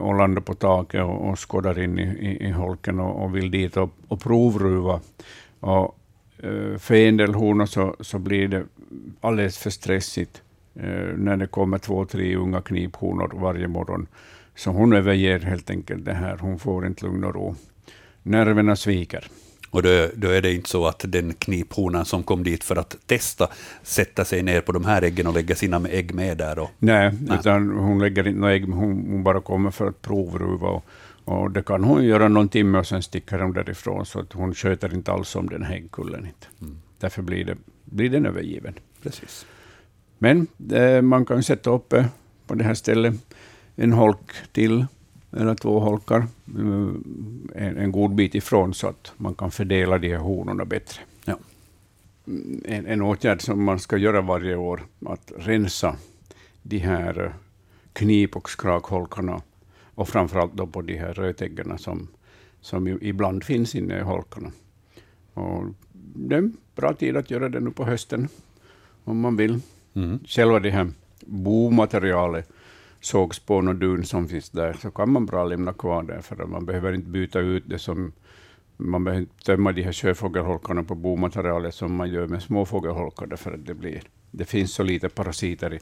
och 0.00 0.16
landa 0.16 0.40
på 0.40 0.54
taket 0.54 1.02
och, 1.02 1.28
och 1.30 1.50
skådar 1.50 1.78
in 1.78 1.98
i, 1.98 2.02
i, 2.02 2.46
i 2.46 2.50
holken 2.50 3.00
och, 3.00 3.24
och 3.24 3.36
vill 3.36 3.50
dit 3.50 3.76
och, 3.76 3.90
och 4.08 4.20
provruva. 4.20 5.00
Och 5.60 5.98
för 6.78 6.94
en 6.94 7.16
del 7.16 7.34
honor 7.34 7.66
så, 7.66 7.96
så 8.00 8.18
blir 8.18 8.48
det 8.48 8.64
alldeles 9.20 9.58
för 9.58 9.70
stressigt 9.70 10.42
när 11.16 11.36
det 11.36 11.46
kommer 11.46 11.78
två, 11.78 12.04
tre 12.04 12.36
unga 12.36 12.60
kniphonor 12.60 13.32
varje 13.34 13.68
morgon. 13.68 14.06
Så 14.58 14.70
hon 14.70 14.92
överger 14.92 15.38
helt 15.38 15.70
enkelt 15.70 16.04
det 16.04 16.12
här. 16.12 16.36
Hon 16.40 16.58
får 16.58 16.86
inte 16.86 17.04
lugn 17.04 17.24
och 17.24 17.34
ro. 17.34 17.56
Nerverna 18.22 18.76
sviker. 18.76 19.26
Och 19.70 19.82
då, 19.82 20.08
då, 20.14 20.28
är 20.28 20.42
det 20.42 20.54
inte 20.54 20.68
så 20.68 20.86
att 20.86 21.04
den 21.08 21.34
kniphonan 21.34 22.04
som 22.04 22.22
kom 22.22 22.44
dit 22.44 22.64
för 22.64 22.76
att 22.76 22.96
testa 23.06 23.48
sätter 23.82 24.24
sig 24.24 24.42
ner 24.42 24.60
på 24.60 24.72
de 24.72 24.84
här 24.84 25.02
äggen 25.02 25.26
och 25.26 25.34
lägger 25.34 25.54
sina 25.54 25.88
ägg 25.88 26.14
med 26.14 26.38
där? 26.38 26.58
Och, 26.58 26.70
nej, 26.78 27.14
nej, 27.20 27.38
utan 27.40 27.70
hon 27.70 27.98
lägger 27.98 28.28
inte 28.28 28.40
några 28.40 28.54
ägg, 28.54 28.68
hon, 28.68 29.22
bara 29.22 29.40
kommer 29.40 29.70
för 29.70 29.88
att 29.88 30.02
provruva. 30.02 30.68
Och, 30.68 30.84
och 31.24 31.50
det 31.50 31.62
kan 31.62 31.84
hon 31.84 32.04
göra 32.04 32.28
någon 32.28 32.48
timme 32.48 32.78
och 32.78 32.86
sen 32.86 33.02
sticker 33.02 33.38
hon 33.38 33.52
därifrån, 33.52 34.06
så 34.06 34.20
att 34.20 34.32
hon 34.32 34.54
sköter 34.54 34.94
inte 34.94 35.12
alls 35.12 35.36
om 35.36 35.48
den 35.48 35.62
här 35.62 35.74
äggkullen. 35.74 36.28
Mm. 36.60 36.78
Därför 37.00 37.22
blir, 37.22 37.44
det, 37.44 37.56
blir 37.84 38.10
den 38.10 38.26
övergiven. 38.26 38.74
Precis. 39.02 39.46
Men 40.18 40.46
eh, 40.72 41.02
man 41.02 41.24
kan 41.24 41.42
sätta 41.42 41.70
upp 41.70 41.92
eh, 41.92 42.04
på 42.46 42.54
det 42.54 42.64
här 42.64 42.74
stället 42.74 43.14
en 43.80 43.92
holk 43.92 44.32
till, 44.52 44.86
eller 45.32 45.54
två 45.54 45.80
holkar, 45.80 46.18
eh, 46.18 47.64
en, 47.66 47.76
en 47.76 47.92
god 47.92 48.14
bit 48.14 48.34
ifrån, 48.34 48.74
så 48.74 48.88
att 48.88 49.12
man 49.16 49.34
kan 49.34 49.50
fördela 49.50 49.98
de 49.98 50.08
här 50.08 50.18
honorna 50.18 50.64
bättre. 50.64 51.00
Ja. 51.24 51.38
Mm, 52.26 52.62
en, 52.64 52.86
en 52.86 53.02
åtgärd 53.02 53.42
som 53.42 53.64
man 53.64 53.78
ska 53.78 53.96
göra 53.96 54.20
varje 54.20 54.56
år, 54.56 54.86
att 55.06 55.32
rensa 55.36 55.96
de 56.62 56.78
här 56.78 57.24
eh, 57.24 57.32
knip 57.92 58.36
och 58.36 58.50
skrakholkarna, 58.50 59.42
och 59.94 60.08
framförallt 60.08 60.54
då 60.54 60.66
på 60.66 60.82
de 60.82 60.96
här 60.96 61.14
rötäggen 61.14 61.78
som, 61.78 62.08
som 62.60 62.98
ibland 63.02 63.44
finns 63.44 63.74
inne 63.74 63.98
i 63.98 64.02
holkarna. 64.02 64.52
Och 65.34 65.64
det 66.14 66.34
är 66.34 66.38
en 66.38 66.56
bra 66.76 66.94
tid 66.94 67.16
att 67.16 67.30
göra 67.30 67.48
det 67.48 67.60
nu 67.60 67.70
på 67.70 67.84
hösten, 67.84 68.28
om 69.04 69.20
man 69.20 69.36
vill. 69.36 69.60
Mm. 69.94 70.18
Själva 70.26 70.60
det 70.60 70.70
här 70.70 70.90
bomaterialet 71.26 72.48
sågspån 73.00 73.68
och 73.68 73.74
dun 73.74 74.04
som 74.04 74.28
finns 74.28 74.50
där, 74.50 74.72
så 74.72 74.90
kan 74.90 75.12
man 75.12 75.26
bra 75.26 75.44
lämna 75.44 75.72
kvar 75.72 76.02
det, 76.02 76.22
för 76.22 76.36
man 76.46 76.66
behöver 76.66 76.92
inte 76.92 77.08
byta 77.08 77.40
ut 77.40 77.64
det 77.66 77.78
som 77.78 78.12
man 78.76 79.04
behöver 79.04 79.20
inte 79.20 79.44
tömma 79.44 79.72
de 79.72 79.82
här 79.82 79.92
sjöfågelholkarna 79.92 80.82
på 80.82 80.94
bomaterialet 80.94 81.74
som 81.74 81.94
man 81.94 82.10
gör 82.10 82.26
med 82.26 82.42
småfågelholkar, 82.42 83.26
därför 83.26 83.52
att 83.52 83.66
det, 83.66 83.74
blir, 83.74 84.02
det 84.30 84.44
finns 84.44 84.74
så 84.74 84.82
lite 84.82 85.08
parasiter, 85.08 85.74
i, 85.74 85.78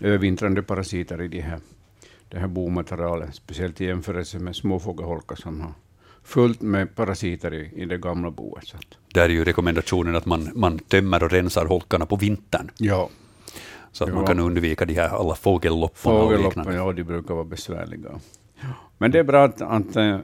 övervintrande 0.00 0.62
parasiter 0.62 1.22
i 1.22 1.28
de 1.28 1.40
här, 1.40 1.60
det 2.28 2.38
här 2.38 2.48
bomaterialet, 2.48 3.34
speciellt 3.34 3.80
i 3.80 3.84
jämförelse 3.84 4.38
med 4.38 4.56
småfågelholkar 4.56 5.36
som 5.36 5.60
har 5.60 5.72
fullt 6.22 6.60
med 6.60 6.94
parasiter 6.94 7.54
i, 7.54 7.70
i 7.74 7.84
det 7.84 7.98
gamla 7.98 8.30
boet. 8.30 8.66
Så. 8.66 8.76
Där 9.14 9.22
är 9.22 9.28
ju 9.28 9.44
rekommendationen 9.44 10.16
att 10.16 10.26
man, 10.26 10.50
man 10.54 10.78
tömmer 10.78 11.22
och 11.22 11.30
rensar 11.30 11.66
holkarna 11.66 12.06
på 12.06 12.16
vintern. 12.16 12.70
Ja, 12.78 13.10
så 13.92 14.04
att 14.04 14.10
ja. 14.10 14.16
man 14.16 14.26
kan 14.26 14.38
undvika 14.38 14.84
de 14.84 14.94
här 14.94 15.08
alla 15.08 15.34
fågellopparna 15.34 16.20
Fågelloppar, 16.20 16.72
ja, 16.72 16.92
de 16.92 17.04
brukar 17.04 17.34
vara 17.34 17.44
besvärliga. 17.44 18.20
Men 18.98 19.10
det 19.10 19.18
är 19.18 19.24
bra 19.24 19.44
att, 19.44 19.62
att 19.62 19.96
uh, 19.96 20.18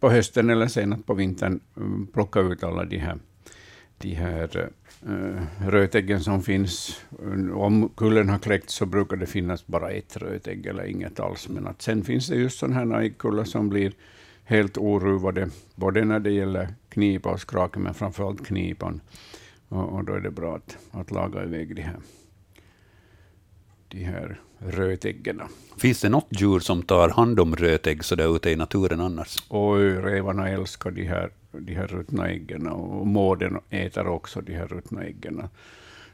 på 0.00 0.10
hösten 0.10 0.50
eller 0.50 0.66
senast 0.66 1.06
på 1.06 1.14
vintern 1.14 1.60
um, 1.74 2.08
plocka 2.12 2.40
ut 2.40 2.64
alla 2.64 2.84
de 2.84 2.98
här, 2.98 3.18
de 3.98 4.14
här 4.14 4.70
uh, 5.08 5.68
rötäggen 5.68 6.20
som 6.20 6.42
finns. 6.42 7.00
Om 7.54 7.90
kullen 7.96 8.28
har 8.28 8.38
kläckt 8.38 8.70
så 8.70 8.86
brukar 8.86 9.16
det 9.16 9.26
finnas 9.26 9.66
bara 9.66 9.90
ett 9.90 10.16
rötägg 10.16 10.66
eller 10.66 10.84
inget 10.84 11.20
alls. 11.20 11.48
Men 11.48 11.66
att 11.66 11.82
sen 11.82 12.04
finns 12.04 12.26
det 12.26 12.36
just 12.36 12.58
sådana 12.58 12.94
här 12.94 13.00
äggkullar 13.00 13.44
som 13.44 13.68
blir 13.68 13.92
helt 14.44 14.78
oruvade, 14.78 15.48
både 15.74 16.04
när 16.04 16.20
det 16.20 16.30
gäller 16.30 16.68
knipa 16.88 17.30
och 17.30 17.40
skrake, 17.40 17.78
men 17.78 17.94
framförallt 17.94 18.46
knipan. 18.46 19.00
Och, 19.68 19.92
och, 19.92 20.04
då 20.04 20.12
är 20.12 20.20
det 20.20 20.30
bra 20.30 20.56
att, 20.56 20.78
att 20.90 21.10
laga 21.10 21.44
iväg 21.44 21.76
de 21.76 21.82
här 21.82 21.96
de 23.92 24.04
här 24.04 24.40
rötäggen. 24.58 25.42
Finns 25.76 26.00
det 26.00 26.08
något 26.08 26.28
djur 26.30 26.60
som 26.60 26.82
tar 26.82 27.08
hand 27.08 27.40
om 27.40 27.56
rötägg 27.56 28.04
så 28.04 28.14
där 28.14 28.36
ute 28.36 28.50
i 28.50 28.56
naturen 28.56 29.00
annars? 29.00 29.36
Oj, 29.48 29.82
revarna 29.82 30.48
älskar 30.48 30.90
de 30.90 31.04
här, 31.04 31.30
de 31.52 31.74
här 31.74 31.86
ruttna 31.86 32.28
äggen 32.28 32.66
och 32.66 33.06
mården 33.06 33.58
äter 33.70 34.06
också 34.06 34.40
de 34.40 34.54
här 34.54 34.66
ruttna 34.66 35.02
äggen. 35.02 35.42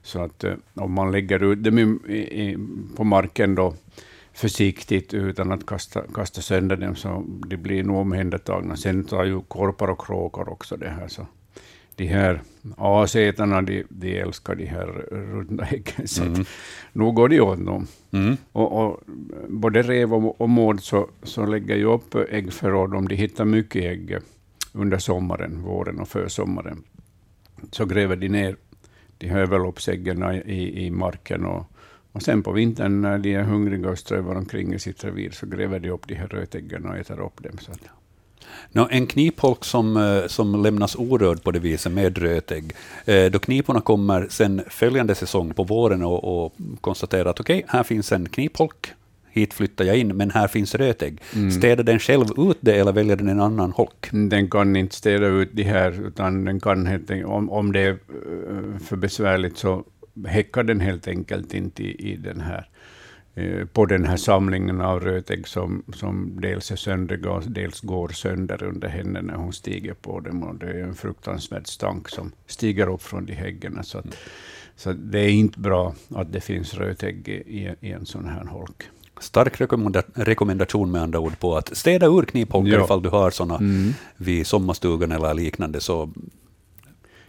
Så 0.02 0.22
att 0.22 0.44
eh, 0.44 0.54
om 0.74 0.92
man 0.92 1.12
lägger 1.12 1.42
ut 1.52 1.64
dem 1.64 2.00
på 2.96 3.04
marken 3.04 3.54
då 3.54 3.74
försiktigt 4.32 5.14
utan 5.14 5.52
att 5.52 5.66
kasta, 5.66 6.02
kasta 6.14 6.40
sönder 6.40 6.76
dem, 6.76 6.96
så 6.96 7.24
de 7.46 7.56
blir 7.56 7.84
nog 7.84 7.96
omhändertagna. 7.96 8.76
Sen 8.76 9.04
tar 9.04 9.24
ju 9.24 9.40
korpar 9.40 9.88
och 9.88 10.06
kråkor 10.06 10.48
också 10.48 10.76
det 10.76 10.88
här. 10.88 11.08
Så 11.08 11.26
de 11.98 12.06
här 12.06 12.42
asätarna, 12.76 13.62
de, 13.62 13.84
de 13.88 14.20
älskar 14.20 14.54
de 14.54 14.66
här 14.66 14.86
runda 15.10 15.64
äggen. 15.64 16.08
Så 16.08 16.22
mm. 16.22 16.44
nog 16.92 17.14
går 17.14 17.28
det 17.28 17.40
åt 17.40 17.66
dem. 17.66 17.86
Mm. 18.10 18.36
Och, 18.52 18.84
och, 18.84 19.00
både 19.48 19.82
rev 19.82 20.14
och, 20.14 20.40
och 20.40 20.48
mård 20.48 20.80
så, 20.80 21.08
så 21.22 21.46
lägger 21.46 21.76
ju 21.76 21.84
upp 21.84 22.14
äggförråd 22.14 22.94
om 22.94 23.08
de 23.08 23.16
hittar 23.16 23.44
mycket 23.44 23.82
ägg 23.82 24.18
under 24.72 24.98
sommaren, 24.98 25.62
våren 25.62 26.00
och 26.00 26.08
försommaren. 26.08 26.82
Så 27.70 27.84
gräver 27.84 28.16
de 28.16 28.28
ner 28.28 28.56
de 29.18 29.28
här 29.28 29.38
överloppsäggen 29.38 30.42
i, 30.46 30.86
i 30.86 30.90
marken. 30.90 31.44
Och, 31.44 31.66
och 32.12 32.22
sen 32.22 32.42
på 32.42 32.52
vintern 32.52 33.02
när 33.02 33.18
de 33.18 33.34
är 33.34 33.42
hungriga 33.42 33.90
och 33.90 33.98
strövar 33.98 34.34
omkring 34.34 34.74
i 34.74 34.78
sitt 34.78 35.04
revir 35.04 35.30
så 35.30 35.46
gräver 35.46 35.80
de 35.80 35.90
upp 35.90 36.08
de 36.08 36.14
här 36.14 36.26
rötäggen 36.26 36.86
och 36.86 36.96
äter 36.96 37.20
upp 37.20 37.42
dem. 37.42 37.58
Så 37.58 37.72
No, 38.72 38.88
en 38.90 39.06
knipholk 39.06 39.64
som, 39.64 39.96
eh, 39.96 40.26
som 40.26 40.62
lämnas 40.62 40.96
orörd 40.96 41.42
på 41.42 41.50
det 41.50 41.58
viset 41.58 41.92
med 41.92 42.18
rötägg, 42.18 42.72
eh, 43.04 43.24
då 43.24 43.38
kniporna 43.38 43.80
kommer 43.80 44.26
sen 44.30 44.62
följande 44.68 45.14
säsong 45.14 45.54
på 45.54 45.64
våren 45.64 46.02
och, 46.02 46.44
och 46.44 46.54
konstaterar 46.80 47.30
att 47.30 47.40
okej, 47.40 47.58
okay, 47.58 47.78
här 47.78 47.82
finns 47.82 48.12
en 48.12 48.28
knipholk, 48.28 48.92
hit 49.30 49.54
flyttar 49.54 49.84
jag 49.84 49.96
in, 49.96 50.16
men 50.16 50.30
här 50.30 50.48
finns 50.48 50.74
rötägg. 50.74 51.20
Mm. 51.34 51.50
Städar 51.50 51.84
den 51.84 51.98
själv 51.98 52.26
ut 52.36 52.58
det 52.60 52.74
eller 52.76 52.92
väljer 52.92 53.16
den 53.16 53.28
en 53.28 53.40
annan 53.40 53.72
holk? 53.72 54.08
Den 54.10 54.50
kan 54.50 54.76
inte 54.76 54.94
städa 54.94 55.26
ut 55.26 55.50
det 55.52 55.62
här, 55.62 56.06
utan 56.06 56.44
den 56.44 56.60
kan 56.60 56.86
helt 56.86 57.10
enkelt, 57.10 57.30
om, 57.30 57.50
om 57.50 57.72
det 57.72 57.80
är 57.80 57.90
eh, 57.90 58.78
för 58.84 58.96
besvärligt 58.96 59.58
så 59.58 59.84
häckar 60.26 60.62
den 60.62 60.80
helt 60.80 61.08
enkelt 61.08 61.54
inte 61.54 61.82
i, 61.82 62.12
i 62.12 62.16
den 62.16 62.40
här 62.40 62.68
på 63.72 63.86
den 63.86 64.04
här 64.04 64.16
samlingen 64.16 64.80
av 64.80 65.00
rötägg 65.00 65.48
som, 65.48 65.82
som 65.94 66.38
dels 66.40 66.70
är 66.70 66.76
söndriga 66.76 67.30
och 67.30 67.42
dels 67.46 67.80
går 67.80 68.08
sönder 68.08 68.62
under 68.62 68.88
henne 68.88 69.22
när 69.22 69.34
hon 69.34 69.52
stiger 69.52 69.94
på 69.94 70.20
dem. 70.20 70.42
Och 70.42 70.54
det 70.54 70.66
är 70.66 70.82
en 70.82 70.94
fruktansvärd 70.94 71.66
stank 71.66 72.08
som 72.08 72.32
stiger 72.46 72.88
upp 72.88 73.02
från 73.02 73.26
de 73.26 73.32
häggen. 73.32 73.78
Så, 73.82 73.98
att, 73.98 74.04
mm. 74.04 74.16
så 74.76 74.92
det 74.92 75.20
är 75.20 75.30
inte 75.30 75.60
bra 75.60 75.94
att 76.14 76.32
det 76.32 76.40
finns 76.40 76.74
rötägg 76.74 77.28
i, 77.28 77.74
i 77.80 77.92
en 77.92 78.06
sån 78.06 78.28
här 78.28 78.44
holk. 78.44 78.82
Stark 79.20 79.60
rekommendation 80.14 80.90
med 80.90 81.02
andra 81.02 81.18
ord 81.18 81.38
på 81.38 81.56
att 81.56 81.76
städa 81.76 82.06
ur 82.06 82.22
knipholkar 82.22 82.72
ja. 82.72 82.84
ifall 82.84 83.02
du 83.02 83.08
har 83.08 83.30
sådana 83.30 83.56
mm. 83.56 83.92
vid 84.16 84.46
sommarstugan 84.46 85.12
eller 85.12 85.34
liknande. 85.34 85.80
Så 85.80 86.10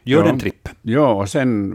gör 0.03 0.23
ja. 0.23 0.29
en 0.29 0.39
tripp. 0.39 0.69
Ja, 0.81 1.13
och 1.13 1.29
sen 1.29 1.71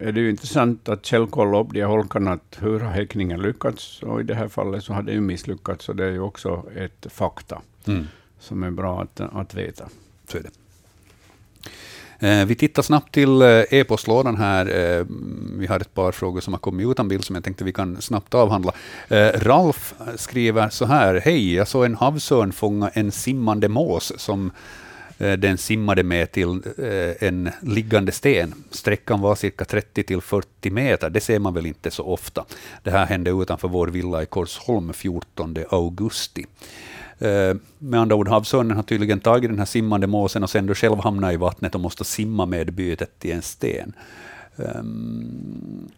eh, 0.00 0.08
är 0.08 0.12
det 0.12 0.20
ju 0.20 0.30
intressant 0.30 0.88
att 0.88 1.06
själv 1.06 1.26
kolla 1.26 1.60
upp 1.60 1.68
de 1.72 1.80
här 1.80 1.88
holkarna, 1.88 2.32
att 2.32 2.58
hur 2.60 2.80
har 2.80 2.90
häckningen 2.90 3.42
lyckats? 3.42 4.02
Och 4.02 4.20
i 4.20 4.24
det 4.24 4.34
här 4.34 4.48
fallet 4.48 4.84
så 4.84 4.92
har 4.92 5.02
det 5.02 5.12
ju 5.12 5.20
misslyckats, 5.20 5.84
så 5.84 5.92
det 5.92 6.04
är 6.04 6.10
ju 6.10 6.20
också 6.20 6.64
ett 6.76 7.06
fakta 7.12 7.62
mm. 7.86 8.06
som 8.38 8.62
är 8.62 8.70
bra 8.70 9.02
att, 9.02 9.20
att 9.20 9.54
veta. 9.54 9.88
Så 10.28 10.38
är 10.38 10.42
det. 10.42 10.50
Eh, 12.28 12.46
vi 12.46 12.54
tittar 12.54 12.82
snabbt 12.82 13.14
till 13.14 13.42
eh, 13.42 13.48
e-postlådan 13.48 14.36
här. 14.36 14.64
Vi 15.58 15.66
har 15.66 15.80
ett 15.80 15.94
par 15.94 16.12
frågor 16.12 16.40
som 16.40 16.54
har 16.54 16.58
kommit 16.58 16.86
utan 16.86 17.08
bild 17.08 17.24
som 17.24 17.36
jag 17.36 17.44
tänkte 17.44 17.64
vi 17.64 17.72
kan 17.72 18.02
snabbt 18.02 18.34
avhandla. 18.34 18.72
Ralf 19.34 19.94
skriver 20.16 20.68
så 20.68 20.86
här. 20.86 21.20
Hej, 21.24 21.54
jag 21.54 21.68
såg 21.68 21.84
en 21.84 21.94
havsörn 21.94 22.52
fånga 22.52 22.88
en 22.88 23.12
simmande 23.12 23.68
mås 23.68 24.12
som 24.16 24.50
Eh, 25.18 25.32
den 25.32 25.58
simmade 25.58 26.02
med 26.02 26.32
till 26.32 26.62
eh, 26.78 27.28
en 27.28 27.50
liggande 27.62 28.12
sten. 28.12 28.54
Sträckan 28.70 29.20
var 29.20 29.34
cirka 29.34 29.64
30 29.64 30.02
till 30.02 30.20
40 30.20 30.70
meter. 30.70 31.10
Det 31.10 31.20
ser 31.20 31.38
man 31.38 31.54
väl 31.54 31.66
inte 31.66 31.90
så 31.90 32.04
ofta. 32.04 32.44
Det 32.82 32.90
här 32.90 33.06
hände 33.06 33.30
utanför 33.30 33.68
vår 33.68 33.88
villa 33.88 34.22
i 34.22 34.26
Korsholm 34.26 34.92
14 34.92 35.56
augusti. 35.70 36.46
Eh, 37.18 37.56
med 37.78 38.00
andra 38.00 38.16
ord, 38.16 38.28
havsörnen 38.28 38.76
har 38.76 38.82
tydligen 38.82 39.20
tagit 39.20 39.50
den 39.50 39.58
här 39.58 39.66
simmande 39.66 40.06
måsen 40.06 40.42
och 40.42 40.50
sen 40.50 40.66
då 40.66 40.74
själv 40.74 40.98
hamnat 40.98 41.32
i 41.32 41.36
vattnet 41.36 41.74
och 41.74 41.80
måste 41.80 42.04
simma 42.04 42.46
med 42.46 42.72
bytet 42.72 43.18
till 43.18 43.32
en 43.32 43.42
sten. 43.42 43.92
Ehm. 44.56 45.90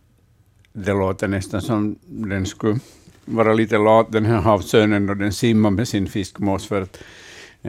Det 0.76 0.92
låter 0.92 1.28
nästan 1.28 1.62
som 1.62 1.96
den 2.06 2.46
skulle 2.46 2.78
vara 3.24 3.54
lite 3.54 3.78
lat, 3.78 4.12
den 4.12 4.24
här 4.24 4.40
havsörnen, 4.40 5.06
då 5.06 5.14
den 5.14 5.32
simmar 5.32 5.70
med 5.70 5.88
sin 5.88 6.06
fiskmås, 6.06 6.66
för 6.66 6.82
att 6.82 6.98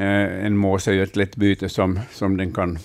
en 0.02 0.58
mås 0.58 0.88
är 0.88 0.94
ju 0.94 1.04
ett 1.04 1.16
lätt 1.16 1.36
byte 1.36 1.70
som, 1.70 2.00
som 2.12 2.38
den 2.38 2.54
kan, 2.54 2.80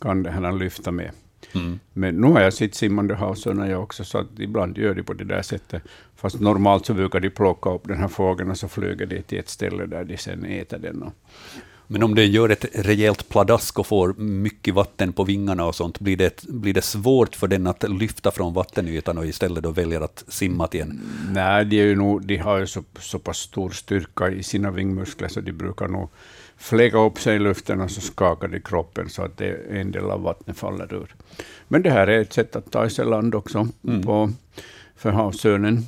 kan 0.00 0.22
det 0.22 0.30
här 0.30 0.52
lyfta 0.52 0.90
med. 0.90 1.10
Mm. 1.54 1.78
Men 1.92 2.14
nu 2.14 2.26
har 2.26 2.40
jag 2.40 2.52
sett 2.52 2.74
simmande 2.74 3.14
havsörnar 3.14 3.66
jag 3.66 3.82
också, 3.82 4.04
så 4.04 4.24
ibland 4.38 4.78
gör 4.78 4.94
de 4.94 5.02
på 5.02 5.12
det 5.12 5.24
där 5.24 5.42
sättet. 5.42 5.82
Fast 6.16 6.40
normalt 6.40 6.86
så 6.86 6.94
brukar 6.94 7.20
de 7.20 7.30
plocka 7.30 7.70
upp 7.70 7.88
den 7.88 7.98
här 7.98 8.08
fågeln 8.08 8.50
och 8.50 8.58
så 8.58 8.68
flyger 8.68 9.06
de 9.06 9.22
till 9.22 9.38
ett 9.38 9.48
ställe 9.48 9.86
där 9.86 10.04
de 10.04 10.16
sen 10.16 10.44
äter 10.44 10.78
den. 10.78 11.02
Och, 11.02 11.12
men 11.86 12.02
om 12.02 12.14
det 12.14 12.24
gör 12.24 12.48
ett 12.48 12.64
rejält 12.74 13.28
pladask 13.28 13.78
och 13.78 13.86
får 13.86 14.14
mycket 14.14 14.74
vatten 14.74 15.12
på 15.12 15.24
vingarna 15.24 15.64
och 15.64 15.74
sånt, 15.74 16.00
blir 16.00 16.16
det, 16.16 16.42
blir 16.48 16.74
det 16.74 16.82
svårt 16.82 17.36
för 17.36 17.48
den 17.48 17.66
att 17.66 17.90
lyfta 17.90 18.30
från 18.30 18.54
vattenytan 18.54 19.18
och 19.18 19.26
istället 19.26 19.62
då 19.62 19.70
väljer 19.70 20.00
att 20.00 20.24
simma 20.28 20.66
till 20.66 20.80
en? 20.80 21.00
Nej, 21.30 21.64
de, 21.64 21.80
är 21.80 21.84
ju 21.84 21.96
nog, 21.96 22.26
de 22.26 22.36
har 22.36 22.58
ju 22.58 22.66
så, 22.66 22.84
så 22.98 23.18
pass 23.18 23.38
stor 23.38 23.70
styrka 23.70 24.30
i 24.30 24.42
sina 24.42 24.70
vingmuskler, 24.70 25.28
så 25.28 25.40
de 25.40 25.52
brukar 25.52 25.88
nog 25.88 26.10
fläga 26.56 26.98
upp 26.98 27.18
sig 27.18 27.36
i 27.36 27.38
luften 27.38 27.80
och 27.80 27.90
så 27.90 28.00
skakar 28.00 28.48
de 28.48 28.60
kroppen 28.60 29.08
så 29.08 29.22
att 29.22 29.36
det 29.36 29.56
en 29.70 29.90
del 29.90 30.10
av 30.10 30.22
vattnet 30.22 30.58
faller 30.58 30.94
ur. 30.94 31.14
Men 31.68 31.82
det 31.82 31.90
här 31.90 32.06
är 32.06 32.20
ett 32.20 32.32
sätt 32.32 32.56
att 32.56 32.70
ta 32.70 32.90
sig 32.90 33.04
land 33.04 33.34
också 33.34 33.68
mm. 33.84 34.02
på, 34.02 34.30
för 34.96 35.10
havsörnen. 35.10 35.86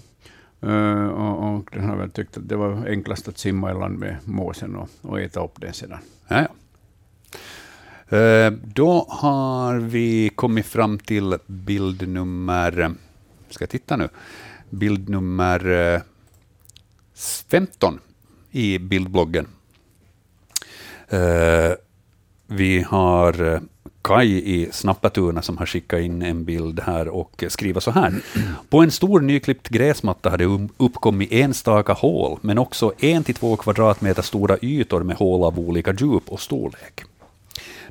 Uh, 0.67 1.07
och, 1.07 1.55
och, 1.55 1.69
den 1.73 1.89
har 1.89 1.97
väl 1.97 2.11
tyckt 2.11 2.37
att 2.37 2.49
det 2.49 2.57
var 2.57 2.87
enklast 2.89 3.29
att 3.29 3.39
simma 3.39 3.71
i 3.71 3.75
land 3.75 3.99
med 3.99 4.17
måsen 4.25 4.77
och, 4.77 4.89
och 5.03 5.21
äta 5.21 5.45
upp 5.45 5.61
den 5.61 5.73
sedan. 5.73 5.99
Ja, 6.29 6.41
ja. 6.41 6.49
Uh, 8.13 8.53
då 8.65 9.07
har 9.09 9.79
vi 9.79 10.31
kommit 10.35 10.67
fram 10.67 10.99
till 10.99 11.37
bild 11.47 12.09
nummer, 12.09 12.95
ska 13.51 13.63
jag 13.63 13.71
titta 13.71 13.97
nu, 13.97 14.09
bild 14.71 15.09
nummer 15.09 16.03
15 17.49 17.95
eh, 17.95 18.61
i 18.61 18.79
bildbloggen. 18.79 19.47
Eh, 21.09 21.73
vi 22.47 22.83
har 22.83 23.55
eh, 23.55 23.61
Kai 24.03 24.29
i 24.29 24.69
Snappatuna 24.73 25.43
som 25.43 25.59
har 25.59 25.67
skickat 25.67 26.01
in 26.01 26.23
en 26.23 26.45
bild 26.45 26.81
här 26.81 27.09
och 27.09 27.45
skriver 27.49 27.81
så 27.81 27.91
här. 27.91 28.15
På 28.69 28.83
en 28.83 28.91
stor 28.91 29.21
nyklippt 29.21 29.69
gräsmatta 29.69 30.31
hade 30.31 30.69
uppkommit 30.77 31.33
enstaka 31.33 31.93
hål, 31.93 32.39
men 32.41 32.59
också 32.59 32.93
en 32.99 33.25
till 33.25 33.35
två 33.35 33.57
kvadratmeter 33.57 34.23
stora 34.23 34.57
ytor 34.63 35.03
med 35.03 35.17
hål 35.17 35.45
av 35.45 35.59
olika 35.59 35.93
djup 35.93 36.29
och 36.29 36.41
storlek. 36.41 37.05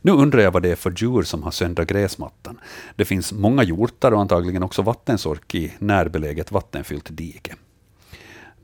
Nu 0.01 0.11
undrar 0.11 0.41
jag 0.41 0.51
vad 0.51 0.61
det 0.63 0.71
är 0.71 0.75
för 0.75 0.93
djur 0.97 1.23
som 1.23 1.43
har 1.43 1.51
söndrat 1.51 1.87
gräsmattan. 1.87 2.59
Det 2.95 3.05
finns 3.05 3.33
många 3.33 3.63
hjortar 3.63 4.11
och 4.11 4.21
antagligen 4.21 4.63
också 4.63 4.81
vattensork 4.81 5.55
i 5.55 5.73
närbeläget 5.79 6.51
vattenfyllt 6.51 7.07
dike. 7.09 7.55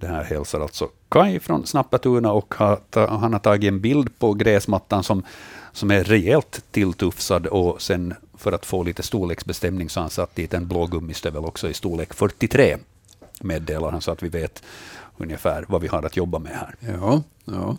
Det 0.03 0.09
här 0.09 0.23
hälsar 0.23 0.61
alltså 0.61 0.89
Kai 1.09 1.39
från 1.39 1.65
Snappatuna 1.65 2.31
och 2.31 2.53
han 2.93 3.33
har 3.33 3.39
tagit 3.39 3.67
en 3.67 3.81
bild 3.81 4.19
på 4.19 4.33
gräsmattan 4.33 5.03
som 5.03 5.23
som 5.73 5.91
är 5.91 6.03
rejält 6.03 6.63
tilltufsad 6.71 7.47
och 7.47 7.81
sen 7.81 8.13
för 8.37 8.51
att 8.51 8.65
få 8.65 8.83
lite 8.83 9.03
storleksbestämning 9.03 9.89
så 9.89 9.99
har 9.99 10.03
han 10.03 10.09
satt 10.09 10.35
dit 10.35 10.53
en 10.53 10.67
blå 10.67 10.85
gummistövel 10.85 11.45
också 11.45 11.69
i 11.69 11.73
storlek 11.73 12.13
43, 12.13 12.77
meddelar 13.39 13.91
han 13.91 14.01
så 14.01 14.11
att 14.11 14.23
vi 14.23 14.29
vet 14.29 14.63
ungefär 15.17 15.65
vad 15.67 15.81
vi 15.81 15.87
har 15.87 16.03
att 16.03 16.17
jobba 16.17 16.39
med 16.39 16.51
här. 16.51 16.75
Ja, 16.79 17.23
ja. 17.45 17.77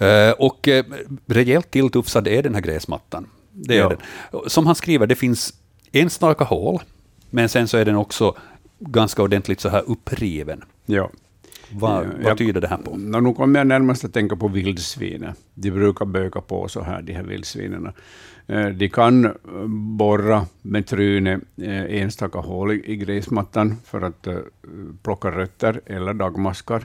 Uh, 0.00 0.32
och 0.32 0.68
uh, 0.68 0.82
rejält 1.26 1.70
tilltufsad 1.70 2.28
är 2.28 2.42
den 2.42 2.54
här 2.54 2.62
gräsmattan. 2.62 3.26
Det 3.50 3.74
är 3.74 3.78
ja. 3.78 3.88
den. 3.88 4.40
Som 4.50 4.66
han 4.66 4.74
skriver, 4.74 5.06
det 5.06 5.14
finns 5.14 5.54
enstaka 5.92 6.44
hål, 6.44 6.82
men 7.30 7.48
sen 7.48 7.68
så 7.68 7.76
är 7.76 7.84
den 7.84 7.96
också 7.96 8.34
ganska 8.78 9.22
ordentligt 9.22 9.60
så 9.60 9.68
här 9.68 9.82
uppriven. 9.86 10.64
Ja. 10.86 11.10
Vad, 11.74 12.06
vad 12.06 12.24
jag, 12.24 12.38
tyder 12.38 12.60
det 12.60 12.68
här 12.68 12.76
på? 12.76 12.96
Nu 12.96 13.34
kommer 13.34 13.60
jag 13.60 13.66
närmast 13.66 14.04
att 14.04 14.12
tänka 14.12 14.36
på 14.36 14.48
vildsvinen. 14.48 15.34
De 15.54 15.70
brukar 15.70 16.06
böka 16.06 16.40
på 16.40 16.68
så 16.68 16.82
här, 16.82 17.02
de 17.02 17.12
här 17.12 17.22
vildsvinen. 17.22 17.92
Eh, 18.46 18.66
de 18.66 18.88
kan 18.88 19.24
eh, 19.24 19.32
borra 19.96 20.46
med 20.62 20.86
trynet 20.86 21.40
eh, 21.56 22.02
enstaka 22.02 22.38
hål 22.38 22.72
i 22.72 22.96
gräsmattan 22.96 23.76
för 23.84 24.02
att 24.02 24.28
plocka 25.02 25.30
rötter 25.30 25.80
eller 25.86 26.14
dagmaskar 26.14 26.82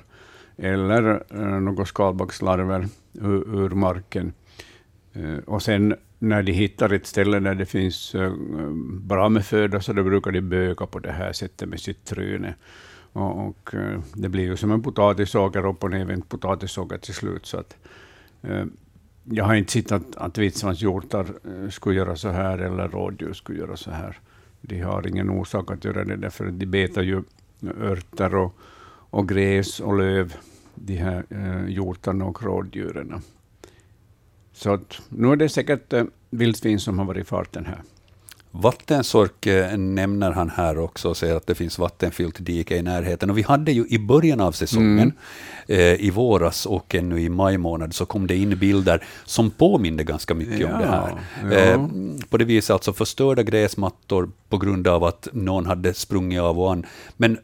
eller 0.57 1.23
några 1.59 1.85
skalbaggslarver 1.85 2.87
ur 3.21 3.69
marken. 3.69 4.33
Och 5.45 5.61
sen 5.61 5.95
när 6.19 6.43
de 6.43 6.51
hittar 6.51 6.93
ett 6.93 7.07
ställe 7.07 7.39
där 7.39 7.55
det 7.55 7.65
finns 7.65 8.15
bra 9.01 9.29
med 9.29 9.45
föda, 9.45 9.81
så 9.81 9.93
då 9.93 10.03
brukar 10.03 10.31
de 10.31 10.41
böka 10.41 10.85
på 10.85 10.99
det 10.99 11.11
här 11.11 11.33
sättet 11.33 11.69
med 11.69 11.79
sitt 11.79 12.05
tryne. 12.05 12.55
Och, 13.17 13.47
och, 13.47 13.75
det 14.13 14.29
blir 14.29 14.43
ju 14.43 14.57
som 14.57 14.71
en 14.71 14.81
potatisåker 14.81 15.65
upp 15.65 15.83
och 15.83 15.91
nervänd 15.91 16.29
potatisåker 16.29 16.97
till 16.97 17.13
slut. 17.13 17.45
Så 17.45 17.57
att, 17.57 17.77
eh, 18.41 18.65
jag 19.23 19.45
har 19.45 19.55
inte 19.55 19.71
sett 19.71 19.91
att, 19.91 20.15
att 20.15 20.37
vitsvanshjortar 20.37 21.25
eh, 21.45 21.69
skulle 21.69 21.97
göra 21.97 22.15
så 22.15 22.29
här 22.29 22.57
eller 22.57 22.87
rådjur 22.87 23.33
skulle 23.33 23.59
göra 23.59 23.77
så 23.77 23.91
här. 23.91 24.19
De 24.61 24.81
har 24.81 25.07
ingen 25.07 25.29
orsak 25.29 25.71
att 25.71 25.85
göra 25.85 26.03
det, 26.03 26.15
därför 26.15 26.47
att 26.47 26.59
de 26.59 26.65
betar 26.65 27.01
ju 27.01 27.23
örter 27.81 28.35
och, 28.35 28.55
och 29.09 29.29
gräs 29.29 29.79
och 29.79 29.97
löv, 29.97 30.35
de 30.75 30.95
här 30.95 31.25
eh, 31.29 31.67
hjortarna 31.67 32.25
och 32.25 32.43
rådjuren. 32.43 33.21
Så 34.53 34.73
att, 34.73 35.01
nu 35.09 35.31
är 35.31 35.35
det 35.35 35.49
säkert 35.49 35.93
eh, 35.93 36.05
vildsvin 36.29 36.79
som 36.79 36.99
har 36.99 37.05
varit 37.05 37.21
i 37.21 37.27
farten 37.27 37.65
här. 37.65 37.81
Vattensork 38.51 39.45
nämner 39.77 40.31
han 40.31 40.49
här 40.49 40.77
också 40.77 41.09
och 41.09 41.17
säger 41.17 41.35
att 41.35 41.47
det 41.47 41.55
finns 41.55 41.79
vattenfyllt 41.79 42.35
dike 42.39 42.77
i 42.77 42.81
närheten. 42.81 43.29
Och 43.29 43.37
vi 43.37 43.41
hade 43.41 43.71
ju 43.71 43.85
i 43.89 43.99
början 43.99 44.41
av 44.41 44.51
säsongen, 44.51 44.99
mm. 44.99 45.13
eh, 45.67 46.05
i 46.05 46.09
våras 46.09 46.65
och 46.65 46.95
ännu 46.95 47.21
i 47.21 47.29
maj 47.29 47.57
månad, 47.57 47.93
så 47.93 48.05
kom 48.05 48.27
det 48.27 48.35
in 48.35 48.59
bilder 48.59 49.03
som 49.25 49.51
påminde 49.51 50.03
ganska 50.03 50.33
mycket 50.33 50.59
ja, 50.59 50.73
om 50.73 50.81
det 50.81 50.87
här. 50.87 51.13
Ja. 51.43 51.57
Eh, 51.57 51.87
på 52.29 52.37
det 52.37 52.45
viset 52.45 52.69
alltså 52.69 52.93
förstörda 52.93 53.43
gräsmattor 53.43 54.29
på 54.49 54.57
grund 54.57 54.87
av 54.87 55.03
att 55.03 55.27
någon 55.33 55.65
hade 55.65 55.93
sprungit 55.93 56.41
av 56.41 56.59
och 56.59 56.71
an. 56.71 56.85
Men 57.17 57.37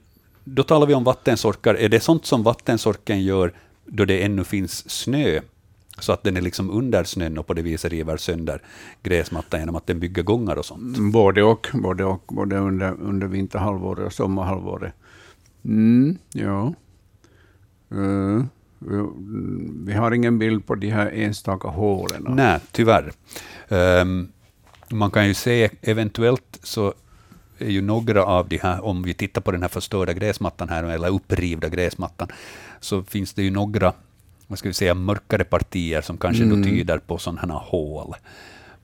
då 0.43 0.63
talar 0.63 0.87
vi 0.87 0.93
om 0.93 1.03
vattensorkar. 1.03 1.75
Är 1.75 1.89
det 1.89 1.99
sånt 1.99 2.25
som 2.25 2.43
vattensorken 2.43 3.23
gör 3.23 3.53
då 3.85 4.05
det 4.05 4.23
ännu 4.23 4.43
finns 4.43 4.89
snö 4.89 5.39
så 5.99 6.13
att 6.13 6.23
den 6.23 6.37
är 6.37 6.41
liksom 6.41 6.69
under 6.69 7.03
snön 7.03 7.37
och 7.37 7.47
på 7.47 7.53
det 7.53 7.61
viset 7.61 7.91
river 7.91 8.17
sönder 8.17 8.61
gräsmattan 9.03 9.59
genom 9.59 9.75
att 9.75 9.87
den 9.87 9.99
bygger 9.99 10.23
gångar 10.23 10.55
och 10.55 10.65
sånt. 10.65 10.97
Mm, 10.97 11.11
både 11.11 11.43
och, 11.43 11.67
både, 11.73 12.05
och, 12.05 12.23
både 12.27 12.57
under, 12.57 13.01
under 13.01 13.27
vinterhalvåret 13.27 14.05
och 14.05 14.13
sommarhalvåret. 14.13 14.93
Mm, 15.65 16.17
ja. 16.33 16.73
Uh, 17.93 18.43
vi 19.85 19.93
har 19.93 20.11
ingen 20.11 20.39
bild 20.39 20.65
på 20.65 20.75
de 20.75 20.89
här 20.89 21.11
enstaka 21.11 21.67
hålen. 21.67 22.25
Nej, 22.29 22.59
tyvärr. 22.71 23.11
Um, 23.69 24.31
man 24.89 25.11
kan 25.11 25.27
ju 25.27 25.33
se 25.33 25.69
eventuellt 25.81 26.59
så 26.63 26.93
är 27.57 27.69
ju 27.69 27.81
några 27.81 28.25
av 28.25 28.47
de 28.47 28.57
här, 28.57 28.85
om 28.85 29.03
vi 29.03 29.13
tittar 29.13 29.41
på 29.41 29.51
den 29.51 29.61
här 29.61 29.69
förstörda 29.69 30.13
gräsmattan 30.13 30.69
här, 30.69 30.83
eller 30.83 31.09
upprivda 31.09 31.69
gräsmattan, 31.69 32.27
så 32.79 33.03
finns 33.03 33.33
det 33.33 33.43
ju 33.43 33.51
några 33.51 33.93
vad 34.53 34.59
ska 34.59 34.73
säga, 34.73 34.93
mörkare 34.93 35.43
partier 35.43 36.01
som 36.01 36.17
kanske 36.17 36.43
mm. 36.43 36.61
då 36.61 36.69
tyder 36.69 36.97
på 36.97 37.17
sådana 37.17 37.53
hål. 37.53 38.15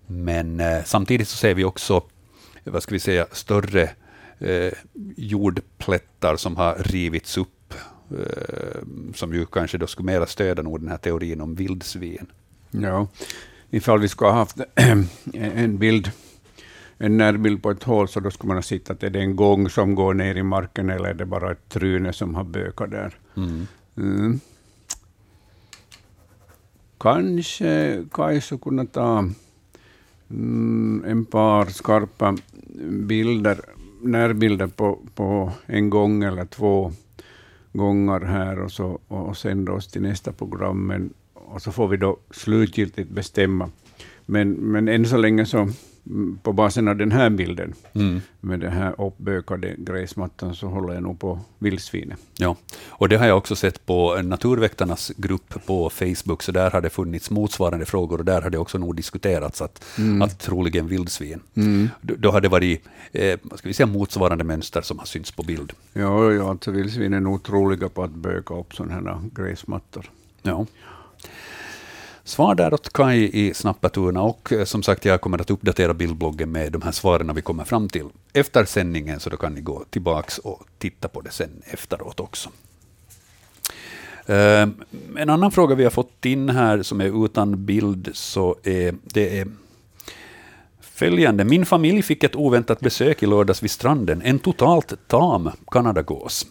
Men 0.07 0.59
eh, 0.59 0.83
samtidigt 0.85 1.27
så 1.27 1.37
ser 1.37 1.53
vi 1.53 1.63
också, 1.63 2.03
vad 2.63 2.83
ska 2.83 2.95
vi 2.95 2.99
säga, 2.99 3.25
större 3.31 3.89
eh, 4.39 4.73
jordplättar 5.17 6.35
som 6.35 6.57
har 6.57 6.75
rivits 6.75 7.37
upp, 7.37 7.73
eh, 8.11 8.81
som 9.15 9.33
ju 9.33 9.45
kanske 9.45 9.77
då 9.77 9.87
skulle 9.87 10.05
mera 10.05 10.25
stödja 10.25 10.63
nog 10.63 10.79
den 10.79 10.89
här 10.89 10.97
teorin 10.97 11.41
om 11.41 11.55
vildsvin. 11.55 12.25
Ja, 12.71 13.07
ifall 13.69 13.99
vi 13.99 14.07
skulle 14.07 14.31
ha 14.31 14.37
haft 14.37 14.57
en 15.33 15.77
bild 15.77 16.11
en 17.01 17.17
närbild 17.17 17.63
på 17.63 17.71
ett 17.71 17.83
hål, 17.83 18.07
så 18.07 18.19
då 18.19 18.31
skulle 18.31 18.47
man 18.47 18.57
ha 18.57 18.61
sett 18.61 18.89
att 18.89 19.03
är 19.03 19.09
det 19.09 19.19
en 19.19 19.35
gång 19.35 19.69
som 19.69 19.95
går 19.95 20.13
ner 20.13 20.35
i 20.35 20.43
marken, 20.43 20.89
eller 20.89 21.09
är 21.09 21.13
det 21.13 21.25
bara 21.25 21.51
ett 21.51 21.69
tryne 21.69 22.13
som 22.13 22.35
har 22.35 22.43
bökat 22.43 22.91
där. 22.91 23.17
Mm. 23.37 23.67
Mm. 23.97 24.39
Kanske 26.99 28.03
Kaisu 28.11 28.57
kunna 28.57 28.85
ta 28.85 29.29
mm, 30.29 31.03
en 31.07 31.25
par 31.25 31.65
skarpa 31.65 32.37
bilder, 32.89 33.59
närbilder 34.01 34.67
på, 34.67 34.99
på 35.15 35.51
en 35.65 35.89
gång 35.89 36.23
eller 36.23 36.45
två 36.45 36.91
gånger 37.73 38.19
här 38.19 38.59
och, 38.59 38.71
så, 38.71 38.99
och 39.07 39.37
sända 39.37 39.71
oss 39.71 39.87
till 39.87 40.01
nästa 40.01 40.31
program. 40.31 40.87
Men, 40.87 41.13
och 41.33 41.61
så 41.61 41.71
får 41.71 41.87
vi 41.87 41.97
då 41.97 42.17
slutgiltigt 42.31 43.09
bestämma. 43.09 43.69
Men, 44.25 44.51
men 44.51 44.87
än 44.87 45.05
så 45.05 45.17
länge 45.17 45.45
så 45.45 45.69
på 46.43 46.53
basen 46.53 46.87
av 46.87 46.95
den 46.95 47.11
här 47.11 47.29
bilden, 47.29 47.73
mm. 47.93 48.21
med 48.39 48.59
den 48.59 48.71
här 48.71 49.01
uppbökade 49.01 49.75
gräsmattan, 49.77 50.55
så 50.55 50.67
håller 50.67 50.93
jag 50.93 51.03
nog 51.03 51.19
på 51.19 51.39
vildsvinet. 51.59 52.19
Ja, 52.37 52.55
och 52.87 53.09
det 53.09 53.15
har 53.15 53.27
jag 53.27 53.37
också 53.37 53.55
sett 53.55 53.85
på 53.85 54.21
Naturväktarnas 54.21 55.11
grupp 55.17 55.65
på 55.65 55.89
Facebook, 55.89 56.43
så 56.43 56.51
där 56.51 56.71
har 56.71 56.81
det 56.81 56.89
funnits 56.89 57.29
motsvarande 57.29 57.85
frågor, 57.85 58.17
och 58.17 58.25
där 58.25 58.41
har 58.41 58.49
det 58.49 58.57
också 58.57 58.77
nog 58.77 58.95
diskuterats 58.95 59.61
att, 59.61 59.85
mm. 59.97 60.21
att 60.21 60.39
troligen 60.39 60.87
vildsvin. 60.87 61.39
Mm. 61.55 61.89
Då, 62.01 62.15
då 62.17 62.31
har 62.31 62.41
det 62.41 62.49
varit 62.49 62.83
eh, 63.11 63.39
ska 63.55 63.67
vi 63.67 63.73
säga, 63.73 63.87
motsvarande 63.87 64.43
mönster 64.43 64.81
som 64.81 64.99
har 64.99 65.05
synts 65.05 65.31
på 65.31 65.43
bild. 65.43 65.73
Ja, 65.93 66.31
ja 66.33 66.49
alltså 66.49 66.71
vildsvin 66.71 67.13
är 67.13 67.19
nog 67.19 67.43
troliga 67.43 67.89
på 67.89 68.03
att 68.03 68.11
böka 68.11 68.53
upp 68.53 68.75
sådana 68.75 68.93
här 68.93 69.19
gräsmattor. 69.35 70.09
Ja. 70.41 70.65
Svar 72.29 72.55
där 72.55 72.73
åt 72.73 72.93
Kai 72.93 73.29
i 73.33 73.53
Snappatuna. 73.53 74.21
och 74.21 74.53
eh, 74.53 74.63
som 74.63 74.83
sagt, 74.83 75.05
jag 75.05 75.21
kommer 75.21 75.41
att 75.41 75.51
uppdatera 75.51 75.93
bildbloggen 75.93 76.51
med 76.51 76.71
de 76.71 76.81
här 76.81 76.91
svaren 76.91 77.35
vi 77.35 77.41
kommer 77.41 77.63
fram 77.63 77.89
till 77.89 78.05
efter 78.33 78.65
sändningen, 78.65 79.19
så 79.19 79.29
då 79.29 79.37
kan 79.37 79.53
ni 79.53 79.61
gå 79.61 79.83
tillbaka 79.89 80.31
och 80.43 80.63
titta 80.77 81.07
på 81.07 81.21
det 81.21 81.31
sen 81.31 81.61
efteråt 81.65 82.19
också. 82.19 82.49
Ehm, 84.25 84.73
en 85.17 85.29
annan 85.29 85.51
fråga 85.51 85.75
vi 85.75 85.83
har 85.83 85.91
fått 85.91 86.25
in 86.25 86.49
här 86.49 86.83
som 86.83 87.01
är 87.01 87.25
utan 87.25 87.65
bild, 87.65 88.09
så 88.13 88.55
är 88.63 88.95
det 89.03 89.39
är 89.39 89.47
följande. 90.81 91.43
Min 91.43 91.65
familj 91.65 92.01
fick 92.01 92.23
ett 92.23 92.35
oväntat 92.35 92.79
besök 92.79 93.23
i 93.23 93.25
lördags 93.25 93.63
vid 93.63 93.71
stranden, 93.71 94.21
en 94.21 94.39
totalt 94.39 94.93
tam 95.07 95.49
kanadagås. 95.71 96.45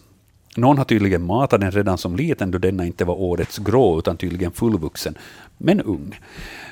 Någon 0.59 0.77
har 0.77 0.85
tydligen 0.85 1.25
matat 1.25 1.61
den 1.61 1.71
redan 1.71 1.97
som 1.97 2.15
liten, 2.15 2.51
då 2.51 2.57
denna 2.57 2.85
inte 2.85 3.05
var 3.05 3.15
årets 3.15 3.57
grå, 3.57 3.99
utan 3.99 4.17
tydligen 4.17 4.51
fullvuxen, 4.51 5.17
men 5.57 5.81
ung. 5.81 6.19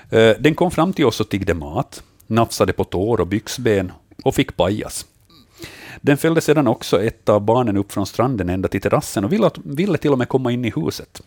Eh, 0.09 0.31
den 0.39 0.55
kom 0.55 0.71
fram 0.71 0.93
till 0.93 1.05
oss 1.05 1.19
och 1.19 1.29
tiggde 1.29 1.53
mat, 1.53 2.03
nafsade 2.27 2.73
på 2.73 2.83
tår 2.83 3.19
och 3.19 3.27
byxben 3.27 3.91
och 4.23 4.35
fick 4.35 4.57
pajas. 4.57 5.05
Den 6.01 6.17
följde 6.17 6.41
sedan 6.41 6.67
också 6.67 7.03
ett 7.03 7.29
av 7.29 7.41
barnen 7.41 7.77
upp 7.77 7.91
från 7.91 8.05
stranden 8.05 8.49
ända 8.49 8.67
till 8.67 8.81
terrassen 8.81 9.25
och 9.25 9.33
ville, 9.33 9.49
ville 9.63 9.97
till 9.97 10.11
och 10.11 10.17
med 10.17 10.29
komma 10.29 10.51
in 10.51 10.65
i 10.65 10.73
huset. 10.75 11.21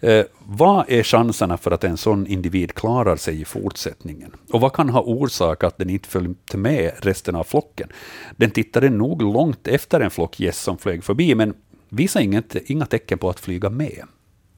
Eh, 0.00 0.24
vad 0.46 0.84
är 0.88 1.02
chanserna 1.02 1.56
för 1.56 1.70
att 1.70 1.84
en 1.84 1.96
sån 1.96 2.26
individ 2.26 2.74
klarar 2.74 3.16
sig 3.16 3.40
i 3.40 3.44
fortsättningen? 3.44 4.32
Och 4.52 4.60
vad 4.60 4.72
kan 4.72 4.88
ha 4.88 5.00
orsakat 5.02 5.72
att 5.72 5.78
den 5.78 5.90
inte 5.90 6.08
följt 6.08 6.54
med 6.54 6.92
resten 7.02 7.36
av 7.36 7.44
flocken? 7.44 7.88
Den 8.36 8.50
tittade 8.50 8.90
nog 8.90 9.22
långt 9.22 9.68
efter 9.68 10.00
en 10.00 10.10
flock 10.10 10.40
gäss 10.40 10.60
som 10.60 10.78
flög 10.78 11.04
förbi, 11.04 11.34
men 11.34 11.54
visar 11.90 12.20
inget, 12.20 12.54
inga 12.54 12.86
tecken 12.86 13.18
på 13.18 13.30
att 13.30 13.40
flyga 13.40 13.70
med. 13.70 14.02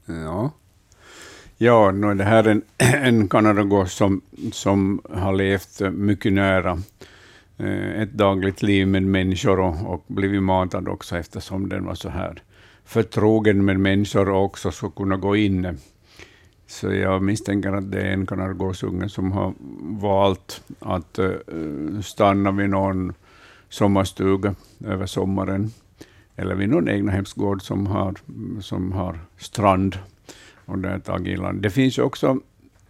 Ja, 0.07 0.51
ja 1.57 1.91
nu 1.91 2.07
är 2.07 2.15
det 2.15 2.25
här 2.25 2.49
en, 2.49 2.63
en 2.79 3.29
kanadagås 3.29 3.95
som, 3.95 4.21
som 4.53 5.01
har 5.11 5.33
levt 5.33 5.81
mycket 5.93 6.33
nära 6.33 6.83
eh, 7.59 8.03
ett 8.03 8.13
dagligt 8.13 8.63
liv 8.63 8.89
med 8.89 9.03
människor 9.03 9.61
och, 9.61 9.93
och 9.93 10.05
blivit 10.07 10.43
matad 10.43 10.89
också 10.89 11.17
eftersom 11.17 11.69
den 11.69 11.85
var 11.85 11.95
så 11.95 12.09
här 12.09 12.43
förtrogen 12.85 13.65
med 13.65 13.81
människor 13.81 14.29
och 14.29 14.45
också 14.45 14.71
skulle 14.71 14.93
kunna 14.97 15.17
gå 15.17 15.37
in. 15.37 15.79
Så 16.67 16.93
jag 16.93 17.23
misstänker 17.23 17.73
att 17.73 17.91
det 17.93 18.01
är 18.01 18.13
en 18.13 18.27
kanadagåsunge 18.27 19.09
som 19.09 19.33
har 19.33 19.55
valt 20.01 20.63
att 20.79 21.19
eh, 21.19 21.31
stanna 22.03 22.51
vid 22.51 22.71
någon 22.71 23.13
sommarstuga 23.69 24.55
över 24.85 25.07
sommaren, 25.07 25.71
eller 26.37 26.55
vid 26.55 26.69
någon 26.69 26.89
egnahemsgård 26.89 27.63
som 27.63 27.87
har, 27.87 28.15
som 28.61 28.93
har 28.93 29.19
strand 29.37 29.99
och 30.65 30.79
där 30.79 30.99
tagit. 30.99 31.41
Det 31.55 31.71
finns 31.71 31.99
också 31.99 32.41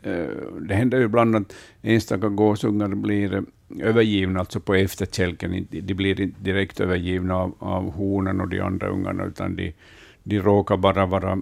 eh, 0.02 0.26
det 0.60 0.74
händer 0.74 0.98
ju 0.98 1.04
ibland 1.04 1.36
att 1.36 1.54
enstaka 1.82 2.28
gåsungar 2.28 2.88
blir 2.88 3.34
eh, 3.34 3.42
övergivna, 3.80 4.40
alltså 4.40 4.60
på 4.60 4.74
efterkälken. 4.74 5.66
De 5.70 5.94
blir 5.94 6.20
inte 6.20 6.40
direkt 6.40 6.80
övergivna 6.80 7.36
av, 7.36 7.54
av 7.58 7.90
honan 7.90 8.40
och 8.40 8.48
de 8.48 8.60
andra 8.60 8.88
ungarna, 8.88 9.24
utan 9.24 9.56
de, 9.56 9.74
de 10.22 10.40
råkar 10.40 10.76
bara 10.76 11.06
vara 11.06 11.32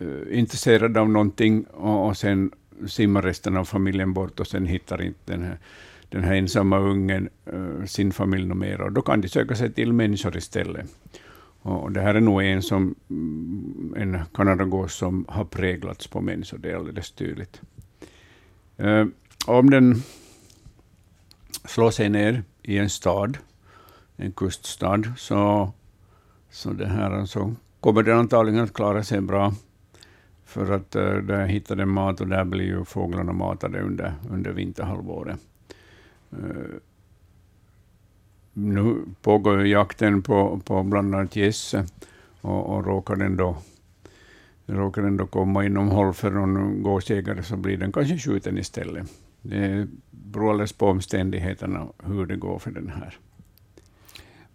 eh, 0.00 0.38
intresserade 0.38 1.00
av 1.00 1.10
någonting 1.10 1.64
och, 1.64 2.06
och 2.06 2.16
sen 2.16 2.50
simmar 2.86 3.22
resten 3.22 3.56
av 3.56 3.64
familjen 3.64 4.12
bort 4.12 4.40
och 4.40 4.46
sen 4.46 4.66
hittar 4.66 5.02
inte 5.02 5.32
den 5.32 5.42
här, 5.42 5.58
den 6.08 6.24
här 6.24 6.34
ensamma 6.34 6.78
ungen 6.78 7.28
sin 7.86 8.12
familj 8.12 8.46
något 8.46 8.56
mer. 8.56 8.80
Och 8.80 8.92
då 8.92 9.02
kan 9.02 9.20
de 9.20 9.28
söka 9.28 9.54
sig 9.54 9.72
till 9.72 9.92
människor 9.92 10.36
istället. 10.36 10.86
Och 11.64 11.92
det 11.92 12.00
här 12.00 12.14
är 12.14 12.20
nog 12.20 12.42
en, 12.42 12.62
som, 12.62 12.94
mm, 13.10 13.94
en 13.96 14.20
kanadagås 14.34 14.94
som 14.94 15.24
har 15.28 15.44
präglats 15.44 16.06
på 16.06 16.20
människor, 16.20 16.58
det 16.58 16.70
är 16.70 16.76
alldeles 16.76 17.10
tydligt. 17.10 17.60
Eh, 18.76 19.06
om 19.46 19.70
den 19.70 20.02
slår 21.64 21.90
sig 21.90 22.08
ner 22.08 22.42
i 22.62 22.78
en 22.78 22.90
stad, 22.90 23.38
en 24.16 24.32
kuststad, 24.32 25.02
så, 25.16 25.72
så 26.50 26.72
det 26.72 26.86
här 26.86 27.10
alltså, 27.10 27.54
kommer 27.80 28.02
den 28.02 28.18
antagligen 28.18 28.64
att 28.64 28.74
klara 28.74 29.02
sig 29.02 29.20
bra. 29.20 29.54
För 30.44 30.70
att 30.70 30.96
eh, 30.96 31.14
där 31.14 31.46
hittar 31.46 31.76
den 31.76 31.88
mat 31.88 32.20
och 32.20 32.28
där 32.28 32.44
blir 32.44 32.64
ju 32.64 32.84
fåglarna 32.84 33.32
matade 33.32 33.80
under, 33.80 34.14
under 34.30 34.52
vinterhalvåret. 34.52 35.38
Eh, 36.32 36.78
nu 38.54 38.96
pågår 39.22 39.60
ju 39.60 39.68
jakten 39.68 40.22
på, 40.22 40.60
på 40.64 40.82
bland 40.82 41.14
annat 41.14 41.36
gäss 41.36 41.74
och, 42.40 42.76
och 42.76 42.86
råkar 42.86 43.16
den 43.16 43.36
då 43.36 43.56
råkar 44.66 45.02
den 45.02 45.16
då 45.16 45.26
komma 45.26 45.64
inom 45.64 45.88
håll 45.88 46.14
för 46.14 46.30
någon 46.30 46.82
gåsjägare 46.82 47.42
så 47.42 47.56
blir 47.56 47.76
den 47.76 47.92
kanske 47.92 48.18
skjuten 48.18 48.58
istället. 48.58 49.06
Det 49.42 49.86
beror 50.10 50.50
alldeles 50.50 50.72
på 50.72 50.86
omständigheterna 50.86 51.86
hur 52.04 52.26
det 52.26 52.36
går 52.36 52.58
för 52.58 52.70
den 52.70 52.88
här. 52.88 53.18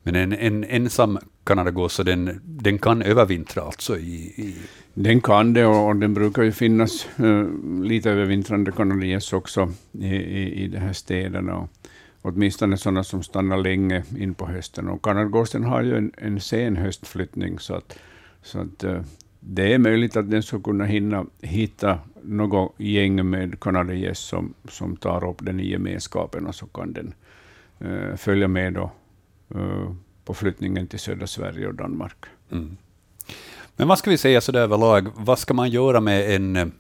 Men 0.03 0.15
en, 0.15 0.33
en 0.33 0.63
ensam 0.63 1.19
kanadagås, 1.43 1.97
den, 1.97 2.41
den 2.43 2.77
kan 2.77 3.01
övervintra 3.01 3.61
alltså? 3.61 3.97
I, 3.97 4.15
i... 4.15 4.55
Den 4.93 5.21
kan 5.21 5.53
det 5.53 5.65
och, 5.65 5.95
den 5.95 6.13
brukar 6.13 6.43
ju 6.43 6.51
finnas 6.51 7.07
uh, 7.19 7.83
lite 7.83 8.11
övervintrande 8.11 8.71
kanadagäss 8.71 9.33
också 9.33 9.71
i, 9.91 10.07
i, 10.15 10.63
i 10.63 10.67
de 10.67 10.77
här 10.77 10.93
städerna. 10.93 11.57
Och 11.57 11.69
åtminstone 12.21 12.77
sådana 12.77 13.03
som 13.03 13.23
stannar 13.23 13.57
länge 13.57 14.03
in 14.17 14.33
på 14.33 14.45
hösten. 14.45 14.89
Och 14.89 15.01
kanadagåsen 15.01 15.63
har 15.63 15.81
ju 15.81 15.97
en, 15.97 16.11
en 16.17 16.39
sen 16.39 16.77
höstflyttning, 16.77 17.59
så 17.59 17.75
att, 17.75 17.99
så 18.41 18.59
att 18.59 18.83
eh, 18.83 19.01
det 19.39 19.73
är 19.73 19.77
möjligt 19.77 20.15
att 20.15 20.31
den 20.31 20.43
skulle 20.43 20.63
kunna 20.63 20.85
hinna 20.85 21.25
hitta 21.41 21.99
något 22.21 22.73
gäng 22.77 23.29
med 23.29 23.59
kanadagäss 23.59 24.19
som, 24.19 24.53
som 24.69 24.95
tar 24.95 25.29
upp 25.29 25.37
den 25.39 25.59
i 25.59 25.69
gemenskapen 25.69 26.47
och 26.47 26.55
så 26.55 26.65
kan 26.65 26.93
den 26.93 27.13
uh, 27.85 28.15
följa 28.15 28.47
med 28.47 28.73
då, 28.73 28.91
uh, 29.55 29.93
på 30.25 30.33
flyttningen 30.33 30.87
till 30.87 30.99
södra 30.99 31.27
Sverige 31.27 31.67
och 31.67 31.75
Danmark. 31.75 32.25
Mm. 32.51 32.77
Men 33.75 33.87
vad 33.87 33.99
ska 33.99 34.09
vi 34.09 34.17
säga 34.17 34.41
så 34.41 34.57
överlag, 34.57 35.07
vad 35.15 35.39
ska 35.39 35.53
man 35.53 35.69
göra 35.69 36.01
med 36.01 36.35
en 36.35 36.71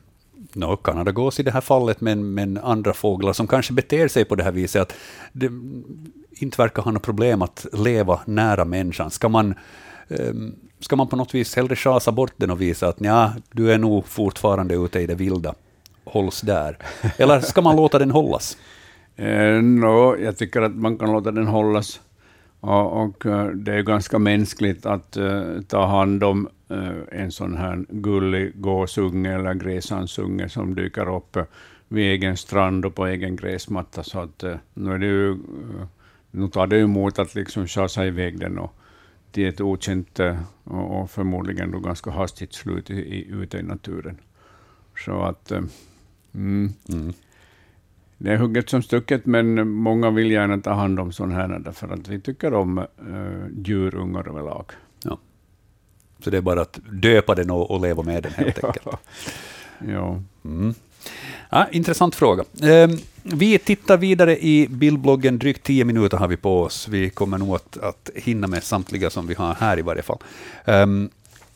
no, 0.53 0.75
kanadagås 0.75 1.39
i 1.39 1.43
det 1.43 1.51
här 1.51 1.61
fallet, 1.61 2.01
men, 2.01 2.33
men 2.33 2.57
andra 2.57 2.93
fåglar 2.93 3.33
som 3.33 3.47
kanske 3.47 3.73
beter 3.73 4.07
sig 4.07 4.25
på 4.25 4.35
det 4.35 4.43
här 4.43 4.51
viset, 4.51 4.81
att 4.81 4.93
det 5.31 5.49
inte 6.31 6.61
verkar 6.61 6.81
ha 6.81 6.91
något 6.91 7.03
problem 7.03 7.41
att 7.41 7.65
leva 7.73 8.19
nära 8.25 8.65
människan. 8.65 9.11
Ska 9.11 9.29
man 9.29 9.53
um, 10.07 10.55
ska 10.79 10.95
man 10.95 11.07
på 11.07 11.15
något 11.15 11.35
vis 11.35 11.55
hellre 11.55 11.75
chasa 11.75 12.11
bort 12.11 12.33
den 12.37 12.51
och 12.51 12.61
visa 12.61 12.87
att 12.87 13.01
ja, 13.01 13.33
du 13.51 13.71
är 13.71 13.77
nog 13.77 14.07
fortfarande 14.07 14.75
ute 14.75 14.99
i 14.99 15.07
det 15.07 15.15
vilda, 15.15 15.53
hålls 16.05 16.41
där? 16.41 16.77
Eller 17.17 17.39
ska 17.39 17.61
man 17.61 17.75
låta 17.75 17.99
den 17.99 18.11
hållas? 18.11 18.57
Eh, 19.15 19.61
no, 19.61 20.17
jag 20.17 20.37
tycker 20.37 20.61
att 20.61 20.75
man 20.75 20.97
kan 20.97 21.11
låta 21.11 21.31
den 21.31 21.47
hållas. 21.47 22.01
Och, 22.59 23.03
och 23.03 23.25
det 23.55 23.73
är 23.73 23.81
ganska 23.81 24.19
mänskligt 24.19 24.85
att 24.85 25.17
uh, 25.17 25.61
ta 25.61 25.85
hand 25.85 26.23
om 26.23 26.49
en 27.11 27.31
sån 27.31 27.57
här 27.57 27.85
gullig 27.89 28.61
gåsunge 28.61 29.35
eller 29.35 29.53
gräsandsunge 29.53 30.49
som 30.49 30.75
dyker 30.75 31.15
upp 31.15 31.37
vid 31.87 32.11
egen 32.11 32.37
strand 32.37 32.85
och 32.85 32.95
på 32.95 33.05
egen 33.05 33.35
gräsmatta. 33.35 34.03
Så 34.03 34.19
att, 34.19 34.43
uh, 34.43 34.55
nu, 34.73 34.93
är 34.93 34.97
det 34.97 35.05
ju, 35.05 35.37
nu 36.31 36.47
tar 36.47 36.67
det 36.67 36.79
emot 36.79 37.19
att 37.19 37.35
liksom 37.35 37.67
chasa 37.67 38.05
iväg 38.05 38.39
den 38.39 38.59
och, 38.59 38.73
till 39.31 39.47
ett 39.47 39.61
okänt 39.61 40.19
och, 40.63 41.11
förmodligen 41.11 41.71
då 41.71 41.79
ganska 41.79 42.11
hastigt 42.11 42.53
slut 42.53 42.89
i, 42.89 42.93
i, 42.93 43.27
ute 43.31 43.57
i 43.57 43.63
naturen. 43.63 44.17
Så 45.05 45.21
att... 45.21 45.51
Mm. 45.51 46.69
Mm. 46.89 47.13
Det 48.21 48.31
är 48.31 48.37
hugget 48.37 48.69
som 48.69 48.81
stucket, 48.81 49.25
men 49.25 49.69
många 49.69 50.09
vill 50.09 50.31
gärna 50.31 50.57
ta 50.57 50.73
hand 50.73 50.99
om 50.99 51.11
sådana 51.11 51.35
här, 51.35 51.59
därför 51.59 51.93
att 51.93 52.07
vi 52.07 52.21
tycker 52.21 52.53
om 52.53 52.77
uh, 52.77 53.47
djurungar 53.63 54.29
överlag. 54.29 54.65
Så 56.23 56.29
det 56.29 56.37
är 56.37 56.41
bara 56.41 56.61
att 56.61 56.79
döpa 56.91 57.35
den 57.35 57.49
och, 57.49 57.71
och 57.71 57.81
leva 57.81 58.03
med 58.03 58.23
den 58.23 58.33
helt 58.33 58.63
enkelt. 58.63 58.87
ja. 59.87 60.21
Mm. 60.45 60.73
Ja, 61.49 61.67
intressant 61.71 62.15
fråga. 62.15 62.43
Um, 62.61 62.99
vi 63.23 63.57
tittar 63.57 63.97
vidare 63.97 64.37
i 64.43 64.67
bildbloggen. 64.69 65.39
Drygt 65.39 65.63
tio 65.63 65.85
minuter 65.85 66.17
har 66.17 66.27
vi 66.27 66.37
på 66.37 66.61
oss. 66.61 66.87
Vi 66.87 67.09
kommer 67.09 67.37
nog 67.37 67.55
att, 67.55 67.77
att 67.77 68.09
hinna 68.15 68.47
med 68.47 68.63
samtliga 68.63 69.09
som 69.09 69.27
vi 69.27 69.33
har 69.33 69.53
här 69.53 69.79
i 69.79 69.81
varje 69.81 70.01
fall. 70.01 70.17
Um, 70.65 71.09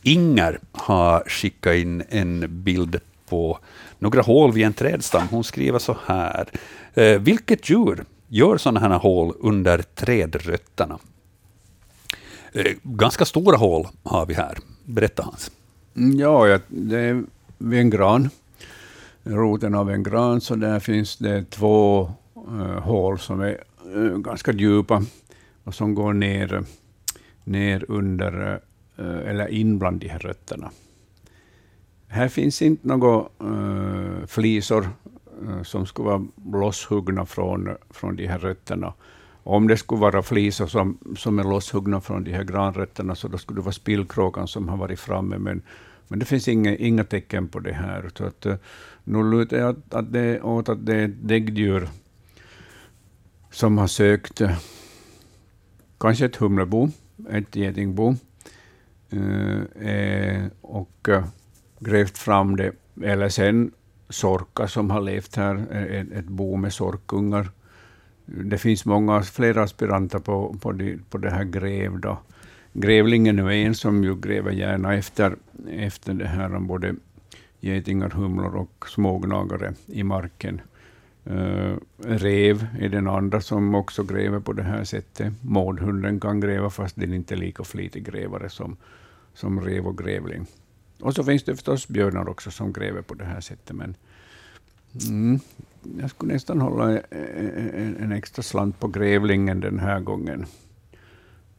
Inger 0.03 0.59
har 0.71 1.23
skickat 1.27 1.75
in 1.75 2.03
en 2.09 2.63
bild 2.63 2.99
på 3.29 3.59
några 3.99 4.21
hål 4.21 4.51
vid 4.51 4.65
en 4.65 4.73
trädstam. 4.73 5.27
Hon 5.31 5.43
skriver 5.43 5.79
så 5.79 5.97
här. 6.05 6.47
Eh, 6.93 7.19
vilket 7.19 7.69
djur 7.69 8.05
gör 8.27 8.57
sådana 8.57 8.79
här 8.79 8.99
hål 8.99 9.33
under 9.39 9.81
trädrötterna? 9.81 10.99
Eh, 12.53 12.73
ganska 12.83 13.25
stora 13.25 13.57
hål 13.57 13.87
har 14.03 14.25
vi 14.25 14.33
här. 14.33 14.57
Berätta 14.85 15.23
Hans. 15.23 15.51
Mm, 15.95 16.19
ja, 16.19 16.59
det 16.67 16.99
är 16.99 17.23
vid 17.57 17.79
en 17.79 17.89
gran. 17.89 18.29
Roten 19.23 19.75
av 19.75 19.91
en 19.91 20.03
gran, 20.03 20.41
så 20.41 20.55
där 20.55 20.79
finns 20.79 21.17
det 21.17 21.49
två 21.49 22.11
eh, 22.35 22.83
hål 22.83 23.19
som 23.19 23.41
är 23.41 23.63
eh, 23.95 24.17
ganska 24.17 24.51
djupa 24.51 25.03
och 25.63 25.75
som 25.75 25.95
går 25.95 26.13
ner, 26.13 26.63
ner 27.43 27.85
under, 27.87 28.59
eller 28.97 29.47
in 29.47 29.79
bland 29.79 29.99
de 29.99 30.07
här 30.07 30.19
rötterna. 30.19 30.71
Här 32.13 32.27
finns 32.27 32.61
inte 32.61 32.87
några 32.87 33.25
uh, 33.43 34.25
flisor 34.25 34.89
uh, 35.43 35.63
som 35.63 35.85
skulle 35.85 36.09
vara 36.09 36.25
losshuggna 36.51 37.25
från, 37.25 37.69
från 37.89 38.15
de 38.15 38.27
här 38.27 38.39
rötterna. 38.39 38.93
Om 39.43 39.67
det 39.67 39.77
skulle 39.77 40.01
vara 40.01 40.23
flisor 40.23 40.67
som, 40.67 40.97
som 41.17 41.39
är 41.39 41.43
losshuggna 41.43 42.01
från 42.01 42.23
de 42.23 42.31
här 42.31 42.43
granrötterna, 42.43 43.15
så 43.15 43.27
då 43.27 43.37
skulle 43.37 43.59
det 43.59 43.63
vara 43.63 43.71
spillkråkan 43.71 44.47
som 44.47 44.69
har 44.69 44.77
varit 44.77 44.99
framme. 44.99 45.37
Men, 45.37 45.61
men 46.07 46.19
det 46.19 46.25
finns 46.25 46.47
inga, 46.47 46.75
inga 46.75 47.03
tecken 47.03 47.47
på 47.47 47.59
det 47.59 47.73
här. 47.73 48.09
Så 48.17 48.25
att, 48.25 48.45
eh, 48.45 48.55
nu 49.03 49.31
lutar 49.31 49.57
jag 49.57 49.69
att, 49.69 49.93
att 49.93 50.13
det, 50.13 50.41
åt 50.41 50.69
att 50.69 50.85
det 50.85 50.95
är 50.95 51.05
ett 51.05 51.27
däggdjur 51.27 51.87
som 53.51 53.77
har 53.77 53.87
sökt 53.87 54.41
eh, 54.41 54.57
kanske 55.99 56.25
ett 56.25 56.35
humlebo, 56.35 56.89
ett 57.29 57.55
getingbo. 57.55 58.15
Eh, 59.79 60.43
och 60.61 61.09
grävt 61.79 62.17
fram 62.17 62.55
det. 62.55 62.71
Eller 63.03 63.29
sen 63.29 63.71
sorkar 64.09 64.67
som 64.67 64.89
har 64.89 65.01
levt 65.01 65.35
här, 65.35 65.55
ett, 65.71 66.11
ett 66.11 66.25
bo 66.25 66.55
med 66.55 66.73
sorkungar. 66.73 67.49
Det 68.25 68.57
finns 68.57 68.85
många, 68.85 69.21
flera 69.21 69.63
aspiranter 69.63 70.19
på, 70.19 70.55
på, 70.61 70.71
de, 70.71 70.99
på 71.09 71.17
det 71.17 71.29
här 71.29 71.43
GREV. 71.43 71.99
Då. 71.99 72.17
Grävlingen 72.73 73.39
är 73.39 73.51
en 73.51 73.75
som 73.75 74.03
ju 74.03 74.15
gräver 74.15 74.51
gärna 74.51 74.93
efter, 74.93 75.35
efter 75.69 76.13
det 76.13 76.27
här, 76.27 76.59
både 76.59 76.95
getingar, 77.59 78.09
humlor 78.09 78.55
och 78.55 78.89
smågnagare 78.89 79.73
i 79.85 80.03
marken. 80.03 80.61
Uh, 81.31 81.75
rev 81.97 82.67
är 82.79 82.89
den 82.89 83.07
andra 83.07 83.41
som 83.41 83.75
också 83.75 84.03
gräver 84.03 84.39
på 84.39 84.53
det 84.53 84.63
här 84.63 84.83
sättet. 84.83 85.33
Mårdhunden 85.41 86.19
kan 86.19 86.39
gräva, 86.39 86.69
fast 86.69 86.95
den 86.95 87.13
inte 87.13 87.33
är 87.33 87.37
lika 87.37 87.63
flitig 87.63 88.05
grävare 88.05 88.49
som, 88.49 88.77
som 89.33 89.61
rev 89.61 89.87
och 89.87 89.97
grävling. 89.97 90.45
Och 90.99 91.13
så 91.13 91.23
finns 91.23 91.43
det 91.43 91.55
förstås 91.55 91.87
björnar 91.87 92.29
också 92.29 92.51
som 92.51 92.73
gräver 92.73 93.01
på 93.01 93.13
det 93.13 93.25
här 93.25 93.41
sättet. 93.41 93.75
Men 93.75 93.95
mm, 95.09 95.39
jag 95.99 96.09
skulle 96.09 96.33
nästan 96.33 96.61
hålla 96.61 96.89
en, 96.89 97.95
en, 97.99 98.11
extra 98.11 98.43
slant 98.43 98.79
på 98.79 98.87
grävlingen 98.87 99.59
den 99.59 99.79
här 99.79 99.99
gången. 99.99 100.45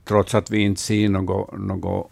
Trots 0.05 0.35
att 0.35 0.51
vi 0.51 0.59
inte 0.59 0.81
ser 0.81 1.09
något, 1.09 1.59
något 1.59 2.11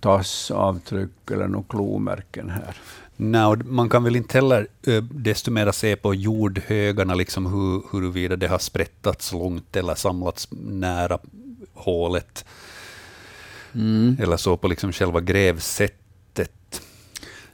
tassavtryck 0.00 1.30
eller 1.30 1.48
några 1.48 1.64
klomärken 1.68 2.50
här. 2.50 2.76
Nej, 3.16 3.56
man 3.64 3.88
kan 3.88 4.04
väl 4.04 4.16
inte 4.16 4.38
heller 4.38 4.66
desto 5.00 5.50
mer 5.50 5.72
se 5.72 5.96
på 5.96 6.14
jordhögarna, 6.14 7.14
liksom 7.14 7.46
hur, 7.46 7.82
huruvida 7.92 8.36
det 8.36 8.48
har 8.48 8.58
sprättats 8.58 9.32
långt 9.32 9.76
eller 9.76 9.94
samlats 9.94 10.48
nära 10.50 11.18
hålet. 11.72 12.44
Mm. 13.72 14.16
Eller 14.20 14.36
så 14.36 14.56
på 14.56 14.68
liksom 14.68 14.92
själva 14.92 15.20
grävsättet 15.20 16.00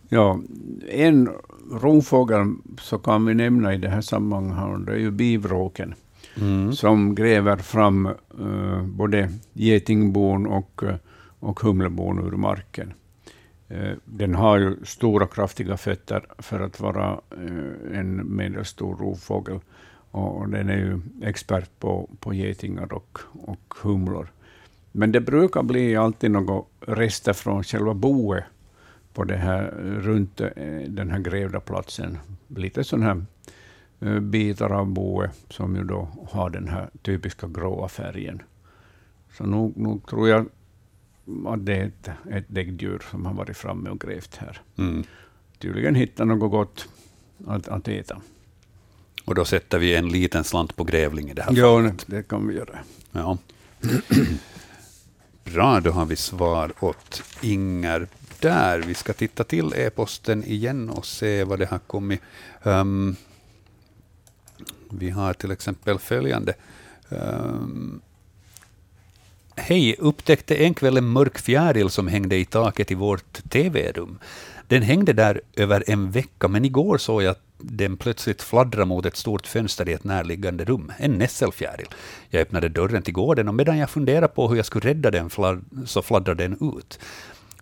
Ja, 0.09 0.41
en 0.89 1.29
rovfågel 1.71 2.55
så 2.81 2.99
kan 2.99 3.27
vi 3.27 3.35
nämna 3.35 3.75
i 3.75 3.77
det 3.77 3.89
här 3.89 4.01
sammanhanget, 4.01 4.87
det 4.87 4.93
är 4.93 4.99
ju 4.99 5.11
bivråken, 5.11 5.95
mm. 6.37 6.73
som 6.73 7.15
gräver 7.15 7.57
fram 7.57 8.07
uh, 8.41 8.83
både 8.83 9.33
getingbon 9.53 10.47
och, 10.47 10.83
uh, 10.83 10.95
och 11.41 11.61
humlebon 11.61 12.19
ur 12.19 12.37
marken. 12.37 12.93
Uh, 13.71 13.93
den 14.05 14.35
har 14.35 14.59
ju 14.59 14.77
stora 14.85 15.27
kraftiga 15.27 15.77
fötter 15.77 16.23
för 16.39 16.61
att 16.61 16.81
vara 16.81 17.21
en 17.95 18.37
medelstor 18.37 18.97
rovfågel. 18.97 19.61
Och 20.11 20.49
den 20.49 20.69
är 20.69 20.77
ju 20.77 21.01
expert 21.23 21.71
på, 21.81 22.11
på 22.21 22.35
getingar 22.35 22.93
och, 22.93 23.19
och 23.33 23.75
humlor. 23.83 24.33
Men 24.93 25.13
det 25.13 25.21
brukar 25.21 25.63
bli 25.63 25.97
alltid 25.97 26.31
några 26.31 26.63
rester 26.81 27.33
från 27.33 27.65
själva 27.65 27.95
boet 27.95 28.45
på 29.17 29.25
det 29.25 29.37
här, 29.37 29.71
runt 30.01 30.41
eh, 30.41 30.49
den 30.89 31.11
här 31.11 31.19
grävda 31.19 31.61
platsen. 31.61 32.19
Lite 32.49 32.85
sådana 32.85 33.07
här 33.07 33.25
eh, 34.01 34.21
bitar 34.21 34.71
av 34.71 34.87
boet 34.87 35.31
som 35.51 35.77
ju 35.77 35.85
då 35.85 36.09
har 36.31 36.51
den 36.51 36.69
här 36.69 36.91
typiska 37.03 37.47
gråa 37.49 37.89
färgen. 37.89 38.43
Så 39.37 39.45
nog, 39.47 39.77
nog 39.77 40.07
tror 40.07 40.29
jag 40.29 40.47
att 41.47 41.67
det 41.67 41.77
är 41.77 41.85
ett, 41.87 42.11
ett 42.31 42.45
däggdjur 42.49 43.03
som 43.11 43.27
har 43.27 43.35
varit 43.35 43.57
framme 43.57 43.91
och 43.91 44.01
grävt 44.01 44.37
här. 44.37 44.61
Mm. 44.79 45.05
Tydligen 45.59 45.95
hittat 45.95 46.27
något 46.27 46.51
gott 46.51 46.89
att, 47.47 47.69
att 47.69 47.89
äta. 47.89 48.21
Och 49.25 49.35
då 49.35 49.45
sätter 49.45 49.79
vi 49.79 49.95
en 49.97 50.09
liten 50.09 50.45
slant 50.45 50.77
på 50.77 50.85
grävling 50.85 51.31
i 51.31 51.35
det 51.35 51.43
här 51.43 51.53
Ja, 51.57 51.77
fallet. 51.79 52.05
det 52.07 52.29
kan 52.29 52.49
vi 52.49 52.55
göra. 52.55 52.79
Ja. 53.13 53.39
Bra, 55.45 55.81
då 55.81 55.91
har 55.91 56.07
vi 56.07 56.17
svar 56.17 56.73
åt 56.81 57.23
Inger 57.43 58.07
där. 58.41 58.79
Vi 58.79 58.95
ska 58.95 59.13
titta 59.13 59.45
till 59.45 59.73
e-posten 59.77 60.45
igen 60.45 60.91
och 60.91 61.07
se 61.07 61.45
vad 61.45 61.59
det 61.59 61.67
har 61.67 61.79
kommit. 61.79 62.21
Um, 62.63 63.17
vi 64.91 65.11
har 65.11 65.33
till 65.33 65.51
exempel 65.51 65.99
följande. 65.99 66.55
Um, 67.09 68.01
Hej, 69.59 69.97
upptäckte 69.99 70.57
en 70.57 70.75
kväll 70.75 70.97
en 70.97 71.09
mörk 71.09 71.39
fjäril 71.39 71.91
som 71.91 72.09
hängde 72.09 72.37
i 72.37 72.45
taket 72.45 72.91
i 72.91 72.95
vårt 72.95 73.51
TV-rum. 73.51 74.19
Den 74.69 74.83
hängde 74.83 75.13
där 75.13 75.41
över 75.57 75.85
en 75.87 76.11
vecka, 76.11 76.49
men 76.49 76.65
igår 76.65 76.99
såg 76.99 77.23
jag 77.23 77.31
att 77.31 77.43
den 77.59 77.97
plötsligt 77.97 78.43
fladdra 78.43 78.85
mot 78.85 79.07
ett 79.07 79.17
stort 79.17 79.47
fönster 79.47 79.89
i 79.89 79.93
ett 79.93 80.05
närliggande 80.05 80.65
rum, 80.65 80.93
en 80.99 81.19
nässelfjäril. 81.19 81.87
Jag 82.31 82.43
öppnade 82.43 82.69
dörren 82.69 83.03
till 83.03 83.15
gården 83.15 83.49
och 83.49 83.55
medan 83.55 83.79
jag 83.79 83.91
funderade 83.91 84.29
på 84.29 84.49
hur 84.49 84.57
jag 84.57 84.67
skulle 84.67 84.91
rädda 84.91 85.11
den 85.11 85.31
så 85.87 86.03
fladdrade 86.03 86.49
den 86.49 86.75
ut. 86.79 86.99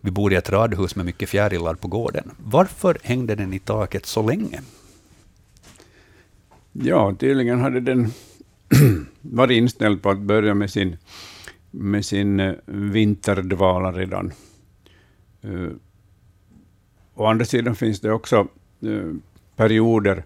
Vi 0.05 0.11
bor 0.11 0.33
i 0.33 0.37
ett 0.37 0.51
radhus 0.51 0.97
med 0.97 1.07
mycket 1.07 1.29
fjärilar 1.29 1.75
på 1.75 1.89
gården. 1.89 2.31
Varför 2.39 2.99
hängde 3.03 3.35
den 3.35 3.53
i 3.53 3.59
taket 3.59 4.07
så 4.07 4.23
länge? 4.23 4.61
Ja, 6.73 7.15
tydligen 7.19 7.61
hade 7.61 7.81
den 7.81 8.11
varit 9.21 9.57
inställd 9.57 10.03
på 10.03 10.11
att 10.11 10.19
börja 10.19 10.55
med 10.55 10.71
sin, 10.71 10.97
med 11.71 12.05
sin 12.05 12.41
eh, 12.41 12.55
vinterdvala 12.67 13.93
redan. 13.93 14.33
Uh, 15.45 15.73
å 17.15 17.27
andra 17.27 17.45
sidan 17.45 17.77
finns 17.77 18.01
det 18.01 18.13
också 18.13 18.49
uh, 18.85 19.15
perioder 19.57 20.25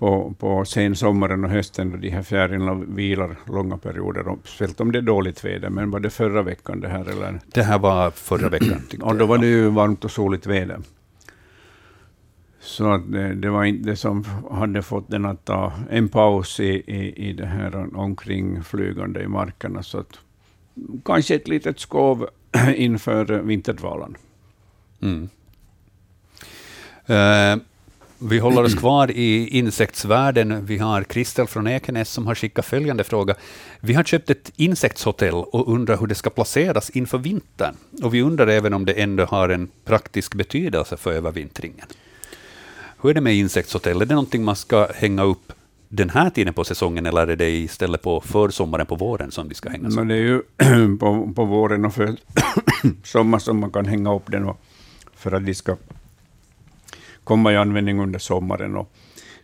på, 0.00 0.34
på 0.38 0.64
sensommaren 0.64 1.44
och 1.44 1.50
hösten 1.50 1.90
då 1.90 1.96
de 1.96 2.10
här 2.10 2.22
fjärilarna 2.22 2.74
vilar 2.74 3.36
långa 3.46 3.76
perioder, 3.76 4.36
speciellt 4.44 4.80
om 4.80 4.92
det 4.92 4.98
är 4.98 5.02
dåligt 5.02 5.44
väder. 5.44 5.70
Men 5.70 5.90
var 5.90 6.00
det 6.00 6.10
förra 6.10 6.42
veckan 6.42 6.80
det 6.80 6.88
här? 6.88 7.10
Eller? 7.10 7.40
Det 7.46 7.62
här 7.62 7.78
var 7.78 8.10
förra 8.10 8.48
veckan. 8.48 8.82
och 9.02 9.16
då 9.16 9.26
var 9.26 9.38
det 9.38 9.46
ju 9.46 9.68
varmt 9.68 10.04
och 10.04 10.10
soligt 10.10 10.46
väder. 10.46 10.80
Så 12.60 12.92
att 12.92 13.12
det, 13.12 13.34
det, 13.34 13.50
var 13.50 13.64
inte 13.64 13.90
det 13.90 13.96
som 13.96 14.24
hade 14.50 14.82
fått 14.82 15.10
den 15.10 15.24
att 15.24 15.44
ta 15.44 15.72
en 15.90 16.08
paus 16.08 16.60
i, 16.60 16.82
i, 16.86 17.28
i 17.28 17.32
det 17.32 17.46
här 17.46 17.96
omkringflygande 17.96 19.22
i 19.22 19.28
markerna. 19.28 19.82
Så 19.82 19.98
att, 19.98 20.18
kanske 21.04 21.34
ett 21.34 21.48
litet 21.48 21.80
skov 21.80 22.28
inför 22.74 23.24
vinterdvalan. 23.24 24.16
Mm. 25.00 25.28
Uh, 27.10 27.62
vi 28.22 28.38
håller 28.38 28.62
oss 28.62 28.74
kvar 28.74 29.10
i 29.10 29.58
insektsvärlden. 29.58 30.66
Vi 30.66 30.78
har 30.78 31.02
Kristel 31.02 31.46
från 31.46 31.66
Ekenäs 31.66 32.10
som 32.10 32.26
har 32.26 32.34
skickat 32.34 32.66
följande 32.66 33.04
fråga. 33.04 33.34
Vi 33.80 33.94
har 33.94 34.04
köpt 34.04 34.30
ett 34.30 34.52
insektshotell 34.56 35.34
och 35.34 35.72
undrar 35.72 35.96
hur 35.96 36.06
det 36.06 36.14
ska 36.14 36.30
placeras 36.30 36.90
inför 36.90 37.18
vintern. 37.18 37.74
Och 38.02 38.14
vi 38.14 38.22
undrar 38.22 38.46
även 38.46 38.74
om 38.74 38.84
det 38.84 38.92
ändå 38.92 39.24
har 39.24 39.48
en 39.48 39.68
praktisk 39.84 40.34
betydelse 40.34 40.96
för 40.96 41.12
övervintringen. 41.12 41.86
Hur 43.02 43.10
är 43.10 43.14
det 43.14 43.20
med 43.20 43.34
insektshotell? 43.34 44.02
Är 44.02 44.06
det 44.06 44.14
någonting 44.14 44.44
man 44.44 44.56
ska 44.56 44.88
hänga 44.94 45.22
upp 45.22 45.52
den 45.88 46.10
här 46.10 46.30
tiden 46.30 46.54
på 46.54 46.64
säsongen, 46.64 47.06
eller 47.06 47.26
är 47.26 47.36
det 47.36 47.50
istället 47.50 48.02
på 48.02 48.20
försommaren, 48.20 48.86
på 48.86 48.94
våren, 48.94 49.30
som 49.30 49.48
vi 49.48 49.54
ska 49.54 49.70
hänga 49.70 49.88
upp? 49.88 50.08
Det 50.08 50.14
är 50.14 50.18
ju 50.18 50.42
på, 50.98 51.32
på 51.36 51.44
våren 51.44 51.84
och 51.84 51.94
för 51.94 52.16
sommar 53.04 53.38
som 53.38 53.60
man 53.60 53.70
kan 53.70 53.86
hänga 53.86 54.14
upp 54.14 54.26
den, 54.26 54.50
för 55.16 55.32
att 55.32 55.46
de 55.46 55.54
ska 55.54 55.76
komma 57.30 57.52
i 57.52 57.56
användning 57.56 58.00
under 58.00 58.18
sommaren. 58.18 58.76
Och 58.76 58.92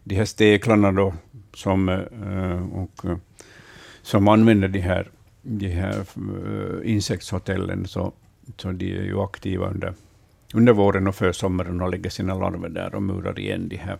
de 0.05 0.15
här 0.15 0.25
steklarna 0.25 0.93
då, 0.93 1.15
som, 1.55 1.89
eh, 1.89 2.79
och, 2.79 3.05
eh, 3.05 3.17
som 4.03 4.29
använder 4.29 4.69
de 4.69 4.81
här, 4.81 5.11
de 5.43 5.69
här 5.69 5.99
eh, 5.99 6.91
insektshotellen, 6.93 7.87
så, 7.87 8.13
så 8.57 8.73
de 8.73 8.99
är 8.99 9.03
ju 9.03 9.21
aktiva 9.21 9.71
under, 9.71 9.95
under 10.55 10.73
våren 10.73 11.07
och 11.07 11.15
försommaren 11.15 11.81
och 11.81 11.91
lägger 11.91 12.11
sina 12.11 12.35
larver 12.35 12.69
där 12.69 12.95
och 12.95 13.03
murar 13.03 13.39
igen 13.39 13.69
de 13.69 13.77
här 13.77 13.99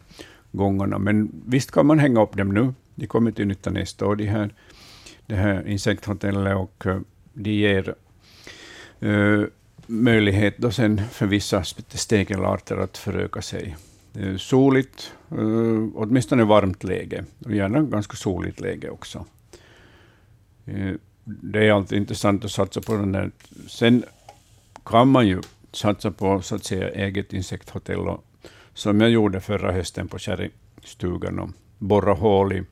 gångarna. 0.53 0.99
Men 0.99 1.31
visst 1.47 1.71
kan 1.71 1.87
man 1.87 1.99
hänga 1.99 2.23
upp 2.23 2.37
dem 2.37 2.55
nu. 2.55 2.75
De 2.95 3.07
kommer 3.07 3.31
till 3.33 3.47
nytta 3.47 3.71
nästa 3.71 4.07
år, 4.07 4.17
de 4.17 4.27
här, 4.27 4.55
det 5.27 5.37
här 5.37 5.69
insekthotellet, 5.69 6.57
och 6.57 6.85
de 7.33 7.51
ger 7.51 7.95
uh, 9.03 9.47
möjlighet 9.87 10.59
då 10.59 10.71
sen 10.71 11.01
för 11.13 11.27
vissa 11.27 11.65
stekelarter 11.89 12.77
att 12.77 12.99
föröka 12.99 13.43
sig. 13.43 13.77
Soligt, 14.39 15.13
eh, 15.31 15.89
åtminstone 15.95 16.45
varmt 16.45 16.85
läge, 16.85 17.25
och 17.45 17.55
gärna 17.55 17.83
ganska 17.83 18.17
soligt 18.17 18.61
läge 18.61 18.91
också. 18.91 19.25
Eh, 20.65 20.95
det 21.25 21.67
är 21.67 21.73
alltid 21.73 21.99
intressant 21.99 22.45
att 22.45 22.51
satsa 22.51 22.81
på 22.81 22.93
den 22.93 23.13
där. 23.13 23.31
Sen 23.69 24.05
kan 24.85 25.09
man 25.09 25.27
ju 25.29 25.41
satsa 25.73 26.11
på 26.11 26.43
så 26.43 26.55
att 26.55 26.65
säga 26.65 26.91
eget 26.91 27.33
insekthotell, 27.33 27.99
och, 27.99 28.25
som 28.75 29.01
jag 29.01 29.11
gjorde 29.11 29.41
förra 29.41 29.73
hösten 29.73 30.09
på 30.09 30.19
Kärringstugan, 30.19 31.39
och 31.39 31.51
borra 31.79 32.13
hål 32.13 32.53
i 32.53 32.65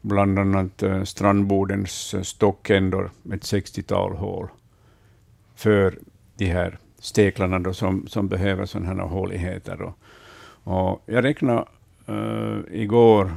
bland 0.00 0.38
annat 0.38 0.82
eh, 0.82 1.02
strandbodens 1.02 2.14
stockändor, 2.22 3.10
ett 3.32 3.42
60-tal 3.42 4.12
hål, 4.16 4.48
för 5.54 5.98
de 6.36 6.46
här 6.46 6.78
steklarna 6.98 7.58
då 7.58 7.72
som, 7.72 8.06
som 8.08 8.28
behöver 8.28 8.66
sådana 8.66 9.02
här 9.02 9.08
håligheter. 9.08 9.82
Och, 9.82 9.98
och 10.64 11.02
jag 11.06 11.24
räknade 11.24 11.64
uh, 12.08 12.58
igår 12.70 13.30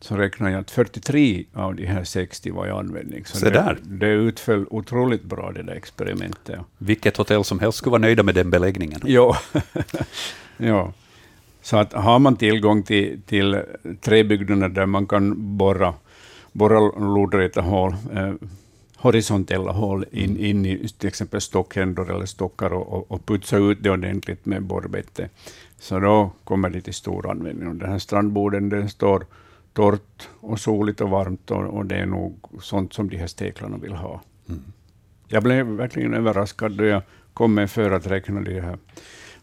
så 0.00 0.16
räknade 0.16 0.52
jag 0.52 0.60
att 0.60 0.70
43 0.70 1.44
av 1.54 1.74
de 1.74 1.86
här 1.86 2.04
60 2.04 2.50
var 2.50 2.66
i 2.66 2.70
användning. 2.70 3.24
Så, 3.24 3.44
det, 3.44 3.50
där. 3.50 3.78
det 3.82 4.06
utföll 4.06 4.66
otroligt 4.70 5.22
bra, 5.22 5.52
det 5.52 5.62
där 5.62 5.74
experimentet. 5.74 6.60
Vilket 6.78 7.16
hotell 7.16 7.44
som 7.44 7.58
helst 7.58 7.78
skulle 7.78 7.90
vara 7.90 8.00
nöjda 8.00 8.22
med 8.22 8.34
den 8.34 8.50
beläggningen. 8.50 9.00
Ja. 9.04 9.36
ja. 10.56 10.92
Så 11.62 11.76
att 11.76 11.92
har 11.92 12.18
man 12.18 12.36
tillgång 12.36 12.82
till, 12.82 13.20
till 13.26 13.62
träbyggnader 14.00 14.68
där 14.68 14.86
man 14.86 15.06
kan 15.06 15.56
borra, 15.56 15.94
borra 16.52 16.80
lodräta 17.14 17.60
hål, 17.60 17.94
eh, 18.14 18.32
horisontella 19.00 19.72
hål 19.72 20.04
in, 20.10 20.30
mm. 20.30 20.44
in 20.44 20.66
i 20.66 20.88
till 20.88 21.08
exempel 21.08 21.40
stockhändor 21.40 22.14
eller 22.14 22.26
stockar 22.26 22.72
och, 22.72 23.10
och 23.10 23.26
putsa 23.26 23.56
ut 23.56 23.82
det 23.82 23.90
ordentligt 23.90 24.46
med 24.46 24.62
borrbete. 24.62 25.28
Så 25.78 25.98
då 25.98 26.32
kommer 26.44 26.70
det 26.70 26.80
till 26.80 26.94
stor 26.94 27.30
användning. 27.30 27.68
Och 27.68 27.74
den 27.74 27.90
här 27.90 27.98
strandborden 27.98 28.68
den 28.68 28.88
står 28.88 29.26
torrt 29.72 30.28
och 30.40 30.60
soligt 30.60 31.00
och 31.00 31.10
varmt 31.10 31.50
och, 31.50 31.64
och, 31.64 31.86
det 31.86 31.96
är 31.96 32.06
nog 32.06 32.38
sånt 32.60 32.92
som 32.92 33.08
de 33.08 33.16
här 33.16 33.26
steklarna 33.26 33.76
vill 33.76 33.92
ha. 33.92 34.20
Mm. 34.48 34.62
Jag 35.28 35.42
blev 35.42 35.66
verkligen 35.66 36.14
överraskad 36.14 36.72
då 36.72 36.84
jag 36.84 37.02
kom 37.34 37.54
med 37.54 37.70
för 37.70 37.90
att 37.90 38.06
räkna 38.06 38.40
de 38.40 38.60
här 38.60 38.78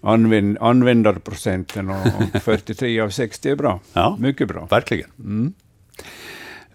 använd, 0.02 0.58
användarprocenten 0.58 1.90
och, 1.90 2.06
och 2.36 2.42
43 2.44 3.00
av 3.00 3.10
60 3.10 3.50
är 3.50 3.56
bra. 3.56 3.80
Ja, 3.94 4.18
Mycket 4.20 4.48
bra. 4.48 4.66
Verkligen. 4.66 5.10
Mm. 5.20 5.54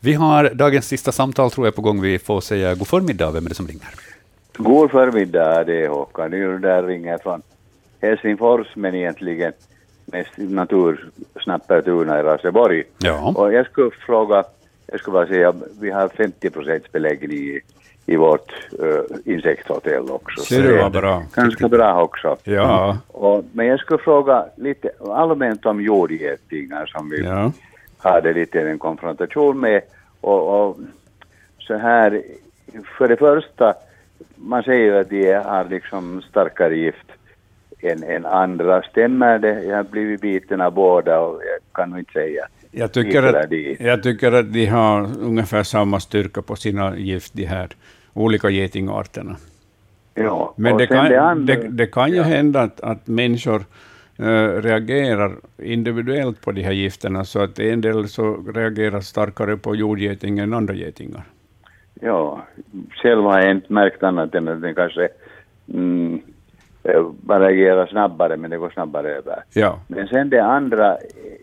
Vi 0.05 0.15
har 0.15 0.51
dagens 0.55 0.89
sista 0.89 1.13
samtal 1.13 1.51
tror 1.51 1.67
jag 1.67 1.75
på 1.75 1.83
gång. 1.83 2.01
Vi 2.01 2.19
får 2.19 2.41
säga 2.41 2.75
god 2.75 2.89
förmiddag. 2.89 3.31
Vem 3.31 3.45
är 3.45 3.49
det 3.49 3.55
som 3.55 3.67
ringer? 3.67 3.89
God 4.57 4.91
förmiddag, 4.91 5.65
det 5.65 5.85
är 5.85 5.89
Håkan 5.89 6.31
där 6.61 6.83
ringer 6.83 7.19
från 7.19 7.43
Helsingfors, 8.01 8.67
men 8.75 8.95
egentligen 8.95 9.53
mest 10.05 10.31
natursnappertuna 10.37 12.21
i 12.21 12.23
Raseborg. 12.23 12.85
Ja. 12.99 13.33
Och 13.37 13.53
jag 13.53 13.67
skulle 13.67 13.91
fråga, 14.07 14.45
jag 14.87 15.01
skulle 15.01 15.13
bara 15.13 15.27
säga, 15.27 15.55
vi 15.81 15.91
har 15.91 16.09
50 16.09 16.51
procents 16.51 16.93
beläggning 16.93 17.39
i, 17.39 17.61
i 18.07 18.17
vårt 18.17 18.53
uh, 18.83 19.33
insekthotell 19.35 20.11
också. 20.11 20.41
Så 20.43 20.55
det 20.55 20.83
var 20.83 20.91
bra. 20.91 21.23
Ganska 21.35 21.69
bra 21.69 22.03
också. 22.03 22.37
Ja. 22.45 22.99
Och, 23.09 23.45
men 23.53 23.67
jag 23.67 23.81
skulle 23.81 23.99
fråga 23.99 24.45
lite 24.57 24.91
allmänt 25.11 25.67
om 25.67 25.81
jordgetingar 25.81 26.87
som 26.87 27.11
vi 27.11 27.25
ja 27.25 27.53
hade 28.03 28.33
lite 28.33 28.61
en 28.61 28.79
konfrontation 28.79 29.61
med. 29.61 29.83
Och, 30.21 30.69
och, 30.69 30.79
så 31.59 31.77
här, 31.77 32.23
för 32.99 33.09
det 33.09 33.17
första, 33.17 33.75
man 34.37 34.63
säger 34.63 34.85
ju 34.85 34.99
att 34.99 35.11
de 35.11 35.33
har 35.33 35.65
liksom 35.65 36.23
starkare 36.23 36.77
gift 36.77 37.07
än, 37.81 38.03
än 38.03 38.27
andra. 38.27 38.83
Stämmer 38.83 39.39
det? 39.39 39.63
Jag 39.65 39.77
har 39.77 39.85
blivit 39.85 40.21
biten 40.21 40.61
av 40.61 40.73
båda 40.73 41.21
och 41.21 41.35
jag 41.35 41.59
kan 41.73 41.91
nog 41.91 41.99
inte 41.99 42.13
säga. 42.13 42.47
Jag 42.71 42.93
tycker, 42.93 43.23
att, 43.23 43.53
jag 43.81 44.03
tycker 44.03 44.33
att 44.33 44.53
de 44.53 44.67
har 44.67 45.03
ungefär 45.21 45.63
samma 45.63 46.01
styrka 46.01 46.43
på 46.43 46.57
sina 46.57 46.97
gift, 46.97 47.33
de 47.35 47.45
här 47.45 47.69
olika 48.13 48.51
getingarterna. 48.51 49.37
Ja, 50.15 50.55
Men 50.57 50.77
det 50.77 50.87
kan, 50.87 51.05
det, 51.05 51.21
andra, 51.21 51.55
det, 51.55 51.69
det 51.69 51.87
kan 51.87 52.11
ju 52.11 52.17
ja. 52.17 52.23
hända 52.23 52.61
att, 52.61 52.81
att 52.81 53.07
människor 53.07 53.65
reagerar 54.63 55.33
individuellt 55.59 56.41
på 56.41 56.53
de 56.53 56.63
här 56.63 56.73
gifterna, 56.73 57.25
så 57.25 57.43
att 57.43 57.59
en 57.59 57.81
del 57.81 58.09
så 58.09 58.37
reagerar 58.55 59.01
starkare 59.01 59.57
på 59.57 59.77
jordgeting 59.77 60.39
än 60.39 60.55
andra 60.55 60.75
getingar. 60.75 61.23
Ja, 62.01 62.47
själv 62.91 63.23
har 63.23 63.41
jag 63.41 63.51
inte 63.51 63.73
märkt 63.73 64.03
annat 64.03 64.35
än 64.35 64.49
att 64.49 64.63
den 64.63 64.75
kanske 64.75 65.09
mm, 65.75 66.21
eh, 66.83 67.05
reagerar 67.29 67.87
snabbare, 67.87 68.37
men 68.37 68.51
det 68.51 68.59
går 68.59 68.71
snabbare 68.71 69.11
över. 69.11 69.43
Ja. 69.55 69.79
Men 69.89 70.09
sen 70.09 70.31
det 70.31 70.45
andra, 70.45 70.99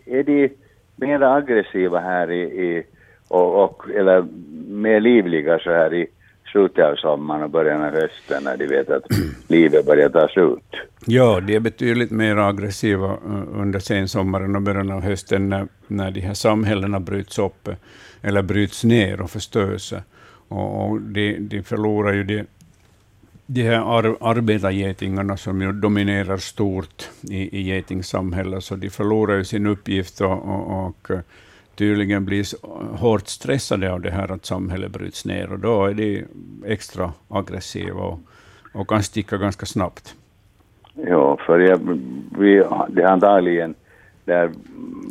är 0.06 0.22
de 0.22 0.48
mer 0.96 1.22
aggressiva 1.22 2.00
här 2.00 2.30
i, 2.30 2.42
i 2.42 2.82
och, 3.28 3.64
och, 3.64 3.90
eller 3.90 4.24
mer 4.68 5.00
livliga 5.00 5.58
så 5.58 5.70
här 5.70 5.94
i 5.94 6.06
slutet 6.50 6.84
av 6.84 6.96
sommaren 6.96 7.42
och 7.42 7.50
början 7.50 7.82
av 7.82 7.92
hösten 7.92 8.44
när 8.44 8.56
de 8.56 8.66
vet 8.66 8.90
att 8.90 9.04
livet 9.48 9.86
börjar 9.86 10.08
ta 10.08 10.28
slut. 10.28 10.64
Ja, 11.06 11.40
de 11.40 11.56
är 11.56 11.60
betydligt 11.60 12.10
mer 12.10 12.36
aggressiva 12.36 13.06
eh, 13.06 13.60
under 13.60 13.78
sensommaren 13.78 14.56
och 14.56 14.62
början 14.62 14.90
av 14.90 15.02
hösten 15.02 15.48
när, 15.48 15.68
när 15.86 16.10
de 16.10 16.20
här 16.20 16.34
samhällena 16.34 17.00
bryts 17.00 17.38
upp 17.38 17.68
eh, 17.68 17.74
eller 18.22 18.42
bryts 18.42 18.84
ner 18.84 19.20
och 19.20 19.30
förstörs. 19.30 19.92
Och, 20.48 20.90
och 20.90 21.00
de, 21.00 21.38
de 21.38 21.62
förlorar 21.62 22.12
ju 22.12 22.24
de, 22.24 22.46
de 23.46 23.62
här 23.62 23.98
ar, 23.98 24.16
arbetargetingarna 24.20 25.36
som 25.36 25.62
ju 25.62 25.72
dominerar 25.72 26.36
stort 26.36 27.08
i, 27.22 27.58
i 27.58 27.62
getingsamhället, 27.62 28.64
så 28.64 28.76
de 28.76 28.90
förlorar 28.90 29.36
ju 29.36 29.44
sin 29.44 29.66
uppgift 29.66 30.20
och, 30.20 30.32
och, 30.32 30.86
och 30.86 31.10
eh, 31.10 31.20
tydligen 31.80 32.24
blir 32.24 32.44
hårt 32.96 33.28
stressade 33.28 33.92
av 33.92 34.00
det 34.00 34.10
här 34.10 34.32
att 34.32 34.46
samhället 34.46 34.90
bryts 34.90 35.24
ner, 35.24 35.52
och 35.52 35.58
då 35.58 35.84
är 35.84 35.94
de 35.94 36.24
extra 36.66 37.12
aggressiva 37.28 38.00
och, 38.00 38.18
och 38.74 38.88
kan 38.88 39.02
sticka 39.02 39.36
ganska 39.36 39.66
snabbt. 39.66 40.14
Ja, 40.94 41.36
för 41.46 41.58
jag, 41.58 41.80
vi, 42.38 42.64
det 42.88 43.02
är 43.02 43.06
antagligen 43.06 43.74
där 44.24 44.50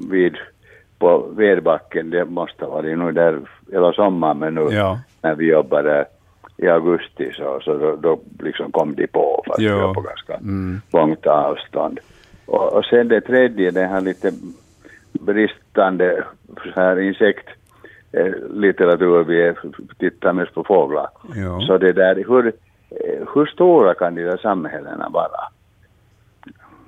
vid 0.10 0.38
på 1.00 1.28
Vedbacken, 1.38 2.10
det 2.10 2.26
måste 2.26 2.66
ha 2.66 2.72
varit 2.72 2.98
nu 2.98 3.12
där 3.12 3.40
hela 3.72 3.94
sommaren, 3.94 4.38
men 4.38 4.56
nu 4.56 4.68
ja. 4.72 5.00
när 5.22 5.36
vi 5.36 5.46
jobbade 5.46 6.06
i 6.58 6.68
augusti 6.68 7.32
så, 7.34 7.60
så 7.64 7.78
då, 7.78 7.96
då 7.96 8.20
liksom 8.40 8.72
kom 8.72 8.96
de 8.96 9.08
på, 9.08 9.44
fast 9.48 9.60
vi 9.60 9.70
var 9.70 9.94
på 9.94 10.02
ganska 10.02 10.34
mm. 10.34 10.82
långt 10.92 11.26
avstånd. 11.26 12.00
Och, 12.46 12.74
och 12.74 12.86
sen 12.86 13.08
det 13.08 13.22
tredje, 13.22 13.72
det 13.72 13.88
här 13.88 14.02
lite 14.02 14.32
bristande 15.20 16.24
så 16.64 16.72
här 16.76 17.00
insektlitteratur, 17.00 19.24
vi 19.24 19.54
tittar 19.98 20.34
mest 20.34 20.54
på 20.54 20.64
fåglar. 20.64 21.08
Ja. 21.36 21.62
Så 21.68 21.78
det 21.78 21.94
där, 21.94 22.16
hur, 22.16 22.54
hur 23.34 23.46
stora 23.46 23.94
kan 23.94 24.16
de 24.16 24.24
där 24.24 24.38
samhällena 24.38 25.10
vara? 25.10 25.50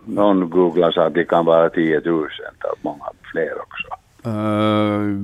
någon 0.05 0.49
googlar 0.49 0.91
så 0.91 1.01
att 1.01 1.13
det 1.13 1.25
kan 1.25 1.45
vara 1.45 1.69
10 1.69 2.01
000, 2.05 2.29
många 2.81 3.05
fler 3.31 3.53
också. 3.61 3.87
Uh, 4.27 5.15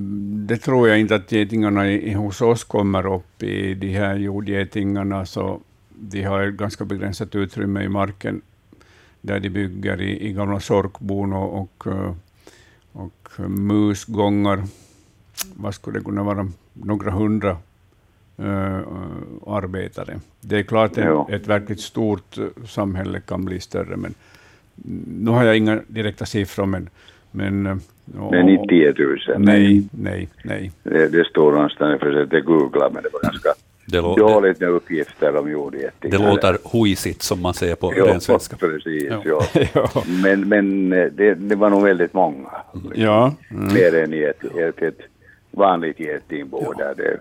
det 0.47 0.57
tror 0.57 0.89
jag 0.89 0.99
inte 0.99 1.15
att 1.15 1.31
getingarna 1.31 1.87
i, 1.87 2.13
hos 2.13 2.41
oss 2.41 2.63
kommer 2.63 3.15
upp 3.15 3.43
i 3.43 3.73
de 3.73 3.87
här 3.87 4.15
jordgetingarna, 4.15 5.25
så 5.25 5.59
de 5.89 6.23
har 6.23 6.41
ett 6.41 6.53
ganska 6.53 6.85
begränsat 6.85 7.35
utrymme 7.35 7.83
i 7.83 7.89
marken 7.89 8.41
där 9.21 9.39
de 9.39 9.49
bygger 9.49 10.01
i, 10.01 10.27
i 10.27 10.33
gamla 10.33 10.59
sorkbon 10.59 11.33
och, 11.33 11.61
och, 11.61 11.87
eh, 11.87 12.09
och 12.09 12.15
musgångar. 13.47 14.63
Vad 15.55 15.73
skulle 15.73 15.99
det 15.99 16.05
kunna 16.05 16.23
vara? 16.23 16.47
Några 16.73 17.11
hundra 17.11 17.57
uh, 18.39 18.79
arbetare. 19.47 20.19
Det 20.41 20.57
är 20.57 20.63
klart 20.63 20.97
att 20.97 21.29
ett 21.29 21.47
verkligt 21.47 21.79
stort 21.79 22.37
samhälle 22.67 23.19
kan 23.19 23.45
bli 23.45 23.59
större, 23.59 23.97
men 23.97 24.13
nu 25.21 25.31
har 25.31 25.43
jag 25.43 25.57
inga 25.57 25.81
direkta 25.87 26.25
siffror, 26.25 26.65
men, 26.65 26.89
men 27.31 27.81
Ja. 28.15 28.31
Men 28.31 28.49
inte 28.49 28.67
10 28.67 28.93
000. 28.97 29.19
Nej, 29.37 29.87
nej, 29.91 30.29
nej. 30.43 30.71
Det, 30.83 31.07
det 31.07 31.25
står 31.25 31.51
någonstans, 31.51 31.91
jag 31.91 31.99
försökte 31.99 32.41
googla, 32.41 32.89
men 32.93 33.03
det 33.03 33.09
var 33.13 33.21
ganska 33.21 33.49
det 33.87 34.01
dåligt 34.01 34.59
med 34.59 34.69
uppgifter 34.69 35.35
om 35.35 35.51
jordgetingar. 35.51 36.17
Det 36.17 36.23
låter 36.29 36.57
hojsigt 36.63 37.21
som 37.21 37.41
man 37.41 37.53
säger 37.53 37.75
på 37.75 37.91
ren 37.91 38.21
svenska. 38.21 38.55
Precis, 38.55 39.11
ja. 39.25 39.43
ja. 39.73 39.89
Men, 40.23 40.49
men 40.49 40.89
det, 40.89 41.33
det, 41.33 41.55
var 41.55 41.69
nog 41.69 41.83
väldigt 41.83 42.13
många. 42.13 42.49
Ja. 42.93 43.33
Mm. 43.51 43.73
Mer 43.73 44.03
än 44.03 44.13
i 44.13 44.23
ett, 44.23 44.43
ett, 44.43 44.81
ett 44.81 44.99
vanligt 45.51 45.99
getingbo 45.99 46.73
ja. 46.77 46.85
där 46.85 46.95
det 46.95 47.19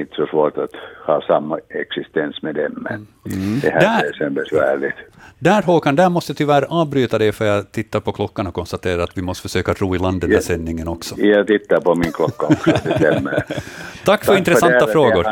inte 0.00 0.14
så 0.14 0.26
svårt 0.26 0.58
att 0.58 0.70
ha 1.06 1.22
samma 1.26 1.58
existens 1.68 2.42
med 2.42 2.54
dem, 2.54 2.72
men 2.76 3.06
mm. 3.34 3.60
det 3.60 3.70
här 3.70 3.80
där, 3.80 4.08
är 4.08 4.12
sen 4.12 4.34
besvärligt. 4.34 4.94
Där 5.38 5.62
Håkan, 5.62 5.96
där 5.96 6.08
måste 6.08 6.30
jag 6.30 6.36
tyvärr 6.36 6.66
avbryta 6.68 7.18
dig 7.18 7.32
för 7.32 7.44
jag 7.44 7.72
tittar 7.72 8.00
på 8.00 8.12
klockan 8.12 8.46
och 8.46 8.54
konstaterar 8.54 9.02
att 9.02 9.18
vi 9.18 9.22
måste 9.22 9.42
försöka 9.42 9.72
ro 9.72 9.94
i 9.94 9.98
land 9.98 10.20
den 10.20 10.30
där 10.30 10.40
sändningen 10.40 10.88
också. 10.88 11.20
Jag 11.20 11.46
tittar 11.46 11.80
på 11.80 11.94
min 11.94 12.12
klocka 12.12 12.46
också, 12.46 12.70
det 12.70 12.98
stämmer. 12.98 13.44
Tack 14.04 14.24
för 14.24 14.32
Tack 14.32 14.38
intressanta 14.38 14.86
för 14.86 14.92
frågor. 14.92 15.24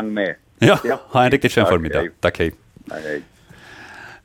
Ja, 0.67 0.79
ja, 0.83 0.99
ha 1.07 1.23
en 1.23 1.31
riktigt 1.31 1.51
skön 1.51 1.65
förmiddag. 1.65 2.07
Tack, 2.19 2.39
hej. 2.39 2.51
hej. 2.91 3.21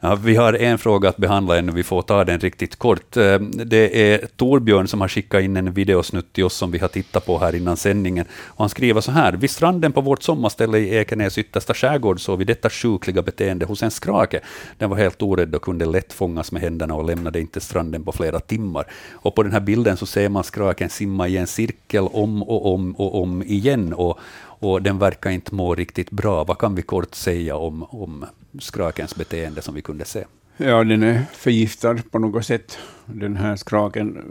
Ja, 0.00 0.14
vi 0.14 0.36
har 0.36 0.52
en 0.52 0.78
fråga 0.78 1.08
att 1.08 1.16
behandla 1.16 1.58
ännu, 1.58 1.72
vi 1.72 1.82
får 1.82 2.02
ta 2.02 2.24
den 2.24 2.40
riktigt 2.40 2.76
kort. 2.76 3.16
Eh, 3.16 3.38
det 3.40 4.12
är 4.12 4.26
Torbjörn 4.36 4.88
som 4.88 5.00
har 5.00 5.08
skickat 5.08 5.42
in 5.42 5.56
en 5.56 5.72
videosnutt 5.72 6.32
till 6.32 6.44
oss 6.44 6.54
som 6.54 6.70
vi 6.70 6.78
har 6.78 6.88
tittat 6.88 7.26
på 7.26 7.38
här 7.38 7.54
innan 7.54 7.76
sändningen. 7.76 8.26
Och 8.30 8.58
han 8.58 8.68
skriver 8.68 9.00
så 9.00 9.12
här. 9.12 9.32
Vid 9.32 9.50
stranden 9.50 9.92
på 9.92 10.00
vårt 10.00 10.22
sommarställe 10.22 10.78
i 10.78 10.94
Ekenäs 10.94 11.38
yttersta 11.38 11.74
skärgård 11.74 12.20
såg 12.20 12.38
vi 12.38 12.44
detta 12.44 12.70
sjukliga 12.70 13.22
beteende 13.22 13.66
hos 13.66 13.82
en 13.82 13.90
skrake. 13.90 14.40
Den 14.78 14.90
var 14.90 14.96
helt 14.96 15.22
orädd 15.22 15.54
och 15.54 15.62
kunde 15.62 15.86
lätt 15.86 16.12
fångas 16.12 16.52
med 16.52 16.62
händerna 16.62 16.94
och 16.94 17.04
lämnade 17.04 17.40
inte 17.40 17.60
stranden 17.60 18.04
på 18.04 18.12
flera 18.12 18.40
timmar. 18.40 18.86
Och 19.12 19.34
på 19.34 19.42
den 19.42 19.52
här 19.52 19.60
bilden 19.60 19.96
så 19.96 20.06
ser 20.06 20.28
man 20.28 20.44
skraken 20.44 20.88
simma 20.88 21.28
i 21.28 21.36
en 21.36 21.46
cirkel 21.46 22.08
om 22.12 22.42
och 22.42 22.74
om 22.74 22.96
och 22.96 23.22
om 23.22 23.42
igen. 23.42 23.92
Och, 23.92 24.18
och 24.58 24.82
den 24.82 24.98
verkar 24.98 25.30
inte 25.30 25.54
må 25.54 25.74
riktigt 25.74 26.10
bra. 26.10 26.44
Vad 26.44 26.58
kan 26.58 26.74
vi 26.74 26.82
kort 26.82 27.14
säga 27.14 27.56
om, 27.56 27.82
om 27.82 28.24
skrakens 28.58 29.16
beteende 29.16 29.62
som 29.62 29.74
vi 29.74 29.82
kunde 29.82 30.04
se? 30.04 30.24
Ja, 30.56 30.84
den 30.84 31.02
är 31.02 31.22
förgiftad 31.32 31.96
på 32.10 32.18
något 32.18 32.46
sätt. 32.46 32.78
Den 33.06 33.36
här 33.36 33.56
skraken, 33.56 34.24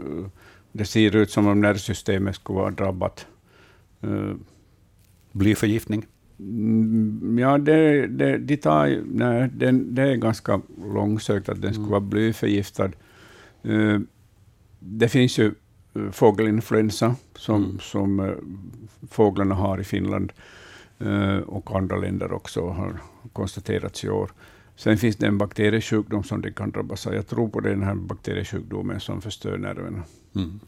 det 0.72 0.84
ser 0.84 1.16
ut 1.16 1.30
som 1.30 1.46
om 1.46 1.60
nervsystemet 1.60 2.34
skulle 2.34 2.58
vara 2.58 2.70
drabbat. 2.70 3.26
Eh, 4.00 4.34
Blyförgiftning? 5.32 6.06
Mm, 6.38 7.38
ja, 7.38 7.58
det, 7.58 8.06
det, 8.06 8.38
de 8.38 8.56
tar, 8.56 9.02
nej, 9.06 9.50
det, 9.54 9.70
det 9.70 10.02
är 10.02 10.16
ganska 10.16 10.60
långsökt 10.94 11.48
att 11.48 11.62
den 11.62 11.72
skulle 11.72 11.86
mm. 11.86 11.90
vara 11.90 12.00
blyförgiftad. 12.00 12.90
Eh, 13.62 13.98
det 14.78 15.08
finns 15.08 15.38
ju 15.38 15.46
eh, 15.46 15.52
fågelinfluensa 16.12 17.14
som, 17.34 17.64
mm. 17.64 17.78
som 17.78 18.20
eh, 18.20 18.34
fåglarna 19.10 19.54
har 19.54 19.80
i 19.80 19.84
Finland 19.84 20.32
eh, 20.98 21.36
och 21.36 21.76
andra 21.76 21.96
länder 21.96 22.32
också 22.32 22.68
har 22.68 23.00
konstaterats 23.32 24.04
i 24.04 24.08
år. 24.08 24.30
Sen 24.76 24.98
finns 24.98 25.16
det 25.16 25.26
en 25.26 25.38
bakteriesjukdom 25.38 26.22
som 26.22 26.42
det 26.42 26.52
kan 26.52 26.70
drabbas 26.70 27.06
av. 27.06 27.14
Jag 27.14 27.26
tror 27.26 27.48
på 27.48 27.60
den 27.60 27.82
här 27.82 27.94
bakteriesjukdomen 27.94 29.00
som 29.00 29.20
förstör 29.20 29.58
nerverna. 29.58 30.02
Mm. 30.34 30.60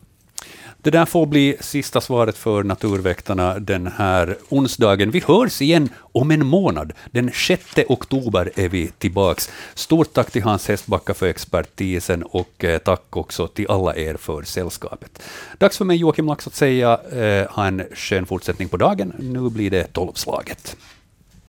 Det 0.83 0.91
där 0.91 1.07
får 1.07 1.27
bli 1.27 1.57
sista 1.61 2.01
svaret 2.01 2.37
för 2.37 2.63
Naturväktarna 2.63 3.59
den 3.59 3.87
här 3.87 4.37
onsdagen. 4.49 5.11
Vi 5.11 5.23
hörs 5.27 5.63
igen 5.63 5.89
om 5.97 6.31
en 6.31 6.47
månad. 6.47 6.93
Den 7.11 7.31
6 7.33 7.65
oktober 7.89 8.51
är 8.55 8.69
vi 8.69 8.89
tillbaks. 8.89 9.51
Stort 9.75 10.13
tack 10.13 10.31
till 10.31 10.43
Hans 10.43 10.69
Hästbacka 10.69 11.15
för 11.15 11.27
expertisen 11.27 12.23
och 12.23 12.65
eh, 12.65 12.79
tack 12.79 13.17
också 13.17 13.49
till 13.49 13.67
alla 13.71 13.97
er 13.97 14.15
för 14.15 14.43
sällskapet. 14.43 15.23
Dags 15.59 15.79
för 15.79 15.85
mig, 15.85 15.97
Joakim 15.97 16.27
Lax, 16.27 16.47
att 16.47 16.55
säga 16.55 17.01
eh, 17.13 17.51
ha 17.51 17.67
en 17.67 17.83
skön 17.95 18.27
fortsättning 18.27 18.69
på 18.69 18.77
dagen. 18.77 19.13
Nu 19.19 19.51
blir 19.51 19.71
det 19.71 19.93
tolvslaget. 19.93 20.77